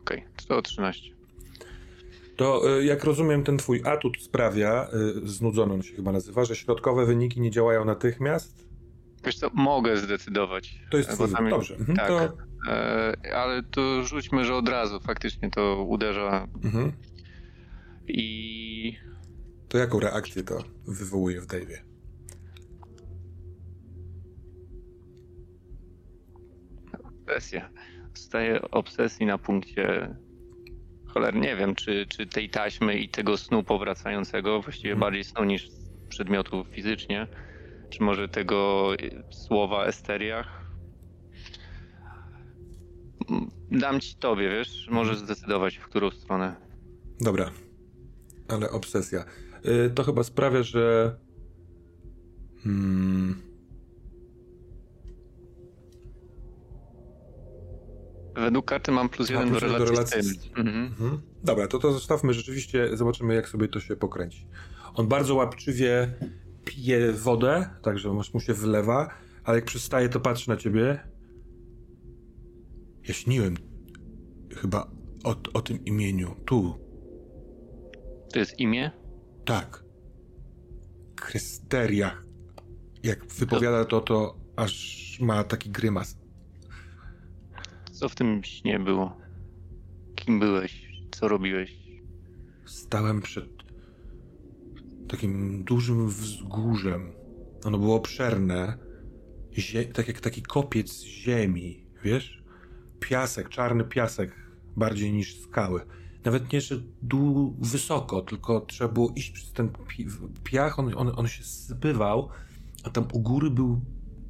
Okej, 0.00 0.24
to 0.48 0.62
13. 0.62 1.14
To, 2.36 2.78
e, 2.78 2.84
jak 2.84 3.04
rozumiem, 3.04 3.44
ten 3.44 3.58
twój 3.58 3.82
atut 3.84 4.22
sprawia, 4.22 4.72
e, 4.72 4.88
znudzono 5.24 5.74
on 5.74 5.82
się 5.82 5.96
chyba 5.96 6.12
nazywa, 6.12 6.44
że 6.44 6.56
środkowe 6.56 7.06
wyniki 7.06 7.40
nie 7.40 7.50
działają 7.50 7.84
natychmiast. 7.84 8.68
Wiesz 9.24 9.36
co, 9.36 9.50
mogę 9.54 9.96
zdecydować. 9.96 10.80
To 10.90 10.96
jest 10.96 11.10
twój, 11.10 11.32
tam- 11.32 11.50
dobrze. 11.50 11.76
Mhm, 11.76 11.96
tak. 11.96 12.08
To, 12.08 12.54
E, 12.68 13.16
ale 13.34 13.62
to 13.62 14.04
rzućmy, 14.04 14.44
że 14.44 14.54
od 14.54 14.68
razu 14.68 15.00
faktycznie 15.00 15.50
to 15.50 15.82
uderza 15.82 16.48
mhm. 16.64 16.92
i. 18.08 18.96
to 19.68 19.78
jaką 19.78 20.00
reakcję 20.00 20.42
to 20.42 20.64
wywołuje 20.86 21.40
w 21.40 21.46
Dave'ie? 21.46 21.93
Obsesja. 27.28 27.70
Staję 28.14 28.62
obsesji 28.70 29.26
na 29.26 29.38
punkcie. 29.38 30.14
Choler, 31.06 31.34
nie 31.34 31.56
wiem, 31.56 31.74
czy, 31.74 32.06
czy 32.08 32.26
tej 32.26 32.50
taśmy 32.50 32.98
i 32.98 33.08
tego 33.08 33.36
snu 33.36 33.62
powracającego, 33.62 34.60
właściwie 34.62 34.92
Mhm. 34.92 35.00
bardziej 35.00 35.24
snu 35.24 35.44
niż 35.44 35.68
przedmiotu 36.08 36.64
fizycznie, 36.70 37.26
czy 37.90 38.02
może 38.02 38.28
tego 38.28 38.88
y, 38.94 39.22
słowa 39.30 39.84
esteriach. 39.84 40.64
Mm, 43.30 43.50
Dam 43.70 44.00
ci 44.00 44.16
tobie, 44.16 44.48
wiesz, 44.50 44.88
możesz 44.90 45.18
zdecydować, 45.18 45.76
w 45.76 45.88
którą 45.88 46.10
stronę. 46.10 46.56
Dobra, 47.20 47.50
ale 48.48 48.70
obsesja. 48.70 49.24
Y, 49.86 49.90
to 49.90 50.02
chyba 50.04 50.22
sprawia, 50.24 50.62
że. 50.62 51.16
Hmm, 52.62 53.42
Według 58.34 58.64
karty 58.66 58.92
mam 58.92 59.08
plus 59.08 59.30
jeden 59.30 59.48
plus 59.48 59.60
do 59.60 59.66
jeden 59.66 59.78
do 59.78 59.84
relacji, 59.84 60.16
relacji 60.20 60.38
z 60.38 60.42
z- 60.42 60.50
tym. 60.52 60.66
Mhm. 60.66 60.84
mhm. 60.86 61.20
Dobra, 61.44 61.66
to 61.68 61.78
to 61.78 61.92
zostawmy 61.92 62.32
rzeczywiście, 62.34 62.96
zobaczymy 62.96 63.34
jak 63.34 63.48
sobie 63.48 63.68
to 63.68 63.80
się 63.80 63.96
pokręci. 63.96 64.46
On 64.94 65.08
bardzo 65.08 65.34
łapczywie 65.34 66.14
pije 66.64 67.12
wodę, 67.12 67.70
także 67.82 68.12
mu 68.34 68.40
się 68.40 68.54
wylewa, 68.54 69.08
ale 69.44 69.56
jak 69.58 69.64
przestaje, 69.64 70.08
to 70.08 70.20
patrzy 70.20 70.48
na 70.50 70.56
ciebie. 70.56 70.98
Ja 73.08 73.14
śniłem 73.14 73.54
chyba 74.56 74.90
o, 75.24 75.36
o 75.54 75.62
tym 75.62 75.84
imieniu. 75.84 76.34
Tu, 76.46 76.74
To 78.32 78.38
jest 78.38 78.58
imię? 78.60 78.90
tak. 79.44 79.84
Krysteria. 81.16 82.22
Jak 83.02 83.26
wypowiada 83.26 83.84
to, 83.84 84.00
to 84.00 84.36
aż 84.56 85.18
ma 85.20 85.44
taki 85.44 85.70
grymas. 85.70 86.16
Co 88.04 88.08
w 88.08 88.14
tym 88.14 88.44
śnie 88.44 88.78
było? 88.78 89.16
Kim 90.14 90.40
byłeś? 90.40 90.88
Co 91.10 91.28
robiłeś? 91.28 91.76
Stałem 92.64 93.20
przed 93.22 93.48
takim 95.08 95.64
dużym 95.64 96.08
wzgórzem. 96.08 97.12
Ono 97.64 97.78
było 97.78 97.96
obszerne, 97.96 98.78
zie- 99.52 99.92
tak 99.92 100.08
jak 100.08 100.20
taki 100.20 100.42
kopiec 100.42 101.02
ziemi, 101.02 101.86
wiesz? 102.02 102.42
Piasek, 103.00 103.48
czarny 103.48 103.84
piasek, 103.84 104.32
bardziej 104.76 105.12
niż 105.12 105.40
skały. 105.40 105.80
Nawet 106.24 106.52
nie, 106.52 106.58
dół 107.02 107.56
wysoko, 107.60 108.22
tylko 108.22 108.60
trzeba 108.60 108.92
było 108.92 109.12
iść 109.16 109.30
przez 109.30 109.52
ten 109.52 109.68
pi- 109.68 110.06
piach, 110.44 110.78
on, 110.78 110.92
on, 110.96 111.12
on 111.16 111.28
się 111.28 111.44
zsypywał, 111.44 112.28
a 112.82 112.90
tam 112.90 113.08
u 113.12 113.20
góry 113.20 113.50
był 113.50 113.80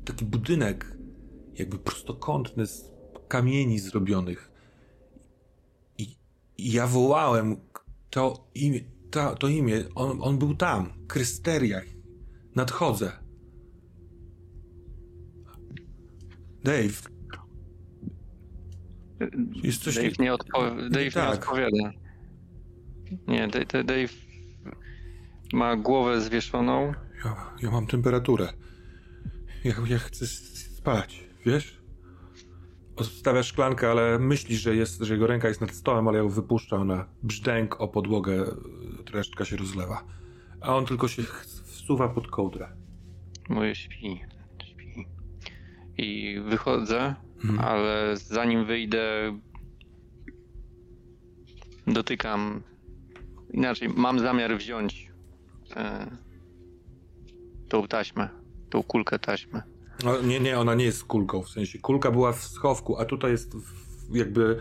taki 0.05 0.25
budynek, 0.25 0.97
jakby 1.59 1.79
prostokątny, 1.79 2.66
z 2.66 2.94
kamieni 3.35 3.78
zrobionych. 3.78 4.51
I, 5.99 6.16
i 6.59 6.72
ja 6.72 6.87
wołałem 6.87 7.57
to 8.11 8.49
imię, 8.55 8.80
to, 9.11 9.35
to 9.35 9.49
imię, 9.49 9.85
on, 9.95 10.18
on 10.20 10.39
był 10.39 10.55
tam, 10.55 10.93
Krysteriach. 11.09 11.85
Nadchodzę. 12.55 13.12
Dave, 16.64 17.03
jest 19.62 19.82
coś 19.82 19.95
Dave 19.95 20.09
nie- 20.18 20.24
nie, 20.24 20.32
odpo- 20.32 20.89
Dave 20.91 21.05
nie 21.05 21.11
tak. 21.11 21.35
odpowiada. 21.35 21.93
Nie, 23.28 23.49
Da- 23.49 23.64
Da- 23.64 23.82
Dave 23.85 24.12
Ma 25.53 25.76
głowę 25.76 26.20
zwieszoną. 26.20 26.93
Ja, 27.24 27.55
ja 27.62 27.70
mam 27.70 27.87
temperaturę. 27.87 28.49
Ja, 29.64 29.74
ja 29.89 29.99
chcę 29.99 30.26
spać, 30.26 31.24
wiesz? 31.47 31.84
Odstawia 32.97 33.43
szklankę, 33.43 33.91
ale 33.91 34.19
myśli, 34.19 34.57
że, 34.57 34.77
jest, 34.77 35.01
że 35.01 35.15
jego 35.15 35.27
ręka 35.27 35.49
jest 35.49 35.61
nad 35.61 35.71
stołem, 35.71 36.09
ale 36.09 36.19
ją 36.19 36.29
wypuszcza, 36.29 36.77
ona 36.77 37.07
brzdęk 37.23 37.81
o 37.81 37.89
podłogę, 37.89 38.45
resztka 39.13 39.45
się 39.45 39.57
rozlewa. 39.57 40.05
A 40.61 40.77
on 40.77 40.87
tylko 40.87 41.09
się 41.09 41.23
wsuwa 41.65 42.09
pod 42.09 42.29
kołdrę. 42.29 42.69
Moje 43.49 43.75
śpi. 43.75 44.21
Śpi. 44.65 45.07
I 45.99 46.41
wychodzę, 46.49 47.15
hmm. 47.43 47.65
ale 47.65 48.17
zanim 48.17 48.65
wyjdę, 48.65 49.39
dotykam. 51.87 52.63
Inaczej, 53.51 53.89
mam 53.89 54.19
zamiar 54.19 54.57
wziąć 54.57 55.11
e, 55.77 56.11
tą 57.69 57.89
taśmę, 57.89 58.29
tą 58.71 58.83
kulkę 58.83 59.19
taśmy. 59.19 59.74
No, 60.05 60.23
nie, 60.23 60.41
nie, 60.41 60.59
ona 60.59 60.75
nie 60.75 60.85
jest 60.85 61.05
kulką, 61.05 61.43
w 61.43 61.49
sensie 61.49 61.79
kulka 61.79 62.11
była 62.11 62.33
w 62.33 62.43
schowku, 62.43 62.99
a 62.99 63.05
tutaj 63.05 63.31
jest 63.31 63.57
w, 63.57 64.17
jakby 64.17 64.61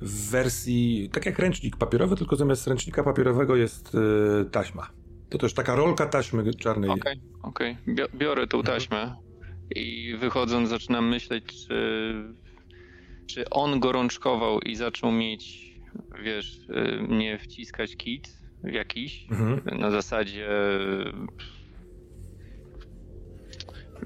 w 0.00 0.30
wersji, 0.30 1.10
tak 1.12 1.26
jak 1.26 1.38
ręcznik 1.38 1.76
papierowy, 1.76 2.16
tylko 2.16 2.36
zamiast 2.36 2.66
ręcznika 2.66 3.02
papierowego 3.02 3.56
jest 3.56 3.94
y, 3.94 4.44
taśma. 4.50 4.90
To 5.28 5.38
też 5.38 5.54
taka 5.54 5.76
rolka 5.76 6.06
taśmy 6.06 6.54
czarnej. 6.54 6.90
Okej, 6.90 7.20
okay, 7.40 7.50
okej. 7.50 7.76
Okay. 7.82 8.18
Biorę 8.18 8.46
tą 8.46 8.58
mhm. 8.58 8.76
taśmę 8.76 9.02
mhm. 9.02 9.20
i 9.70 10.16
wychodząc 10.20 10.68
zaczynam 10.68 11.08
myśleć, 11.08 11.44
czy, 11.46 12.14
czy 13.26 13.50
on 13.50 13.80
gorączkował 13.80 14.60
i 14.60 14.76
zaczął 14.76 15.12
mieć, 15.12 15.72
wiesz, 16.22 16.58
y, 16.68 17.02
mnie 17.08 17.38
wciskać 17.38 17.96
kit 17.96 18.38
jakiś, 18.64 19.26
mhm. 19.30 19.80
na 19.80 19.90
zasadzie 19.90 20.48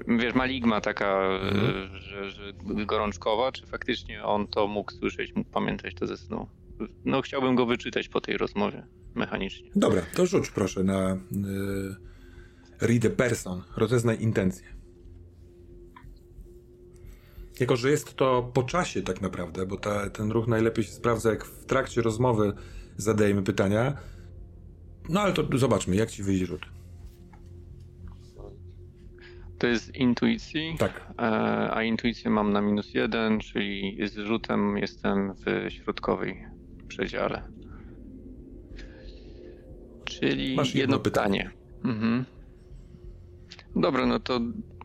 wiesz, 0.07 0.35
maligma 0.35 0.81
taka, 0.81 1.39
mhm. 1.41 1.99
że, 1.99 2.31
że 2.31 2.53
gorączkowa, 2.63 3.51
czy 3.51 3.65
faktycznie 3.65 4.23
on 4.23 4.47
to 4.47 4.67
mógł 4.67 4.91
słyszeć, 4.91 5.35
mógł 5.35 5.49
pamiętać 5.49 5.95
to 5.95 6.07
ze 6.07 6.17
snu? 6.17 6.47
No 7.05 7.21
chciałbym 7.21 7.55
go 7.55 7.65
wyczytać 7.65 8.09
po 8.09 8.21
tej 8.21 8.37
rozmowie 8.37 8.87
mechanicznie. 9.15 9.69
Dobra, 9.75 10.01
to 10.15 10.25
rzuć 10.25 10.49
proszę 10.49 10.83
na 10.83 11.13
y, 11.13 11.17
read 12.81 13.05
a 13.05 13.09
person, 13.09 13.63
rozeznaj 13.77 14.21
intencje. 14.21 14.67
Jako, 17.59 17.75
że 17.75 17.91
jest 17.91 18.15
to 18.15 18.51
po 18.53 18.63
czasie 18.63 19.01
tak 19.01 19.21
naprawdę, 19.21 19.65
bo 19.65 19.77
ta, 19.77 20.09
ten 20.09 20.31
ruch 20.31 20.47
najlepiej 20.47 20.83
się 20.83 20.91
sprawdza, 20.91 21.29
jak 21.29 21.45
w 21.45 21.65
trakcie 21.65 22.01
rozmowy 22.01 22.53
zadajemy 22.97 23.43
pytania. 23.43 23.97
No 25.09 25.21
ale 25.21 25.33
to 25.33 25.57
zobaczmy, 25.57 25.95
jak 25.95 26.11
ci 26.11 26.23
wyjdzie 26.23 26.45
rzut. 26.45 26.76
To 29.57 29.67
jest 29.67 29.95
intuicji. 29.95 30.75
Tak. 30.79 31.13
E, 31.19 31.21
a 31.71 31.83
intuicję 31.83 32.31
mam 32.31 32.53
na 32.53 32.61
minus 32.61 32.93
jeden, 32.93 33.39
czyli 33.39 33.97
z 34.07 34.17
rzutem 34.17 34.77
jestem 34.77 35.33
w 35.33 35.71
środkowej 35.71 36.45
przedziale. 36.87 37.41
Czyli 40.05 40.55
Masz 40.55 40.67
jedno, 40.67 40.81
jedno 40.81 40.99
pytanie. 40.99 41.37
pytanie. 41.39 41.93
Mhm. 41.95 42.25
Dobra, 43.75 44.05
no 44.05 44.19
to 44.19 44.39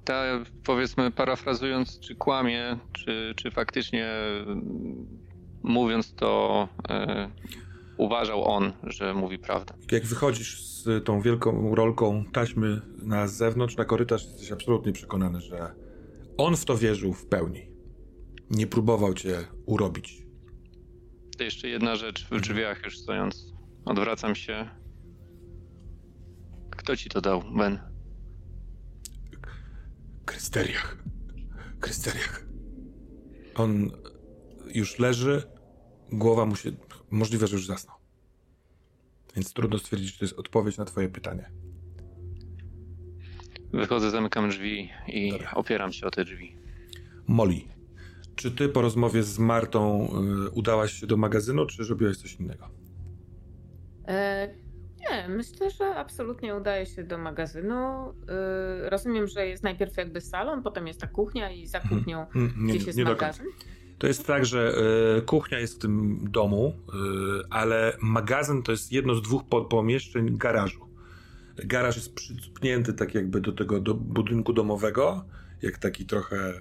ta, 0.05 0.23
powiedzmy, 0.65 1.11
parafrazując, 1.11 2.01
czy 2.01 2.15
kłamie, 2.15 2.79
czy, 2.93 3.35
czy 3.37 3.51
faktycznie 3.51 4.11
mówiąc 5.63 6.15
to, 6.15 6.69
e, 6.89 7.31
uważał 7.97 8.45
on, 8.45 8.73
że 8.83 9.15
mówi 9.15 9.39
prawdę. 9.39 9.75
Jak 9.93 10.07
wychodzisz 10.07 10.65
z 10.65 11.05
tą 11.05 11.21
wielką 11.21 11.75
rolką 11.75 12.25
taśmy 12.33 12.81
na 13.03 13.29
zewnątrz, 13.29 13.77
na 13.77 13.85
korytarz, 13.85 14.25
jesteś 14.25 14.53
absolutnie 14.53 14.93
przekonany, 14.93 15.41
że 15.41 15.75
on 16.37 16.57
w 16.57 16.65
to 16.65 16.77
wierzył 16.77 17.13
w 17.13 17.27
pełni. 17.27 17.73
Nie 18.51 18.67
próbował 18.67 19.15
cię 19.15 19.39
urobić. 19.67 20.23
To 21.39 21.45
jeszcze 21.45 21.69
jedna 21.69 21.97
rzecz 21.97 22.27
w 22.31 22.41
drzwiach 22.41 22.85
już 22.85 22.99
stojąc. 22.99 23.53
Odwracam 23.85 24.35
się. 24.35 24.69
Kto 26.71 26.97
ci 26.97 27.09
to 27.11 27.21
dał, 27.21 27.43
Ben? 27.57 27.79
Krysteriach. 30.25 30.97
Krysteriach. 31.81 32.47
On 33.55 33.91
już 34.75 34.99
leży, 34.99 35.43
głowa 36.13 36.47
mu 36.47 36.57
się 36.57 36.73
Możliwe, 37.13 37.47
że 37.47 37.57
już 37.57 37.67
zasnął. 37.67 37.97
Więc 39.37 39.53
trudno 39.53 39.79
stwierdzić, 39.79 40.13
że 40.13 40.19
to 40.19 40.25
jest 40.25 40.39
odpowiedź 40.39 40.77
na 40.77 40.85
Twoje 40.85 41.09
pytanie. 41.09 41.51
Wychodzę, 43.73 44.11
zamykam 44.11 44.49
drzwi 44.49 44.91
i 45.09 45.31
Dobra. 45.31 45.55
opieram 45.55 45.93
się 45.93 46.07
o 46.07 46.11
te 46.11 46.25
drzwi. 46.25 46.57
Molly, 47.27 47.61
czy 48.37 48.51
ty 48.51 48.69
po 48.69 48.83
rozmowie 48.83 49.23
z 49.23 49.39
Martą 49.39 50.09
y, 50.47 50.51
udałaś 50.51 50.93
się 50.93 51.07
do 51.07 51.17
magazynu, 51.17 51.67
czy 51.67 51.85
zrobiłaś 51.85 52.17
coś 52.17 52.35
innego? 52.35 52.69
E, 54.09 54.49
nie, 55.01 55.29
myślę, 55.29 55.71
że 55.71 55.95
absolutnie 55.95 56.55
udaje 56.55 56.87
się 56.87 57.05
do 57.05 57.19
magazynu. 57.19 57.75
E, 58.29 58.91
rozumiem, 58.91 59.27
że 59.27 59.47
jest 59.47 59.63
najpierw 59.63 59.97
jakby 59.97 60.21
salon, 60.21 60.63
potem 60.63 60.87
jest 60.87 61.01
ta 61.01 61.07
kuchnia 61.07 61.51
i 61.51 61.67
za 61.67 61.81
hmm. 61.81 61.99
kuchnią 61.99 62.27
hmm, 62.27 62.55
nie, 62.59 62.75
gdzieś 62.75 62.87
jest 62.87 62.99
nie 62.99 63.05
magazyn. 63.05 63.47
To 64.03 64.07
jest 64.09 64.27
tak, 64.27 64.47
że 64.47 64.75
y, 65.19 65.23
kuchnia 65.23 65.59
jest 65.59 65.75
w 65.75 65.79
tym 65.79 66.25
domu, 66.31 66.77
y, 66.89 66.93
ale 67.51 67.97
magazyn 68.01 68.63
to 68.63 68.73
jest 68.73 68.93
jedno 68.93 69.15
z 69.15 69.23
dwóch 69.23 69.45
po, 69.45 69.65
pomieszczeń 69.65 70.39
garażu. 70.39 70.87
Garaż 71.57 71.97
jest 71.97 72.15
przycupnięty 72.15 72.93
tak 72.93 73.15
jakby 73.15 73.41
do 73.41 73.53
tego 73.53 73.81
do 73.81 73.95
budynku 73.95 74.53
domowego, 74.53 75.25
jak 75.63 75.79
taki 75.79 76.07
trochę 76.07 76.61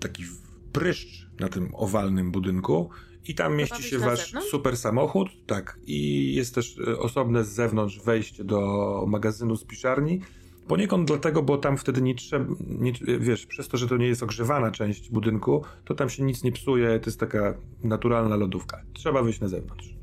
taki 0.00 0.24
pryszcz 0.72 1.28
na 1.40 1.48
tym 1.48 1.70
owalnym 1.74 2.30
budynku 2.30 2.90
i 3.24 3.34
tam 3.34 3.56
mieści 3.56 3.82
się 3.82 3.98
wasz 3.98 4.24
zewnątrz? 4.24 4.50
super 4.50 4.76
samochód, 4.76 5.28
tak, 5.46 5.78
i 5.86 6.34
jest 6.34 6.54
też 6.54 6.78
y, 6.78 6.98
osobne 6.98 7.44
z 7.44 7.48
zewnątrz 7.48 8.00
wejście 8.00 8.44
do 8.44 9.04
magazynu 9.08 9.56
z 9.56 9.64
piszarni 9.64 10.20
Poniekąd 10.68 11.08
dlatego, 11.08 11.42
bo 11.42 11.58
tam 11.58 11.76
wtedy 11.76 12.02
nie 12.02 12.14
trzeba, 12.14 12.44
nie, 12.66 12.92
wiesz, 13.18 13.46
przez 13.46 13.68
to, 13.68 13.76
że 13.76 13.88
to 13.88 13.96
nie 13.96 14.06
jest 14.06 14.22
ogrzewana 14.22 14.70
część 14.70 15.10
budynku, 15.10 15.64
to 15.84 15.94
tam 15.94 16.10
się 16.10 16.22
nic 16.22 16.42
nie 16.42 16.52
psuje, 16.52 17.00
to 17.00 17.10
jest 17.10 17.20
taka 17.20 17.54
naturalna 17.82 18.36
lodówka. 18.36 18.82
Trzeba 18.92 19.22
wyjść 19.22 19.40
na 19.40 19.48
zewnątrz. 19.48 19.94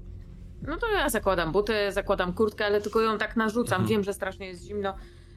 No 0.68 0.78
to 0.78 0.92
ja 0.92 1.10
zakładam 1.10 1.52
buty, 1.52 1.74
zakładam 1.92 2.34
kurtkę, 2.34 2.66
ale 2.66 2.82
tylko 2.82 3.02
ją 3.02 3.18
tak 3.18 3.36
narzucam. 3.36 3.82
Mhm. 3.82 3.90
Wiem, 3.90 4.04
że 4.04 4.14
strasznie 4.14 4.48
jest 4.48 4.64
zimno, 4.64 4.94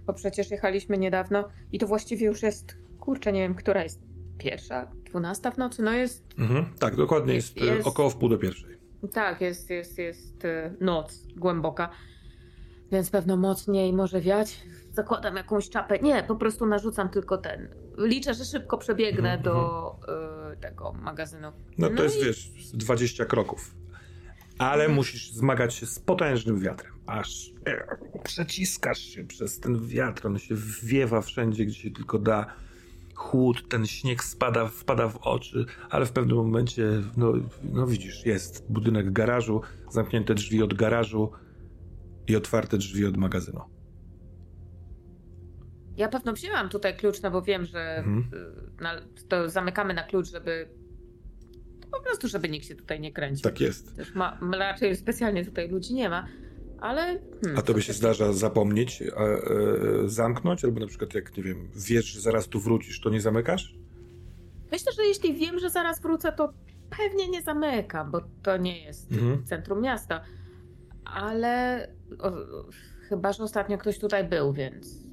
bo 0.07 0.13
przecież 0.13 0.51
jechaliśmy 0.51 0.99
niedawno 0.99 1.49
i 1.73 1.79
to 1.79 1.87
właściwie 1.87 2.27
już 2.27 2.43
jest, 2.43 2.77
kurczę, 3.01 3.33
nie 3.33 3.41
wiem, 3.41 3.55
która 3.55 3.83
jest 3.83 4.01
pierwsza, 4.39 4.87
dwunasta 5.05 5.51
w 5.51 5.59
nocy, 5.59 5.83
no 5.83 5.93
jest... 5.93 6.25
Mhm. 6.39 6.67
Tak, 6.79 6.97
dokładnie 6.97 7.35
jest, 7.35 7.57
jest, 7.57 7.69
jest 7.69 7.87
około 7.87 8.11
wpół 8.11 8.29
do 8.29 8.39
pierwszej. 8.39 8.79
Tak, 9.13 9.41
jest, 9.41 9.71
jest, 9.71 9.99
jest 9.99 10.45
y, 10.45 10.77
noc 10.81 11.27
głęboka, 11.37 11.89
więc 12.93 13.11
pewno 13.11 13.37
mocniej 13.37 13.93
może 13.93 14.21
wiać 14.21 14.61
zakładam 14.95 15.37
jakąś 15.37 15.71
czapę. 15.71 15.99
Nie, 15.99 16.23
po 16.23 16.37
prostu 16.37 16.67
narzucam 16.67 17.09
tylko 17.09 17.39
ten. 17.39 17.69
Liczę, 17.99 18.35
że 18.35 18.45
szybko 18.45 18.79
przebiegnę 18.79 19.29
mm 19.29 19.41
-hmm. 19.41 19.45
do 19.45 19.97
y, 20.53 20.57
tego 20.57 20.93
magazynu. 20.93 21.53
No 21.79 21.89
to 21.89 21.95
no 21.95 22.03
jest, 22.03 22.19
i... 22.19 22.25
wiesz, 22.25 22.51
20 22.75 23.25
kroków. 23.25 23.75
Ale 24.59 24.85
mm. 24.85 24.97
musisz 24.97 25.31
zmagać 25.33 25.75
się 25.75 25.87
z 25.87 25.99
potężnym 25.99 26.61
wiatrem. 26.61 26.93
Aż 27.07 27.53
e, 27.67 27.97
przeciskasz 28.25 28.99
się 28.99 29.25
przez 29.25 29.61
ten 29.61 29.87
wiatr. 29.87 30.27
On 30.27 30.39
się 30.39 30.55
wiewa 30.83 31.21
wszędzie, 31.21 31.65
gdzie 31.65 31.81
się 31.81 31.91
tylko 31.91 32.19
da. 32.19 32.47
Chłód, 33.15 33.69
ten 33.69 33.87
śnieg 33.87 34.25
spada, 34.25 34.69
wpada 34.69 35.09
w 35.09 35.17
oczy, 35.17 35.67
ale 35.91 36.07
w 36.07 36.13
pewnym 36.13 36.37
momencie, 36.37 36.89
no, 37.17 37.33
no 37.63 37.87
widzisz, 37.87 38.27
jest 38.27 38.73
budynek 38.73 39.13
garażu, 39.13 39.61
zamknięte 39.91 40.35
drzwi 40.35 40.63
od 40.63 40.75
garażu 40.75 41.33
i 42.27 42.37
otwarte 42.37 42.79
drzwi 42.79 43.07
od 43.07 43.17
magazynu. 43.17 43.74
Ja 45.97 46.09
pewno 46.09 46.33
wzięłam 46.33 46.69
tutaj 46.69 46.97
klucz, 46.97 47.23
no 47.23 47.31
bo 47.31 47.43
wiem, 47.43 47.65
że 47.65 47.97
mhm. 47.97 48.25
Y, 48.79 48.83
na, 48.83 49.01
to 49.29 49.51
zamykamy 49.51 49.95
na 49.95 50.03
klucz, 50.03 50.31
żeby 50.31 50.69
po 51.93 52.03
prostu, 52.03 52.29
żeby 52.29 52.49
nikt 52.49 52.67
się 52.67 52.75
tutaj 52.75 53.01
nie 53.01 53.13
kręcił. 53.13 53.43
Tak 53.43 53.61
jest. 53.61 53.97
Też 53.97 54.15
ma, 54.15 54.39
raczej 54.59 54.97
specjalnie 54.97 55.45
tutaj 55.45 55.69
ludzi 55.69 55.95
nie 55.95 56.09
ma, 56.09 56.27
ale... 56.81 57.03
Hmm, 57.43 57.59
a 57.59 57.63
to 57.63 57.75
by 57.75 57.83
się 57.83 57.93
zdarza 57.93 58.33
zapomnieć, 58.33 59.03
a, 59.17 59.23
e, 59.23 59.39
zamknąć? 60.09 60.65
Albo 60.65 60.81
na 60.81 60.87
przykład 60.87 61.15
jak, 61.15 61.37
nie 61.37 61.43
wiem, 61.43 61.69
wiesz, 61.77 62.05
że 62.05 62.21
zaraz 62.21 62.49
tu 62.49 62.61
wrócisz, 62.61 63.01
to 63.01 63.11
nie 63.11 63.21
zamykasz? 63.21 63.75
Myślę, 64.73 64.93
że 64.93 65.05
jeśli 65.05 65.35
wiem, 65.35 65.59
że 65.59 65.71
zaraz 65.71 66.01
wrócę, 66.01 66.33
to 66.33 66.53
pewnie 66.99 67.29
nie 67.29 67.43
zamykam, 67.43 68.11
bo 68.11 68.21
to 68.43 68.57
nie 68.57 68.85
jest 68.85 69.13
mhm. 69.13 69.45
centrum 69.45 69.81
miasta. 69.81 70.25
Ale 71.05 71.89
o, 72.19 72.33
chyba, 73.09 73.33
że 73.33 73.43
ostatnio 73.43 73.79
ktoś 73.79 73.99
tutaj 73.99 74.29
był, 74.29 74.53
więc 74.53 75.04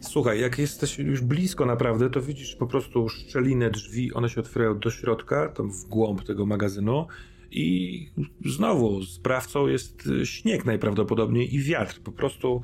Słuchaj, 0.00 0.40
jak 0.40 0.58
jesteś 0.58 0.98
już 0.98 1.20
blisko 1.20 1.66
naprawdę, 1.66 2.10
to 2.10 2.22
widzisz 2.22 2.56
po 2.56 2.66
prostu 2.66 3.08
szczelinę 3.08 3.70
drzwi, 3.70 4.12
one 4.14 4.28
się 4.28 4.40
otwierają 4.40 4.78
do 4.78 4.90
środka, 4.90 5.48
tam 5.48 5.70
w 5.70 5.84
głąb 5.84 6.24
tego 6.24 6.46
magazynu 6.46 7.06
I 7.50 8.10
znowu 8.46 9.04
sprawcą 9.04 9.66
jest 9.66 10.08
śnieg 10.24 10.64
najprawdopodobniej 10.64 11.54
i 11.54 11.62
wiatr. 11.62 12.00
Po 12.00 12.12
prostu 12.12 12.62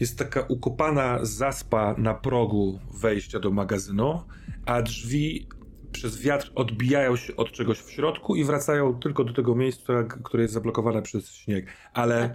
jest 0.00 0.18
taka 0.18 0.40
ukopana 0.40 1.24
zaspa 1.24 1.94
na 1.98 2.14
progu 2.14 2.80
wejścia 3.00 3.40
do 3.40 3.50
magazynu, 3.50 4.20
a 4.66 4.82
drzwi 4.82 5.48
przez 5.92 6.20
wiatr 6.22 6.52
odbijają 6.54 7.16
się 7.16 7.36
od 7.36 7.52
czegoś 7.52 7.78
w 7.78 7.90
środku 7.90 8.36
i 8.36 8.44
wracają 8.44 8.94
tylko 8.94 9.24
do 9.24 9.32
tego 9.32 9.54
miejsca, 9.54 10.04
które 10.04 10.42
jest 10.42 10.54
zablokowane 10.54 11.02
przez 11.02 11.32
śnieg. 11.32 11.66
Ale 11.92 12.32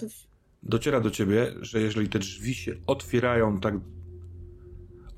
dociera 0.64 1.00
do 1.00 1.12
ciebie, 1.12 1.54
że 1.62 1.82
jeżeli 1.82 2.10
te 2.10 2.20
drzwi 2.20 2.54
się 2.54 2.76
otwierają 2.88 3.60
tak. 3.60 3.76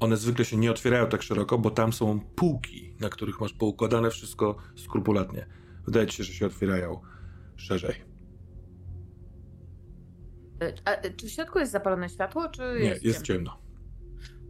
One 0.01 0.17
zwykle 0.17 0.45
się 0.45 0.57
nie 0.57 0.71
otwierają 0.71 1.07
tak 1.07 1.21
szeroko, 1.21 1.57
bo 1.57 1.71
tam 1.71 1.93
są 1.93 2.19
półki, 2.19 2.95
na 2.99 3.09
których 3.09 3.39
masz 3.41 3.53
poukładane 3.53 4.09
wszystko 4.09 4.57
skrupulatnie. 4.75 5.45
Wydaje 5.85 6.07
ci 6.07 6.17
się, 6.17 6.23
że 6.23 6.33
się 6.33 6.45
otwierają 6.45 7.01
szerzej. 7.55 7.95
A, 10.85 11.09
czy 11.17 11.27
w 11.27 11.29
środku 11.29 11.59
jest 11.59 11.71
zapalone 11.71 12.09
światło, 12.09 12.49
czy 12.49 12.61
Nie, 12.61 12.85
jest, 12.85 13.03
jest 13.03 13.21
ciemno? 13.21 13.51
ciemno. 13.51 13.61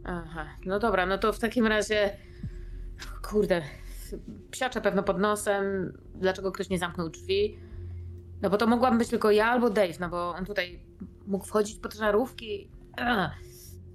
Aha, 0.04 0.46
no 0.64 0.78
dobra, 0.78 1.06
no 1.06 1.18
to 1.18 1.32
w 1.32 1.38
takim 1.38 1.66
razie. 1.66 2.16
Kurde, 3.22 3.62
psiaczę 4.50 4.80
pewno 4.80 5.02
pod 5.02 5.18
nosem. 5.18 5.92
Dlaczego 6.14 6.52
ktoś 6.52 6.70
nie 6.70 6.78
zamknął 6.78 7.08
drzwi? 7.08 7.58
No 8.42 8.50
bo 8.50 8.56
to 8.56 8.66
mogłam 8.66 8.98
być 8.98 9.08
tylko 9.08 9.30
ja 9.30 9.46
albo 9.46 9.70
Dave, 9.70 10.00
no 10.00 10.08
bo 10.08 10.34
on 10.34 10.44
tutaj 10.44 10.80
mógł 11.26 11.44
wchodzić 11.46 11.78
pod 11.78 11.94
żarówki. 11.94 12.70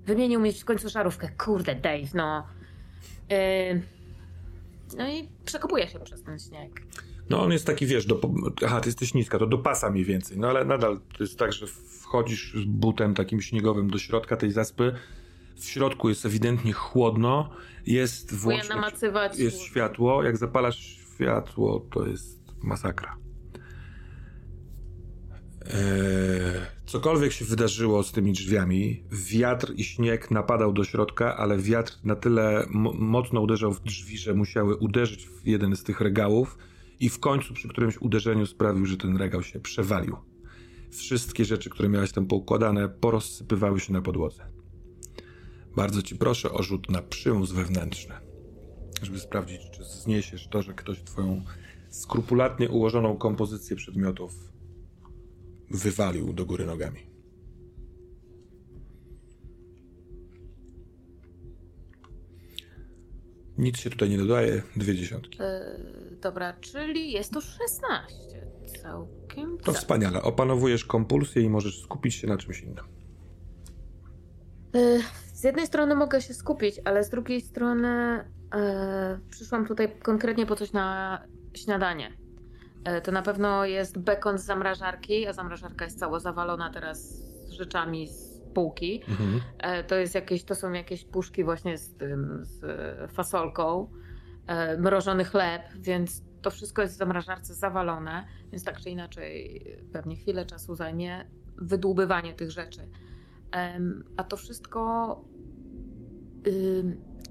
Wymienił 0.07 0.39
mi 0.39 0.53
w 0.53 0.65
końcu 0.65 0.89
żarówkę. 0.89 1.29
Kurde, 1.37 1.75
Dave, 1.75 2.13
no. 2.13 2.47
Yy... 3.29 3.81
No 4.97 5.09
i 5.09 5.29
przekopuje 5.45 5.87
się 5.87 5.99
przez 5.99 6.23
ten 6.23 6.39
śnieg. 6.39 6.81
No 7.29 7.43
on 7.43 7.51
jest 7.51 7.65
taki, 7.65 7.85
wiesz, 7.85 8.05
do, 8.05 8.21
aha, 8.65 8.81
ty 8.81 8.89
jesteś 8.89 9.13
niska, 9.13 9.39
to 9.39 9.47
do 9.47 9.57
pasa 9.57 9.89
mniej 9.89 10.05
więcej, 10.05 10.37
no 10.37 10.47
ale 10.49 10.65
nadal 10.65 10.99
to 11.17 11.23
jest 11.23 11.39
tak, 11.39 11.53
że 11.53 11.67
wchodzisz 12.01 12.53
z 12.53 12.65
butem 12.65 13.15
takim 13.15 13.41
śniegowym 13.41 13.89
do 13.89 13.99
środka 13.99 14.37
tej 14.37 14.51
zaspy, 14.51 14.93
w 15.55 15.65
środku 15.65 16.09
jest 16.09 16.25
ewidentnie 16.25 16.73
chłodno, 16.73 17.49
jest 17.85 18.35
włączne, 18.35 18.75
jest 19.37 19.61
światło, 19.61 20.23
jak 20.23 20.37
zapalasz 20.37 20.99
światło, 21.15 21.85
to 21.91 22.07
jest 22.07 22.39
masakra. 22.63 23.26
Eee, 25.73 26.61
cokolwiek 26.85 27.31
się 27.31 27.45
wydarzyło 27.45 28.03
z 28.03 28.11
tymi 28.11 28.33
drzwiami, 28.33 29.03
wiatr 29.11 29.73
i 29.75 29.83
śnieg 29.83 30.31
napadał 30.31 30.73
do 30.73 30.83
środka, 30.83 31.37
ale 31.37 31.57
wiatr 31.57 31.97
na 32.03 32.15
tyle 32.15 32.65
mo- 32.69 32.93
mocno 32.93 33.41
uderzał 33.41 33.73
w 33.73 33.83
drzwi, 33.83 34.17
że 34.17 34.33
musiały 34.33 34.75
uderzyć 34.75 35.27
w 35.27 35.47
jeden 35.47 35.75
z 35.75 35.83
tych 35.83 36.01
regałów 36.01 36.57
i 36.99 37.09
w 37.09 37.19
końcu 37.19 37.53
przy 37.53 37.67
którymś 37.67 37.97
uderzeniu 37.97 38.45
sprawił, 38.45 38.85
że 38.85 38.97
ten 38.97 39.17
regał 39.17 39.43
się 39.43 39.59
przewalił. 39.59 40.17
Wszystkie 40.91 41.45
rzeczy, 41.45 41.69
które 41.69 41.89
miałeś 41.89 42.11
tam 42.11 42.25
poukładane, 42.25 42.89
porozsypywały 42.89 43.79
się 43.79 43.93
na 43.93 44.01
podłodze. 44.01 44.45
Bardzo 45.75 46.01
ci 46.01 46.15
proszę 46.15 46.51
o 46.51 46.63
rzut 46.63 46.89
na 46.89 47.01
przymus 47.01 47.51
wewnętrzny, 47.51 48.15
żeby 49.03 49.19
sprawdzić, 49.19 49.61
czy 49.71 49.83
zniesiesz 49.83 50.47
to, 50.47 50.61
że 50.61 50.73
ktoś 50.73 51.03
twoją 51.03 51.43
skrupulatnie 51.89 52.69
ułożoną 52.69 53.17
kompozycję 53.17 53.75
przedmiotów 53.75 54.33
wywalił 55.69 56.33
do 56.33 56.45
góry 56.45 56.65
nogami. 56.65 57.07
Nic 63.57 63.77
się 63.77 63.89
tutaj 63.89 64.09
nie 64.09 64.17
dodaje, 64.17 64.61
dwie 64.75 64.95
dziesiątki. 64.95 65.39
Yy, 65.39 66.17
dobra, 66.21 66.53
czyli 66.53 67.11
jest 67.11 67.33
to 67.33 67.41
16. 67.41 68.15
Całkiem. 68.81 69.57
To 69.57 69.71
tak. 69.71 69.75
wspaniale. 69.75 70.21
Opanowujesz 70.21 70.85
kompulsję 70.85 71.41
i 71.41 71.49
możesz 71.49 71.81
skupić 71.81 72.15
się 72.15 72.27
na 72.27 72.37
czymś 72.37 72.61
innym. 72.61 72.85
Y, 74.75 75.01
Z 75.33 75.43
jednej 75.43 75.67
strony 75.67 75.95
mogę 75.95 76.21
się 76.21 76.33
skupić, 76.33 76.75
ale 76.85 77.03
z 77.03 77.09
drugiej 77.09 77.41
strony 77.41 77.87
e, 78.53 79.19
przyszłam 79.29 79.67
tutaj 79.67 79.99
konkretnie 80.03 80.45
po 80.45 80.55
coś 80.55 80.73
na 80.73 81.21
śniadanie. 81.53 82.17
E, 82.87 83.01
to 83.01 83.11
na 83.11 83.21
pewno 83.21 83.65
jest 83.65 83.97
bekon 83.97 84.37
z 84.37 84.45
zamrażarki, 84.45 85.27
a 85.27 85.33
zamrażarka 85.33 85.85
jest 85.85 85.99
cała 85.99 86.19
zawalona 86.19 86.69
teraz 86.69 87.23
rzeczami 87.49 88.07
z 88.07 88.41
półki. 88.53 89.03
Mhm. 89.09 89.41
E, 89.57 89.83
to 89.83 89.95
jest 89.95 90.15
jakieś, 90.15 90.43
to 90.43 90.55
są 90.55 90.71
jakieś 90.71 91.05
puszki 91.05 91.43
właśnie 91.43 91.77
z 91.77 91.95
tym, 91.95 92.39
z 92.41 92.63
e, 92.63 93.07
fasolką, 93.07 93.91
mrożony 94.77 95.25
chleb, 95.25 95.61
więc 95.75 96.23
to 96.41 96.51
wszystko 96.51 96.81
jest 96.81 96.93
w 96.93 96.97
zamrażarce 96.97 97.53
zawalone, 97.53 98.25
więc 98.51 98.63
tak 98.63 98.79
czy 98.79 98.89
inaczej 98.89 99.63
pewnie 99.93 100.15
chwilę 100.15 100.45
czasu 100.45 100.75
zajmie 100.75 101.25
wydłubywanie 101.57 102.33
tych 102.33 102.51
rzeczy. 102.51 102.89
A 104.17 104.23
to 104.23 104.37
wszystko 104.37 104.81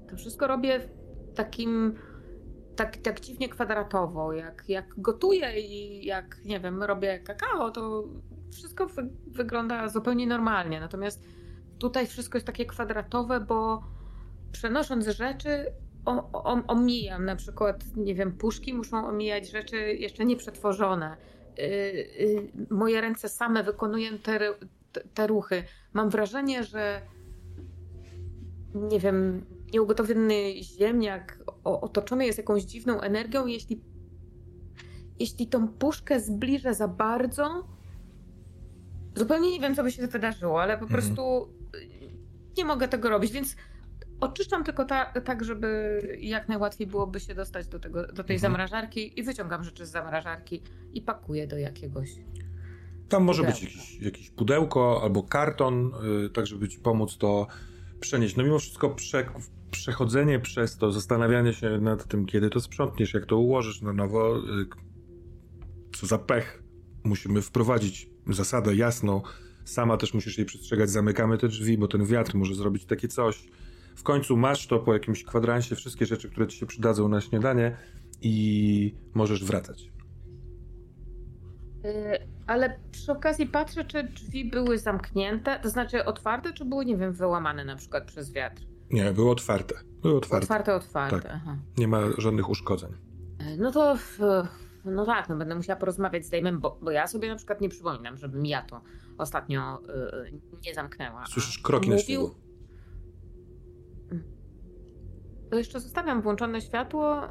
to 0.09 0.17
wszystko 0.17 0.47
robię 0.47 0.79
w 0.79 1.33
takim 1.35 1.95
tak, 2.77 2.97
tak 2.97 3.19
dziwnie 3.19 3.49
kwadratowo, 3.49 4.33
jak, 4.33 4.63
jak 4.67 4.85
gotuję 4.97 5.59
i 5.59 6.05
jak, 6.05 6.37
nie 6.45 6.59
wiem, 6.59 6.83
robię 6.83 7.19
kakao, 7.19 7.71
to 7.71 8.03
wszystko 8.51 8.85
wy, 8.85 9.09
wygląda 9.27 9.87
zupełnie 9.87 10.27
normalnie. 10.27 10.79
Natomiast 10.79 11.23
tutaj 11.79 12.07
wszystko 12.07 12.37
jest 12.37 12.47
takie 12.47 12.65
kwadratowe, 12.65 13.39
bo 13.39 13.83
przenosząc 14.51 15.07
rzeczy, 15.07 15.65
o, 16.05 16.31
o, 16.33 16.61
omijam 16.67 17.25
na 17.25 17.35
przykład, 17.35 17.83
nie 17.95 18.15
wiem, 18.15 18.31
puszki 18.31 18.73
muszą 18.73 19.07
omijać 19.07 19.51
rzeczy 19.51 19.77
jeszcze 19.77 20.25
nieprzetworzone. 20.25 21.17
Yy, 21.57 21.65
yy, 21.65 22.51
moje 22.69 23.01
ręce 23.01 23.29
same 23.29 23.63
wykonują 23.63 24.17
te, 24.17 24.39
te, 24.91 25.01
te 25.13 25.27
ruchy. 25.27 25.63
Mam 25.93 26.09
wrażenie, 26.09 26.63
że 26.63 27.01
nie 28.75 28.99
wiem, 28.99 29.45
nieugotowany 29.73 30.63
ziemniak 30.63 31.39
otoczony 31.63 32.25
jest 32.25 32.37
jakąś 32.37 32.63
dziwną 32.63 33.01
energią. 33.01 33.45
Jeśli, 33.45 33.81
jeśli 35.19 35.47
tą 35.47 35.67
puszkę 35.67 36.19
zbliżę 36.19 36.73
za 36.73 36.87
bardzo, 36.87 37.67
zupełnie 39.15 39.51
nie 39.51 39.59
wiem, 39.59 39.75
co 39.75 39.83
by 39.83 39.91
się 39.91 40.07
wydarzyło, 40.07 40.61
ale 40.61 40.77
po 40.77 40.83
Mhm. 40.83 41.01
prostu 41.01 41.47
nie 42.57 42.65
mogę 42.65 42.87
tego 42.87 43.09
robić, 43.09 43.31
więc 43.31 43.55
oczyszczam 44.19 44.63
tylko 44.63 44.85
ta, 44.85 45.05
tak, 45.05 45.43
żeby 45.43 46.01
jak 46.19 46.47
najłatwiej 46.49 46.87
byłoby 46.87 47.19
się 47.19 47.35
dostać 47.35 47.67
do, 47.67 47.79
tego, 47.79 48.01
do 48.07 48.23
tej 48.23 48.35
Mhm. 48.35 48.39
zamrażarki 48.39 49.19
i 49.19 49.23
wyciągam 49.23 49.63
rzeczy 49.63 49.85
z 49.85 49.91
zamrażarki 49.91 50.61
i 50.93 51.01
pakuję 51.01 51.47
do 51.47 51.57
jakiegoś. 51.57 52.09
Tam 53.09 53.23
może 53.23 53.43
być 53.43 53.55
Pudełko. 53.59 53.77
jakiś, 53.77 54.01
jakieś 54.01 54.29
pudełko 54.29 54.99
albo 55.03 55.23
karton, 55.23 55.91
y, 56.25 56.29
tak 56.29 56.47
żeby 56.47 56.69
ci 56.69 56.79
pomóc 56.79 57.17
to 57.17 57.47
przenieść. 57.99 58.35
No 58.35 58.43
mimo 58.43 58.59
wszystko 58.59 58.89
prze, 58.89 59.29
przechodzenie 59.71 60.39
przez 60.39 60.77
to, 60.77 60.91
zastanawianie 60.91 61.53
się 61.53 61.77
nad 61.81 62.07
tym, 62.07 62.25
kiedy 62.25 62.49
to 62.49 62.59
sprzątniesz, 62.59 63.13
jak 63.13 63.25
to 63.25 63.37
ułożysz 63.37 63.81
na 63.81 63.93
nowo, 63.93 64.37
y, 64.37 64.41
co 65.99 66.07
za 66.07 66.17
pech. 66.17 66.63
Musimy 67.03 67.41
wprowadzić 67.41 68.09
zasadę 68.27 68.75
jasną. 68.75 69.21
Sama 69.65 69.97
też 69.97 70.13
musisz 70.13 70.37
jej 70.37 70.45
przestrzegać. 70.45 70.89
Zamykamy 70.89 71.37
te 71.37 71.47
drzwi, 71.47 71.77
bo 71.77 71.87
ten 71.87 72.05
wiatr 72.05 72.35
może 72.35 72.55
zrobić 72.55 72.85
takie 72.85 73.07
coś. 73.07 73.47
W 73.95 74.03
końcu 74.03 74.37
masz 74.37 74.67
to 74.67 74.79
po 74.79 74.93
jakimś 74.93 75.23
kwadransie, 75.23 75.75
wszystkie 75.75 76.05
rzeczy, 76.05 76.29
które 76.29 76.47
ci 76.47 76.57
się 76.57 76.65
przydadzą 76.65 77.09
na 77.09 77.21
śniadanie 77.21 77.77
i 78.21 78.95
możesz 79.13 79.43
wracać. 79.43 79.96
Y, 81.87 82.27
Ale 82.47 82.79
przy 82.91 83.11
okazji 83.11 83.45
patrzę, 83.47 83.85
czy 83.85 84.03
drzwi 84.03 84.49
były 84.51 84.77
zamknięte, 84.79 85.59
to 85.59 85.69
znaczy 85.69 86.05
otwarte, 86.05 86.53
czy 86.53 86.65
były, 86.65 86.85
nie 86.85 86.97
wiem, 86.97 87.13
wyłamane 87.13 87.65
na 87.65 87.75
przykład 87.75 88.03
przez 88.05 88.31
wiatr. 88.33 88.61
Nie, 88.91 89.11
były 89.11 89.31
otwarte. 89.31 89.75
Były 90.01 90.17
otwarte. 90.17 90.43
Otwarte, 90.45 90.75
otwarte. 90.75 91.21
Tak. 91.21 91.41
Nie 91.77 91.87
ma 91.87 91.99
żadnych 92.17 92.49
uszkodzeń. 92.49 92.91
Y, 93.41 93.57
No 93.57 93.71
to, 93.71 93.95
no 94.85 95.05
tak, 95.05 95.29
no 95.29 95.35
będę 95.35 95.55
musiała 95.55 95.79
porozmawiać 95.79 96.25
z 96.25 96.29
Dejmem, 96.29 96.59
bo, 96.59 96.79
bo 96.81 96.91
ja 96.91 97.07
sobie 97.07 97.27
na 97.29 97.35
przykład 97.35 97.61
nie 97.61 97.69
przypominam, 97.69 98.17
żebym 98.17 98.45
ja 98.45 98.61
to 98.61 98.81
ostatnio 99.17 99.79
y, 100.27 100.31
nie 100.67 100.73
zamknęła. 100.73 101.25
Słyszysz 101.25 101.59
kroki 101.59 101.89
na 101.89 101.95
mówił- 101.95 102.05
śniegu. 102.05 102.35
To 105.51 105.57
jeszcze 105.57 105.79
zostawiam 105.79 106.21
włączone 106.21 106.61
światło 106.61 107.21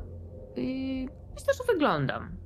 i 0.56 1.08
myślę, 1.34 1.54
że 1.54 1.72
wyglądam. 1.72 2.36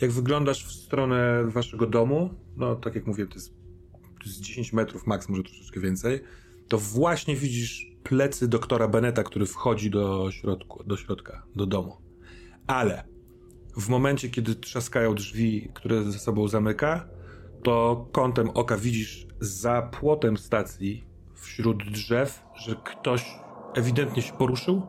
Jak 0.00 0.10
wyglądasz 0.10 0.64
w 0.64 0.72
stronę 0.72 1.44
waszego 1.46 1.86
domu, 1.86 2.30
no 2.56 2.76
tak 2.76 2.94
jak 2.94 3.06
mówię, 3.06 3.26
to 3.26 3.34
jest, 3.34 3.54
to 3.92 4.24
jest 4.24 4.40
10 4.40 4.72
metrów 4.72 5.06
max, 5.06 5.28
może 5.28 5.42
troszeczkę 5.42 5.80
więcej, 5.80 6.20
to 6.68 6.78
właśnie 6.78 7.36
widzisz 7.36 7.86
plecy 8.02 8.48
doktora 8.48 8.88
Beneta, 8.88 9.22
który 9.22 9.46
wchodzi 9.46 9.90
do, 9.90 10.30
środku, 10.30 10.84
do 10.84 10.96
środka, 10.96 11.46
do 11.56 11.66
domu. 11.66 11.96
Ale 12.66 13.04
w 13.76 13.88
momencie, 13.88 14.30
kiedy 14.30 14.54
trzaskają 14.54 15.14
drzwi, 15.14 15.70
które 15.74 16.02
ze 16.02 16.18
sobą 16.18 16.48
zamyka, 16.48 17.08
to 17.62 18.08
kątem 18.12 18.50
oka 18.50 18.76
widzisz 18.76 19.26
za 19.40 19.82
płotem 19.82 20.36
stacji, 20.36 21.04
wśród 21.34 21.90
drzew, 21.90 22.42
że 22.56 22.76
ktoś 22.84 23.24
ewidentnie 23.74 24.22
się 24.22 24.32
poruszył. 24.32 24.82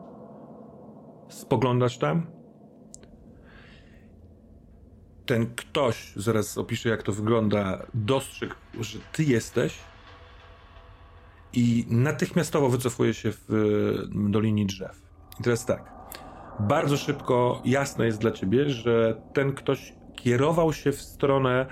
Spoglądasz 1.28 1.98
tam 1.98 2.39
ten 5.30 5.54
ktoś, 5.54 6.12
zaraz 6.16 6.58
opiszę 6.58 6.88
jak 6.88 7.02
to 7.02 7.12
wygląda, 7.12 7.86
dostrzegł, 7.94 8.54
że 8.80 8.98
ty 9.12 9.24
jesteś 9.24 9.78
i 11.52 11.86
natychmiastowo 11.88 12.68
wycofuje 12.68 13.14
się 13.14 13.32
w, 13.32 13.48
do 14.10 14.40
linii 14.40 14.66
drzew. 14.66 15.02
I 15.40 15.42
teraz 15.42 15.66
tak. 15.66 15.92
Bardzo 16.60 16.96
szybko 16.96 17.62
jasne 17.64 18.06
jest 18.06 18.18
dla 18.18 18.30
ciebie, 18.30 18.70
że 18.70 19.22
ten 19.32 19.52
ktoś 19.52 19.94
kierował 20.16 20.72
się 20.72 20.92
w 20.92 21.00
stronę 21.00 21.66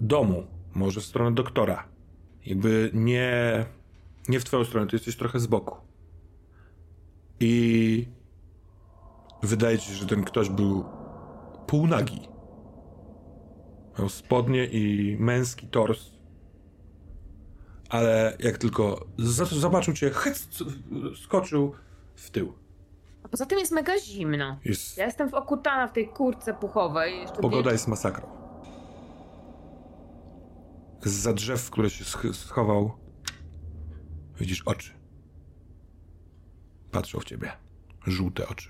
domu, 0.00 0.46
może 0.74 1.00
w 1.00 1.04
stronę 1.04 1.34
doktora. 1.34 1.88
Jakby 2.46 2.90
nie, 2.92 3.64
nie 4.28 4.40
w 4.40 4.44
twoją 4.44 4.64
stronę, 4.64 4.86
ty 4.86 4.96
jesteś 4.96 5.16
trochę 5.16 5.40
z 5.40 5.46
boku. 5.46 5.76
I 7.40 8.08
wydaje 9.42 9.78
ci 9.78 9.88
się, 9.88 9.94
że 9.94 10.06
ten 10.06 10.24
ktoś 10.24 10.48
był 10.48 10.84
półnagi. 11.66 12.33
Miał 13.98 14.08
spodnie 14.08 14.64
i 14.66 15.16
męski 15.20 15.66
tors. 15.66 16.10
Ale 17.88 18.36
jak 18.38 18.58
tylko 18.58 19.06
zobaczył 19.50 19.94
cię, 19.94 20.10
hyc, 20.10 20.48
skoczył 21.24 21.72
w 22.14 22.30
tył. 22.30 22.52
A 23.22 23.28
poza 23.28 23.46
tym 23.46 23.58
jest 23.58 23.72
mega 23.72 23.98
zimno. 23.98 24.58
Jest... 24.64 24.96
Ja 24.96 25.06
jestem 25.06 25.34
okutana 25.34 25.88
w 25.88 25.92
tej 25.92 26.08
kurce 26.08 26.54
puchowej. 26.54 27.20
Jeszcze 27.20 27.40
Pogoda 27.40 27.72
jest 27.72 27.88
masakrą. 27.88 28.26
za 31.02 31.32
drzew, 31.32 31.60
w 31.60 31.70
które 31.70 31.90
się 31.90 32.04
schował, 32.32 32.92
widzisz 34.40 34.62
oczy. 34.62 34.92
Patrzą 36.90 37.20
w 37.20 37.24
ciebie. 37.24 37.52
Żółte 38.06 38.48
oczy. 38.48 38.68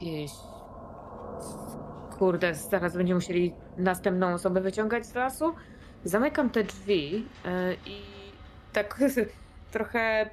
Jakieś... 0.00 0.32
Kurde, 2.18 2.54
zaraz 2.54 2.96
będziemy 2.96 3.14
musieli 3.14 3.54
następną 3.76 4.34
osobę 4.34 4.60
wyciągać 4.60 5.06
z 5.06 5.14
lasu. 5.14 5.54
Zamykam 6.04 6.50
te 6.50 6.64
drzwi 6.64 7.12
yy, 7.12 7.22
i 7.86 8.02
tak 8.72 9.00
trochę 9.72 10.30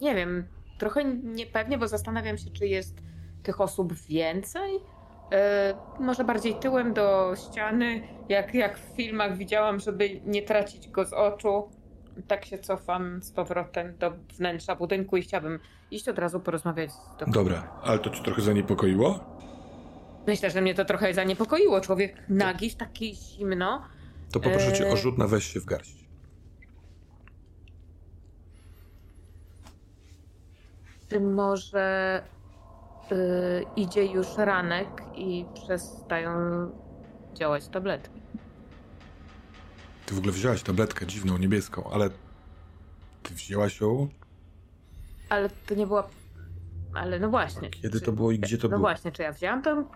nie 0.00 0.14
wiem, 0.14 0.46
trochę 0.78 1.04
niepewnie, 1.04 1.78
bo 1.78 1.88
zastanawiam 1.88 2.38
się, 2.38 2.50
czy 2.50 2.66
jest 2.66 2.94
tych 3.42 3.60
osób 3.60 3.92
więcej. 3.92 4.72
Yy, 4.72 4.78
może 6.04 6.24
bardziej 6.24 6.54
tyłem 6.54 6.94
do 6.94 7.34
ściany, 7.36 8.02
jak, 8.28 8.54
jak 8.54 8.78
w 8.78 8.96
filmach 8.96 9.36
widziałam, 9.36 9.80
żeby 9.80 10.20
nie 10.24 10.42
tracić 10.42 10.88
go 10.88 11.04
z 11.04 11.12
oczu. 11.12 11.68
Tak 12.28 12.44
się 12.44 12.58
cofam 12.58 13.22
z 13.22 13.30
powrotem 13.30 13.96
do 13.98 14.10
wnętrza 14.10 14.76
budynku 14.76 15.16
i 15.16 15.22
chciałabym 15.22 15.58
iść 15.90 16.08
od 16.08 16.18
razu 16.18 16.40
porozmawiać 16.40 16.92
z 16.92 16.96
doktorem. 16.96 17.32
Dobra, 17.32 17.80
ale 17.82 17.98
to 17.98 18.10
ci 18.10 18.22
trochę 18.22 18.42
zaniepokoiło? 18.42 19.20
Myślę, 20.26 20.50
że 20.50 20.60
mnie 20.60 20.74
to 20.74 20.84
trochę 20.84 21.14
zaniepokoiło. 21.14 21.80
Człowiek 21.80 22.16
nagi, 22.28 22.70
taki 22.70 23.14
zimno. 23.14 23.82
To 24.32 24.40
poproszę 24.40 24.72
cię 24.72 24.88
o 24.88 24.96
rzut 24.96 25.18
na 25.18 25.26
weź 25.26 25.44
się 25.44 25.60
w 25.60 25.64
garść. 25.64 26.00
Czy 31.08 31.20
może 31.20 32.22
yy, 33.10 33.64
idzie 33.76 34.04
już 34.04 34.26
ranek 34.36 34.88
i 35.14 35.44
przestają 35.54 36.30
działać 37.34 37.68
tabletki? 37.68 38.19
Ty 40.10 40.16
w 40.16 40.18
ogóle 40.18 40.32
wzięłaś 40.32 40.62
tabletkę 40.62 41.06
dziwną, 41.06 41.38
niebieską, 41.38 41.90
ale 41.90 42.10
ty 43.22 43.34
wzięłaś 43.34 43.80
ją? 43.80 44.08
Ale 45.28 45.50
to 45.66 45.74
nie 45.74 45.86
była... 45.86 46.08
Ale 46.94 47.20
no 47.20 47.28
właśnie. 47.28 47.70
Kiedy 47.70 47.98
czy... 48.00 48.06
to 48.06 48.12
było 48.12 48.32
i 48.32 48.38
gdzie 48.38 48.58
to 48.58 48.62
no 48.62 48.68
było? 48.68 48.78
No 48.78 48.82
właśnie, 48.82 49.12
czy 49.12 49.22
ja 49.22 49.32
wzięłam 49.32 49.62
tam? 49.62 49.88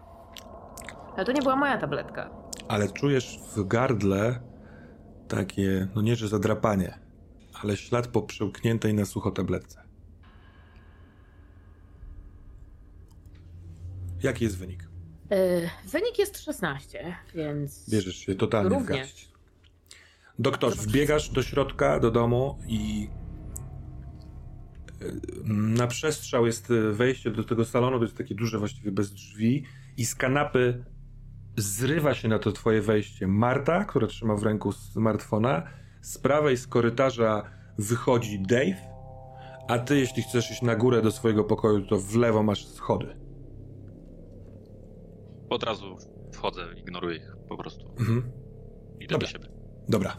Ale 1.16 1.24
to 1.24 1.32
nie 1.32 1.42
była 1.42 1.56
moja 1.56 1.78
tabletka. 1.78 2.30
Ale 2.68 2.88
czujesz 2.88 3.40
w 3.56 3.66
gardle 3.66 4.40
takie, 5.28 5.88
no 5.94 6.02
nie 6.02 6.16
że 6.16 6.28
zadrapanie, 6.28 6.98
ale 7.62 7.76
ślad 7.76 8.06
po 8.06 8.22
przełkniętej 8.22 8.94
na 8.94 9.04
sucho 9.04 9.30
tabletce. 9.30 9.82
Jaki 14.22 14.44
jest 14.44 14.58
wynik? 14.58 14.88
Yy, 15.30 15.70
wynik 15.84 16.18
jest 16.18 16.38
16, 16.38 17.16
więc. 17.34 17.90
Bierzesz 17.90 18.16
się 18.16 18.34
totalnie 18.34 18.68
Również. 18.68 18.96
w 18.96 19.00
garść. 19.00 19.33
Doktor, 20.38 20.76
wbiegasz 20.76 21.28
do 21.28 21.42
środka, 21.42 22.00
do 22.00 22.10
domu 22.10 22.58
i 22.66 23.08
e, 25.00 25.04
na 25.52 25.86
przestrzał 25.86 26.46
jest 26.46 26.70
e, 26.70 26.92
wejście 26.92 27.30
do 27.30 27.44
tego 27.44 27.64
salonu, 27.64 27.98
to 27.98 28.04
jest 28.04 28.16
takie 28.16 28.34
duże 28.34 28.58
właściwie 28.58 28.92
bez 28.92 29.12
drzwi 29.12 29.64
i 29.96 30.04
z 30.04 30.14
kanapy 30.14 30.84
zrywa 31.56 32.14
się 32.14 32.28
na 32.28 32.38
to 32.38 32.52
twoje 32.52 32.82
wejście 32.82 33.26
Marta, 33.26 33.84
która 33.84 34.06
trzyma 34.06 34.36
w 34.36 34.42
ręku 34.42 34.72
smartfona. 34.72 35.62
Z 36.02 36.18
prawej 36.18 36.56
z 36.56 36.66
korytarza 36.66 37.42
wychodzi 37.78 38.42
Dave, 38.42 38.80
a 39.68 39.78
ty 39.78 39.98
jeśli 39.98 40.22
chcesz 40.22 40.50
iść 40.50 40.62
na 40.62 40.76
górę 40.76 41.02
do 41.02 41.10
swojego 41.10 41.44
pokoju, 41.44 41.86
to 41.86 41.98
w 41.98 42.16
lewo 42.16 42.42
masz 42.42 42.66
schody 42.66 43.24
od 45.54 45.62
razu 45.62 45.96
wchodzę, 46.32 46.66
ignoruję 46.76 47.16
ich 47.16 47.36
po 47.48 47.56
prostu. 47.56 47.88
Mhm. 47.88 48.32
Idę 49.00 49.14
Dobra. 49.14 49.18
do 49.18 49.32
siebie. 49.32 49.53
Dobra. 49.88 50.16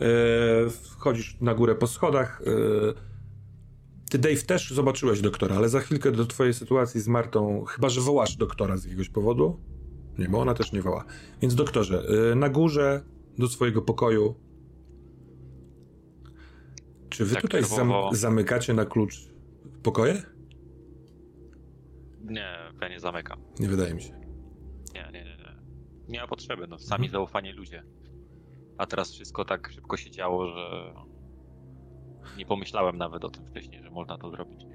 E, 0.00 0.70
wchodzisz 0.70 1.36
na 1.40 1.54
górę 1.54 1.74
po 1.74 1.86
schodach. 1.86 2.42
E, 2.46 2.50
ty, 4.10 4.18
Dave, 4.18 4.42
też 4.42 4.70
zobaczyłeś 4.70 5.20
doktora, 5.20 5.56
ale 5.56 5.68
za 5.68 5.80
chwilkę 5.80 6.12
do 6.12 6.26
twojej 6.26 6.54
sytuacji 6.54 7.00
z 7.00 7.08
Martą, 7.08 7.64
chyba 7.64 7.88
że 7.88 8.00
wołasz 8.00 8.36
doktora 8.36 8.76
z 8.76 8.84
jakiegoś 8.84 9.08
powodu. 9.08 9.60
Nie, 10.18 10.28
bo 10.28 10.40
ona 10.40 10.54
też 10.54 10.72
nie 10.72 10.82
woła. 10.82 11.04
Więc 11.42 11.54
doktorze, 11.54 12.02
e, 12.32 12.34
na 12.34 12.48
górze 12.48 13.02
do 13.38 13.48
swojego 13.48 13.82
pokoju. 13.82 14.34
Czy 17.08 17.24
wy 17.24 17.34
tak 17.34 17.42
tutaj 17.42 17.64
zam 17.64 17.92
zamykacie 18.12 18.74
na 18.74 18.84
klucz 18.84 19.28
pokoje? 19.82 20.22
Nie, 22.24 22.58
ja 22.80 22.88
nie 22.88 23.00
zamykam. 23.00 23.40
Nie 23.60 23.68
wydaje 23.68 23.94
mi 23.94 24.02
się 24.02 24.18
nie 26.08 26.20
ma 26.20 26.26
potrzeby, 26.26 26.66
no 26.66 26.78
sami 26.78 27.06
mhm. 27.06 27.12
zaufani 27.12 27.52
ludzie. 27.52 27.82
A 28.78 28.86
teraz 28.86 29.12
wszystko 29.12 29.44
tak 29.44 29.70
szybko 29.72 29.96
się 29.96 30.10
działo, 30.10 30.46
że 30.46 30.92
nie 32.38 32.46
pomyślałem 32.46 32.98
nawet 32.98 33.24
o 33.24 33.30
tym 33.30 33.46
wcześniej, 33.46 33.82
że 33.82 33.90
można 33.90 34.18
to 34.18 34.30
zrobić. 34.30 34.66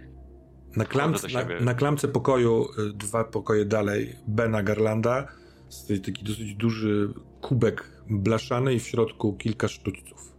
Na, 0.76 0.86
klamce, 0.86 1.28
na, 1.28 1.60
na 1.60 1.74
klamce 1.74 2.08
pokoju, 2.08 2.66
y, 2.80 2.94
dwa 2.94 3.24
pokoje 3.24 3.66
dalej, 3.66 4.16
Bena 4.28 4.64
Garlanda, 4.64 5.28
stoi 5.70 6.00
taki 6.00 6.24
dosyć 6.24 6.56
duży 6.56 7.14
kubek 7.42 8.04
blaszany 8.10 8.74
i 8.74 8.80
w 8.80 8.88
środku 8.88 9.34
kilka 9.34 9.68
sztućców. 9.68 10.34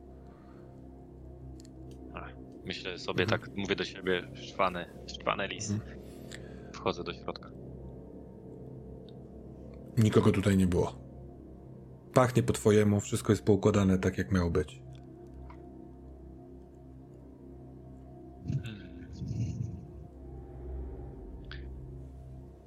Myślę 2.64 2.98
sobie 2.98 3.24
mhm. 3.24 3.40
tak, 3.40 3.56
mówię 3.56 3.76
do 3.76 3.84
siebie, 3.84 4.28
szwany, 4.34 4.86
szwany 5.20 5.48
lis. 5.48 5.70
Mhm. 5.70 5.98
Wchodzę 6.72 7.04
do 7.04 7.12
środka. 7.12 7.50
Nikogo 9.98 10.32
tutaj 10.32 10.56
nie 10.56 10.66
było. 10.66 11.03
Pachnie 12.14 12.42
po 12.42 12.52
twojemu, 12.52 13.00
wszystko 13.00 13.32
jest 13.32 13.44
poukładane 13.44 13.98
tak, 13.98 14.18
jak 14.18 14.32
miało 14.32 14.50
być. 14.50 14.82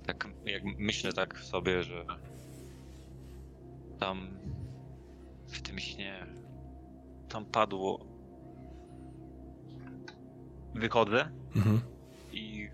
Tak, 0.05 0.27
jak 0.45 0.63
myślę 0.79 1.13
tak 1.13 1.39
sobie, 1.39 1.83
że 1.83 2.05
tam 3.99 4.27
w 5.47 5.61
tym 5.61 5.79
śnie 5.79 6.27
tam 7.29 7.45
padło. 7.45 8.05
Wychodzę 10.75 11.31
mhm. 11.55 11.81
i 12.31 12.69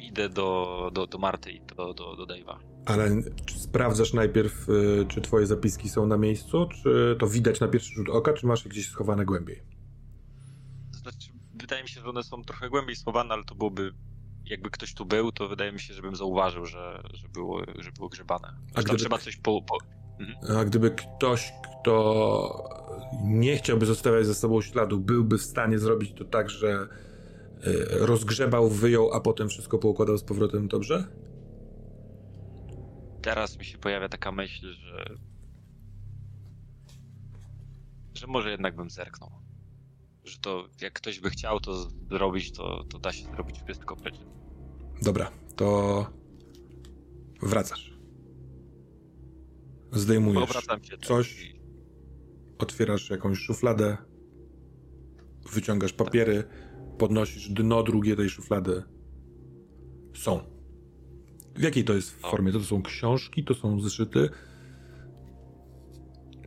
idę 0.00 0.28
do, 0.28 0.90
do, 0.92 1.06
do 1.06 1.18
Marty 1.18 1.52
i 1.52 1.60
do, 1.60 1.94
do, 1.94 2.16
do 2.16 2.26
Dave'a. 2.26 2.71
Ale 2.84 3.22
sprawdzasz 3.56 4.12
najpierw, 4.12 4.68
y, 4.68 5.06
czy 5.08 5.20
twoje 5.20 5.46
zapiski 5.46 5.88
są 5.88 6.06
na 6.06 6.16
miejscu, 6.16 6.66
czy 6.66 7.16
to 7.18 7.26
widać 7.26 7.60
na 7.60 7.68
pierwszy 7.68 7.94
rzut 7.94 8.08
oka, 8.08 8.32
czy 8.32 8.46
masz 8.46 8.64
je 8.64 8.70
gdzieś 8.70 8.88
schowane 8.88 9.24
głębiej? 9.24 9.62
Znaczy, 10.90 11.30
wydaje 11.54 11.82
mi 11.82 11.88
się, 11.88 12.00
że 12.00 12.08
one 12.08 12.22
są 12.22 12.44
trochę 12.44 12.70
głębiej 12.70 12.96
schowane, 12.96 13.34
ale 13.34 13.44
to 13.44 13.54
byłoby, 13.54 13.92
jakby 14.44 14.70
ktoś 14.70 14.94
tu 14.94 15.06
był, 15.06 15.32
to 15.32 15.48
wydaje 15.48 15.72
mi 15.72 15.80
się, 15.80 15.94
żebym 15.94 16.16
zauważył, 16.16 16.66
że, 16.66 17.02
że, 17.14 17.28
było, 17.28 17.62
że 17.78 17.92
było 17.92 18.08
grzebane. 18.08 18.54
A 18.74 18.82
gdyby, 18.82 18.98
trzeba 18.98 19.18
coś 19.18 19.36
po... 19.36 19.62
po... 19.62 19.78
Mhm. 20.20 20.58
A 20.58 20.64
gdyby 20.64 20.90
ktoś, 20.90 21.52
kto 21.62 22.82
nie 23.24 23.56
chciałby 23.56 23.86
zostawiać 23.86 24.26
za 24.26 24.34
sobą 24.34 24.62
śladu, 24.62 25.00
byłby 25.00 25.38
w 25.38 25.42
stanie 25.42 25.78
zrobić 25.78 26.12
to 26.18 26.24
tak, 26.24 26.50
że 26.50 26.88
y, 27.66 27.86
rozgrzebał, 27.90 28.68
wyjął, 28.68 29.12
a 29.12 29.20
potem 29.20 29.48
wszystko 29.48 29.78
poukładał 29.78 30.18
z 30.18 30.24
powrotem 30.24 30.68
dobrze? 30.68 31.08
Teraz 33.22 33.58
mi 33.58 33.64
się 33.64 33.78
pojawia 33.78 34.08
taka 34.08 34.32
myśl, 34.32 34.72
że. 34.72 35.16
że 38.14 38.26
może 38.26 38.50
jednak 38.50 38.76
bym 38.76 38.90
zerknął. 38.90 39.30
Że 40.24 40.38
to 40.38 40.68
jak 40.80 40.92
ktoś 40.92 41.20
by 41.20 41.30
chciał 41.30 41.60
to 41.60 41.88
zrobić, 42.10 42.52
to, 42.52 42.84
to 42.84 42.98
da 42.98 43.12
się 43.12 43.24
zrobić 43.24 43.62
wszystko 43.62 43.96
przecież. 43.96 44.20
Dobra, 45.02 45.30
to 45.56 46.06
Wracasz. 47.42 47.92
Zdejmujesz 49.92 50.50
coś, 51.04 51.42
i- 51.42 51.60
otwierasz 52.58 53.10
jakąś 53.10 53.38
szufladę, 53.38 53.96
wyciągasz 55.52 55.92
papiery, 55.92 56.44
podnosisz 56.98 57.48
dno 57.48 57.82
drugie 57.82 58.16
tej 58.16 58.30
szuflady. 58.30 58.82
Są. 60.14 60.40
W 61.54 61.62
jakiej 61.62 61.84
to 61.84 61.92
jest 61.94 62.20
formie? 62.20 62.52
To 62.52 62.60
są 62.60 62.82
książki, 62.82 63.44
to 63.44 63.54
są 63.54 63.80
zeszyty. 63.80 64.28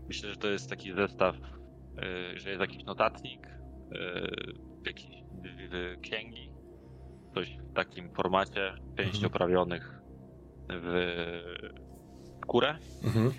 Myślę, 0.07 0.29
że 0.29 0.35
to 0.35 0.47
jest 0.47 0.69
taki 0.69 0.93
zestaw, 0.93 1.35
y, 1.35 2.39
że 2.39 2.49
jest 2.49 2.61
jakiś 2.61 2.83
notatnik, 2.83 3.47
y, 3.47 4.85
jakieś 4.85 5.07
księgi, 6.01 6.51
coś 7.35 7.57
w 7.57 7.73
takim 7.73 8.13
formacie, 8.13 8.73
części 8.97 9.15
Mhm. 9.17 9.25
oprawionych 9.25 10.01
w 10.69 10.93
skórę 12.43 12.77
Mhm. 13.03 13.31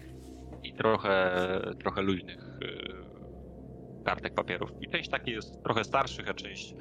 i 0.62 0.74
trochę, 0.74 1.40
trochę 1.80 2.02
luźnych 2.02 2.40
y, 2.62 4.04
kartek 4.04 4.34
papierów. 4.34 4.70
I 4.80 4.88
część 4.90 5.10
takich 5.10 5.34
jest 5.34 5.62
trochę 5.64 5.84
starszych, 5.84 6.30
a 6.30 6.34
część 6.34 6.74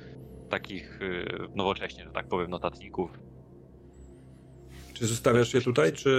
takich 0.50 1.00
nowocześnie, 1.56 2.04
że 2.04 2.12
tak 2.12 2.28
powiem, 2.28 2.50
notatników. 2.50 3.20
Czy 4.96 5.08
zostawiasz 5.08 5.54
je 5.54 5.62
tutaj, 5.62 5.94
czy 5.94 6.10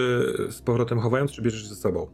z 0.50 0.62
powrotem 0.62 1.00
chowając, 1.00 1.32
czy 1.32 1.42
bierzesz 1.42 1.66
ze 1.66 1.74
sobą? 1.74 2.06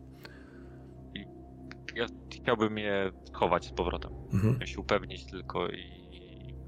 Ja 1.95 2.07
chciałbym 2.43 2.79
je 2.79 3.13
chować 3.33 3.67
z 3.67 3.73
powrotem. 3.73 4.13
Mhm. 4.33 4.41
Chciałem 4.41 4.67
się 4.67 4.81
upewnić 4.81 5.27
tylko 5.27 5.69
i 5.69 6.03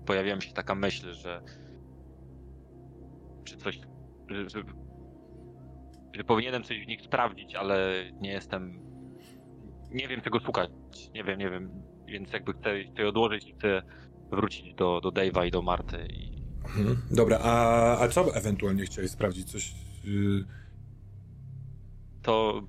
pojawiła 0.06 0.36
mi 0.36 0.42
się 0.42 0.52
taka 0.52 0.74
myśl, 0.74 1.12
że 1.12 1.42
czy 3.44 3.56
coś, 3.56 3.80
że, 4.30 4.48
że, 4.50 4.62
że 6.14 6.24
powinienem 6.24 6.62
coś 6.62 6.84
w 6.84 6.88
nich 6.88 7.02
sprawdzić, 7.02 7.54
ale 7.54 8.04
nie 8.20 8.32
jestem, 8.32 8.80
nie 9.90 10.08
wiem 10.08 10.20
czego 10.20 10.40
szukać, 10.40 10.70
nie 11.14 11.24
wiem, 11.24 11.38
nie 11.38 11.50
wiem, 11.50 11.70
więc 12.06 12.32
jakby 12.32 12.52
chcę 12.52 12.70
to 12.96 13.08
odłożyć 13.08 13.48
i 13.48 13.52
chcę 13.52 13.82
wrócić 14.30 14.74
do, 14.74 15.00
do 15.00 15.08
Dave'a 15.08 15.46
i 15.46 15.50
do 15.50 15.62
Marty 15.62 16.06
i 16.10 16.34
Mhm. 16.64 16.96
Dobra, 17.10 17.38
a, 17.42 17.98
a 17.98 18.08
co 18.08 18.34
ewentualnie 18.34 18.84
chciałeś 18.84 19.10
sprawdzić? 19.10 19.52
Coś. 19.52 19.74
To 22.22 22.62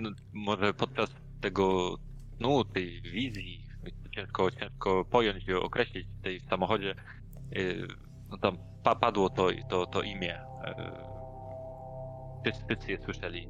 no, 0.00 0.10
może 0.32 0.74
podczas 0.74 1.10
tego, 1.40 1.96
no, 2.40 2.64
tej 2.64 3.02
wizji, 3.02 3.66
ciężko, 4.14 4.50
ciężko 4.50 5.04
pojąć 5.04 5.48
i 5.48 5.54
określić 5.54 6.06
w 6.08 6.22
tej 6.22 6.40
samochodzie, 6.40 6.94
yy, 7.52 7.88
no 8.28 8.38
tam 8.38 8.58
pa, 8.84 8.94
padło 8.94 9.30
to, 9.30 9.48
to, 9.68 9.86
to 9.86 10.02
imię. 10.02 10.38
Yy, 10.66 12.52
wszyscy, 12.52 12.92
je 12.92 12.98
słyszeli. 12.98 13.48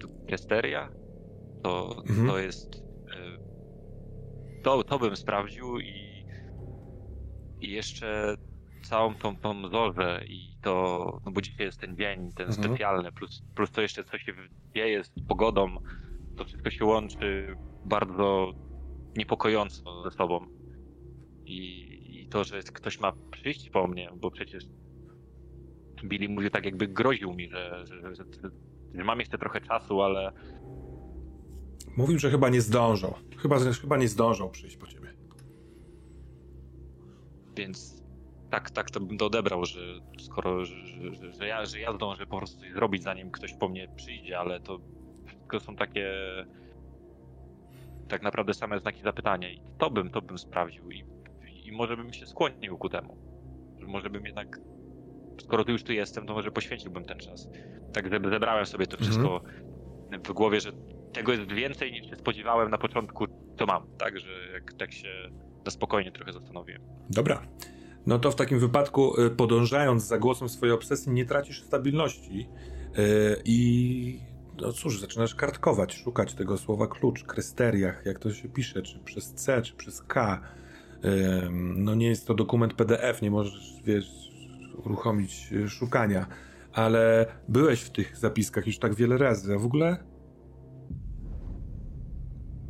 To 0.00 0.08
Kesteria? 0.28 0.90
To, 1.62 2.02
Mhm. 2.08 2.28
to 2.28 2.38
jest... 2.38 2.82
To, 4.62 4.84
to 4.84 4.98
bym 4.98 5.16
sprawdził 5.16 5.80
i, 5.80 6.24
i 7.60 7.70
jeszcze 7.70 8.34
całą 8.82 9.14
tą, 9.14 9.36
tą 9.36 9.68
zorzę 9.68 10.20
i 10.28 10.56
to, 10.62 11.20
no 11.26 11.32
bo 11.32 11.40
dzisiaj 11.40 11.66
jest 11.66 11.80
ten 11.80 11.96
dzień, 11.96 12.32
ten 12.32 12.48
Mhm. 12.48 12.68
specjalny, 12.68 13.12
plus, 13.12 13.42
plus 13.54 13.70
to 13.70 13.80
jeszcze 13.82 14.04
co 14.04 14.18
się 14.18 14.32
dzieje 14.74 15.04
z 15.04 15.10
pogodą, 15.28 15.76
to 16.36 16.44
wszystko 16.44 16.70
się 16.70 16.84
łączy 16.84 17.56
bardzo 17.84 18.52
niepokojąco 19.16 20.02
ze 20.02 20.10
sobą. 20.10 20.46
I, 21.44 22.22
I 22.22 22.28
to, 22.28 22.44
że 22.44 22.62
ktoś 22.62 23.00
ma 23.00 23.12
przyjść 23.30 23.70
po 23.70 23.86
mnie, 23.86 24.10
bo 24.16 24.30
przecież 24.30 24.64
Billy 26.04 26.28
mówił 26.28 26.50
tak 26.50 26.64
jakby 26.64 26.88
groził 26.88 27.34
mi, 27.34 27.48
że, 27.50 27.84
że, 27.86 28.00
że, 28.00 28.14
że, 28.14 28.24
że 28.94 29.04
mam 29.04 29.18
jeszcze 29.20 29.38
trochę 29.38 29.60
czasu, 29.60 30.02
ale 30.02 30.32
Mówił, 31.96 32.18
że 32.18 32.30
chyba 32.30 32.48
nie 32.48 32.60
zdążą. 32.60 33.14
Chyba, 33.36 33.58
chyba 33.58 33.96
nie 33.96 34.08
zdążą 34.08 34.50
przyjść 34.50 34.76
po 34.76 34.86
ciebie. 34.86 35.12
Więc 37.56 37.97
tak, 38.50 38.70
tak 38.70 38.90
to 38.90 39.00
bym 39.00 39.18
to 39.18 39.26
odebrał, 39.26 39.64
że 39.64 39.80
skoro, 40.18 40.64
że, 40.64 40.74
że, 41.14 41.32
że, 41.32 41.46
ja, 41.46 41.66
że 41.66 41.80
ja 41.80 41.92
zdążę 41.92 42.26
po 42.26 42.36
prostu 42.36 42.60
coś 42.60 42.72
zrobić, 42.72 43.02
zanim 43.02 43.30
ktoś 43.30 43.54
po 43.54 43.68
mnie 43.68 43.88
przyjdzie, 43.96 44.38
ale 44.38 44.60
to 44.60 44.80
wszystko 45.26 45.60
są 45.60 45.76
takie 45.76 46.10
tak 48.08 48.22
naprawdę 48.22 48.54
same 48.54 48.80
znaki 48.80 49.02
zapytania 49.02 49.50
i 49.50 49.60
to 49.78 49.90
bym, 49.90 50.10
to 50.10 50.22
bym 50.22 50.38
sprawdził 50.38 50.90
i, 50.90 51.04
i 51.64 51.72
może 51.72 51.96
bym 51.96 52.12
się 52.12 52.26
skłonił 52.26 52.78
ku 52.78 52.88
temu. 52.88 53.16
Że 53.78 53.86
może 53.86 54.10
bym 54.10 54.26
jednak, 54.26 54.60
skoro 55.40 55.64
tu 55.64 55.72
już 55.72 55.82
tu 55.82 55.92
jestem, 55.92 56.26
to 56.26 56.34
może 56.34 56.50
poświęciłbym 56.50 57.04
ten 57.04 57.18
czas. 57.18 57.48
Tak 57.92 58.08
zebrałem 58.30 58.66
sobie 58.66 58.86
to 58.86 58.96
wszystko 58.96 59.42
w 60.24 60.32
głowie, 60.32 60.60
że 60.60 60.72
tego 61.12 61.32
jest 61.32 61.52
więcej 61.52 61.92
niż 61.92 62.10
się 62.10 62.16
spodziewałem 62.16 62.70
na 62.70 62.78
początku, 62.78 63.26
to 63.56 63.66
mam, 63.66 63.86
tak, 63.98 64.18
że 64.18 64.30
jak 64.52 64.72
tak 64.72 64.92
się 64.92 65.08
na 65.64 65.70
spokojnie 65.70 66.12
trochę 66.12 66.32
zastanowiłem. 66.32 66.82
Dobra. 67.10 67.42
No 68.08 68.18
to 68.18 68.30
w 68.30 68.34
takim 68.34 68.58
wypadku, 68.58 69.20
y, 69.20 69.30
podążając 69.30 70.04
za 70.04 70.18
głosem 70.18 70.48
swojej 70.48 70.74
obsesji, 70.74 71.12
nie 71.12 71.24
tracisz 71.24 71.62
stabilności 71.62 72.48
y, 72.98 73.42
i 73.44 74.20
no 74.60 74.72
cóż, 74.72 75.00
zaczynasz 75.00 75.34
kartkować, 75.34 75.94
szukać 75.94 76.34
tego 76.34 76.58
słowa 76.58 76.86
klucz, 76.86 77.24
krysteriach, 77.24 78.06
jak 78.06 78.18
to 78.18 78.32
się 78.32 78.48
pisze, 78.48 78.82
czy 78.82 78.98
przez 78.98 79.34
C, 79.34 79.62
czy 79.62 79.74
przez 79.74 80.02
K. 80.02 80.40
No 81.76 81.94
nie 81.94 82.06
jest 82.06 82.26
to 82.26 82.34
dokument 82.34 82.74
PDF, 82.74 83.22
nie 83.22 83.30
możesz, 83.30 83.82
wiesz, 83.84 84.30
uruchomić 84.84 85.52
y, 85.52 85.68
szukania, 85.68 86.26
ale 86.72 87.26
byłeś 87.48 87.80
w 87.80 87.90
tych 87.90 88.16
zapiskach 88.16 88.66
już 88.66 88.78
tak 88.78 88.94
wiele 88.94 89.18
razy, 89.18 89.54
a 89.54 89.58
w 89.58 89.64
ogóle 89.64 90.04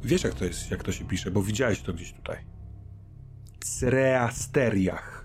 wiesz 0.02 0.24
jak 0.24 0.34
to 0.34 0.44
jest, 0.44 0.70
jak 0.70 0.82
to 0.82 0.92
się 0.92 1.04
pisze, 1.04 1.30
bo 1.30 1.42
widziałeś 1.42 1.82
to 1.82 1.92
gdzieś 1.92 2.12
tutaj. 2.12 2.36
Creasteriach. 3.80 5.17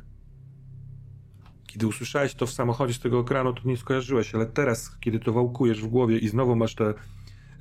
Kiedy 1.74 1.88
usłyszałeś 1.88 2.36
to 2.36 2.46
w 2.46 2.52
samochodzie 2.52 2.94
z 2.94 3.00
tego 3.00 3.20
ekranu, 3.20 3.54
to 3.54 3.62
nie 3.66 3.78
skojarzyłeś, 3.78 4.36
ale 4.36 4.46
teraz, 4.46 4.98
kiedy 5.00 5.20
to 5.20 5.34
wałkujesz 5.34 5.82
w 5.82 5.88
głowie 5.88 6.18
i 6.18 6.28
znowu 6.28 6.56
masz 6.56 6.76
te 6.76 6.94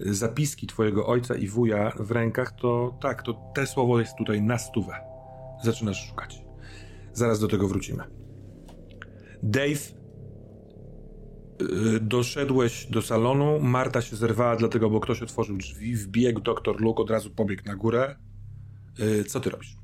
y, 0.01 0.15
zapiski 0.15 0.67
twojego 0.67 1.07
ojca 1.07 1.35
i 1.35 1.49
wuja 1.49 1.93
w 2.01 2.11
rękach, 2.11 2.53
to 2.53 2.99
tak, 3.01 3.23
to 3.23 3.53
te 3.55 3.67
słowo 3.67 4.01
jest 4.01 4.13
tutaj 4.19 4.43
na 4.43 4.59
stówę. 4.59 4.95
Zaczynasz 5.65 6.09
szukać. 6.09 6.43
Zaraz 7.13 7.41
do 7.41 7.49
tego 7.49 7.69
wrócimy. 7.69 8.05
Dave, 9.43 9.93
y, 11.63 12.01
doszedłeś 12.01 12.87
do 12.87 13.03
salonu, 13.03 13.61
Marta 13.61 14.03
się 14.03 14.17
zerwała 14.17 14.57
dlatego, 14.57 14.91
bo 14.91 15.01
ktoś 15.01 15.23
otworzył 15.23 15.57
drzwi, 15.57 15.97
wbiegł 15.97 16.41
doktor 16.41 16.81
Luke, 16.81 17.03
od 17.03 17.11
razu 17.11 17.31
pobiegł 17.31 17.63
na 17.67 17.77
górę. 17.77 18.17
Y, 19.01 19.25
Co 19.25 19.41
ty 19.41 19.51
robisz? 19.51 19.82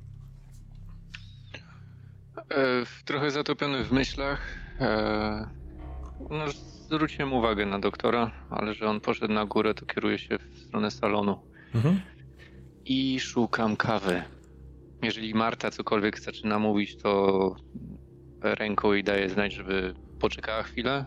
E, 2.51 2.85
trochę 3.05 3.31
zatopiony 3.31 3.85
w 3.85 3.93
myślach. 3.93 4.59
E, 4.81 5.51
no, 6.31 6.49
zwróciłem 6.89 7.33
uwagę 7.33 7.67
na 7.67 7.79
doktora, 7.79 8.31
ale 8.51 8.75
że 8.75 8.87
on 8.87 9.01
poszedł 9.01 9.35
na 9.35 9.47
górę, 9.47 9.75
to 9.75 9.87
kieruję 9.87 10.19
się 10.19 10.39
w 10.39 10.59
stronę 10.59 10.91
salonu. 10.91 11.39
Mhm. 11.75 12.01
I 12.85 13.21
szukam 13.21 13.77
kawy. 13.77 14.23
Jeżeli 15.03 15.35
Marta 15.35 15.71
cokolwiek 15.71 16.21
zaczyna 16.21 16.59
mówić, 16.59 16.97
to 16.97 17.57
ręką 18.41 18.93
jej 18.93 19.05
daję 19.05 19.29
znać, 19.29 19.53
żeby 19.53 19.95
poczekała 20.21 20.63
chwilę. 20.63 21.07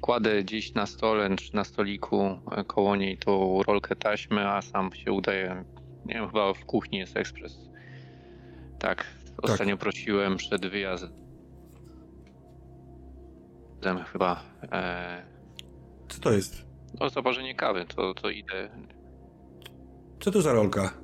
Kładę 0.00 0.42
gdzieś 0.42 0.74
na 0.74 0.86
stole 0.86 1.36
czy 1.36 1.54
na 1.54 1.64
stoliku 1.64 2.40
e, 2.50 2.64
koło 2.64 2.96
niej 2.96 3.18
tą 3.18 3.62
rolkę 3.62 3.96
taśmy, 3.96 4.48
a 4.48 4.62
sam 4.62 4.92
się 4.92 5.12
udaję. 5.12 5.64
Nie 6.06 6.14
wiem, 6.14 6.26
chyba 6.26 6.54
w 6.54 6.64
kuchni 6.64 6.98
jest 6.98 7.16
ekspres. 7.16 7.58
Tak, 8.78 9.06
ostatnio 9.42 9.76
prosiłem 9.76 10.36
przed 10.36 10.66
wyjazdem 10.66 11.12
chyba 14.12 14.42
e, 14.72 15.22
Co 16.08 16.20
to 16.20 16.32
jest? 16.32 16.68
o 17.00 17.10
zaparzenie 17.10 17.54
kawy, 17.54 17.84
to, 17.96 18.14
to 18.14 18.30
idę. 18.30 18.70
Co 20.20 20.30
to 20.30 20.42
za 20.42 20.52
rolka? 20.52 20.94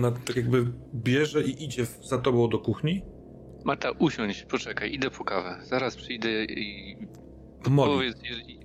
Ona 0.00 0.10
tak 0.10 0.36
jakby 0.36 0.66
bierze 0.94 1.42
i 1.42 1.64
idzie 1.64 1.86
w- 1.86 2.04
za 2.06 2.18
tobą 2.18 2.48
do 2.48 2.58
kuchni? 2.58 3.02
Marta, 3.64 3.90
usiądź, 3.90 4.42
poczekaj, 4.42 4.92
idę 4.94 5.10
po 5.10 5.24
kawę. 5.24 5.58
Zaraz 5.64 5.96
przyjdę 5.96 6.44
i 6.44 6.96
Molly, 7.70 7.92
powiedz, 7.92 8.22
jeżeli- 8.24 8.60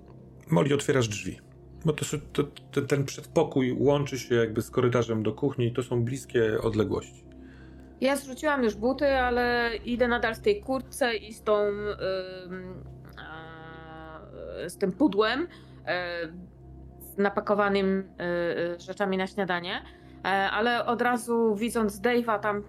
Molly 0.52 0.74
otwierasz 0.76 1.08
drzwi. 1.08 1.40
Bo 1.86 1.94
to, 1.94 2.06
to, 2.34 2.44
to, 2.72 2.82
ten 2.82 3.06
przedpokój 3.06 3.72
łączy 3.80 4.20
się 4.20 4.36
jakby 4.36 4.62
z 4.62 4.70
korytarzem 4.70 5.24
do 5.24 5.34
kuchni 5.34 5.66
i 5.68 5.74
to 5.74 5.84
są 5.84 6.04
bliskie 6.04 6.62
odległości. 6.62 7.24
Ja 8.02 8.16
zrzuciłam 8.16 8.64
już 8.64 8.76
buty, 8.76 9.18
ale 9.20 9.70
idę 9.86 10.08
nadal 10.08 10.36
w 10.36 10.40
tej 10.40 10.62
kurtce 10.62 11.16
i 11.16 11.34
z 11.34 11.44
tą. 11.44 11.58
a, 13.20 14.20
z 14.68 14.78
tym 14.78 14.92
pudłem 14.92 15.48
z 17.00 17.18
napakowanym 17.18 18.10
e, 18.20 18.80
rzeczami 18.80 19.18
na 19.18 19.28
śniadanie. 19.28 19.82
E, 20.26 20.28
Ale 20.52 20.86
od 20.86 21.02
razu 21.02 21.56
widząc 21.56 22.02
Dave'a 22.02 22.40
tam 22.40 22.64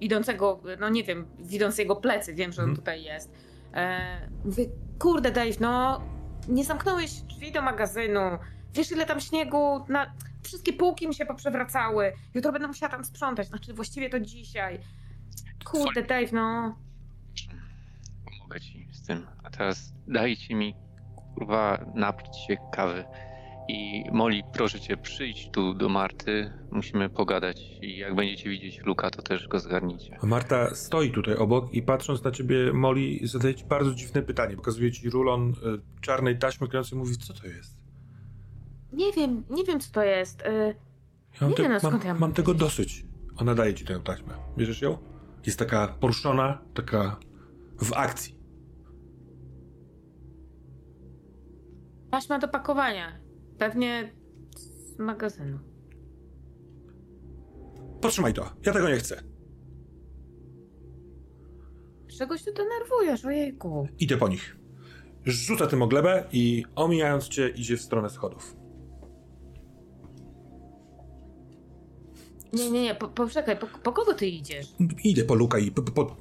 idącego, 0.00 0.60
no 0.80 0.88
nie 0.88 1.04
wiem, 1.04 1.26
widząc 1.38 1.78
jego 1.78 1.96
plecy, 1.96 2.34
wiem, 2.34 2.52
że 2.52 2.62
on 2.62 2.68
Mhm. 2.68 2.76
tutaj 2.76 3.02
jest. 3.02 3.32
Mówię, 4.44 4.64
kurde 4.98 5.30
Dave, 5.30 5.60
no 5.60 6.00
nie 6.48 6.64
zamknąłeś 6.64 7.10
drzwi 7.12 7.52
do 7.52 7.62
magazynu. 7.62 8.20
Wiesz, 8.74 8.92
ile 8.92 9.06
tam 9.06 9.20
śniegu 9.20 9.84
na... 9.88 10.12
Wszystkie 10.42 10.72
półki 10.72 11.08
mi 11.08 11.14
się 11.14 11.26
poprzewracały. 11.26 12.12
Jutro 12.34 12.52
będę 12.52 12.68
musiała 12.68 12.92
tam 12.92 13.04
sprzątać. 13.04 13.48
Znaczy, 13.48 13.74
właściwie 13.74 14.10
to 14.10 14.20
dzisiaj. 14.20 14.80
Kurde, 15.64 16.02
Dave, 16.02 16.32
no. 16.32 16.76
Pomogę 18.24 18.60
ci 18.60 18.88
z 18.92 19.06
tym. 19.06 19.26
A 19.44 19.50
teraz 19.50 19.92
dajcie 20.08 20.54
mi 20.54 20.74
kurwa 21.34 21.84
napić 21.94 22.36
się 22.36 22.56
kawy. 22.72 23.04
I 23.68 24.04
Moli, 24.12 24.42
proszę 24.52 24.80
cię, 24.80 24.96
przyjdź 24.96 25.50
tu 25.50 25.74
do 25.74 25.88
Marty. 25.88 26.52
Musimy 26.70 27.10
pogadać. 27.10 27.60
I 27.82 27.96
jak 27.96 28.14
będziecie 28.14 28.50
widzieć 28.50 28.78
Luka, 28.78 29.10
to 29.10 29.22
też 29.22 29.48
go 29.48 29.58
zgarnijcie. 29.58 30.18
A 30.22 30.26
Marta 30.26 30.74
stoi 30.74 31.10
tutaj 31.10 31.34
obok 31.34 31.74
i 31.74 31.82
patrząc 31.82 32.24
na 32.24 32.30
ciebie, 32.30 32.72
Molly 32.72 33.18
zadaje 33.22 33.54
ci 33.54 33.64
bardzo 33.64 33.94
dziwne 33.94 34.22
pytanie. 34.22 34.56
Pokazuje 34.56 34.92
ci 34.92 35.10
rulon 35.10 35.50
y, 35.50 35.54
czarnej 36.00 36.38
taśmy 36.38 36.68
klejącej 36.68 36.98
mówi, 36.98 37.16
co 37.16 37.34
to 37.34 37.46
jest? 37.46 37.81
Nie 38.92 39.12
wiem, 39.12 39.44
nie 39.50 39.64
wiem, 39.64 39.80
co 39.80 39.92
to 39.92 40.02
jest. 40.02 40.40
Y, 40.42 40.74
Ja 41.40 41.48
Nie 41.48 41.54
te- 41.54 41.62
no, 41.62 41.68
mam, 41.68 41.80
skąd 41.80 42.04
ja 42.04 42.12
mam 42.12 42.20
mam 42.20 42.32
tego 42.32 42.54
dosyć. 42.54 43.06
Ona 43.36 43.54
daje 43.54 43.74
ci 43.74 43.84
tę 43.84 44.00
taśmę. 44.00 44.34
Bierzesz 44.58 44.82
ją? 44.82 44.98
Jest 45.46 45.58
taka 45.58 45.88
poruszona, 45.88 46.62
taka 46.74 47.16
w 47.82 47.92
akcji. 47.92 48.42
taśma 52.10 52.38
do 52.38 52.48
pakowania. 52.48 53.20
Pewnie 53.58 54.12
z 54.56 54.98
magazynu. 54.98 55.58
Potrzymaj 58.00 58.34
to. 58.34 58.52
Ja 58.66 58.72
tego 58.72 58.88
nie 58.88 58.96
chcę. 58.96 59.22
Czegoś 62.18 62.44
tu 62.44 62.50
denerwujesz, 62.52 63.24
ojejku. 63.24 63.88
Idę 63.98 64.16
po 64.16 64.28
nich. 64.28 64.56
Rzuca 65.24 65.66
tym 65.66 65.82
o 65.82 65.86
glebę 65.86 66.24
i 66.32 66.64
omijając 66.74 67.28
cię 67.28 67.48
idzie 67.48 67.76
w 67.76 67.80
stronę 67.82 68.10
schodów. 68.10 68.56
Nie, 72.52 72.70
nie, 72.70 72.82
nie, 72.82 72.94
po, 72.94 73.08
poczekaj, 73.08 73.56
po, 73.58 73.66
po 73.66 73.92
kogo 73.92 74.14
ty 74.14 74.26
idziesz? 74.26 74.66
Idę 75.04 75.24
po 75.24 75.34
Luka 75.34 75.58
i 75.58 75.70
po, 75.70 75.82
po, 75.82 76.16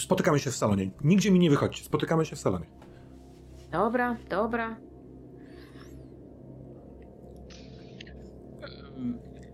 spotykamy 0.00 0.38
się 0.38 0.50
w 0.50 0.56
salonie. 0.56 0.90
Nigdzie 1.04 1.30
mi 1.30 1.38
nie 1.38 1.50
wychodźcie. 1.50 1.84
Spotykamy 1.84 2.24
się 2.26 2.36
w 2.36 2.38
salonie. 2.38 2.66
Dobra, 3.72 4.16
dobra. 4.28 4.76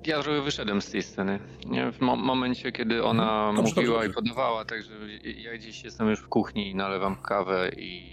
Ja 0.06 0.22
trochę 0.22 0.43
wyszedłem 0.43 0.82
z 0.82 0.90
tej 0.90 1.02
sceny. 1.02 1.39
Nie? 1.66 1.93
W 1.93 2.01
mo- 2.01 2.16
momencie, 2.16 2.72
kiedy 2.72 3.05
ona 3.05 3.48
Mhm. 3.48 3.56
Dobrze, 3.56 3.74
mówiła 3.80 3.94
dobrze, 4.02 4.10
i 4.10 4.14
podawała, 4.14 4.64
także 4.64 4.93
ja 5.24 5.55
gdzieś 5.59 5.84
jestem 5.84 6.09
już 6.09 6.20
w 6.20 6.28
kuchni 6.28 6.70
i 6.70 6.74
nalewam 6.74 7.16
kawę 7.16 7.70
i... 7.76 8.12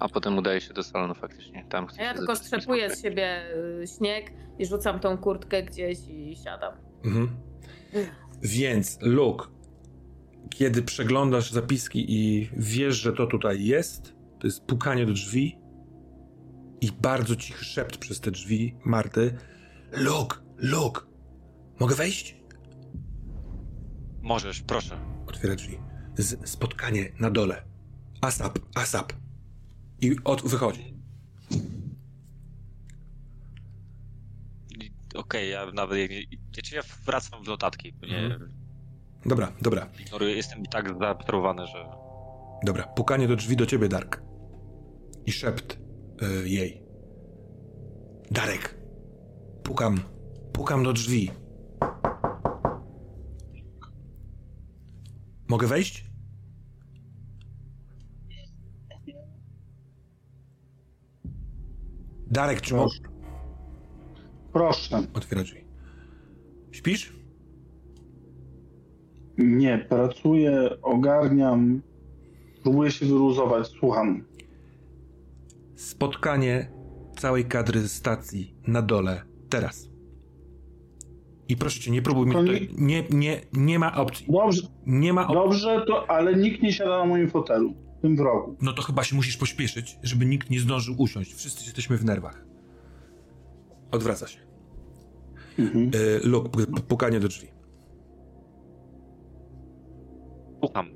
A 0.00 0.08
potem 0.08 0.38
udaję 0.38 0.60
się 0.60 0.74
do 0.74 0.82
salonu 0.82 1.14
faktycznie. 1.14 1.64
Tam 1.68 1.86
ja 1.98 2.14
tylko 2.14 2.36
strzepuję 2.36 2.90
z 2.90 3.02
siebie 3.02 3.42
y, 3.82 3.86
śnieg 3.98 4.32
i 4.58 4.66
rzucam 4.66 5.00
tą 5.00 5.18
kurtkę 5.18 5.62
gdzieś 5.62 5.98
i 6.08 6.36
siadam. 6.44 6.72
Mhm. 7.04 7.28
Więc, 8.42 8.98
Luke, 9.00 9.46
kiedy 10.50 10.82
przeglądasz 10.82 11.52
zapiski 11.52 12.04
i 12.08 12.50
wiesz, 12.56 12.96
że 12.96 13.12
to 13.12 13.26
tutaj 13.26 13.64
jest, 13.64 14.14
to 14.40 14.46
jest 14.46 14.64
pukanie 14.64 15.06
do 15.06 15.12
drzwi 15.12 15.58
i 16.80 16.92
bardzo 16.92 17.36
cichy 17.36 17.64
szept 17.64 17.96
przez 17.96 18.20
te 18.20 18.30
drzwi 18.30 18.76
Marty. 18.84 19.36
Luke, 19.92 20.36
Luke, 20.56 21.00
mogę 21.80 21.94
wejść? 21.94 22.36
Możesz, 24.22 24.60
proszę. 24.60 24.98
Otwiera 25.26 25.54
drzwi. 25.54 25.78
Z, 26.16 26.50
spotkanie 26.50 27.12
na 27.20 27.30
dole. 27.30 27.62
Asap, 28.20 28.58
asap. 28.74 29.12
I 30.00 30.16
od, 30.24 30.42
wychodzi. 30.48 30.94
I- 34.80 34.94
Okej, 35.14 35.50
ja 35.50 35.66
nawet. 35.74 35.98
jak 35.98 36.10
nie- 36.10 36.76
ja 36.76 36.82
wracam 37.06 37.44
w 37.44 37.48
notatki, 37.48 37.92
bo 37.92 38.06
nie. 38.06 38.18
Mhm. 38.18 38.50
Dobra, 39.26 39.52
dobra, 39.62 39.88
ignoruję, 40.00 40.34
Jestem 40.36 40.62
i 40.62 40.68
tak 40.68 40.98
zaabsorbowany, 40.98 41.66
że. 41.66 41.84
dobra. 42.64 42.86
Pukanie 42.86 43.28
do 43.28 43.36
drzwi 43.36 43.56
do 43.56 43.66
ciebie, 43.66 43.88
Dark. 43.88 44.22
I 45.26 45.32
szept 45.32 45.78
y, 46.44 46.48
jej. 46.48 46.82
Darek, 48.30 48.76
pukam, 49.62 50.00
pukam 50.52 50.84
do 50.84 50.92
drzwi. 50.92 51.30
Mogę 55.48 55.66
wejść? 55.66 56.04
Darek, 62.30 62.60
czy 62.60 62.74
możesz? 62.74 63.00
Proszę. 64.54 65.02
Otwiera 65.14 65.42
drzwi. 65.42 65.60
Śpisz? 66.70 67.12
Nie, 69.38 69.78
pracuję, 69.88 70.82
ogarniam, 70.82 71.82
próbuję 72.62 72.90
się 72.90 73.06
wyluzować, 73.06 73.66
słucham. 73.66 74.24
Spotkanie 75.76 76.70
całej 77.18 77.44
kadry 77.44 77.88
stacji 77.88 78.54
na 78.66 78.82
dole 78.82 79.22
teraz. 79.48 79.88
I 81.48 81.56
proszę 81.56 81.80
cię, 81.80 81.90
nie 81.90 82.02
próbuj 82.02 82.26
mi 82.26 82.32
tutaj. 82.32 82.68
Nie, 82.78 83.04
nie, 83.10 83.40
nie 83.52 83.78
ma 83.78 83.96
opcji. 83.96 84.26
Dobrze, 84.32 84.62
Nie 84.86 85.12
ma 85.12 85.22
opcji. 85.22 85.34
dobrze, 85.36 85.84
to, 85.86 86.10
ale 86.10 86.36
nikt 86.36 86.62
nie 86.62 86.72
siada 86.72 86.98
na 86.98 87.04
moim 87.04 87.30
fotelu, 87.30 87.74
w 87.98 88.02
tym 88.02 88.16
w 88.16 88.20
rogu. 88.20 88.56
No 88.62 88.72
to 88.72 88.82
chyba 88.82 89.04
się 89.04 89.16
musisz 89.16 89.36
pośpieszyć, 89.36 89.98
żeby 90.02 90.26
nikt 90.26 90.50
nie 90.50 90.60
zdążył 90.60 90.94
usiąść. 90.98 91.34
Wszyscy 91.34 91.64
jesteśmy 91.64 91.96
w 91.96 92.04
nerwach. 92.04 92.44
Odwraca 93.90 94.26
się. 94.26 94.43
Mhm. 95.58 95.90
Luke, 96.24 96.48
p- 96.66 96.82
pukanie 96.88 97.20
do 97.20 97.28
drzwi. 97.28 97.48
Słucham. 100.60 100.90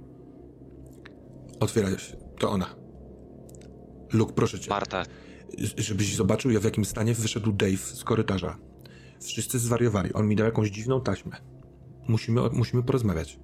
Otwiera 1.61 1.99
się. 1.99 2.17
To 2.39 2.51
ona. 2.51 2.67
Luke, 4.13 4.33
proszę 4.33 4.61
cię. 4.61 4.71
Marta, 4.71 5.03
żebyś 5.77 6.17
zobaczył, 6.17 6.61
w 6.61 6.65
jakim 6.65 6.85
stanie 6.85 7.15
wyszedł 7.15 7.53
Dave 7.53 7.77
z 7.79 8.05
korytarza. 8.05 8.59
Wszyscy 9.21 9.59
zwariowali. 9.59 10.13
On 10.13 10.29
mi 10.29 10.37
dał 10.37 10.47
jakąś 10.47 10.71
dziwną 10.71 11.01
taśmę. 11.01 11.37
Musimy, 12.09 12.41
musimy 12.53 12.83
porozmawiać. 12.83 13.39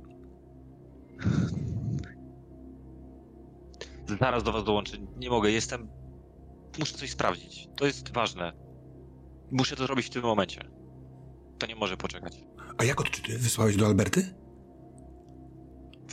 zaraz 4.21 4.43
do 4.43 4.53
was 4.53 4.65
dołączę. 4.65 4.97
Nie 5.17 5.31
mogę, 5.31 5.51
jestem. 5.51 5.89
Muszę 6.79 6.95
coś 6.95 7.11
sprawdzić. 7.11 7.69
To 7.77 7.87
jest 7.87 8.13
ważne. 8.13 8.53
Muszę 9.51 9.77
to 9.77 9.87
zrobić 9.87 10.07
w 10.07 10.11
tym 10.11 10.23
momencie. 10.23 10.71
To 11.65 11.69
nie 11.69 11.77
może 11.77 11.97
poczekać. 11.97 12.45
A 12.79 12.85
jak 12.85 13.01
odczyty? 13.01 13.39
Wysłałeś 13.39 13.77
do 13.77 13.87
Alberty? 13.87 14.35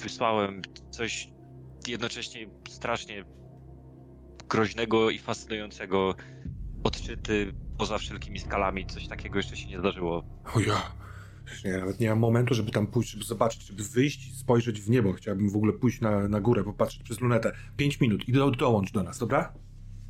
Wysłałem 0.03 0.61
coś 0.91 1.29
jednocześnie 1.87 2.49
strasznie 2.69 3.25
groźnego 4.49 5.09
i 5.09 5.19
fascynującego. 5.19 6.15
Odczyty 6.83 7.53
poza 7.77 7.97
wszelkimi 7.97 8.39
skalami. 8.39 8.85
Coś 8.85 9.07
takiego 9.07 9.39
jeszcze 9.39 9.57
się 9.57 9.67
nie 9.67 9.79
zdarzyło. 9.79 10.23
O 10.55 10.59
ja. 10.59 10.91
Ja 11.63 11.77
nawet 11.79 11.99
nie 11.99 12.09
mam 12.09 12.19
momentu, 12.19 12.53
żeby 12.53 12.71
tam 12.71 12.87
pójść, 12.87 13.09
żeby 13.09 13.23
zobaczyć, 13.23 13.61
żeby 13.67 13.83
wyjść 13.83 14.27
i 14.27 14.35
spojrzeć 14.35 14.81
w 14.81 14.89
niebo. 14.89 15.13
Chciałbym 15.13 15.49
w 15.49 15.55
ogóle 15.55 15.73
pójść 15.73 16.01
na, 16.01 16.27
na 16.27 16.41
górę, 16.41 16.63
popatrzeć 16.63 17.03
przez 17.03 17.19
lunetę. 17.19 17.51
Pięć 17.77 17.99
minut 17.99 18.27
i 18.27 18.31
do, 18.31 18.51
dołącz 18.51 18.91
do 18.91 19.03
nas, 19.03 19.19
dobra? 19.19 19.53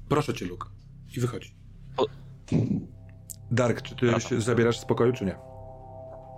Proszę 0.09 0.33
cię, 0.33 0.45
Luke. 0.45 0.69
I 1.17 1.19
wychodź. 1.19 1.55
O- 1.97 2.05
Dark, 3.51 3.81
czy 3.81 3.95
ty 3.95 4.21
się 4.21 4.41
zabierasz 4.41 4.79
z 4.79 4.85
pokoju, 4.85 5.13
czy 5.13 5.25
nie? 5.25 5.35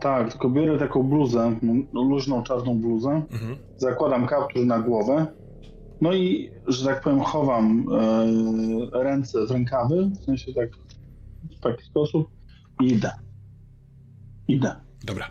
Tak, 0.01 0.31
tylko 0.31 0.49
biorę 0.49 0.77
taką 0.79 1.03
bluzę, 1.03 1.55
no, 1.93 2.03
luźną 2.03 2.43
czarną 2.43 2.79
bluzę, 2.81 3.09
Mhm. 3.31 3.57
zakładam 3.77 4.27
kaptur 4.27 4.65
na 4.65 4.79
głowę, 4.79 5.27
no 6.01 6.13
i, 6.13 6.51
że 6.67 6.85
tak 6.85 7.01
powiem, 7.03 7.19
chowam 7.19 7.85
e, 8.93 9.03
ręce 9.03 9.45
w 9.47 9.51
rękawy, 9.51 10.09
w 10.21 10.25
sensie 10.25 10.53
tak 10.53 10.69
w 11.57 11.59
taki 11.59 11.83
sposób 11.83 12.27
i 12.81 12.87
idę. 12.87 13.11
Idę. 14.47 14.75
Dobra. 15.05 15.27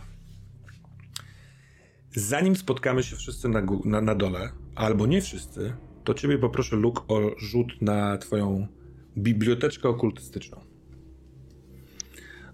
Zanim 2.17 2.57
spotkamy 2.57 3.03
się 3.03 3.17
wszyscy 3.17 3.49
na, 3.49 3.63
na, 3.85 4.01
na 4.01 4.15
dole, 4.15 4.49
albo 4.75 5.07
nie 5.07 5.21
wszyscy, 5.21 5.73
to 6.05 6.15
ciebie 6.15 6.39
poproszę, 6.39 6.77
Luke, 6.77 7.03
o 7.09 7.21
rzut 7.39 7.83
na 7.83 8.19
twoją 8.19 8.67
biblioteczkę 9.19 9.89
okultystyczną. 9.89 10.61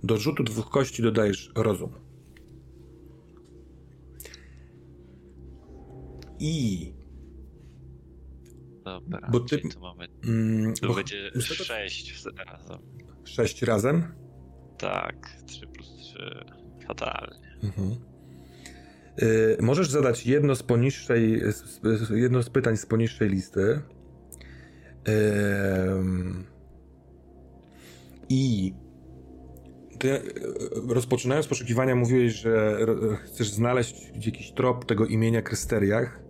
Do 0.03 0.17
rzutu 0.17 0.43
dwóch 0.45 0.71
kości 0.71 1.03
dodajesz 1.03 1.53
rozum. 1.57 1.91
I... 6.41 6.93
Dobra, 8.85 9.29
Bo 9.33 9.41
ty- 9.41 9.59
tu 9.59 9.81
mamy. 9.81 10.09
Mm, 10.25 10.75
Tu 10.75 10.87
bo 10.89 10.95
będzie 10.95 11.31
z 11.35 11.49
tego- 11.49 11.65
6 11.65 12.25
razem. 12.47 12.79
Sześć 13.25 13.63
razem. 13.63 14.15
Tak, 14.79 15.31
3 15.47 15.67
plus 15.67 15.97
3. 15.97 16.45
Fatalnie. 16.87 17.59
Mhm. 17.63 17.91
Y, 19.23 19.57
możesz 19.61 19.91
zadać 19.91 20.27
jedno 20.27 20.55
z 20.55 20.63
poniższej, 20.63 21.43
jedno 22.11 22.43
z 22.43 22.51
pytań 22.51 22.77
z 22.77 22.87
poniższej 22.87 23.29
listy. 23.29 23.83
I 28.29 28.73
ty, 29.99 30.13
e, 30.13 30.21
rozpoczynając 30.89 31.47
poszukiwania, 31.47 31.97
mówiłeś, 31.97 32.33
że 32.33 32.79
chcesz 33.25 33.51
znaleźć 33.51 34.13
jakiś 34.27 34.53
trop 34.53 34.85
tego 34.85 35.07
imienia 35.07 35.43
Krysteriach, 35.43 36.21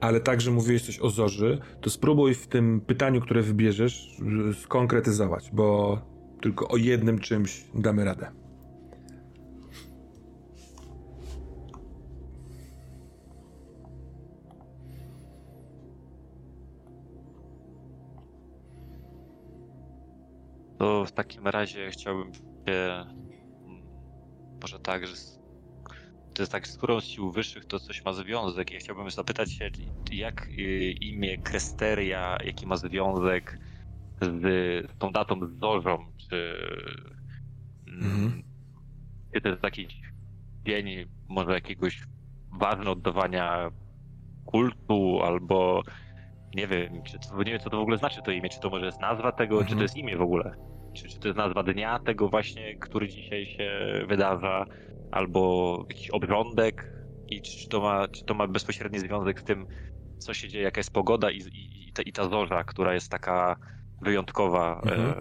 ale 0.00 0.20
także 0.20 0.50
mówiłeś 0.50 0.82
coś 0.82 1.00
o 1.00 1.10
Zorzy. 1.10 1.58
To 1.80 1.90
spróbuj 1.90 2.34
w 2.34 2.46
tym 2.46 2.80
pytaniu, 2.80 3.20
które 3.20 3.42
wybierzesz, 3.42 4.20
skonkretyzować, 4.62 5.50
bo 5.52 5.98
tylko 6.42 6.68
o 6.68 6.76
jednym 6.76 7.18
czymś 7.18 7.64
damy 7.74 8.04
radę. 8.04 8.30
To 20.78 21.04
w 21.04 21.12
takim 21.12 21.46
razie 21.46 21.90
chciałbym 21.90 22.32
się, 22.68 23.04
mm, 23.64 23.82
może 24.62 24.80
tak, 24.80 25.06
że 25.06 25.14
to 26.34 26.42
jest 26.42 26.52
tak, 26.52 26.68
skoro 26.68 27.00
sił 27.00 27.32
wyższych 27.32 27.64
to 27.64 27.78
coś 27.78 28.04
ma 28.04 28.12
związek. 28.12 28.70
Ja 28.70 28.78
chciałbym 28.78 29.10
zapytać 29.10 29.52
się, 29.52 29.70
jak 30.12 30.48
y, 30.48 30.90
imię 30.90 31.38
Kresteria, 31.38 32.38
jaki 32.44 32.66
ma 32.66 32.76
związek 32.76 33.58
z 34.20 34.98
tą 34.98 35.12
datą 35.12 35.46
z 35.46 35.58
Zorzą, 35.58 36.06
czy, 36.16 36.54
mm, 37.88 38.04
mhm. 38.04 38.42
czy 39.34 39.40
to 39.40 39.48
jest 39.48 39.62
taki 39.62 39.86
dzień 40.66 41.08
może 41.28 41.52
jakiegoś 41.52 42.02
ważnego 42.60 42.92
oddawania 42.92 43.70
kultu, 44.44 45.22
albo 45.22 45.82
nie 46.54 46.66
wiem, 46.66 47.02
czy 47.02 47.18
to, 47.18 47.38
nie 47.38 47.52
wiem, 47.52 47.60
co 47.60 47.70
to 47.70 47.76
w 47.76 47.80
ogóle 47.80 47.98
znaczy 47.98 48.22
to 48.22 48.30
imię, 48.30 48.48
czy 48.48 48.60
to 48.60 48.70
może 48.70 48.86
jest 48.86 49.00
nazwa 49.00 49.32
tego, 49.32 49.54
mhm. 49.54 49.66
czy 49.66 49.70
to 49.70 49.82
mhm. 49.82 49.82
jest 49.82 49.96
imię 49.96 50.16
w 50.16 50.22
ogóle. 50.22 50.77
Czy, 50.98 51.08
czy 51.08 51.18
to 51.18 51.28
jest 51.28 51.38
nazwa 51.38 51.62
dnia 51.62 51.98
tego 51.98 52.28
właśnie, 52.28 52.76
który 52.76 53.08
dzisiaj 53.08 53.46
się 53.46 53.70
wydarza, 54.08 54.66
albo 55.10 55.84
jakiś 55.88 56.10
obrządek 56.10 56.92
i 57.28 57.42
czy, 57.42 57.68
to 57.68 57.80
ma, 57.80 58.08
czy 58.08 58.24
to 58.24 58.34
ma 58.34 58.46
bezpośredni 58.46 58.98
związek 58.98 59.40
z 59.40 59.44
tym, 59.44 59.66
co 60.18 60.34
się 60.34 60.48
dzieje, 60.48 60.64
jaka 60.64 60.78
jest 60.78 60.92
pogoda 60.92 61.30
i, 61.30 61.38
i, 61.38 61.88
i, 61.88 61.92
ta, 61.92 62.02
i 62.02 62.12
ta 62.12 62.28
zorza, 62.28 62.64
która 62.64 62.94
jest 62.94 63.10
taka 63.10 63.56
wyjątkowa. 64.02 64.80
Mhm. 64.84 65.00
E... 65.00 65.14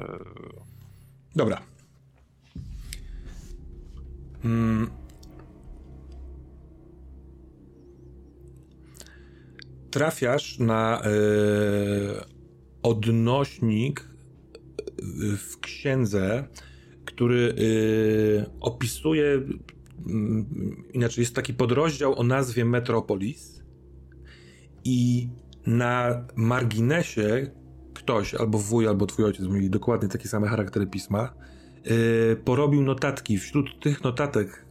Dobra. 1.36 1.62
Hmm. 4.44 4.90
Trafiasz 9.92 10.60
na 10.60 11.02
e, 11.02 11.10
odnośnik 12.84 14.17
w 15.38 15.60
księdze, 15.60 16.48
który 17.06 17.56
opisuje, 18.62 19.42
inaczej 20.94 21.22
jest 21.22 21.36
taki 21.36 21.54
podrozdział 21.54 22.20
o 22.20 22.24
nazwie 22.24 22.66
Metropolis 22.66 23.64
i 24.84 25.30
na 25.66 26.26
marginesie 26.36 27.52
ktoś, 27.94 28.34
albo 28.34 28.58
wuj, 28.58 28.88
albo 28.88 29.06
twój 29.06 29.26
ojciec, 29.26 29.48
mieli 29.48 29.70
dokładnie 29.70 30.10
takie 30.10 30.28
same 30.28 30.48
charaktery 30.48 30.88
pisma, 30.88 31.34
yy, 31.86 32.36
porobił 32.46 32.82
notatki. 32.82 33.38
Wśród 33.38 33.80
tych 33.80 34.04
notatek 34.04 34.66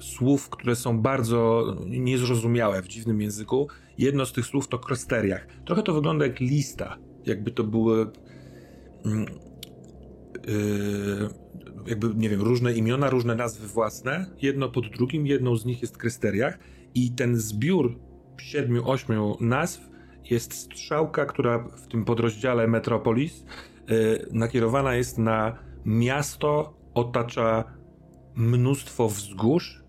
słów, 0.00 0.50
które 0.50 0.76
są 0.76 0.98
bardzo 0.98 1.74
niezrozumiałe 1.86 2.82
w 2.82 2.88
dziwnym 2.88 3.20
języku, 3.20 3.68
jedno 3.98 4.26
z 4.26 4.32
tych 4.32 4.46
słów 4.46 4.68
to 4.68 4.78
krosteriach. 4.78 5.46
Trochę 5.64 5.82
to 5.82 5.92
wygląda 5.94 6.26
jak 6.26 6.40
lista, 6.40 6.98
jakby 7.26 7.50
to 7.50 7.64
były 7.64 8.10
mm, 9.04 9.26
jakby, 11.86 12.14
nie 12.14 12.28
wiem, 12.28 12.40
różne 12.40 12.72
imiona, 12.72 13.10
różne 13.10 13.34
nazwy 13.34 13.66
własne, 13.66 14.26
jedno 14.42 14.68
pod 14.68 14.88
drugim, 14.88 15.26
jedną 15.26 15.56
z 15.56 15.64
nich 15.64 15.82
jest 15.82 15.98
krysteriach 15.98 16.58
i 16.94 17.12
ten 17.12 17.36
zbiór 17.36 17.98
siedmiu, 18.40 18.88
ośmiu 18.90 19.36
nazw 19.40 19.90
jest 20.30 20.54
strzałka, 20.54 21.26
która 21.26 21.58
w 21.58 21.88
tym 21.88 22.04
podrozdziale 22.04 22.66
Metropolis 22.66 23.44
yy, 23.88 24.28
nakierowana 24.32 24.94
jest 24.94 25.18
na 25.18 25.58
miasto, 25.84 26.76
otacza 26.94 27.64
mnóstwo 28.34 29.08
wzgórz. 29.08 29.84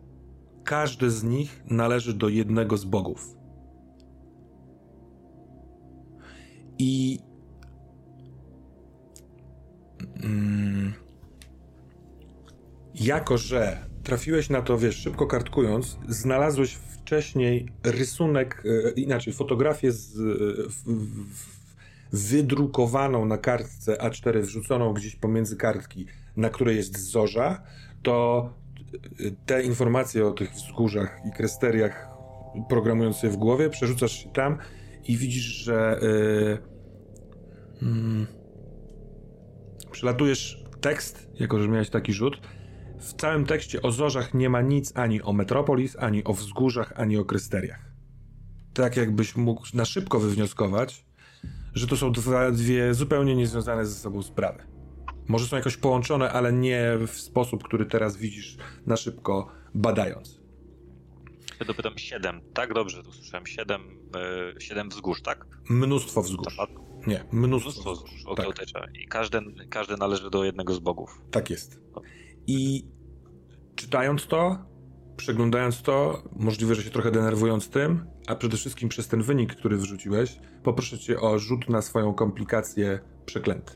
Każdy 0.64 1.10
z 1.10 1.24
nich 1.24 1.64
należy 1.70 2.14
do 2.14 2.30
jednego 2.30 2.78
z 2.78 2.86
bogów. 2.86 3.36
I 6.80 7.20
jako, 12.96 13.38
że 13.38 13.78
trafiłeś 14.04 14.50
na 14.50 14.62
to, 14.62 14.78
wiesz, 14.78 14.96
szybko 14.96 15.28
kartkując, 15.28 15.98
znalazłeś 16.10 16.74
wcześniej 16.74 17.72
rysunek, 17.84 18.64
e, 18.66 18.92
inaczej, 18.92 19.34
fotografię 19.34 19.92
z, 19.92 20.20
e, 20.20 20.22
wydrukowaną 22.14 23.26
na 23.26 23.38
kartce 23.38 23.94
A4, 23.94 24.42
wrzuconą 24.42 24.94
gdzieś 24.94 25.16
pomiędzy 25.16 25.58
kartki, 25.58 26.06
na 26.38 26.50
której 26.50 26.78
jest 26.78 26.98
zorza, 26.98 27.64
to 28.04 28.50
e, 28.94 29.32
te 29.46 29.64
informacje 29.64 30.28
o 30.28 30.32
tych 30.32 30.52
wzgórzach 30.52 31.22
i 31.30 31.32
kresteriach, 31.32 32.08
programując 32.70 33.24
je 33.24 33.30
w 33.30 33.38
głowie, 33.38 33.70
przerzucasz 33.70 34.24
się 34.24 34.30
tam 34.30 34.58
i 35.08 35.18
widzisz, 35.18 35.44
że 35.44 36.00
yy, 36.02 36.58
yy, 37.82 38.41
przelatujesz 39.92 40.64
tekst, 40.82 41.28
jako 41.40 41.62
że 41.62 41.68
miałeś 41.68 41.90
taki 41.90 42.14
rzut, 42.14 42.42
w 43.00 43.14
całym 43.14 43.46
tekście 43.46 43.82
o 43.82 43.92
zorzach 43.92 44.34
nie 44.34 44.50
ma 44.50 44.62
nic 44.62 44.98
ani 44.98 45.22
o 45.22 45.34
Metropolis, 45.34 45.96
ani 46.00 46.24
o 46.24 46.34
wzgórzach, 46.34 46.94
ani 46.96 47.18
o 47.18 47.26
krysteriach. 47.26 47.92
Tak 48.74 48.98
jakbyś 48.98 49.36
mógł 49.36 49.64
na 49.74 49.86
szybko 49.86 50.20
wywnioskować, 50.20 51.06
że 51.74 51.88
to 51.88 51.98
są 51.98 52.12
dwa, 52.12 52.52
dwie 52.52 52.94
zupełnie 52.94 53.36
niezwiązane 53.36 53.86
ze 53.86 53.96
sobą 53.96 54.24
sprawy. 54.24 54.64
Może 55.28 55.46
są 55.46 55.56
jakoś 55.56 55.78
połączone, 55.78 56.32
ale 56.32 56.54
nie 56.54 56.98
w 57.08 57.12
sposób, 57.12 57.64
który 57.64 57.86
teraz 57.86 58.18
widzisz 58.18 58.58
na 58.86 58.98
szybko 58.98 59.52
badając. 59.74 60.42
Ja 61.60 61.66
dopytam 61.66 61.98
siedem, 61.98 62.42
tak? 62.54 62.74
Dobrze, 62.74 63.04
tu 63.04 63.12
słyszałem. 63.12 63.48
Siedem, 63.48 63.82
yy, 64.56 64.62
siedem 64.62 64.90
wzgórz, 64.90 65.22
tak? 65.22 65.46
Mnóstwo 65.70 66.22
wzgórz. 66.22 66.58
Nie, 67.08 67.24
mnóstwo. 67.32 67.94
Okay, 68.26 68.46
tak. 68.74 68.90
I 69.04 69.08
każdy, 69.08 69.40
każdy 69.70 69.98
należy 69.98 70.30
do 70.30 70.44
jednego 70.44 70.74
z 70.74 70.80
bogów. 70.80 71.22
Tak 71.32 71.50
jest. 71.50 71.80
I 72.48 72.86
czytając 73.76 74.28
to, 74.28 74.58
przeglądając 75.18 75.82
to, 75.82 76.24
możliwe, 76.36 76.76
że 76.76 76.84
się 76.84 76.90
trochę 76.90 77.12
denerwując 77.12 77.70
tym, 77.70 78.06
a 78.28 78.36
przede 78.36 78.58
wszystkim 78.58 78.90
przez 78.90 79.08
ten 79.08 79.22
wynik, 79.22 79.56
który 79.56 79.78
wrzuciłeś, 79.78 80.40
poproszę 80.64 81.00
cię 81.00 81.20
o 81.20 81.40
rzut 81.40 81.70
na 81.70 81.82
swoją 81.82 82.14
komplikację 82.14 83.00
przeklęty. 83.26 83.74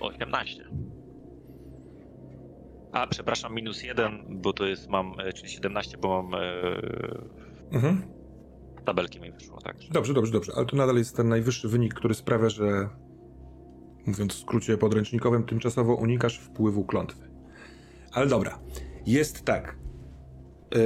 Osiemnaście. 0.00 0.64
A, 2.94 3.06
przepraszam, 3.06 3.54
minus 3.54 3.82
jeden, 3.82 4.24
bo 4.28 4.52
to 4.52 4.66
jest, 4.66 4.88
mam, 4.88 5.20
e, 5.20 5.32
czyli 5.32 5.48
17, 5.48 5.98
bo 5.98 6.22
mam 6.22 6.34
e, 6.34 6.38
mhm. 7.72 8.02
tabelki 8.84 9.20
mi 9.20 9.32
wyszło, 9.32 9.60
tak. 9.60 9.76
Dobrze, 9.90 10.14
dobrze, 10.14 10.32
dobrze, 10.32 10.52
ale 10.56 10.66
to 10.66 10.76
nadal 10.76 10.96
jest 10.96 11.16
ten 11.16 11.28
najwyższy 11.28 11.68
wynik, 11.68 11.94
który 11.94 12.14
sprawia, 12.14 12.48
że 12.48 12.88
mówiąc 14.06 14.34
w 14.34 14.38
skrócie 14.38 14.78
podręcznikowym, 14.78 15.44
tymczasowo 15.44 15.94
unikasz 15.94 16.38
wpływu 16.38 16.84
klątwy. 16.84 17.30
Ale 18.12 18.26
dobra, 18.26 18.58
jest 19.06 19.44
tak. 19.44 19.76
Yy, 20.74 20.80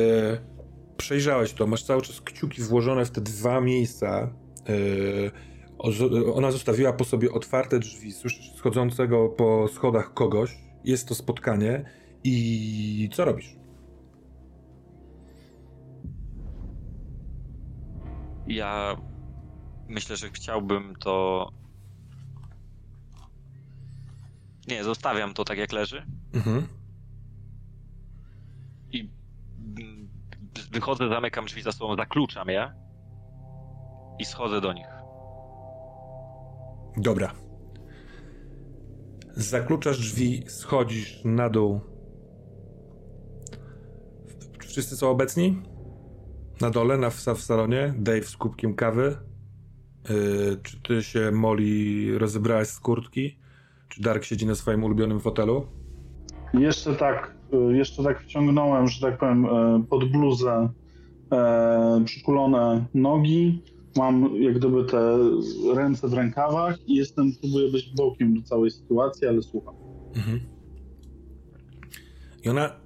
przejrzałeś 0.96 1.52
to, 1.52 1.66
masz 1.66 1.82
cały 1.82 2.02
czas 2.02 2.20
kciuki 2.20 2.62
włożone 2.62 3.04
w 3.04 3.10
te 3.10 3.20
dwa 3.20 3.60
miejsca. 3.60 4.30
Yy, 4.68 6.32
ona 6.34 6.50
zostawiła 6.50 6.92
po 6.92 7.04
sobie 7.04 7.32
otwarte 7.32 7.78
drzwi, 7.78 8.12
słyszysz 8.12 8.52
schodzącego 8.56 9.28
po 9.28 9.68
schodach 9.68 10.14
kogoś. 10.14 10.67
Jest 10.88 11.08
to 11.08 11.14
spotkanie. 11.14 11.84
I 12.24 13.08
co 13.12 13.24
robisz? 13.24 13.56
Ja 18.46 18.96
myślę, 19.88 20.16
że 20.16 20.30
chciałbym 20.30 20.94
to 20.96 21.48
Nie, 24.68 24.84
zostawiam 24.84 25.34
to 25.34 25.44
tak 25.44 25.58
jak 25.58 25.72
leży. 25.72 26.06
Mhm. 26.34 26.68
I 28.92 29.10
wychodzę, 30.70 31.08
zamykam 31.08 31.44
drzwi 31.44 31.62
za 31.62 31.72
sobą, 31.72 31.96
zakluczam 31.96 32.48
je 32.48 32.72
i 34.18 34.24
schodzę 34.24 34.60
do 34.60 34.72
nich. 34.72 34.86
Dobra. 36.96 37.47
Zakluczasz 39.38 39.98
drzwi, 39.98 40.42
schodzisz 40.46 41.24
na 41.24 41.50
dół. 41.50 41.80
Wszyscy 44.58 44.96
są 44.96 45.10
obecni? 45.10 45.62
Na 46.60 46.70
dole, 46.70 46.96
na, 46.96 47.10
w, 47.10 47.20
salonie, 47.20 47.94
Dave 47.98 48.24
z 48.24 48.36
kubkiem 48.36 48.74
kawy. 48.74 49.16
Yy, 50.08 50.56
czy 50.62 50.82
ty 50.82 51.02
się, 51.02 51.30
Molly, 51.32 52.18
rozebrałaś 52.18 52.68
z 52.68 52.80
kurtki? 52.80 53.38
Czy 53.88 54.02
Dark 54.02 54.24
siedzi 54.24 54.46
na 54.46 54.54
swoim 54.54 54.84
ulubionym 54.84 55.20
fotelu? 55.20 55.66
Jeszcze 56.54 56.94
tak, 56.94 57.34
y, 57.70 57.76
jeszcze 57.76 58.02
tak 58.02 58.22
wciągnąłem, 58.22 58.88
że 58.88 59.00
tak 59.00 59.18
powiem, 59.18 59.46
e, 59.46 59.84
pod 59.90 60.12
bluzę 60.12 60.68
e, 61.32 62.02
przykulone 62.04 62.86
nogi. 62.94 63.62
Mam 63.98 64.42
jak 64.42 64.58
gdyby 64.58 64.84
te 64.84 65.18
ręce 65.74 66.08
w 66.08 66.14
rękawach 66.14 66.88
i 66.88 66.94
jestem, 66.94 67.32
próbuję 67.40 67.72
być 67.72 67.94
bokiem 67.94 68.34
do 68.34 68.42
całej 68.42 68.70
sytuacji, 68.70 69.26
ale 69.26 69.42
słucham. 69.42 69.74
Mhm. 70.16 70.40
I 72.44 72.48
ona 72.48 72.76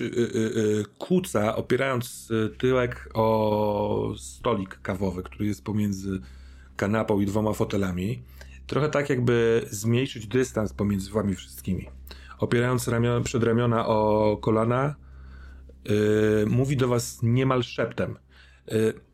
y, 0.00 0.04
y, 0.04 0.08
y, 0.08 0.84
kłóca, 0.98 1.56
opierając 1.56 2.32
tyłek 2.58 3.10
o 3.14 4.14
stolik 4.16 4.80
kawowy, 4.82 5.22
który 5.22 5.46
jest 5.46 5.64
pomiędzy 5.64 6.20
kanapą 6.76 7.20
i 7.20 7.26
dwoma 7.26 7.52
fotelami. 7.52 8.22
Trochę 8.66 8.88
tak, 8.88 9.10
jakby 9.10 9.66
zmniejszyć 9.70 10.26
dystans 10.26 10.72
pomiędzy 10.72 11.10
wami 11.10 11.34
wszystkimi. 11.34 11.88
Opierając 12.38 12.88
ramiona, 12.88 13.24
przedramiona 13.24 13.86
o 13.86 14.36
kolana, 14.40 14.94
y, 15.90 16.46
mówi 16.46 16.76
do 16.76 16.88
was 16.88 17.18
niemal 17.22 17.62
szeptem. 17.62 18.16
Y, 18.72 19.11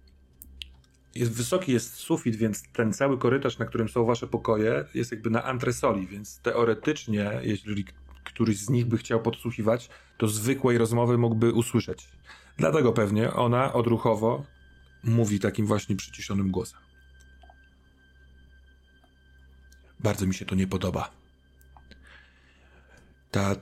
jest 1.19 1.33
wysoki 1.33 1.73
jest 1.73 1.95
sufit, 1.95 2.37
więc 2.37 2.63
ten 2.73 2.93
cały 2.93 3.19
korytarz, 3.19 3.59
na 3.59 3.67
którym 3.67 3.89
są 3.89 4.05
wasze 4.05 4.27
pokoje, 4.27 4.85
jest 4.95 5.13
jakby 5.13 5.31
na 5.31 5.45
antresoli, 5.45 6.07
więc 6.07 6.39
teoretycznie, 6.39 7.41
jeżeli 7.43 7.85
któryś 8.25 8.59
z 8.59 8.71
nich 8.71 8.87
by 8.87 8.99
chciał 8.99 9.23
podsłuchiwać, 9.23 9.91
to 10.19 10.29
zwykłej 10.29 10.79
rozmowy 10.79 11.19
mógłby 11.19 11.53
usłyszeć. 11.53 12.09
Dlatego 12.57 12.93
pewnie 12.93 13.33
ona 13.33 13.73
odruchowo 13.73 14.45
mówi 15.05 15.41
takim 15.41 15.67
właśnie 15.67 15.97
przyciszonym 15.97 16.51
głosem. 16.51 16.81
Bardzo 20.01 20.27
mi 20.27 20.35
się 20.35 20.45
to 20.45 20.55
nie 20.55 20.67
podoba. 20.67 21.11
Ta 23.31 23.57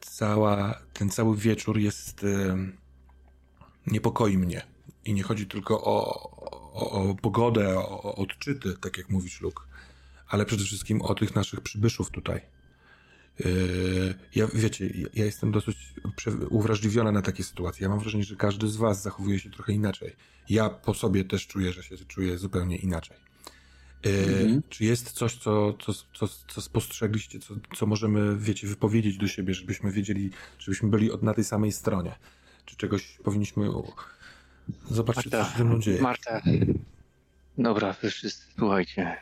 cała, 0.00 0.80
ten 0.92 1.10
cały 1.10 1.36
wieczór 1.36 1.78
jest. 1.78 2.24
em, 2.24 2.76
niepokoi 3.86 4.38
mnie. 4.38 4.62
I 5.04 5.14
nie 5.14 5.22
chodzi 5.22 5.46
tylko 5.46 5.84
o, 5.84 6.30
o, 6.72 6.90
o 6.90 7.14
pogodę, 7.14 7.78
o, 7.78 8.02
o 8.02 8.14
odczyty, 8.14 8.74
tak 8.80 8.98
jak 8.98 9.10
mówisz, 9.10 9.40
Luke, 9.40 9.62
ale 10.28 10.46
przede 10.46 10.64
wszystkim 10.64 11.02
o 11.02 11.14
tych 11.14 11.34
naszych 11.34 11.60
przybyszów 11.60 12.10
tutaj. 12.10 12.40
Yy, 13.44 14.14
ja, 14.34 14.46
wiecie, 14.54 14.90
ja, 15.14 15.24
jestem 15.24 15.52
dosyć 15.52 15.76
uwrażliwiona 16.50 17.12
na 17.12 17.22
takie 17.22 17.44
sytuacje. 17.44 17.82
Ja 17.82 17.88
mam 17.88 17.98
wrażenie, 17.98 18.24
że 18.24 18.36
każdy 18.36 18.68
z 18.68 18.76
was 18.76 19.02
zachowuje 19.02 19.38
się 19.38 19.50
trochę 19.50 19.72
inaczej. 19.72 20.16
Ja 20.48 20.70
po 20.70 20.94
sobie 20.94 21.24
też 21.24 21.46
czuję, 21.46 21.72
że 21.72 21.82
się 21.82 21.96
czuję 21.96 22.38
zupełnie 22.38 22.76
inaczej. 22.76 23.16
Yy, 23.16 23.30
Mhm. 24.04 24.62
Czy 24.68 24.84
jest 24.84 25.12
coś, 25.12 25.36
co, 25.36 25.72
co, 25.72 25.92
co, 26.14 26.28
co 26.48 26.60
spostrzegliście, 26.60 27.38
co, 27.38 27.54
co 27.76 27.86
możemy, 27.86 28.36
wiecie, 28.38 28.66
wypowiedzieć 28.66 29.16
do 29.16 29.28
siebie, 29.28 29.54
żebyśmy 29.54 29.92
wiedzieli, 29.92 30.30
żebyśmy 30.58 30.88
byli 30.88 31.10
od, 31.10 31.22
na 31.22 31.34
tej 31.34 31.44
samej 31.44 31.72
stronie? 31.72 32.14
Czy 32.64 32.76
czegoś 32.76 33.18
powinniśmy 33.24 33.70
u- 34.90 34.94
zobaczyć, 34.94 35.30
co 35.30 35.44
się 35.44 35.58
ze 35.58 35.64
mną 35.64 35.80
dzieje? 35.80 36.02
Marta. 36.02 36.42
Dobra, 37.58 37.92
wy 38.02 38.10
wszyscy, 38.10 38.46
słuchajcie. 38.58 39.16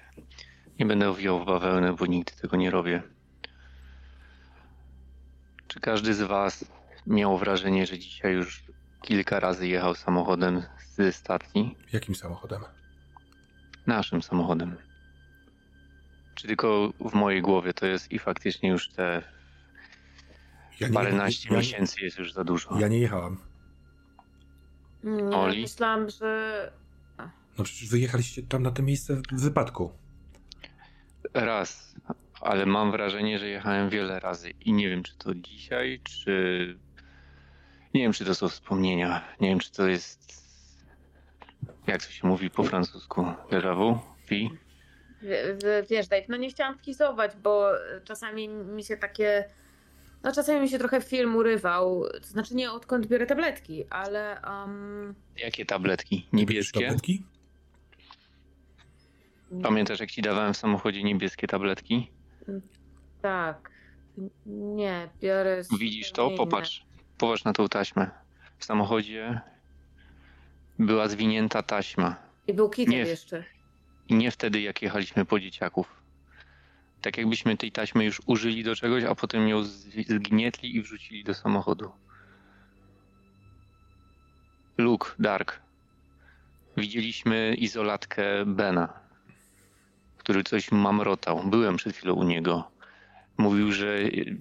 Nie 0.79 0.87
będę 0.87 1.11
owijał 1.11 1.43
w 1.43 1.47
bawełnę, 1.47 1.93
bo 1.93 2.07
nigdy 2.07 2.33
tego 2.33 2.57
nie 2.57 2.71
robię. 2.71 3.03
Czy 5.69 5.81
każdy 5.81 6.15
z 6.15 6.23
was 6.23 6.65
miał 7.07 7.39
wrażenie, 7.39 7.87
że 7.87 7.99
dzisiaj 7.99 8.33
już 8.35 8.65
kilka 9.03 9.41
razy 9.41 9.69
jechał 9.69 9.95
samochodem 9.95 10.63
z 10.97 11.17
stacji? 11.17 11.77
Jakim 11.93 12.15
samochodem? 12.15 12.61
Naszym 13.87 14.23
samochodem. 14.23 14.77
Czy 16.35 16.47
tylko 16.47 16.93
w 17.01 17.15
mojej 17.15 17.43
głowie 17.43 17.73
to 17.75 17.87
jest 17.87 18.13
i 18.13 18.19
faktycznie 18.19 18.69
już 18.69 18.89
te 18.89 19.23
Ja 20.81 20.89
paręnaście 20.95 21.49
ja, 21.49 21.53
nie- 21.53 21.59
miesięcy 21.59 22.01
jest 22.05 22.19
już 22.19 22.33
za 22.33 22.45
dużo? 22.45 22.79
ja 22.81 22.89
nie 22.89 22.99
jechałam. 22.99 23.39
Nie, 25.05 25.37
Oli? 25.37 25.63
myślałam, 25.63 26.11
że... 26.11 26.73
No 27.59 27.65
przecież 27.65 27.89
wyjechaliście 27.89 28.43
tam 28.43 28.63
na 28.63 28.71
to 28.71 28.83
miejsce 28.83 29.15
w 29.33 29.41
wypadku. 29.41 29.93
Raz, 31.35 31.95
ale 32.41 32.67
mam 32.67 32.91
wrażenie, 32.91 33.39
że 33.39 33.49
jechałem 33.49 33.91
wiele 33.91 34.21
razy 34.21 34.51
i 34.51 34.73
nie 34.73 34.89
wiem, 34.89 35.03
czy 35.03 35.19
to 35.19 35.35
dzisiaj, 35.35 36.01
czy. 36.05 36.79
Nie 37.95 38.01
wiem, 38.03 38.13
czy 38.13 38.25
to 38.25 38.35
są 38.35 38.49
wspomnienia. 38.49 39.25
Nie 39.41 39.49
wiem, 39.49 39.59
czy 39.59 39.73
to 39.73 39.89
jest. 39.89 40.43
Jak 41.87 42.03
to 42.05 42.11
się 42.11 42.29
mówi 42.29 42.51
po 42.51 42.63
francusku? 42.63 43.23
Déjà 43.51 43.77
vu? 43.77 43.99
Pi? 44.29 44.51
W- 45.23 45.59
w- 45.63 45.89
Wiesz, 45.91 46.09
Dave, 46.09 46.25
no 46.29 46.37
nie 46.37 46.51
chciałam 46.51 46.79
skizować, 46.79 47.37
bo 47.37 47.71
czasami 48.05 48.49
mi 48.49 48.85
się 48.85 48.97
takie. 48.97 49.45
No 50.23 50.33
czasami 50.33 50.61
mi 50.61 50.69
się 50.69 50.79
trochę 50.79 51.01
film 51.01 51.37
urywał. 51.37 52.05
To 52.21 52.27
znaczy 52.27 52.55
nie 52.55 52.73
odkąd 52.73 53.07
biorę 53.07 53.27
tabletki, 53.27 53.85
ale. 53.91 54.41
Um, 54.47 55.15
Jakie 55.37 55.67
tabletki? 55.67 56.27
Niebieskie? 56.33 56.81
Tabletki? 56.81 57.23
Pamiętasz, 59.63 60.01
jak 60.01 60.11
ci 60.11 60.23
dawałem 60.23 60.55
w 60.55 60.57
samochodzie 60.57 61.03
niebieskie 61.03 61.47
tabletki? 61.47 62.11
tak. 63.23 63.71
Nie, 64.47 65.09
biorę. 65.21 65.63
Widzisz 65.79 66.13
to? 66.13 66.31
Popatrz. 66.31 66.85
Popatrz 67.19 67.45
na 67.45 67.53
tą 67.53 67.69
taśmę. 67.69 68.11
W 68.59 68.65
samochodzie 68.65 69.41
była 70.79 71.09
zwinięta 71.09 71.63
taśma. 71.63 72.17
I 72.47 72.55
był 72.55 72.71
kitel 72.71 72.95
Nie. 72.95 72.99
jeszcze. 72.99 73.45
I 74.09 74.15
nie 74.15 74.31
wtedy, 74.31 74.61
jak 74.61 74.83
jechaliśmy 74.83 75.25
po 75.25 75.41
dzieciaków. 75.41 75.98
Tak 77.01 77.19
jakbyśmy 77.19 77.57
tej 77.57 77.73
taśmy 77.73 78.05
już 78.05 78.23
użyli 78.27 78.65
do 78.65 78.77
czegoś, 78.77 79.05
a 79.05 79.15
potem 79.15 79.49
ją 79.49 79.65
zgnietli 80.09 80.77
i 80.77 80.83
wrzucili 80.83 81.25
do 81.25 81.35
samochodu. 81.35 81.93
Luke, 84.79 85.11
Dark. 85.19 85.61
Widzieliśmy 86.77 87.55
izolatkę 87.59 88.25
Bena, 88.47 88.93
który 90.17 90.45
coś 90.45 90.73
mamrotał. 90.73 91.43
Byłem 91.45 91.77
przed 91.77 91.97
chwilą 91.97 92.15
u 92.15 92.25
niego. 92.25 92.71
Mówił, 93.39 93.73
że 93.73 93.99
y, 93.99 94.37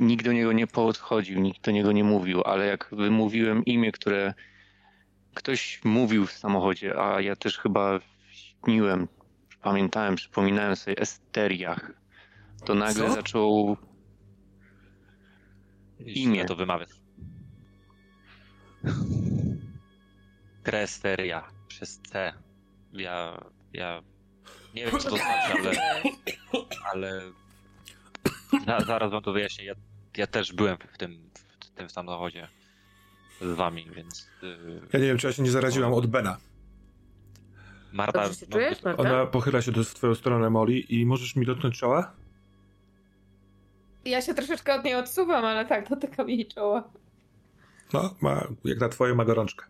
nikt 0.00 0.24
do 0.24 0.32
niego 0.32 0.52
nie 0.52 0.66
podchodził, 0.66 1.40
nikt 1.40 1.64
do 1.64 1.70
niego 1.70 1.92
nie 1.92 2.04
mówił, 2.04 2.42
ale 2.42 2.66
jak 2.66 2.88
wymówiłem 2.92 3.64
imię, 3.64 3.92
które 3.92 4.34
ktoś 5.34 5.80
mówił 5.84 6.26
w 6.26 6.32
samochodzie, 6.32 7.00
a 7.00 7.20
ja 7.20 7.36
też 7.36 7.58
chyba 7.58 8.00
śniłem, 8.30 9.08
pamiętałem, 9.62 10.16
przypominałem 10.16 10.76
sobie 10.76 10.98
Esteriach, 10.98 11.92
to 12.64 12.74
nagle 12.74 13.08
Co? 13.08 13.14
zaczął 13.14 13.76
Imię. 16.00 16.44
To 16.44 16.56
wymawiasz. 16.56 17.00
Kresteria 20.62 21.48
przez 21.68 22.00
C. 22.00 22.32
Ja, 22.92 23.44
ja 23.72 24.02
nie 24.74 24.86
wiem 24.86 25.00
co 25.00 25.10
to 25.10 25.16
znaczy, 25.16 25.52
ale, 25.58 25.72
ale 26.92 27.22
za, 28.66 28.80
zaraz 28.86 29.10
wam 29.10 29.22
to 29.22 29.32
wyjaśnię. 29.32 29.64
Ja, 29.64 29.74
ja 30.16 30.26
też 30.26 30.52
byłem 30.52 30.76
w 30.92 30.98
tym, 30.98 31.30
w 31.60 31.70
tym 31.70 31.90
samochodzie 31.90 32.48
z 33.40 33.56
wami, 33.56 33.90
więc 33.90 34.28
yy, 34.42 34.80
Ja 34.92 34.98
nie 34.98 35.06
wiem, 35.06 35.18
czy 35.18 35.26
ja 35.26 35.32
się 35.32 35.42
nie 35.42 35.50
zaraziłam 35.50 35.94
od 35.94 36.06
Bena. 36.06 36.36
Marta... 37.92 38.22
Dobrze 38.22 38.34
się 38.40 38.46
no, 38.50 38.52
czujesz, 38.52 38.82
Marta? 38.82 39.02
Ona 39.02 39.26
pochyla 39.26 39.62
się 39.62 39.72
do, 39.72 39.84
w 39.84 39.94
twoją 39.94 40.14
stronę, 40.14 40.50
Molly, 40.50 40.78
i 40.78 41.06
możesz 41.06 41.36
mi 41.36 41.46
dotknąć 41.46 41.78
czoła? 41.78 42.12
Ja 44.04 44.22
się 44.22 44.34
troszeczkę 44.34 44.74
od 44.74 44.84
niej 44.84 44.94
odsuwam, 44.94 45.44
ale 45.44 45.64
tak, 45.66 45.88
dotykam 45.88 46.28
jej 46.30 46.46
czoła. 46.46 46.90
No, 47.92 48.14
ma, 48.20 48.48
jak 48.64 48.80
na 48.80 48.88
twoje 48.88 49.14
ma 49.14 49.24
gorączkę. 49.24 49.66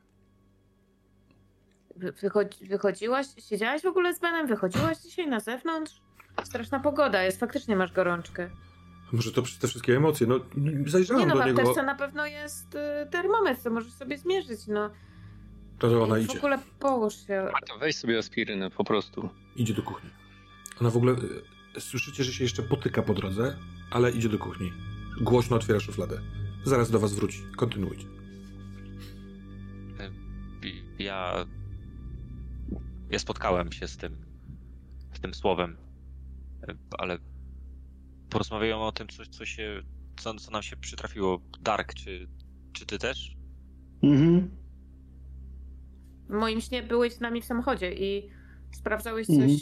Wy- 1.97 2.13
Wychodzi, 2.13 2.67
wychodziłaś, 2.69 3.27
siedziałaś 3.39 3.83
w 3.83 3.87
ogóle 3.87 4.15
z 4.15 4.21
Benem? 4.21 4.47
Wychodziłaś 4.47 4.99
dzisiaj 4.99 5.27
na 5.29 5.41
zewnątrz? 5.41 6.01
Straszna 6.45 6.81
pogoda 6.81 7.23
jest, 7.23 7.41
faktycznie 7.41 7.77
masz 7.77 7.93
gorączkę. 7.93 8.51
Może 9.13 9.33
to 9.33 9.43
przez 9.43 9.59
te 9.59 9.69
wszystkie 9.69 9.97
emocje. 9.97 10.27
No, 10.27 10.41
Nie 10.57 10.91
zajrzałem 10.91 11.29
no, 11.29 11.35
do 11.37 11.43
w 11.43 11.47
niego. 11.47 11.61
apteczce 11.61 11.83
na 11.83 11.95
pewno 11.95 12.27
jest 12.27 12.75
y, 12.75 13.11
termometr, 13.11 13.63
to 13.63 13.71
możesz 13.71 13.93
sobie 13.93 14.19
zmierzyć, 14.19 14.67
no. 14.67 14.91
To, 15.79 15.91
że 15.91 16.01
ona 16.03 16.15
w 16.15 16.19
idzie. 16.23 16.39
ogóle 16.39 16.59
połóż 16.81 17.27
się. 17.27 17.49
Marta, 17.53 17.79
weź 17.81 17.97
sobie 17.97 18.19
aspirynę 18.19 18.71
po 18.71 18.85
prostu. 18.85 19.29
Idzie 19.57 19.75
do 19.75 19.83
kuchni. 19.83 20.11
Ona 20.81 20.91
w 20.91 20.97
ogóle... 20.97 21.13
y, 21.77 21.81
Słyszycie, 21.81 22.25
że 22.25 22.33
się 22.33 22.45
jeszcze 22.45 22.63
potyka 22.63 23.03
po 23.03 23.15
drodze, 23.15 23.59
ale 23.91 24.11
idzie 24.11 24.29
do 24.29 24.39
kuchni. 24.39 24.73
Głośno 25.21 25.57
otwiera 25.57 25.81
szufladę. 25.81 26.21
Zaraz 26.65 26.91
do 26.91 26.99
was 26.99 27.13
wróci. 27.15 27.39
Kontynuujcie. 27.57 28.05
ja, 30.99 31.47
ja 33.11 33.19
spotkałem 33.19 33.73
się 33.73 33.89
z 33.89 33.97
tym, 33.97 34.17
z 35.15 35.21
tym 35.21 35.35
słowem, 35.35 35.77
ale 36.99 37.19
porozmawiałem 38.31 38.79
o 38.83 38.93
tym, 38.93 39.09
co, 39.09 39.27
co 39.27 39.47
się, 39.47 39.83
co, 40.17 40.35
co 40.35 40.51
nam 40.51 40.63
się 40.63 40.77
przytrafiło. 40.77 41.41
Dark, 41.61 41.95
czy, 41.95 42.29
czy 42.73 42.87
ty 42.87 42.99
też? 42.99 43.37
Mhm. 44.03 44.51
W 46.29 46.33
moim 46.33 46.61
śnie 46.61 46.83
byłeś 46.83 47.13
z 47.15 47.21
nami 47.21 47.43
w 47.43 47.45
samochodzie 47.45 47.93
i 47.93 48.31
sprawdzałeś 48.73 49.27
coś 49.27 49.37
Mhm. 49.37 49.59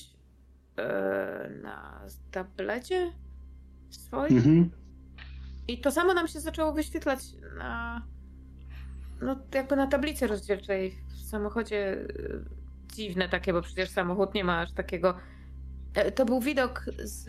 e, 0.76 1.50
na 1.62 2.00
tablecie 2.30 3.12
swoim. 3.90 4.36
Mhm. 4.36 4.70
I 5.68 5.80
to 5.80 5.92
samo 5.92 6.14
nam 6.14 6.28
się 6.28 6.40
zaczęło 6.40 6.72
wyświetlać 6.72 7.20
na. 7.58 8.02
No, 9.22 9.36
jakby 9.54 9.76
na 9.76 9.86
tablicy 9.86 10.26
rozdzielczej 10.26 10.94
w 11.08 11.18
samochodzie. 11.30 11.96
Dziwne 12.94 13.28
takie, 13.28 13.52
bo 13.52 13.62
przecież 13.62 13.90
samochód 13.90 14.34
nie 14.34 14.44
ma 14.44 14.60
aż 14.60 14.72
takiego. 14.72 15.14
E, 15.94 16.12
To 16.12 16.24
był 16.24 16.40
widok 16.40 16.84
z, 17.04 17.22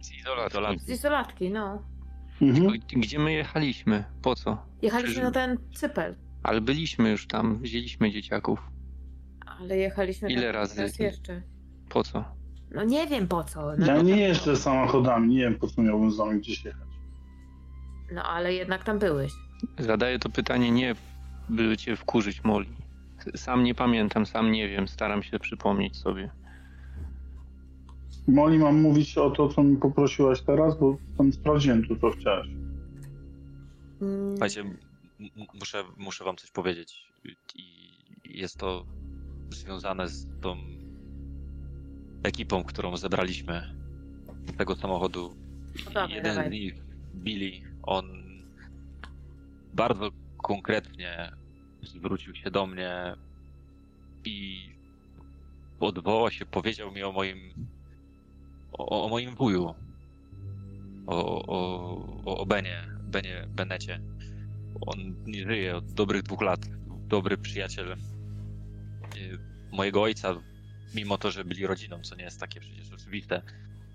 Z 0.00 0.12
izolatki. 0.12 0.50
Izolatki. 0.52 0.84
z 0.84 0.88
izolatki, 0.88 1.50
no. 1.50 1.82
Mhm. 2.42 2.72
Gdzie 2.96 3.18
my 3.18 3.32
jechaliśmy? 3.32 4.04
Po 4.22 4.34
co? 4.34 4.66
Jechaliśmy 4.82 5.10
Przecież- 5.12 5.24
na 5.24 5.30
ten 5.30 5.58
cypel, 5.74 6.14
Ale 6.42 6.60
byliśmy 6.60 7.10
już 7.10 7.26
tam, 7.26 7.58
wzięliśmy 7.58 8.10
dzieciaków. 8.10 8.60
ale 9.46 9.76
jechaliśmy 9.76 10.32
Ile 10.32 10.42
tam 10.42 10.54
razy? 10.54 10.82
raz 10.82 10.98
jeszcze. 10.98 11.42
Po 11.88 12.02
co? 12.04 12.24
No 12.70 12.84
nie 12.84 13.06
wiem 13.06 13.28
po 13.28 13.44
co. 13.44 13.60
No, 13.78 13.86
Ja 13.86 14.02
nie 14.02 14.10
tam- 14.10 14.20
jeżdżę 14.20 14.56
samochodami, 14.56 15.28
nie 15.34 15.40
wiem 15.40 15.54
po 15.54 15.66
co 15.66 15.82
miałbym 15.82 16.10
z 16.12 16.16
wami 16.16 16.40
gdzieś 16.40 16.64
jechać. 16.64 16.88
no 18.14 18.22
ale 18.22 18.54
jednak 18.54 18.84
tam 18.84 18.98
byłeś. 18.98 19.32
Zadaję 19.78 20.18
to 20.18 20.28
pytanie 20.30 20.70
nie, 20.70 20.94
by 21.48 21.76
cię 21.76 21.96
wkurzyć, 21.96 22.44
Molly. 22.44 22.66
Sam 23.36 23.64
nie 23.64 23.74
pamiętam, 23.74 24.26
sam 24.26 24.52
nie 24.52 24.68
wiem, 24.68 24.88
staram 24.88 25.22
się 25.22 25.38
przypomnieć 25.38 25.96
sobie. 25.96 26.30
Moli, 28.28 28.58
mam 28.58 28.80
mówić 28.80 29.18
o 29.18 29.30
to, 29.30 29.48
co 29.48 29.62
mi 29.62 29.76
poprosiłaś 29.76 30.42
teraz, 30.42 30.78
bo 30.80 30.96
tam 31.18 31.32
sprawdziłem 31.32 31.86
tu, 31.86 31.96
co 31.96 32.10
chciałaś. 32.10 32.48
Mm, 34.02 34.30
Słuchajcie, 34.30 34.64
muszę, 35.54 35.84
muszę 35.96 36.24
wam 36.24 36.36
coś 36.36 36.50
powiedzieć. 36.50 37.12
I 37.54 37.92
jest 38.24 38.56
to 38.58 38.86
związane 39.50 40.08
z 40.08 40.26
tą 40.40 40.56
ekipą, 42.22 42.64
którą 42.64 42.96
zebraliśmy 42.96 43.74
z 44.46 44.56
tego 44.56 44.76
samochodu. 44.76 45.36
No 45.94 46.08
Jeden 46.08 46.34
dawaj. 46.34 46.48
z 46.48 46.52
nich, 46.52 46.74
Billy, 47.14 47.78
on 47.82 48.22
bardzo 49.74 50.10
konkretnie 50.42 51.32
zwrócił 51.82 52.34
się 52.34 52.50
do 52.50 52.66
mnie 52.66 53.16
i 54.24 54.68
odwołał 55.80 56.30
się, 56.30 56.46
powiedział 56.46 56.92
mi 56.92 57.02
o 57.02 57.12
moim 57.12 57.66
o, 58.72 59.04
o 59.04 59.08
moim 59.08 59.34
wuju. 59.34 59.74
O, 61.06 61.46
o, 61.46 62.40
o 62.40 62.46
Benie, 62.46 62.88
Benie, 63.02 63.46
Benecie. 63.48 64.00
On 64.80 65.14
nie 65.26 65.42
żyje 65.42 65.76
od 65.76 65.92
dobrych 65.92 66.22
dwóch 66.22 66.42
lat. 66.42 66.60
Dobry 67.08 67.36
przyjaciel 67.38 67.92
y, 67.92 67.96
mojego 69.72 70.02
ojca, 70.02 70.34
mimo 70.94 71.18
to, 71.18 71.30
że 71.30 71.44
byli 71.44 71.66
rodziną, 71.66 72.00
co 72.02 72.16
nie 72.16 72.24
jest 72.24 72.40
takie 72.40 72.60
przecież 72.60 72.92
oczywiste. 72.92 73.42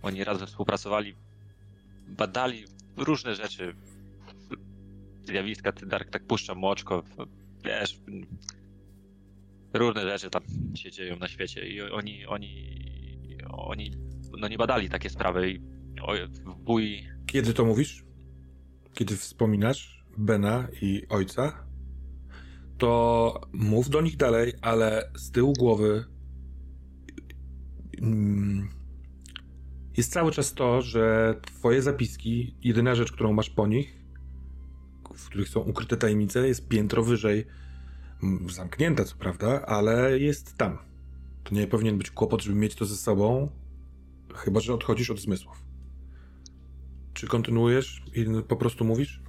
Oni 0.01 0.23
razem 0.23 0.47
współpracowali, 0.47 1.15
badali 2.07 2.65
różne 2.97 3.35
rzeczy. 3.35 3.75
Zjawiska, 5.23 5.71
ty 5.71 5.85
Dark 5.85 6.09
tak 6.09 6.27
puszczam 6.27 6.57
mu 6.57 6.67
oczko, 6.67 7.03
wiesz, 7.65 7.99
różne 9.73 10.03
rzeczy 10.03 10.29
tam 10.29 10.43
się 10.75 10.91
dzieją 10.91 11.15
na 11.15 11.27
świecie 11.27 11.67
i 11.67 11.81
oni, 11.81 12.25
oni, 12.25 12.77
oni, 13.47 13.91
no 14.37 14.47
nie 14.47 14.57
badali 14.57 14.89
takie 14.89 15.09
sprawy 15.09 15.51
i 15.51 15.59
wuj, 16.65 17.07
Kiedy 17.25 17.53
to 17.53 17.65
mówisz? 17.65 18.03
Kiedy 18.93 19.17
wspominasz 19.17 19.96
Bena 20.17 20.67
i 20.81 21.07
ojca? 21.09 21.67
To 22.77 23.41
mów 23.53 23.89
do 23.89 24.01
nich 24.01 24.17
dalej, 24.17 24.53
ale 24.61 25.11
z 25.15 25.31
tyłu 25.31 25.53
głowy 25.53 26.05
mm, 28.01 28.69
jest 29.97 30.11
cały 30.11 30.31
czas 30.31 30.53
to, 30.53 30.81
że 30.81 31.35
twoje 31.41 31.81
zapiski, 31.81 32.55
jedyna 32.63 32.95
rzecz, 32.95 33.11
którą 33.11 33.33
masz 33.33 33.49
po 33.49 33.67
nich, 33.67 33.97
w 35.15 35.25
których 35.27 35.49
są 35.49 35.59
ukryte 35.59 35.97
tajemnice, 35.97 36.47
jest 36.47 36.67
piętro 36.67 37.03
wyżej. 37.03 37.45
Mm, 38.23 38.49
Zamknięte, 38.49 39.05
co 39.05 39.15
prawda, 39.15 39.65
ale 39.65 40.19
jest 40.19 40.57
tam. 40.57 40.77
To 41.43 41.55
nie 41.55 41.67
powinien 41.67 41.97
być 41.97 42.11
kłopot, 42.11 42.43
żeby 42.43 42.59
mieć 42.59 42.75
to 42.75 42.85
ze 42.85 42.95
sobą, 42.95 43.49
chyba 44.35 44.59
że 44.59 44.73
odchodzisz 44.73 45.09
od 45.09 45.19
zmysłów. 45.19 45.63
Czy 47.13 47.27
kontynuujesz 47.27 48.03
i 48.15 48.25
po 48.47 48.55
prostu 48.55 48.85
mówisz? 48.85 49.26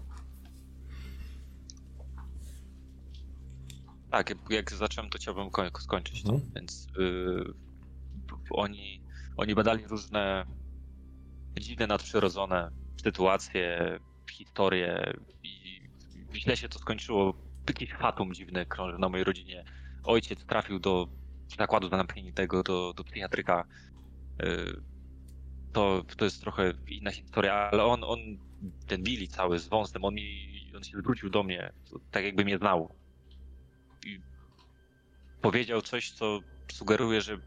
Tak, 4.18 4.50
jak- 4.50 4.72
zacząłem, 4.72 5.10
to 5.10 5.18
chciałbym 5.18 5.50
koń- 5.50 5.80
skończyć 5.80 6.22
to. 6.22 6.32
Mhm. 6.32 6.52
Więc 6.54 6.86
y, 6.98 7.52
oni, 8.50 9.02
oni 9.36 9.54
badali 9.54 9.86
różne 9.86 10.44
dziwne, 11.60 11.86
nadprzyrodzone 11.86 12.70
sytuacje, 13.02 13.98
historie 14.30 15.12
i 15.42 15.80
źle 16.34 16.56
się 16.56 16.68
to 16.68 16.78
skończyło. 16.78 17.34
Jakiś 17.68 17.92
fatum 17.92 18.34
dziwny 18.34 18.66
krąży 18.66 18.98
na 18.98 19.08
mojej 19.08 19.24
rodzinie. 19.24 19.64
Ojciec 20.04 20.46
trafił 20.46 20.78
do 20.78 21.08
zakładu 21.58 21.88
zamkniętego, 21.88 22.62
do, 22.62 22.92
do 22.96 23.04
psychiatryka. 23.04 23.64
Y, 24.42 24.80
to, 25.72 26.02
to 26.16 26.24
jest 26.24 26.40
trochę 26.40 26.72
inna 26.88 27.10
historia, 27.10 27.54
ale 27.54 27.84
on, 27.84 28.04
on 28.04 28.18
ten 28.86 29.02
Billy 29.02 29.26
cały 29.26 29.58
z 29.58 29.68
wąsem, 29.68 30.04
on, 30.04 30.14
mi, 30.14 30.48
on 30.76 30.82
się 30.82 30.98
zwrócił 30.98 31.30
do 31.30 31.42
mnie, 31.42 31.72
tak 32.10 32.24
jakby 32.24 32.44
mnie 32.44 32.58
znał 32.58 32.97
i 34.04 34.20
powiedział 35.42 35.82
coś, 35.82 36.10
co 36.10 36.40
sugeruje, 36.72 37.20
że, 37.20 37.38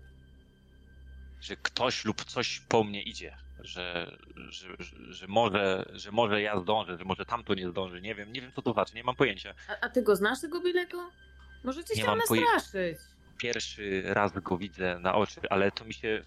że 1.42 1.56
ktoś 1.56 2.06
lub 2.06 2.26
coś 2.26 2.60
po 2.60 2.84
mnie 2.84 3.02
idzie. 3.04 3.38
Że, 3.60 4.18
że, 4.36 4.68
że, 4.80 5.14
że, 5.14 5.28
może, 5.28 5.86
że 5.94 6.12
może 6.12 6.42
ja 6.42 6.60
zdążę, 6.60 6.98
że 6.98 7.06
może 7.06 7.26
tamto 7.26 7.54
nie 7.54 7.70
zdąży. 7.70 8.02
Nie 8.02 8.16
wiem, 8.16 8.34
nie 8.34 8.42
wiem 8.42 8.52
co 8.56 8.62
to 8.62 8.74
znaczy, 8.74 8.96
nie 8.96 9.04
mam 9.04 9.16
pojęcia. 9.16 9.54
A, 9.68 9.86
a 9.86 9.90
ty 9.90 10.02
go 10.02 10.16
znasz, 10.16 10.42
tego 10.42 10.62
Bilego? 10.62 11.12
Może 11.64 11.84
cię 11.84 11.94
Nie 11.96 12.16
nastraszyć. 12.16 12.98
Pierwszy 13.38 14.04
raz 14.06 14.32
go 14.32 14.58
widzę 14.58 15.00
na 15.00 15.16
oczy, 15.16 15.42
ale 15.50 15.72
to 15.72 15.86
mi 15.86 15.94
się. 15.94 16.24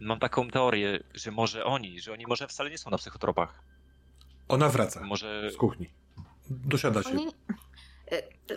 Mam 0.00 0.18
taką 0.18 0.50
teorię, 0.50 1.00
że 1.14 1.30
może 1.30 1.64
oni, 1.64 2.00
że 2.00 2.12
oni 2.12 2.26
może 2.26 2.48
wcale 2.48 2.70
nie 2.70 2.78
są 2.78 2.90
na 2.90 2.98
psychotropach. 2.98 3.62
Ona 4.48 4.68
wraca 4.68 5.00
Może. 5.00 5.50
z 5.50 5.56
kuchni. 5.56 5.90
Dosiada 6.50 7.02
się. 7.02 7.08
Oni... 7.08 7.26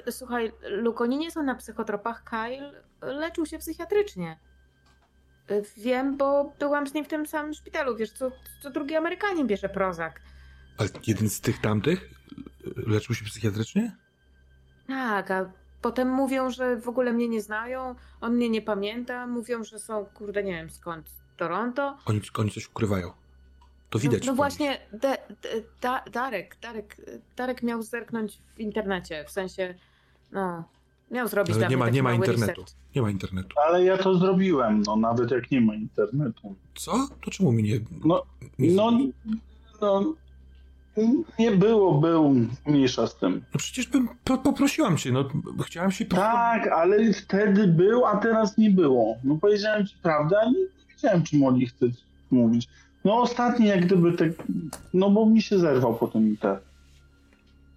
E, 0.08 0.12
Słuchaj, 0.12 0.52
Luke, 0.70 1.04
oni 1.04 1.18
nie 1.18 1.32
są 1.32 1.44
na 1.44 1.56
psychotropach. 1.56 2.24
Kyle 2.24 2.72
leczył 3.02 3.46
się 3.46 3.60
psychiatrycznie. 3.60 4.40
E, 5.50 5.62
Wiem, 5.78 6.18
bo 6.18 6.54
byłam 6.60 6.88
z 6.88 6.94
nim 6.94 7.06
w 7.06 7.08
tym 7.08 7.26
samym 7.28 7.54
szpitalu. 7.54 7.96
Wiesz, 7.96 8.12
co, 8.12 8.32
co 8.64 8.70
drugi 8.70 8.96
Amerykanin 8.96 9.48
bierze 9.48 9.70
prozak. 9.70 10.22
Ale 10.78 10.90
jeden 11.08 11.30
z 11.30 11.42
tych 11.42 11.62
tamtych 11.62 12.10
leczył 12.88 13.16
się 13.16 13.26
psychiatrycznie? 13.26 13.96
Tak, 14.88 15.32
a 15.32 15.52
potem 15.82 16.10
mówią, 16.10 16.50
że 16.50 16.78
w 16.78 16.88
ogóle 16.90 17.14
mnie 17.14 17.28
nie 17.28 17.42
znają, 17.42 17.96
on 18.22 18.36
mnie 18.36 18.50
nie 18.50 18.62
pamięta, 18.62 19.28
mówią, 19.28 19.64
że 19.64 19.80
są, 19.80 20.06
kurde, 20.06 20.44
nie 20.44 20.52
wiem 20.54 20.70
skąd, 20.70 21.10
Toronto. 21.38 21.98
Oni, 22.06 22.22
oni 22.38 22.52
coś 22.52 22.68
ukrywają. 22.70 23.12
To 23.90 24.00
widać. 24.00 24.26
No, 24.26 24.32
no 24.32 24.36
właśnie, 24.36 24.78
de, 24.92 24.98
de, 25.00 25.18
da, 25.82 26.04
Darek, 26.12 26.58
Darek, 26.62 26.98
Darek 27.36 27.64
miał 27.64 27.82
zerknąć 27.84 28.38
w 28.56 28.60
internecie, 28.60 29.24
w 29.28 29.32
sensie, 29.32 29.76
no, 30.32 30.64
miał 31.12 31.28
zrobić 31.28 31.52
Ale 31.52 31.60
dla 31.60 31.68
nie 31.70 31.76
mnie 31.78 31.86
ma, 31.86 31.90
nie 31.92 32.04
ma 32.04 32.14
internetu. 32.14 32.62
research. 32.62 32.74
Nie 32.96 33.02
ma 33.02 33.10
internetu. 33.10 33.50
Ale 33.68 33.84
ja 33.84 33.98
to 33.98 34.16
zrobiłem, 34.18 34.82
no 34.88 34.96
nawet 34.96 35.32
jak 35.32 35.52
nie 35.52 35.62
ma 35.62 35.76
internetu. 35.76 36.56
Co? 36.76 37.08
To 37.26 37.32
czemu 37.32 37.52
mi 37.52 37.64
nie. 37.64 37.80
No, 38.06 38.24
nie 38.60 38.72
No, 38.76 38.92
no 39.82 40.16
nie 41.40 41.52
było, 41.52 42.02
był, 42.02 42.36
mniejsza 42.66 43.08
z 43.08 43.16
tym. 43.16 43.34
No 43.54 43.58
przecież 43.58 43.88
bym 43.88 44.10
po, 44.24 44.38
poprosiłam 44.38 44.98
cię, 44.98 45.12
no 45.12 45.30
chciałam 45.66 45.92
się. 45.92 46.06
po- 46.06 46.16
Tak, 46.16 46.68
ale 46.68 47.14
wtedy 47.14 47.68
był, 47.68 48.06
a 48.06 48.18
teraz 48.18 48.58
nie 48.58 48.70
było. 48.72 49.16
No 49.24 49.38
powiedziałem 49.42 49.88
ci 49.88 49.96
prawdę, 50.04 50.40
a 50.42 50.46
nie 50.46 50.52
nie 50.60 50.94
wiedziałem, 50.94 51.24
czy 51.24 51.38
Moli 51.38 51.68
chce 51.68 51.86
mówić. 52.32 52.68
No 53.08 53.22
ostatni 53.22 53.68
jak 53.68 53.86
gdyby 53.86 54.14
tak, 54.14 54.30
no 54.94 55.10
bo 55.10 55.26
mi 55.26 55.42
się 55.42 55.60
zerwał 55.60 55.96
potem 55.96 56.28
internet. 56.28 56.64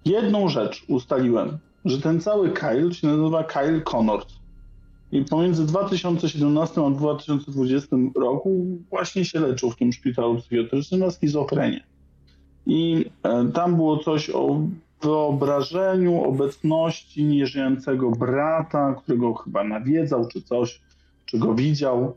Jedną 0.05 0.49
rzecz 0.49 0.85
ustaliłem, 0.89 1.59
że 1.85 2.01
ten 2.01 2.21
cały 2.21 2.51
Kyle 2.51 2.95
się 2.95 3.07
nazywa 3.07 3.45
Kyle 3.45 3.81
Connors. 3.81 4.27
I 5.13 5.25
pomiędzy 5.25 5.67
2017 5.67 6.87
a 6.87 6.91
2020 6.91 7.97
roku 8.17 8.67
właśnie 8.91 9.25
się 9.25 9.41
leczył 9.41 9.71
w 9.71 9.77
tym 9.77 9.93
szpitalu 9.93 10.37
psychiatrycznym 10.37 11.01
na 11.01 11.11
schizofrenię. 11.11 11.81
I 12.67 13.05
e, 13.23 13.47
tam 13.55 13.77
było 13.77 13.99
coś 13.99 14.31
o 14.31 14.61
wyobrażeniu 15.03 16.25
obecności 16.25 17.25
nieżyjącego 17.25 18.11
brata, 18.11 18.95
którego 18.95 19.35
chyba 19.35 19.65
nawiedzał, 19.65 20.29
czy 20.29 20.43
coś, 20.43 20.81
czy 21.27 21.39
go 21.39 21.55
widział. 21.55 22.15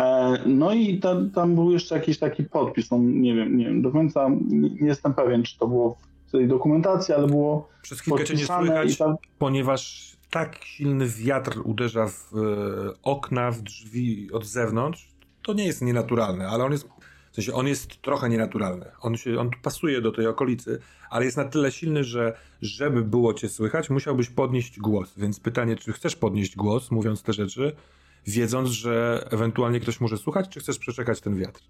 E, 0.00 0.38
No 0.46 0.72
i 0.72 0.98
ta, 0.98 1.16
tam 1.34 1.54
był 1.54 1.72
jeszcze 1.72 1.94
jakiś 1.94 2.18
taki 2.18 2.44
podpis, 2.44 2.92
on, 2.92 3.20
nie 3.20 3.34
wiem, 3.34 3.56
nie 3.56 3.64
wiem, 3.64 3.82
do 3.82 3.90
końca 3.90 4.28
nie 4.50 4.86
jestem 4.86 5.14
pewien, 5.14 5.42
czy 5.42 5.58
to 5.58 5.68
było 5.68 5.96
tej 6.32 6.48
dokumentacji, 6.48 7.14
ale 7.14 7.26
było 7.26 7.68
Przez 7.82 8.00
chwilkę 8.00 8.24
cię 8.24 8.34
nie 8.34 8.46
słychać, 8.46 8.98
tam 8.98 9.16
ponieważ 9.38 10.10
tak 10.30 10.56
silny 10.64 11.06
wiatr 11.06 11.60
uderza 11.64 12.06
w 12.06 12.32
e, 12.34 13.02
okna, 13.02 13.50
w 13.50 13.62
drzwi 13.62 14.28
od 14.32 14.46
zewnątrz, 14.46 15.08
to 15.42 15.52
nie 15.52 15.66
jest 15.66 15.82
nienaturalne, 15.82 16.48
ale 16.48 16.64
on 16.64 16.72
jest, 16.72 16.88
w 17.30 17.34
sensie 17.34 17.52
on 17.52 17.66
jest 17.66 18.02
trochę 18.02 18.28
nienaturalny. 18.28 18.86
On, 19.02 19.16
się, 19.16 19.38
on 19.38 19.50
pasuje 19.62 20.00
do 20.00 20.12
tej 20.12 20.26
okolicy, 20.26 20.78
ale 21.10 21.24
jest 21.24 21.36
na 21.36 21.44
tyle 21.44 21.72
silny, 21.72 22.04
że 22.04 22.36
żeby 22.62 23.02
było 23.02 23.34
cię 23.34 23.48
słychać, 23.48 23.90
musiałbyś 23.90 24.30
podnieść 24.30 24.78
głos. 24.78 25.14
Więc 25.16 25.40
pytanie, 25.40 25.76
czy 25.76 25.92
chcesz 25.92 26.16
podnieść 26.16 26.56
głos, 26.56 26.90
mówiąc 26.90 27.22
te 27.22 27.32
rzeczy, 27.32 27.76
wiedząc, 28.26 28.68
że 28.68 29.26
ewentualnie 29.30 29.80
ktoś 29.80 30.00
może 30.00 30.18
słuchać, 30.18 30.48
czy 30.48 30.60
chcesz 30.60 30.78
przeczekać 30.78 31.20
ten 31.20 31.36
wiatr? 31.36 31.60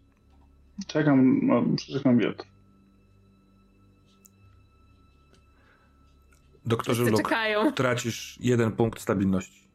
czekam, 0.86 1.40
no, 1.42 1.64
przeczekam 1.76 2.18
wiatr. 2.18 2.44
Doktorze 6.66 7.12
czekają. 7.12 7.72
tracisz 7.72 8.38
jeden 8.40 8.72
punkt 8.72 9.00
stabilności. 9.00 9.68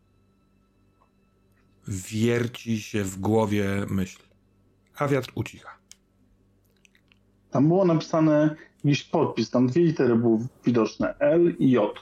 Wierci 1.87 2.81
się 2.81 3.03
w 3.03 3.19
głowie 3.19 3.85
myśl, 3.89 4.19
a 4.95 5.07
wiatr 5.07 5.31
ucicha. 5.35 5.69
Tam 7.51 7.67
było 7.67 7.85
napisane 7.85 8.55
jakiś 8.83 9.03
podpis, 9.03 9.49
tam 9.49 9.67
dwie 9.67 9.81
litery 9.81 10.15
były 10.15 10.47
widoczne, 10.65 11.15
L 11.19 11.55
i 11.59 11.71
J. 11.71 11.99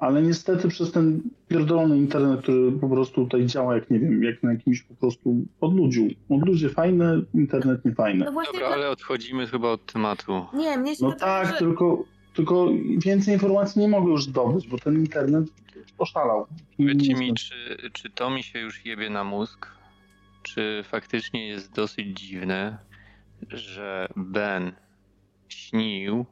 Ale 0.00 0.22
niestety 0.22 0.68
przez 0.68 0.92
ten 0.92 1.20
pierdolony 1.48 1.98
internet, 1.98 2.40
który 2.42 2.72
po 2.72 2.88
prostu 2.88 3.14
tutaj 3.24 3.46
działa 3.46 3.74
jak, 3.74 3.90
nie 3.90 3.98
wiem, 3.98 4.22
jak 4.22 4.42
na 4.42 4.52
jakimś 4.52 4.82
po 4.82 4.94
prostu 4.94 5.34
odludziu. 5.60 6.08
Odludzie 6.28 6.68
fajne, 6.68 7.22
internet 7.34 7.84
nie 7.84 7.90
No 7.90 7.94
fajne. 7.96 8.32
właśnie, 8.32 8.52
Dobra, 8.60 8.74
ale 8.74 8.90
odchodzimy 8.90 9.46
chyba 9.46 9.68
od 9.68 9.92
tematu. 9.92 10.46
nie, 10.54 10.78
mnie 10.78 10.96
się 10.96 11.04
No 11.04 11.10
wydaje, 11.10 11.44
tak, 11.44 11.52
że... 11.52 11.58
tylko, 11.58 12.04
tylko 12.34 12.68
więcej 13.04 13.34
informacji 13.34 13.80
nie 13.82 13.88
mogę 13.88 14.10
już 14.10 14.24
zdobyć, 14.24 14.68
bo 14.68 14.78
ten 14.78 14.94
internet 14.94 15.44
oszalał. 15.98 16.46
Powiedzcie 16.76 17.14
mi, 17.14 17.34
czy, 17.34 17.76
czy 17.92 18.10
to 18.10 18.30
mi 18.30 18.42
się 18.42 18.58
już 18.58 18.84
jebie 18.86 19.10
na 19.10 19.24
mózg? 19.24 19.66
Czy 20.42 20.82
faktycznie 20.84 21.46
jest 21.48 21.72
dosyć 21.74 22.20
dziwne, 22.20 22.78
że 23.48 24.08
Ben 24.16 24.72
śnił 25.48 26.24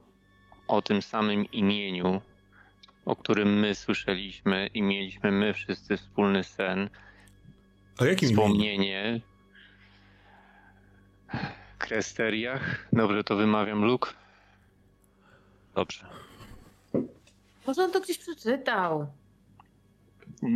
o 0.68 0.82
tym 0.82 1.02
samym 1.02 1.44
imieniu, 1.52 2.20
o 3.08 3.16
którym 3.16 3.58
my 3.60 3.74
słyszeliśmy 3.74 4.66
i 4.66 4.82
mieliśmy 4.82 5.32
my 5.32 5.54
wszyscy 5.54 5.96
wspólny 5.96 6.44
sen, 6.44 6.90
O 7.98 8.04
jakim 8.04 8.28
wspomnienie. 8.28 9.20
Kresteriach? 11.78 12.88
Dobrze 12.92 13.24
to 13.24 13.36
wymawiam, 13.36 13.84
Luke? 13.84 14.10
Dobrze. 15.74 16.06
Może 17.66 17.82
on 17.82 17.92
to 17.92 18.00
gdzieś 18.00 18.18
przeczytał. 18.18 19.06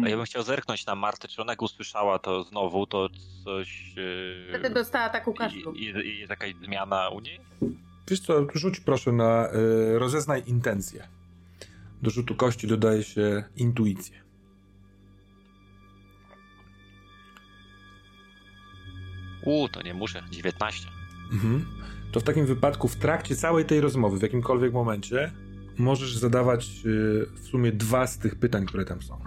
A 0.04 0.08
ja 0.08 0.16
bym 0.16 0.24
chciał 0.24 0.42
zerknąć 0.42 0.86
na 0.86 0.94
Martę, 0.94 1.28
czy 1.28 1.42
ona 1.42 1.52
jak 1.52 1.62
usłyszała 1.62 2.18
to 2.18 2.44
znowu, 2.44 2.86
to 2.86 3.08
coś... 3.44 3.96
Yy, 3.96 4.46
Wtedy 4.48 4.70
dostała 4.70 5.08
taką 5.08 5.32
kaszlu. 5.34 5.74
jest 5.74 6.30
jakaś 6.30 6.54
zmiana 6.54 7.08
u 7.08 7.20
niej? 7.20 7.40
Wiesz 8.08 8.20
co, 8.20 8.46
rzuć 8.54 8.80
proszę 8.80 9.12
na 9.12 9.48
y, 9.94 9.98
rozeznaj 9.98 10.42
intencję. 10.46 11.08
Do 12.02 12.10
rzutu 12.10 12.34
kości 12.34 12.66
dodaje 12.66 13.02
się 13.02 13.44
intuicję. 13.56 14.22
U, 19.44 19.68
to 19.68 19.82
nie 19.82 19.94
muszę. 19.94 20.22
19. 20.30 20.88
Mhm. 21.32 21.66
To 22.12 22.20
w 22.20 22.22
takim 22.22 22.46
wypadku 22.46 22.88
w 22.88 22.96
trakcie 22.96 23.36
całej 23.36 23.64
tej 23.64 23.80
rozmowy, 23.80 24.18
w 24.18 24.22
jakimkolwiek 24.22 24.72
momencie, 24.72 25.32
możesz 25.78 26.16
zadawać 26.16 26.66
y, 26.86 27.26
w 27.34 27.46
sumie 27.50 27.72
dwa 27.72 28.06
z 28.06 28.18
tych 28.18 28.34
pytań, 28.34 28.66
które 28.66 28.84
tam 28.84 29.02
są. 29.02 29.18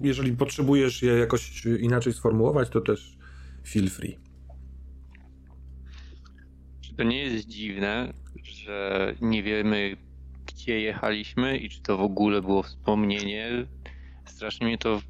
Jeżeli 0.00 0.36
potrzebujesz 0.36 1.02
je 1.02 1.12
jakoś 1.12 1.66
y, 1.66 1.78
inaczej 1.78 2.12
sformułować, 2.12 2.68
to 2.68 2.80
też 2.80 3.18
feel 3.66 3.90
free. 3.90 4.18
Czy 6.80 6.94
to 6.94 7.02
nie 7.02 7.22
jest 7.22 7.48
dziwne, 7.48 8.12
że 8.44 9.14
nie 9.20 9.42
wiemy, 9.42 9.96
gdzie 10.58 10.80
jechaliśmy 10.80 11.58
i 11.58 11.68
czy 11.68 11.82
to 11.82 11.96
w 11.96 12.00
ogóle 12.02 12.42
było 12.42 12.62
wspomnienie? 12.62 13.66
Strasznie 14.24 14.66
mnie 14.66 14.78
to. 14.78 15.00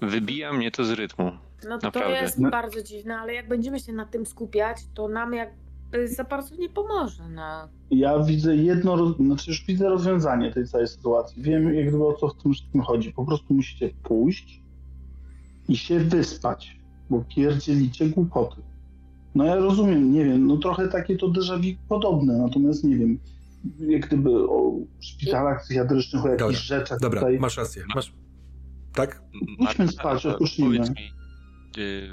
Wybija 0.00 0.52
mnie 0.52 0.70
to 0.70 0.84
z 0.84 0.90
rytmu. 0.90 1.24
No 1.68 1.78
to 1.78 1.86
Naprawdę. 1.86 2.22
jest 2.22 2.38
No. 2.38 2.50
bardzo 2.50 2.82
dziwne, 2.82 3.18
ale 3.18 3.34
jak 3.34 3.48
będziemy 3.48 3.80
się 3.80 3.92
nad 3.92 4.10
tym 4.10 4.26
skupiać, 4.26 4.76
to 4.94 5.08
nam 5.08 5.34
jakby 5.34 6.08
za 6.08 6.24
bardzo 6.24 6.56
nie 6.56 6.68
pomoże. 6.68 7.28
No. 7.28 7.68
Ja 7.90 8.18
widzę 8.18 8.56
jedno, 8.56 9.12
znaczy 9.12 9.50
już 9.50 9.64
widzę 9.66 9.88
rozwiązanie 9.88 10.52
tej 10.52 10.66
całej 10.66 10.88
sytuacji. 10.88 11.42
Wiem 11.42 11.74
jak 11.74 11.88
gdyby 11.88 12.06
o 12.06 12.12
co 12.14 12.28
w 12.28 12.42
tym 12.42 12.52
wszystkim 12.52 12.82
chodzi. 12.82 13.12
Po 13.12 13.24
prostu 13.24 13.54
musicie 13.54 13.90
pójść 14.02 14.62
i 15.68 15.76
się 15.76 15.98
wyspać, 16.00 16.78
bo 17.10 17.24
pierdzielicie 17.36 18.08
głupoty. 18.08 18.62
No 19.34 19.44
ja 19.44 19.54
rozumiem, 19.56 20.12
nie 20.12 20.24
wiem, 20.24 20.46
no 20.46 20.56
trochę 20.56 20.88
takie 20.88 21.16
to 21.16 21.28
déjà 21.28 21.56
vu 21.60 21.78
podobne, 21.88 22.38
natomiast 22.38 22.84
nie 22.84 22.96
wiem, 22.96 23.18
jak 23.78 24.06
gdyby 24.06 24.30
o 24.30 24.72
szpitalach 25.00 25.62
psychiatrycznych, 25.62 26.24
o 26.24 26.28
jakichś 26.28 26.40
Dobra, 26.40 26.78
rzeczach 26.78 27.00
Dobra, 27.00 27.20
tutaj. 27.20 27.38
masz 27.38 27.56
rację. 27.56 27.84
Masz... 27.94 28.12
Tak? 28.94 29.22
Idźmy 29.58 29.88
spać, 29.88 30.26
odpocznijmy. 30.26 30.76
powiedz 30.76 30.96
mi, 30.96 31.12
ty, 31.72 32.10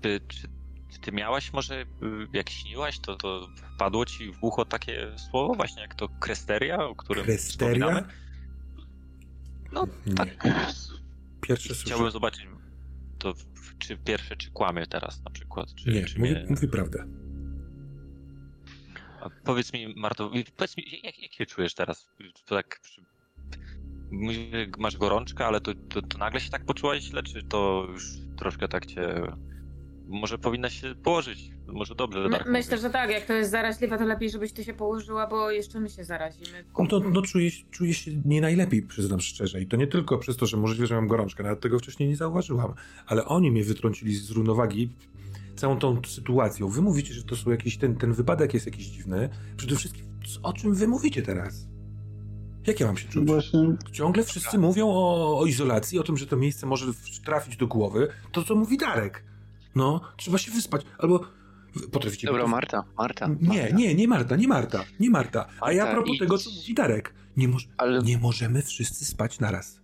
ty, 0.00 0.20
czy 0.28 0.48
czy 0.92 1.00
ty 1.00 1.12
miałaś 1.12 1.52
może, 1.52 1.82
y, 1.82 1.86
jak 2.32 2.50
śniłaś, 2.50 2.98
to, 2.98 3.16
to 3.16 3.48
wpadło 3.74 4.04
ci 4.06 4.32
w 4.32 4.38
ucho 4.44 4.64
takie 4.64 5.06
słowo 5.30 5.54
właśnie 5.54 5.82
jak 5.82 5.94
to 5.94 6.08
kresteria, 6.08 6.84
o 6.84 6.94
którym 6.94 7.24
Kresteria? 7.24 8.08
No, 9.72 9.86
Nie. 10.06 10.14
tak. 10.14 10.28
Pierwsze 11.40 11.68
słyszę. 11.68 11.84
Chciałbym 11.84 12.10
zobaczyć, 12.10 12.46
to 13.18 13.34
czy 13.78 13.96
pierwsze, 13.96 14.36
czy 14.36 14.50
kłamie 14.50 14.86
teraz 14.86 15.24
na 15.24 15.30
przykład, 15.30 15.74
czy, 15.74 15.90
Nie, 15.90 16.04
czy 16.04 16.18
mówi, 16.18 16.32
nie. 16.34 16.46
mówi 16.50 16.68
prawdę. 16.68 17.06
A 19.20 19.30
powiedz 19.44 19.72
mi, 19.72 19.94
Marto, 19.96 20.30
powiedz 20.56 20.76
mi, 20.76 20.84
jak, 21.02 21.22
jak 21.22 21.32
się 21.32 21.46
czujesz 21.46 21.74
teraz? 21.74 22.08
To 22.46 22.54
tak, 22.54 22.80
przy... 22.82 23.02
Mówisz, 24.10 24.38
że 24.38 24.66
masz 24.78 24.96
gorączkę, 24.96 25.46
ale 25.46 25.60
to, 25.60 25.72
to, 25.88 26.02
to 26.02 26.18
nagle 26.18 26.40
się 26.40 26.50
tak 26.50 26.64
poczułaś 26.64 27.02
źle, 27.02 27.22
czy 27.22 27.42
to 27.42 27.86
już 27.92 28.04
troszkę 28.36 28.68
tak 28.68 28.86
cię... 28.86 29.22
Może 30.08 30.38
powinnaś 30.38 30.80
się 30.80 30.94
położyć, 30.94 31.50
może 31.66 31.94
dobrze, 31.94 32.28
My, 32.28 32.38
tak 32.38 32.46
myślę, 32.46 32.78
że 32.78 32.90
tak, 32.90 33.10
jak 33.10 33.26
to 33.26 33.32
jest 33.32 33.50
zaraźliwe, 33.50 33.98
to 33.98 34.04
lepiej, 34.04 34.30
żebyś 34.30 34.52
ty 34.52 34.64
się 34.64 34.74
położyła, 34.74 35.26
bo 35.26 35.50
jeszcze 35.50 35.80
my 35.80 35.90
się 35.90 36.04
zarazimy. 36.04 36.64
No 36.78 36.86
to 36.86 37.00
no, 37.00 37.22
czuję, 37.22 37.50
czuję 37.70 37.94
się 37.94 38.10
nie 38.24 38.40
najlepiej, 38.40 38.82
przyznam 38.82 39.20
szczerze. 39.20 39.60
I 39.60 39.66
to 39.66 39.76
nie 39.76 39.86
tylko 39.86 40.18
przez 40.18 40.36
to, 40.36 40.46
że 40.46 40.56
możliwe, 40.56 40.86
że 40.86 40.94
mam 40.94 41.08
gorączkę, 41.08 41.42
nawet 41.42 41.60
tego 41.60 41.78
wcześniej 41.78 42.08
nie 42.08 42.16
zauważyłam, 42.16 42.74
ale 43.06 43.24
oni 43.24 43.50
mnie 43.50 43.64
wytrącili 43.64 44.16
z 44.16 44.30
równowagi 44.30 44.88
całą 45.58 45.78
tą 45.78 46.02
sytuacją. 46.06 46.68
Wy 46.68 46.82
mówicie, 46.82 47.14
że 47.14 47.22
to 47.22 47.36
są 47.36 47.50
jakiś, 47.50 47.76
ten, 47.78 47.96
ten 47.96 48.12
wypadek 48.12 48.54
jest 48.54 48.66
jakiś 48.66 48.86
dziwny. 48.86 49.28
Przede 49.56 49.76
wszystkim, 49.76 50.06
o 50.42 50.52
czym 50.52 50.74
wy 50.74 50.88
mówicie 50.88 51.22
teraz? 51.22 51.66
Jak 52.66 52.80
ja 52.80 52.86
mam 52.86 52.96
się 52.96 53.08
czuć? 53.08 53.26
Właśnie 53.26 53.76
Ciągle 53.92 54.24
wszyscy 54.24 54.58
mówią 54.58 54.88
o, 54.88 55.38
o 55.40 55.46
izolacji, 55.46 55.98
o 55.98 56.02
tym, 56.02 56.16
że 56.16 56.26
to 56.26 56.36
miejsce 56.36 56.66
może 56.66 56.86
trafić 57.24 57.56
do 57.56 57.66
głowy. 57.66 58.08
To, 58.32 58.42
co 58.44 58.54
mówi 58.54 58.78
Darek. 58.78 59.24
No, 59.74 60.00
trzeba 60.16 60.38
się 60.38 60.50
wyspać. 60.52 60.82
Albo 60.98 61.20
potraficie... 61.92 62.26
Dobra, 62.26 62.42
potrafi- 62.44 62.50
Marta, 62.50 62.84
Marta. 62.98 63.28
Nie, 63.40 63.60
Marta. 63.62 63.76
nie, 63.76 63.94
nie 63.94 64.08
Marta, 64.08 64.36
nie 64.36 64.48
Marta, 64.48 64.84
nie 65.00 65.10
Marta. 65.10 65.46
A 65.60 65.72
ja 65.72 65.82
a 65.82 65.86
Marta, 65.86 65.96
propos 65.96 66.14
idź. 66.14 66.18
tego, 66.20 66.38
co 66.38 66.50
mówi 66.50 66.74
Darek. 66.74 67.14
Nie, 67.36 67.48
moż, 67.48 67.68
Ale 67.76 68.02
nie 68.02 68.18
możemy 68.18 68.62
wszyscy 68.62 69.04
spać 69.04 69.40
naraz. 69.40 69.80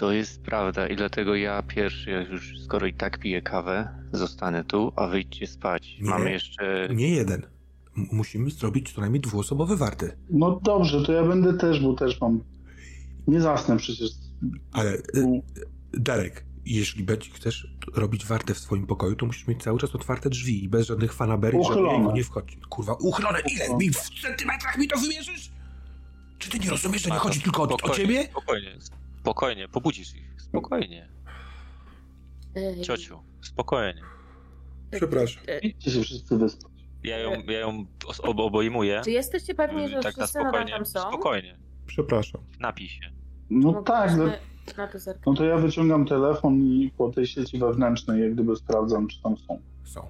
To 0.00 0.12
jest 0.12 0.42
prawda 0.42 0.88
i 0.88 0.96
dlatego 0.96 1.34
ja 1.34 1.62
pierwszy, 1.62 2.10
jak 2.10 2.28
już 2.28 2.60
skoro 2.64 2.86
i 2.86 2.94
tak 2.94 3.18
piję 3.18 3.42
kawę, 3.42 3.88
zostanę 4.12 4.64
tu, 4.64 4.92
a 4.96 5.06
wyjdźcie 5.06 5.46
spać. 5.46 5.96
Nie. 6.00 6.10
Mamy 6.10 6.32
jeszcze... 6.32 6.88
Nie 6.94 7.08
jeden. 7.08 7.46
Musimy 7.94 8.50
zrobić 8.50 8.92
co 8.92 9.00
najmniej 9.00 9.20
dwuosobowe 9.20 9.76
warty. 9.76 10.16
No 10.30 10.60
dobrze, 10.62 11.02
to 11.02 11.12
ja 11.12 11.24
będę 11.24 11.54
też, 11.54 11.80
bo 11.80 11.94
też 11.94 12.20
mam. 12.20 12.40
Nie 13.26 13.40
zasnę 13.40 13.76
przecież. 13.76 14.10
Ale 14.72 14.92
y, 14.92 15.42
Darek, 15.92 16.44
jeśli 16.66 17.04
będzie, 17.04 17.30
chcesz 17.30 17.66
robić 17.94 18.26
wartę 18.26 18.54
w 18.54 18.58
swoim 18.58 18.86
pokoju, 18.86 19.16
to 19.16 19.26
musisz 19.26 19.46
mieć 19.46 19.62
cały 19.62 19.78
czas 19.78 19.94
otwarte 19.94 20.30
drzwi 20.30 20.64
i 20.64 20.68
bez 20.68 20.86
żadnych 20.86 21.12
fanaberii, 21.12 21.60
ojejku, 21.60 22.12
nie 22.12 22.24
wchodź. 22.24 22.58
Kurwa, 22.68 22.94
uchylone! 22.94 23.40
Ile? 23.40 23.76
Mi 23.76 23.90
w 23.90 24.20
centymetrach 24.22 24.78
mi 24.78 24.88
to 24.88 24.98
wymierzysz? 24.98 25.50
Czy 26.38 26.50
ty 26.50 26.58
nie 26.58 26.70
rozumiesz, 26.70 27.02
że 27.02 27.10
nie 27.10 27.16
chodzi 27.16 27.40
tylko 27.40 27.62
o, 27.62 27.76
o 27.82 27.90
ciebie? 27.90 28.24
Spokojnie, 28.24 28.70
spokojnie, 28.80 29.09
pobudzisz 29.72 30.14
ich, 30.16 30.42
spokojnie. 30.42 31.08
Ej, 32.54 32.80
Ciociu, 32.80 33.18
spokojnie. 33.42 34.02
Przepraszam. 34.90 35.42
e, 35.48 35.58
Idźcie 35.58 35.90
się 35.90 36.00
wszyscy 36.02 36.36
wyspać. 36.38 36.70
Ja 37.04 37.18
ją, 37.18 37.30
ja 37.46 37.58
ją 37.58 37.86
os- 38.06 38.20
ob- 38.20 38.40
obejmuję. 38.40 39.00
Czy 39.04 39.10
jesteście 39.10 39.54
pewni, 39.54 39.88
że 39.88 40.00
tak 40.00 40.16
na 40.16 40.22
wszyscy 40.26 40.38
nadal 40.38 40.50
spokojnie, 40.52 40.72
tam 40.72 40.86
są? 40.86 41.00
spokojnie, 41.00 41.58
Przepraszam. 41.86 42.40
napij 42.60 42.88
się. 42.88 43.10
No 43.50 43.82
tak, 43.82 44.10
no, 44.10 44.16
Moglibyśmy 44.16 44.76
na 44.76 44.86
to 44.86 44.98
zerknąć. 44.98 45.26
no 45.26 45.44
to 45.44 45.44
ja 45.44 45.56
wyciągam 45.58 46.06
telefon 46.06 46.60
i 46.60 46.90
po 46.98 47.10
tej 47.10 47.26
sieci 47.26 47.58
wewnętrznej 47.58 48.20
jak 48.22 48.34
gdyby 48.34 48.56
sprawdzam, 48.56 49.08
czy 49.08 49.22
tam 49.22 49.36
są. 49.38 49.60
Są. 49.84 50.06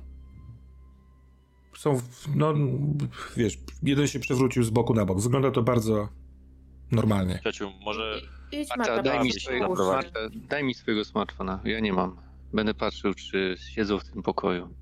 są, 1.76 1.96
w- 1.96 2.36
no 2.36 2.54
wiesz, 3.36 3.58
jeden 3.82 4.06
się 4.06 4.18
przewrócił 4.20 4.62
z 4.62 4.70
boku 4.70 4.94
na 4.94 5.04
bok. 5.04 5.20
Wygląda 5.20 5.50
to 5.50 5.62
bardzo 5.62 6.08
normalnie. 6.92 7.40
Ciociu, 7.44 7.70
może 7.84 8.20
Idź 8.52 8.68
Marta, 8.68 8.92
Marta, 8.94 9.02
daj 9.02 9.20
mi, 9.24 9.30
patrz, 9.30 9.42
swojego. 9.44 9.74
Marta, 9.92 10.20
daj 10.34 10.64
mi 10.64 10.74
swojego 10.74 11.04
smartfona. 11.04 11.60
Ja 11.64 11.80
nie 11.80 11.92
mam. 11.92 12.16
Będę 12.52 12.74
patrzył, 12.74 13.14
czy 13.14 13.56
siedzą 13.74 13.98
w 13.98 14.04
tym 14.04 14.22
pokoju. 14.22 14.74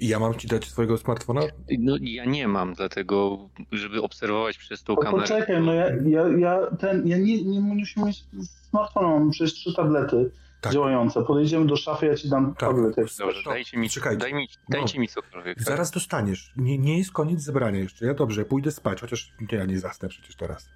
Ja 0.00 0.18
mam 0.18 0.34
ci 0.34 0.48
dać 0.48 0.64
swojego 0.64 0.98
smartfona? 0.98 1.40
No 1.78 1.96
ja 2.00 2.24
nie 2.24 2.48
mam, 2.48 2.74
dlatego, 2.74 3.38
żeby 3.72 4.02
obserwować 4.02 4.58
przez 4.58 4.82
tą 4.82 4.96
kamerę. 4.96 5.22
poczekaj, 5.22 5.62
no 5.62 5.72
ja, 5.74 5.86
ja, 6.06 6.28
ja, 6.38 6.76
ten, 6.78 7.06
ja 7.08 7.18
nie, 7.18 7.44
nie 7.44 7.60
musimy 7.60 8.06
mieć 8.06 8.24
smartfona, 8.68 9.08
mam 9.08 9.30
przecież 9.30 9.54
trzy 9.54 9.74
tablety 9.76 10.30
Tak. 10.60 10.72
działające. 10.72 11.22
Podejdziemy 11.24 11.66
do 11.66 11.76
szafy, 11.76 12.06
ja 12.06 12.14
ci 12.16 12.28
dam 12.28 12.46
Tak. 12.54 12.58
tablet. 12.60 12.96
Dobrze, 12.96 13.42
To- 13.44 13.50
dajcie 13.50 13.78
mi, 13.78 13.90
czekajcie. 13.90 14.18
daj 14.20 14.34
mi, 14.34 14.48
No. 14.68 14.78
dajcie 14.78 14.98
mi 15.00 15.08
cokolwiek. 15.08 15.58
tak? 15.58 15.66
Zaraz 15.66 15.90
dostaniesz. 15.90 16.52
Nie, 16.56 16.78
nie 16.78 16.98
jest 16.98 17.12
koniec 17.12 17.40
zebrania 17.40 17.78
jeszcze. 17.78 18.06
Ja 18.06 18.14
dobrze, 18.14 18.44
pójdę 18.44 18.70
spać, 18.72 19.00
chociaż 19.00 19.32
nie, 19.52 19.58
ja 19.58 19.64
nie 19.64 19.78
zasnę 19.80 20.08
przecież 20.08 20.36
teraz. 20.36 20.68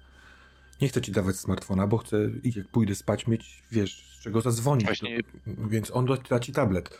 Nie 0.83 0.89
chcę 0.89 1.01
ci 1.01 1.11
dawać 1.11 1.35
smartfona, 1.35 1.87
bo 1.87 1.97
chcę, 1.97 2.17
i 2.43 2.53
jak 2.55 2.67
pójdę 2.67 2.95
spać, 2.95 3.27
mieć, 3.27 3.63
wiesz, 3.71 4.17
z 4.19 4.23
czego 4.23 4.41
zadzwonić. 4.41 4.85
Właśnie- 4.85 5.19
więc 5.47 5.91
on 5.91 6.05
da, 6.05 6.17
da 6.17 6.39
ci 6.39 6.51
tablet. 6.51 6.97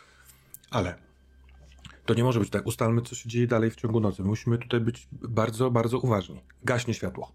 Ale 0.70 0.94
to 2.06 2.14
nie 2.14 2.24
może 2.24 2.40
być 2.40 2.50
tak. 2.50 2.66
Ustalmy, 2.66 3.02
co 3.02 3.14
się 3.14 3.28
dzieje 3.28 3.46
dalej 3.46 3.70
w 3.70 3.76
ciągu 3.76 4.00
nocy. 4.00 4.22
Musimy 4.22 4.58
tutaj 4.58 4.80
być 4.80 5.08
bardzo, 5.12 5.70
bardzo 5.70 5.98
uważni. 5.98 6.40
Gaśnie 6.62 6.94
światło. 6.94 7.32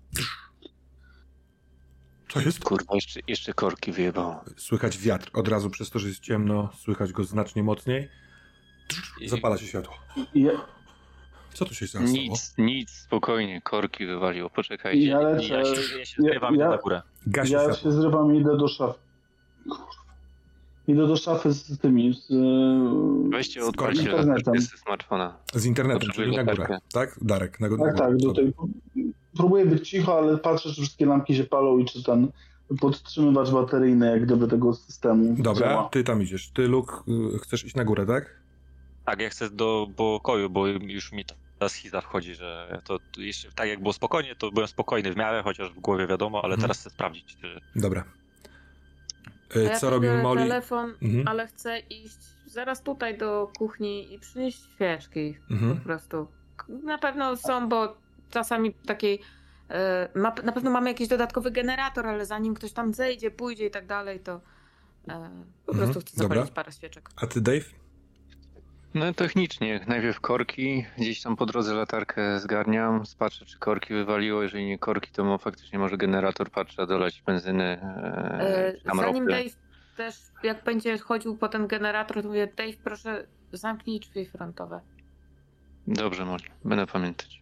Co 2.30 2.41
jest? 2.41 2.63
Kurwa, 2.63 2.95
jeszcze, 2.95 3.19
jeszcze 3.27 3.53
korki 3.53 3.91
wyjebało. 3.91 4.43
Słychać 4.57 4.97
wiatr. 4.97 5.30
Od 5.34 5.47
razu 5.47 5.69
przez 5.69 5.89
to, 5.89 5.99
że 5.99 6.07
jest 6.07 6.19
ciemno, 6.19 6.69
słychać 6.77 7.11
go 7.11 7.23
znacznie 7.23 7.63
mocniej. 7.63 8.09
Zapala 9.27 9.57
się 9.57 9.67
światło. 9.67 9.93
Ja, 10.35 10.51
Co 11.53 11.65
tu 11.65 11.73
się 11.73 11.88
stało? 11.88 12.05
Nic, 12.05 12.53
nic, 12.57 12.89
spokojnie, 12.89 13.61
korki 13.61 14.05
wywaliło. 14.05 14.49
Poczekajcie. 14.49 15.07
ja 15.07 15.19
lecę, 15.19 15.43
ja 15.43 15.65
się, 15.65 15.81
ja 15.99 16.05
się 16.05 16.23
ja- 16.23 16.30
zrywam 16.31 16.55
idę 16.55 16.63
ja- 16.63 16.69
na 16.69 16.77
górę. 16.77 17.01
Gaśnie 17.27 17.55
ja 17.55 17.73
się 17.73 17.91
zrywam 17.91 18.35
i 18.35 18.39
idę 18.39 18.57
do 18.57 18.67
szafy. 18.67 18.99
Kurwa. 19.63 19.85
Idę 20.88 21.07
do 21.07 21.15
szafy 21.15 21.51
z 21.53 21.80
tymi, 21.80 22.13
z, 22.13 22.31
e, 22.31 23.30
Weźcie, 23.30 23.61
z 23.61 23.67
odpalcie 23.67 24.01
internetem. 24.01 24.35
latarkę 24.35 24.61
z 24.61 24.69
smartfona. 24.69 25.38
Z 25.53 25.65
internetem, 25.65 25.99
Potrzebuję 26.07 26.34
czyli 26.34 26.45
na 26.45 26.55
górę. 26.55 26.77
Tak? 26.93 27.19
Darek, 27.21 27.59
na 27.59 27.69
górę. 27.69 27.84
Tak, 27.85 27.97
tak, 27.97 28.17
do 28.17 28.34
tej, 28.34 28.53
próbuję 29.38 29.65
być 29.65 29.89
cicho, 29.89 30.17
ale 30.17 30.38
patrzę, 30.38 30.69
czy 30.69 30.81
wszystkie 30.81 31.05
lampki 31.05 31.35
się 31.35 31.43
palą 31.43 31.77
i 31.77 31.85
czy 31.85 32.03
ten 32.03 32.27
podtrzymywacz 32.81 33.49
bateryjny 33.51 34.05
jak 34.11 34.26
gdyby 34.26 34.47
tego 34.47 34.73
systemu 34.73 35.35
Dobra, 35.39 35.67
działa. 35.67 35.89
ty 35.91 36.03
tam 36.03 36.21
idziesz. 36.21 36.49
Ty, 36.49 36.67
Luke, 36.67 36.93
y, 37.35 37.39
chcesz 37.39 37.65
iść 37.65 37.76
na 37.76 37.84
górę, 37.85 38.05
tak? 38.05 38.35
Tak, 39.10 39.19
ja 39.22 39.30
chcę 39.30 39.49
do 39.49 39.88
pokoju, 39.95 40.49
bo 40.49 40.68
już 40.68 41.11
mi 41.11 41.26
ta 41.60 41.69
schiza 41.69 42.02
wchodzi, 42.02 42.36
że 42.36 42.81
to 42.84 42.99
jeszcze 43.18 43.52
tak 43.52 43.69
jak 43.69 43.80
było 43.81 43.94
spokojnie, 43.94 44.36
to 44.36 44.52
byłem 44.52 44.68
spokojny 44.68 45.14
w 45.14 45.18
miarę, 45.18 45.41
chociaż 45.44 45.69
w 45.69 45.80
głowie 45.80 46.07
wiadomo, 46.07 46.38
ale 46.44 46.53
Mhm. 46.53 46.61
teraz 46.61 46.80
chcę 46.80 46.90
sprawdzić, 46.90 47.36
czy... 47.41 47.61
Dobra. 47.76 48.03
Y, 49.56 49.64
ja 49.64 49.80
Co 49.80 49.90
robi 49.90 50.07
biorę 50.07 50.23
Molly? 50.23 50.41
telefon, 50.41 50.94
Mhm. 51.02 51.27
ale 51.27 51.48
chcę 51.48 51.80
iść 51.80 52.18
zaraz 52.45 52.84
tutaj 52.84 53.18
do 53.18 53.52
kuchni 53.57 54.14
i 54.14 54.19
przynieść 54.19 54.60
świeczki 54.76 55.38
po 55.48 55.53
Mhm. 55.53 55.80
prostu. 55.80 56.27
Na 56.84 56.98
pewno 56.98 57.38
są, 57.38 57.69
bo 57.69 57.98
czasami 58.31 58.73
takiej 58.73 59.22
e, 59.69 60.10
na, 60.15 60.34
na 60.44 60.52
pewno 60.52 60.72
mamy 60.72 60.90
jakiś 60.90 61.07
dodatkowy 61.07 61.52
generator, 61.52 62.07
ale 62.07 62.26
zanim 62.26 62.53
ktoś 62.53 62.73
tam 62.73 62.94
zejdzie, 62.94 63.31
pójdzie 63.31 63.65
i 63.65 63.72
tak 63.72 63.88
dalej, 63.88 64.19
to 64.19 64.34
e, 65.07 65.30
po 65.65 65.72
Mhm, 65.72 65.77
prostu 65.91 65.99
chcę 65.99 66.22
dobra. 66.22 66.36
zapalić 66.36 66.53
parę 66.56 66.72
świeczek. 66.72 67.10
A 67.15 67.27
ty, 67.27 67.41
Dave? 67.41 67.65
No 68.93 69.13
technicznie, 69.13 69.85
najpierw 69.87 70.19
korki, 70.19 70.85
gdzieś 70.97 71.21
tam 71.21 71.35
po 71.35 71.45
drodze 71.45 71.73
latarkę 71.73 72.39
zgarniam, 72.39 73.03
patrzę 73.19 73.45
czy 73.45 73.59
korki 73.59 73.93
wywaliło, 73.93 74.43
jeżeli 74.43 74.65
nie 74.65 74.79
korki, 74.79 75.11
to 75.11 75.37
faktycznie 75.37 75.79
może 75.79 75.97
generator, 75.97 76.51
patrzę, 76.51 76.87
dolać 76.87 77.23
benzyny, 77.25 77.63
e, 77.63 78.39
E, 78.39 78.73
tam 78.85 78.97
zanim 78.97 79.27
ropy. 79.27 79.43
Dave 79.43 79.55
też, 79.97 80.15
jak 80.43 80.63
będzie 80.63 80.97
chodził 80.97 81.37
po 81.37 81.49
ten 81.49 81.67
generator, 81.67 82.21
to 82.21 82.27
mówię, 82.27 82.47
Dave, 82.57 82.77
proszę 82.83 83.27
zamknij 83.51 83.99
drzwi 83.99 84.25
frontowe. 84.25 84.81
Dobrze, 85.87 86.25
Molly, 86.25 86.43
będę 86.65 86.87
pamiętać. 86.87 87.41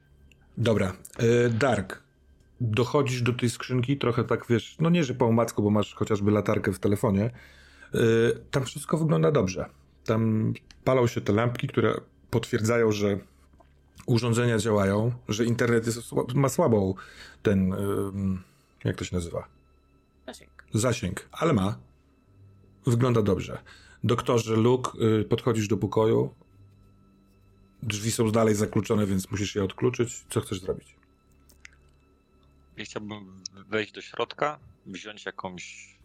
Dobra. 0.57 0.93
Y, 1.23 1.49
Dark, 1.49 2.03
dochodzisz 2.61 3.21
do 3.21 3.33
tej 3.33 3.49
skrzynki, 3.49 3.97
trochę 3.97 4.23
tak 4.23 4.47
wiesz, 4.49 4.75
no 4.79 4.89
nie, 4.89 5.03
że 5.03 5.13
po 5.13 5.25
omacku, 5.25 5.63
bo 5.63 5.69
masz 5.69 5.93
chociażby 5.93 6.31
latarkę 6.31 6.71
w 6.71 6.79
telefonie. 6.79 7.29
Y, 7.95 7.99
Tam 8.51 8.65
wszystko 8.65 8.97
wygląda 8.97 9.31
dobrze. 9.31 9.69
Tam 10.07 10.53
palą 10.83 11.07
się 11.07 11.21
te 11.21 11.33
lampki, 11.33 11.67
które 11.67 12.01
potwierdzają, 12.29 12.91
że 12.91 13.19
urządzenia 14.05 14.57
działają, 14.57 15.11
że 15.29 15.45
internet 15.45 15.85
jest, 15.85 15.99
ma 16.35 16.49
słabą 16.49 16.93
ten, 17.43 17.75
jak 18.83 18.95
to 18.95 19.05
się 19.05 19.15
nazywa? 19.15 19.47
Zasięg. 20.27 20.51
zasięg, 20.73 21.29
ale 21.31 21.53
ma. 21.53 21.77
Wygląda 22.85 23.21
dobrze. 23.21 23.57
Doktorze 24.03 24.55
Luke, 24.55 24.91
y, 25.19 25.23
podchodzisz 25.23 25.67
do 25.67 25.77
pokoju. 25.77 26.33
Drzwi 27.83 28.11
są 28.11 28.31
dalej 28.31 28.55
zakluczone, 28.55 29.05
więc 29.05 29.31
musisz 29.31 29.55
je 29.55 29.63
odkluczyć. 29.63 30.25
Co 30.29 30.41
chcesz 30.41 30.59
zrobić? 30.59 30.95
Ja 32.77 32.85
chciałbym 32.85 33.43
wejść 33.69 33.91
do 33.91 34.01
środka, 34.01 34.59
wziąć 34.85 35.25
jakąś 35.25 35.95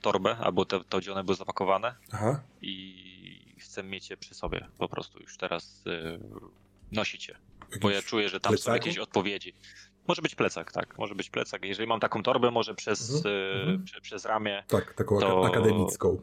torbę, 0.00 0.36
albo 0.36 0.64
te, 0.64 0.84
to, 0.88 0.98
gdzie 0.98 1.12
one 1.12 1.24
były 1.24 1.36
zapakowane 1.36 1.94
Aha. 2.12 2.40
i 2.62 3.41
chcę 3.62 3.82
mieć 3.82 4.10
je 4.10 4.16
przy 4.16 4.34
sobie, 4.34 4.68
po 4.78 4.88
prostu 4.88 5.20
już 5.20 5.36
teraz 5.36 5.84
y, 5.86 6.18
nosić 6.92 7.28
je, 7.28 7.34
bo 7.80 7.90
ja 7.90 8.02
czuję, 8.02 8.28
że 8.28 8.40
tam 8.40 8.50
są 8.50 8.56
plecaku? 8.56 8.74
jakieś 8.76 8.98
odpowiedzi. 8.98 9.54
Może 10.08 10.22
być 10.22 10.34
plecak, 10.34 10.72
tak, 10.72 10.98
może 10.98 11.14
być 11.14 11.30
plecak. 11.30 11.64
Jeżeli 11.64 11.88
mam 11.88 12.00
taką 12.00 12.22
torbę, 12.22 12.50
może 12.50 12.74
przez, 12.74 13.14
Mhm, 13.16 13.34
y, 13.36 13.60
mhm. 13.60 13.84
prze, 13.84 14.00
przez 14.00 14.24
ramię, 14.24 14.64
Tak, 14.68 14.94
taką 14.94 15.20
To- 15.20 15.40
aka- 15.44 15.50
akademicką. 15.50 16.22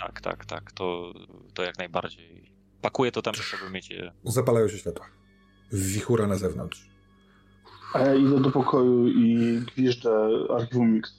tak, 0.00 0.20
tak, 0.20 0.44
tak, 0.46 0.72
to, 0.72 1.12
to 1.54 1.62
jak 1.62 1.78
najbardziej. 1.78 2.50
Pakuję 2.82 3.12
to 3.12 3.22
tam, 3.22 3.34
żeby 3.34 3.70
mieć 3.70 3.90
je 3.90 4.12
Zapalają 4.24 4.68
się 4.68 4.78
światła. 4.78 5.06
Wichura 5.72 6.26
na 6.26 6.36
zewnątrz. 6.36 6.86
A 7.94 7.98
ja 7.98 8.14
idę 8.14 8.40
do 8.40 8.50
pokoju 8.50 9.08
i 9.08 9.58
gwiżdżę 9.60 10.28
archiwum 10.56 10.92
Mix. 10.94 11.12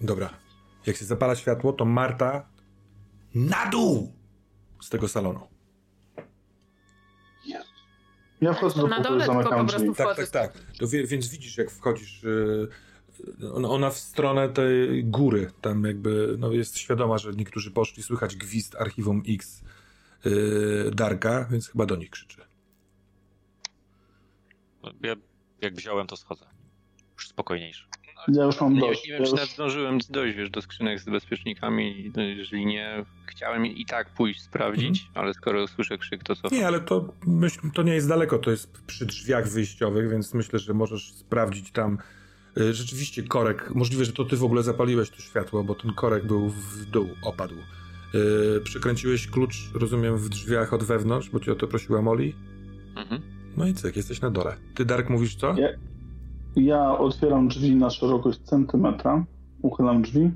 Dobra. 0.00 0.30
Jak 0.86 0.96
się 0.96 1.04
zapala 1.04 1.34
światło, 1.36 1.72
to 1.72 1.84
Marta 1.84 2.48
na 3.46 3.66
dół 3.66 4.12
z 4.82 4.88
tego 4.88 5.08
salonu. 5.08 5.40
Ja 8.40 8.54
wchodzę 8.54 8.80
do 8.82 8.86
Na 8.88 8.96
pokoju, 8.96 9.20
zamykam 9.20 9.66
po 9.66 9.72
drzwi. 9.72 9.84
prostu 9.84 10.04
Tak, 10.04 10.16
tak, 10.16 10.28
tak. 10.30 10.52
To 10.78 10.88
wie, 10.88 11.06
więc 11.06 11.28
widzisz, 11.28 11.58
jak 11.58 11.70
wchodzisz. 11.70 12.22
Yy, 12.22 12.68
ona, 13.52 13.90
w 13.90 13.98
stronę 13.98 14.48
tej 14.48 15.04
góry, 15.04 15.50
tam 15.60 15.84
jakby 15.84 16.36
no, 16.38 16.52
jest 16.52 16.78
świadoma, 16.78 17.18
że 17.18 17.32
niektórzy 17.32 17.70
poszli, 17.70 18.02
słychać 18.02 18.36
gwizd 18.36 18.76
archiwum 18.76 19.22
X 19.28 19.62
yy, 20.24 20.90
Darka, 20.94 21.44
więc 21.50 21.68
chyba 21.68 21.86
do 21.86 21.96
nich 21.96 22.10
krzyczy. 22.10 22.40
Ja 25.02 25.14
jak 25.60 25.74
wziąłem, 25.74 26.06
to 26.06 26.16
schodzę. 26.16 26.46
Już 27.14 27.28
spokojniejszy. 27.28 27.86
Ja 28.32 28.44
już 28.44 28.60
mam 28.60 28.74
Nie, 28.74 28.80
dość. 28.80 29.04
nie 29.04 29.12
wiem, 29.12 29.24
czy 29.24 29.30
już... 29.30 29.38
nawet 29.38 29.50
zdążyłem 29.54 29.98
dojść 30.10 30.36
wiesz, 30.36 30.50
do 30.50 30.62
skrzynek 30.62 31.00
z 31.00 31.04
bezpiecznikami. 31.04 32.12
Jeżeli 32.36 32.66
nie, 32.66 33.04
chciałem 33.26 33.66
i 33.66 33.86
tak 33.86 34.14
pójść 34.14 34.42
sprawdzić, 34.42 35.06
ale 35.14 35.34
skoro 35.34 35.62
usłyszę 35.62 35.98
krzyk, 35.98 36.22
to 36.24 36.36
co? 36.36 36.48
Nie, 36.52 36.66
ale 36.66 36.80
to, 36.80 37.14
myśl, 37.26 37.60
to 37.74 37.82
nie 37.82 37.94
jest 37.94 38.08
daleko, 38.08 38.38
to 38.38 38.50
jest 38.50 38.82
przy 38.86 39.06
drzwiach 39.06 39.48
wyjściowych, 39.48 40.10
więc 40.10 40.34
myślę, 40.34 40.58
że 40.58 40.74
możesz 40.74 41.12
sprawdzić 41.12 41.72
tam. 41.72 41.98
Yy, 42.56 42.74
rzeczywiście 42.74 43.22
korek, 43.22 43.74
możliwe, 43.74 44.04
że 44.04 44.12
to 44.12 44.24
ty 44.24 44.36
w 44.36 44.44
ogóle 44.44 44.62
zapaliłeś 44.62 45.10
to 45.10 45.20
światło, 45.20 45.64
bo 45.64 45.74
ten 45.74 45.92
korek 45.94 46.26
był 46.26 46.48
w 46.48 46.84
dół, 46.84 47.08
opadł. 47.22 47.54
Yy, 48.14 48.60
przykręciłeś 48.64 49.26
klucz, 49.26 49.70
rozumiem, 49.74 50.16
w 50.18 50.28
drzwiach 50.28 50.72
od 50.72 50.84
wewnątrz, 50.84 51.30
bo 51.30 51.40
cię 51.40 51.52
o 51.52 51.54
to 51.54 51.66
prosiła 51.66 52.02
Molly. 52.02 52.32
Mhm. 52.96 53.22
No 53.56 53.66
i 53.66 53.74
cyk, 53.74 53.96
jesteś 53.96 54.20
na 54.20 54.30
dole. 54.30 54.56
Ty, 54.74 54.84
Dark, 54.84 55.08
mówisz 55.08 55.34
co? 55.36 55.54
Ja- 55.58 55.68
Ja 56.56 56.98
otwieram 56.98 57.48
drzwi 57.48 57.76
na 57.76 57.90
szerokość 57.90 58.40
centymetra, 58.40 59.24
uchylam 59.62 60.02
drzwi, 60.02 60.30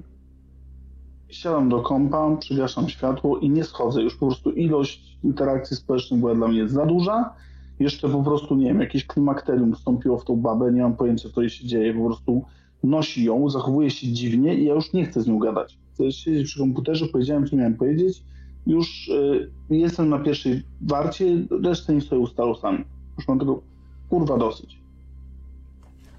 siadam 1.29 1.69
do 1.69 1.81
kompa, 1.81 2.37
przygaszam 2.37 2.89
światło 2.89 3.39
i 3.39 3.51
nie 3.51 3.65
schodzę. 3.65 4.03
Już 4.03 4.17
po 4.17 4.27
prostu 4.27 4.51
ilość 4.51 5.19
interakcji 5.25 5.77
społecznych 5.77 6.21
była 6.21 6.35
dla 6.35 6.49
mnie 6.49 6.69
za 6.69 6.87
duża. 6.87 7.35
Jeszcze 7.81 8.09
po 8.09 8.23
prostu, 8.23 8.55
nie 8.55 8.67
wiem, 8.67 8.81
jakieś 8.81 9.07
klimakterium 9.07 9.75
wstąpiło 9.75 10.19
w 10.19 10.25
tą 10.25 10.37
babę, 10.37 10.73
nie 10.73 10.83
mam 10.83 10.97
pojęcia, 10.97 11.29
co 11.35 11.41
jej 11.41 11.51
się 11.51 11.67
dzieje. 11.67 11.95
Po 11.95 12.05
prostu 12.07 12.45
nosi 12.83 13.25
ją, 13.25 13.51
zachowuje 13.51 13.91
się 13.91 14.13
dziwnie 14.13 14.55
i 14.55 14.65
ja 14.65 14.75
już 14.75 14.93
nie 14.93 15.07
chcę 15.07 15.23
z 15.23 15.27
nią 15.27 15.39
gadać. 15.39 15.79
Chcę 15.95 16.13
siedzieć 16.13 16.47
przy 16.47 16.59
komputerze, 16.59 17.07
powiedziałem, 17.07 17.47
co 17.47 17.57
miałem 17.57 17.75
powiedzieć. 17.75 18.23
Już 18.67 19.09
y, 19.09 19.51
jestem 19.71 20.09
na 20.09 20.19
pierwszej 20.19 20.63
warcie, 20.81 21.47
resztę 21.65 21.95
niech 21.95 22.05
sobie 22.05 22.21
ustalą 22.21 22.55
sami. 22.55 22.85
Już 23.19 23.29
mam 23.29 23.39
tego 23.39 23.63
kurwa 24.09 24.39
dosyć. 24.39 24.82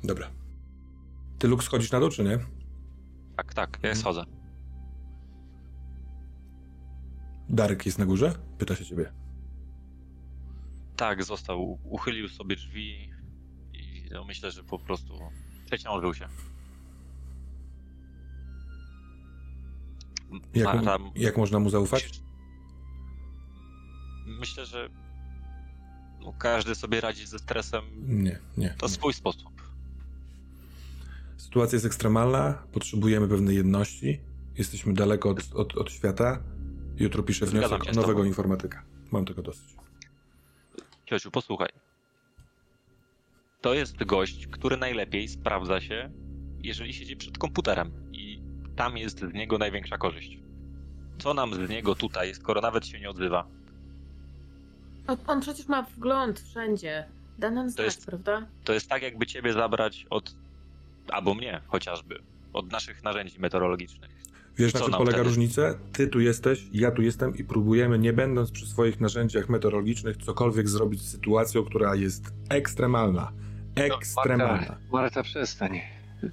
Dobra. 0.03 0.31
Ty, 1.39 1.47
Luke, 1.47 1.63
schodzisz 1.63 1.91
na 1.91 1.99
dół, 1.99 2.09
czy 2.09 2.23
nie? 2.23 2.39
Tak, 3.37 3.53
tak, 3.53 3.75
Mhm. 3.75 3.93
ja 3.95 3.95
schodzę. 4.01 4.23
Darek 7.49 7.85
jest 7.85 7.99
na 7.99 8.05
górze? 8.05 8.33
Pyta 8.57 8.75
się 8.75 8.85
ciebie. 8.85 9.13
tak, 10.97 11.23
został. 11.23 11.79
Uchylił 11.83 12.27
sobie 12.29 12.55
drzwi 12.55 13.09
i 13.73 14.05
no, 14.11 14.23
myślę, 14.25 14.51
że 14.51 14.63
po 14.63 14.79
prostu 14.79 15.13
przeciążył 15.65 16.13
się. 16.13 16.27
Jak, 20.53 20.65
Marta, 20.75 20.97
jak 21.15 21.37
można 21.37 21.59
mu 21.59 21.69
zaufać? 21.69 22.21
Myślę, 24.39 24.65
że 24.65 24.89
no, 26.19 26.33
każdy 26.33 26.75
sobie 26.75 27.01
radzi 27.01 27.25
ze 27.27 27.39
stresem 27.39 27.83
Nie, 28.23 28.39
nie. 28.57 28.69
to 28.69 28.85
nie. 28.85 28.91
swój 28.93 29.13
sposób. 29.13 29.62
Sytuacja 31.53 31.75
jest 31.75 31.85
ekstremalna, 31.85 32.63
potrzebujemy 32.71 33.27
pewnej 33.27 33.55
jedności. 33.55 34.21
Jesteśmy 34.57 34.93
daleko 34.93 35.29
od, 35.29 35.39
od, 35.53 35.77
od 35.77 35.91
świata. 35.91 36.43
Jutro 36.97 37.23
piszę 37.23 37.45
wniosek 37.45 37.83
się 37.85 37.91
nowego 37.91 38.13
tobą. 38.13 38.23
informatyka. 38.23 38.83
Mam 39.11 39.25
tego 39.25 39.41
dosyć. 39.41 39.75
Ciociu, 41.05 41.31
posłuchaj. 41.31 41.69
To 43.61 43.73
jest 43.73 44.03
gość, 44.03 44.47
który 44.47 44.77
najlepiej 44.77 45.27
sprawdza 45.27 45.81
się, 45.81 46.11
jeżeli 46.63 46.93
siedzi 46.93 47.17
przed 47.17 47.37
komputerem 47.37 47.91
i 48.11 48.41
tam 48.75 48.97
jest 48.97 49.19
z 49.19 49.33
niego 49.33 49.57
największa 49.57 49.97
korzyść. 49.97 50.39
Co 51.17 51.33
nam 51.33 51.53
z 51.53 51.69
niego 51.69 51.95
tutaj, 51.95 52.35
skoro 52.35 52.61
nawet 52.61 52.87
się 52.87 52.99
nie 52.99 53.09
odzywa? 53.09 53.47
On, 55.07 55.17
on 55.27 55.41
przecież 55.41 55.67
ma 55.67 55.83
wgląd 55.83 56.39
wszędzie. 56.39 57.05
Da 57.39 57.51
nam 57.51 57.69
znać, 57.69 57.85
jest- 57.85 58.05
prawda? 58.05 58.47
To 58.63 58.73
jest 58.73 58.89
tak, 58.89 59.01
jakby 59.01 59.25
ciebie 59.25 59.53
zabrać 59.53 60.05
od, 60.09 60.42
albo 61.09 61.33
mnie 61.33 61.61
chociażby, 61.67 62.19
od 62.53 62.71
naszych 62.71 63.03
narzędzi 63.03 63.39
meteorologicznych. 63.39 64.11
Wiesz, 64.57 64.73
na 64.73 64.79
czym 64.79 64.91
polega 64.91 65.11
wtedy? 65.11 65.23
różnica? 65.23 65.61
Ty 65.93 66.07
tu 66.07 66.19
jesteś, 66.19 66.63
ja 66.73 66.91
tu 66.91 67.01
jestem 67.01 67.37
i 67.37 67.43
próbujemy, 67.43 67.99
nie 67.99 68.13
będąc 68.13 68.51
przy 68.51 68.67
swoich 68.67 68.99
narzędziach 68.99 69.49
meteorologicznych, 69.49 70.17
cokolwiek 70.17 70.69
zrobić 70.69 71.01
z 71.01 71.11
sytuacją, 71.11 71.63
która 71.63 71.95
jest 71.95 72.33
ekstremalna. 72.49 73.31
Ekstremalna. 73.75 74.57
Marta, 74.57 74.77
Marta, 74.91 75.23
przestań. 75.23 75.81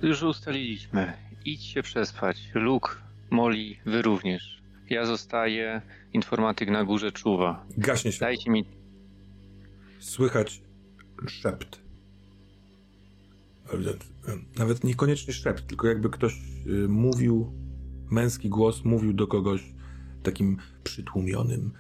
Już 0.03 0.23
ustaliliśmy. 0.23 1.13
Idź 1.45 1.65
się 1.65 1.83
przespać. 1.83 2.37
Luke, 2.55 2.91
Molly, 3.31 3.77
wy 3.87 4.03
również. 4.03 4.61
Ja 4.91 5.07
zostaję, 5.07 5.83
informatyk 6.13 6.71
na 6.71 6.85
górze 6.85 7.13
czuwa. 7.13 7.65
Gaśnie 7.79 8.13
światło. 8.13 8.27
Dajcie 8.27 8.51
mi... 8.51 8.65
Słychać 9.99 10.61
szept. 11.29 11.81
Nawet 14.59 14.85
niekoniecznie 14.85 15.35
szept, 15.35 15.67
tylko 15.67 15.89
jakby 15.89 16.11
ktoś 16.11 16.41
y, 16.67 16.89
mówił, 16.89 17.53
męski 18.11 18.49
głos 18.49 18.85
mówił 18.85 19.13
do 19.13 19.27
kogoś 19.27 19.75
takim 20.23 20.57
przytłumionym 20.85 21.73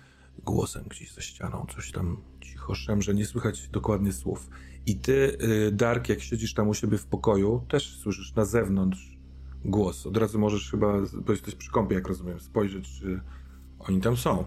głosem 0.44 0.84
gdzieś 0.88 1.12
za 1.12 1.20
ścianą. 1.20 1.66
Coś 1.74 1.92
tam 1.92 2.16
cicho 2.40 2.74
szemrze, 2.74 3.14
nie 3.14 3.26
słychać 3.26 3.68
dokładnie 3.68 4.12
słów. 4.12 4.50
I 4.86 4.96
ty, 4.96 5.38
y, 5.68 5.72
Dark, 5.72 6.08
jak 6.08 6.20
siedzisz 6.20 6.54
tam 6.54 6.68
u 6.68 6.74
siebie 6.74 6.98
w 6.98 7.06
pokoju, 7.06 7.64
też 7.68 7.96
słyszysz 7.96 8.34
na 8.34 8.44
zewnątrz 8.44 9.18
głos. 9.64 10.06
Od 10.06 10.16
razu 10.16 10.38
możesz 10.38 10.70
chyba, 10.70 10.94
bo 11.26 11.32
jesteś 11.32 11.54
przy 11.54 11.70
kąpie, 11.70 11.94
jak 11.94 12.08
rozumiem, 12.08 12.40
spojrzeć, 12.40 12.98
czy 13.00 13.20
oni 13.78 14.00
tam 14.00 14.16
są. 14.16 14.44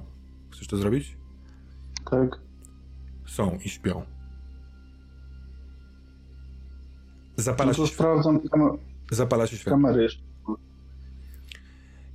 Chcesz 0.49 0.67
to 0.67 0.77
zrobić? 0.77 1.17
Tak. 2.11 2.39
Są 3.25 3.59
i 3.65 3.69
śpią. 3.69 4.05
Zapala 7.37 7.71
No 7.71 7.73
się, 7.87 7.87
sprawdzam 7.93 8.39
zapala 9.11 9.47
się 9.47 9.57
światło. 9.57 9.71
kamery 9.71 10.03
jeszcze. 10.03 10.23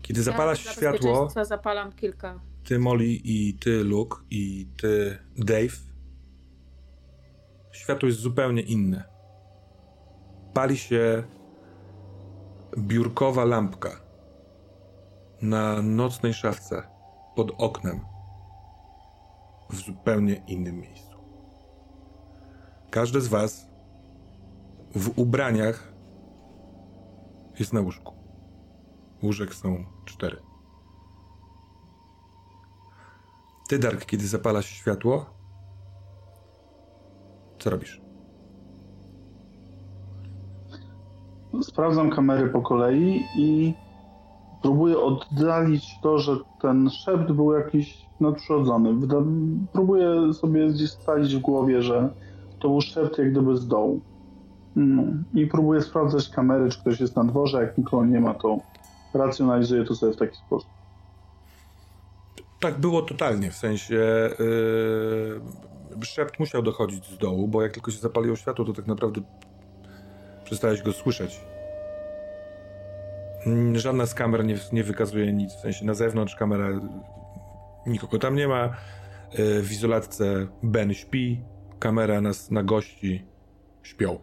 Kiedy 0.03 0.23
zapala 0.23 0.51
ja 0.51 0.57
się 0.57 0.71
światło, 0.71 1.29
zapalam 1.45 1.93
kilka. 1.93 2.41
ty 2.65 2.79
Molly 2.79 3.05
i 3.25 3.55
ty 3.55 3.85
Luke 3.85 4.17
i 4.31 4.67
ty 4.77 5.19
Dave, 5.39 5.77
światło 7.73 8.07
jest 8.07 8.19
zupełnie 8.21 8.63
inne. 8.63 9.05
Pali 10.55 10.77
się 10.79 11.25
biurkowa 12.79 13.45
lampka 13.45 14.01
na 15.43 15.83
nocnej 15.83 16.35
szafce 16.35 16.83
pod 17.37 17.53
oknem 17.59 18.01
w 19.71 19.77
zupełnie 19.77 20.43
innym 20.47 20.81
miejscu. 20.81 21.19
Każdy 22.91 23.21
z 23.21 23.29
was 23.29 23.68
w 24.95 25.19
ubraniach 25.19 25.93
jest 27.59 27.73
na 27.73 27.81
łóżku. 27.81 28.15
Łóżek 29.23 29.55
są 29.55 29.85
cztery. 30.05 30.37
Ty, 33.69 33.79
Dark, 33.79 34.05
kiedy 34.05 34.27
zapala 34.27 34.63
się 34.63 34.75
światło, 34.75 35.27
co 37.59 37.71
robisz? 37.71 38.01
Sprawdzam 41.63 42.11
kamery 42.11 42.49
po 42.49 42.63
kolei 42.63 43.25
i 43.37 43.75
próbuję 44.63 44.99
oddalić 44.99 46.01
to, 46.03 46.19
że 46.19 46.37
ten 46.61 46.91
szept 46.91 47.33
był 47.33 47.53
jakiś 47.53 48.07
nadprzyrodzony. 48.21 49.09
Próbuję 49.73 50.35
sobie 50.35 50.69
gdzieś 50.69 50.91
w 51.37 51.39
głowie, 51.39 51.83
że 51.83 52.15
to 52.59 52.69
był 52.69 52.81
szept 52.81 53.19
jak 53.19 53.31
gdyby 53.31 53.57
z 53.57 53.67
dołu. 53.67 54.01
No. 54.77 55.03
I 55.35 55.47
próbuję 55.47 55.83
sprawdzać 55.83 56.29
kamery, 56.29 56.71
czy 56.71 56.81
ktoś 56.81 57.01
jest 57.01 57.17
na 57.17 57.25
dworze. 57.25 57.63
Jak 57.63 57.79
nikogo 57.79 58.05
nie 58.05 58.21
ma, 58.21 58.35
to 58.35 58.59
racjonalizuję 59.15 59.85
to 59.85 59.95
sobie 59.95 60.13
w 60.13 60.17
taki 60.17 60.37
sposób. 60.37 60.69
Tak 62.61 62.79
było 62.79 63.03
totalnie, 63.03 63.51
w 63.51 63.55
sensie 63.55 64.31
yy, 65.99 66.05
szept 66.05 66.39
musiał 66.39 66.63
dochodzić 66.63 67.07
z 67.07 67.19
dołu, 67.19 67.49
bo 67.49 67.63
jak 67.63 67.73
tylko 67.73 67.91
się 67.91 67.99
zapaliło 67.99 68.37
światło, 68.37 68.65
to 68.65 68.73
tak 68.73 68.87
naprawdę 68.87 69.21
przestałeś 70.45 70.83
go 70.83 70.93
słyszeć. 70.93 71.41
Mm, 73.47 73.79
Żadna 73.79 74.07
z 74.07 74.15
kamer 74.15 74.45
nie, 74.45 74.59
nie 74.73 74.85
wykazuje 74.85 75.33
nic, 75.33 75.55
w 75.55 75.61
sensie 75.61 75.85
na 75.85 75.95
zewnątrz 75.95 76.35
kamera 76.35 76.69
nikogo 77.87 78.19
tam 78.19 78.35
nie 78.35 78.49
ma. 78.49 78.77
Yy, 79.39 79.63
w 79.63 79.73
izolatce 79.73 80.47
Ben 80.63 80.95
śpi, 80.95 81.41
kamera 81.79 82.21
na, 82.21 82.31
na 82.51 82.63
gości 82.63 83.27
śpią. 83.83 84.19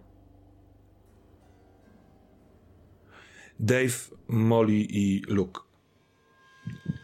Dave, 3.60 4.10
Molly 4.28 4.86
i 4.90 5.22
Luke. 5.28 5.62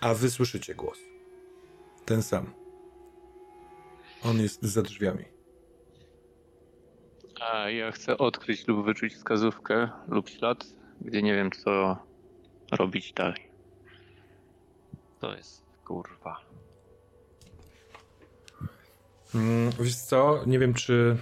A 0.02 0.14
wy 0.14 0.30
słyszycie 0.30 0.76
głos. 0.76 0.98
Ten 2.06 2.24
sam. 2.24 2.54
On 4.24 4.42
jest 4.42 4.64
za 4.64 4.82
drzwiami. 4.82 5.26
A 7.42 7.70
ja 7.70 7.92
chcę 7.92 8.18
odkryć 8.18 8.68
lub 8.68 8.86
wyczuć 8.86 9.14
wskazówkę 9.14 9.90
lub 10.08 10.30
ślad, 10.30 10.66
gdzie 11.02 11.22
nie 11.22 11.36
wiem 11.36 11.52
co 11.52 11.98
robić 12.72 13.14
dalej. 13.14 13.48
To 15.20 15.36
jest 15.36 15.64
kurwa. 15.86 16.42
Mm, 19.36 19.72
wiesz 19.80 19.96
co? 19.96 20.44
Nie 20.46 20.60
wiem, 20.60 20.74
czy. 20.74 21.18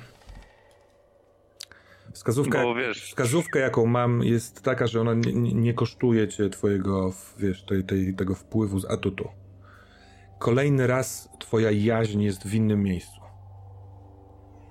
Wskazówka, 2.19 2.63
Bo 2.63 2.75
wiesz- 2.75 3.03
wskazówka, 3.03 3.59
jaką 3.59 3.85
mam, 3.85 4.23
jest 4.23 4.61
taka, 4.61 4.87
że 4.87 5.01
ona 5.01 5.13
nie, 5.13 5.53
nie, 5.53 5.73
kosztuje 5.73 6.27
cię 6.27 6.49
twojego, 6.49 7.13
wiesz, 7.37 7.63
tej, 7.65 7.83
tej, 7.83 8.15
tego 8.15 8.35
wpływu 8.35 8.79
z 8.79 8.85
atutu. 8.85 9.29
Kolejny 10.39 10.87
raz 10.87 11.29
twoja 11.39 11.71
jaźń 11.71 12.21
jest 12.21 12.47
w 12.47 12.53
innym 12.53 12.83
miejscu. 12.83 13.21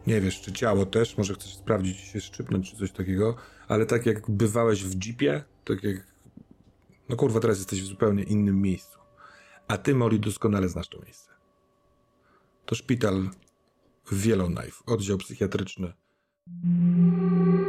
Nie 0.07 0.21
wiesz, 0.21 0.41
czy 0.41 0.53
ciało 0.53 0.87
też, 0.87 1.19
może 1.19 1.35
chcesz 1.35 1.55
sprawdzić, 1.57 1.99
się 1.99 2.21
szczypnąć, 2.21 2.71
czy 2.71 2.77
coś 2.77 2.93
takiego, 2.93 3.37
ale 3.69 3.87
tak 3.87 4.07
jak 4.07 4.31
bywałeś 4.31 4.85
w 4.85 5.05
jeepie, 5.07 5.45
tak 5.65 5.83
jak... 5.85 6.07
No 7.09 7.17
kurwa, 7.17 7.41
teraz 7.41 7.59
jesteś 7.59 7.83
w 7.83 7.87
zupełnie 7.87 8.23
innym 8.23 8.63
miejscu. 8.63 8.99
A 9.69 9.79
ty, 9.79 9.95
Molly, 9.95 10.19
doskonale 10.19 10.69
znasz 10.69 10.89
to 10.89 10.99
miejsce. 11.03 11.31
To 12.67 12.75
szpital 12.75 13.31
w 14.13 14.27
Yellowknife, 14.27 14.85
oddział 14.87 15.19
psychiatryczny. 15.19 15.93
Thank 16.51 17.21
you. 17.35 17.68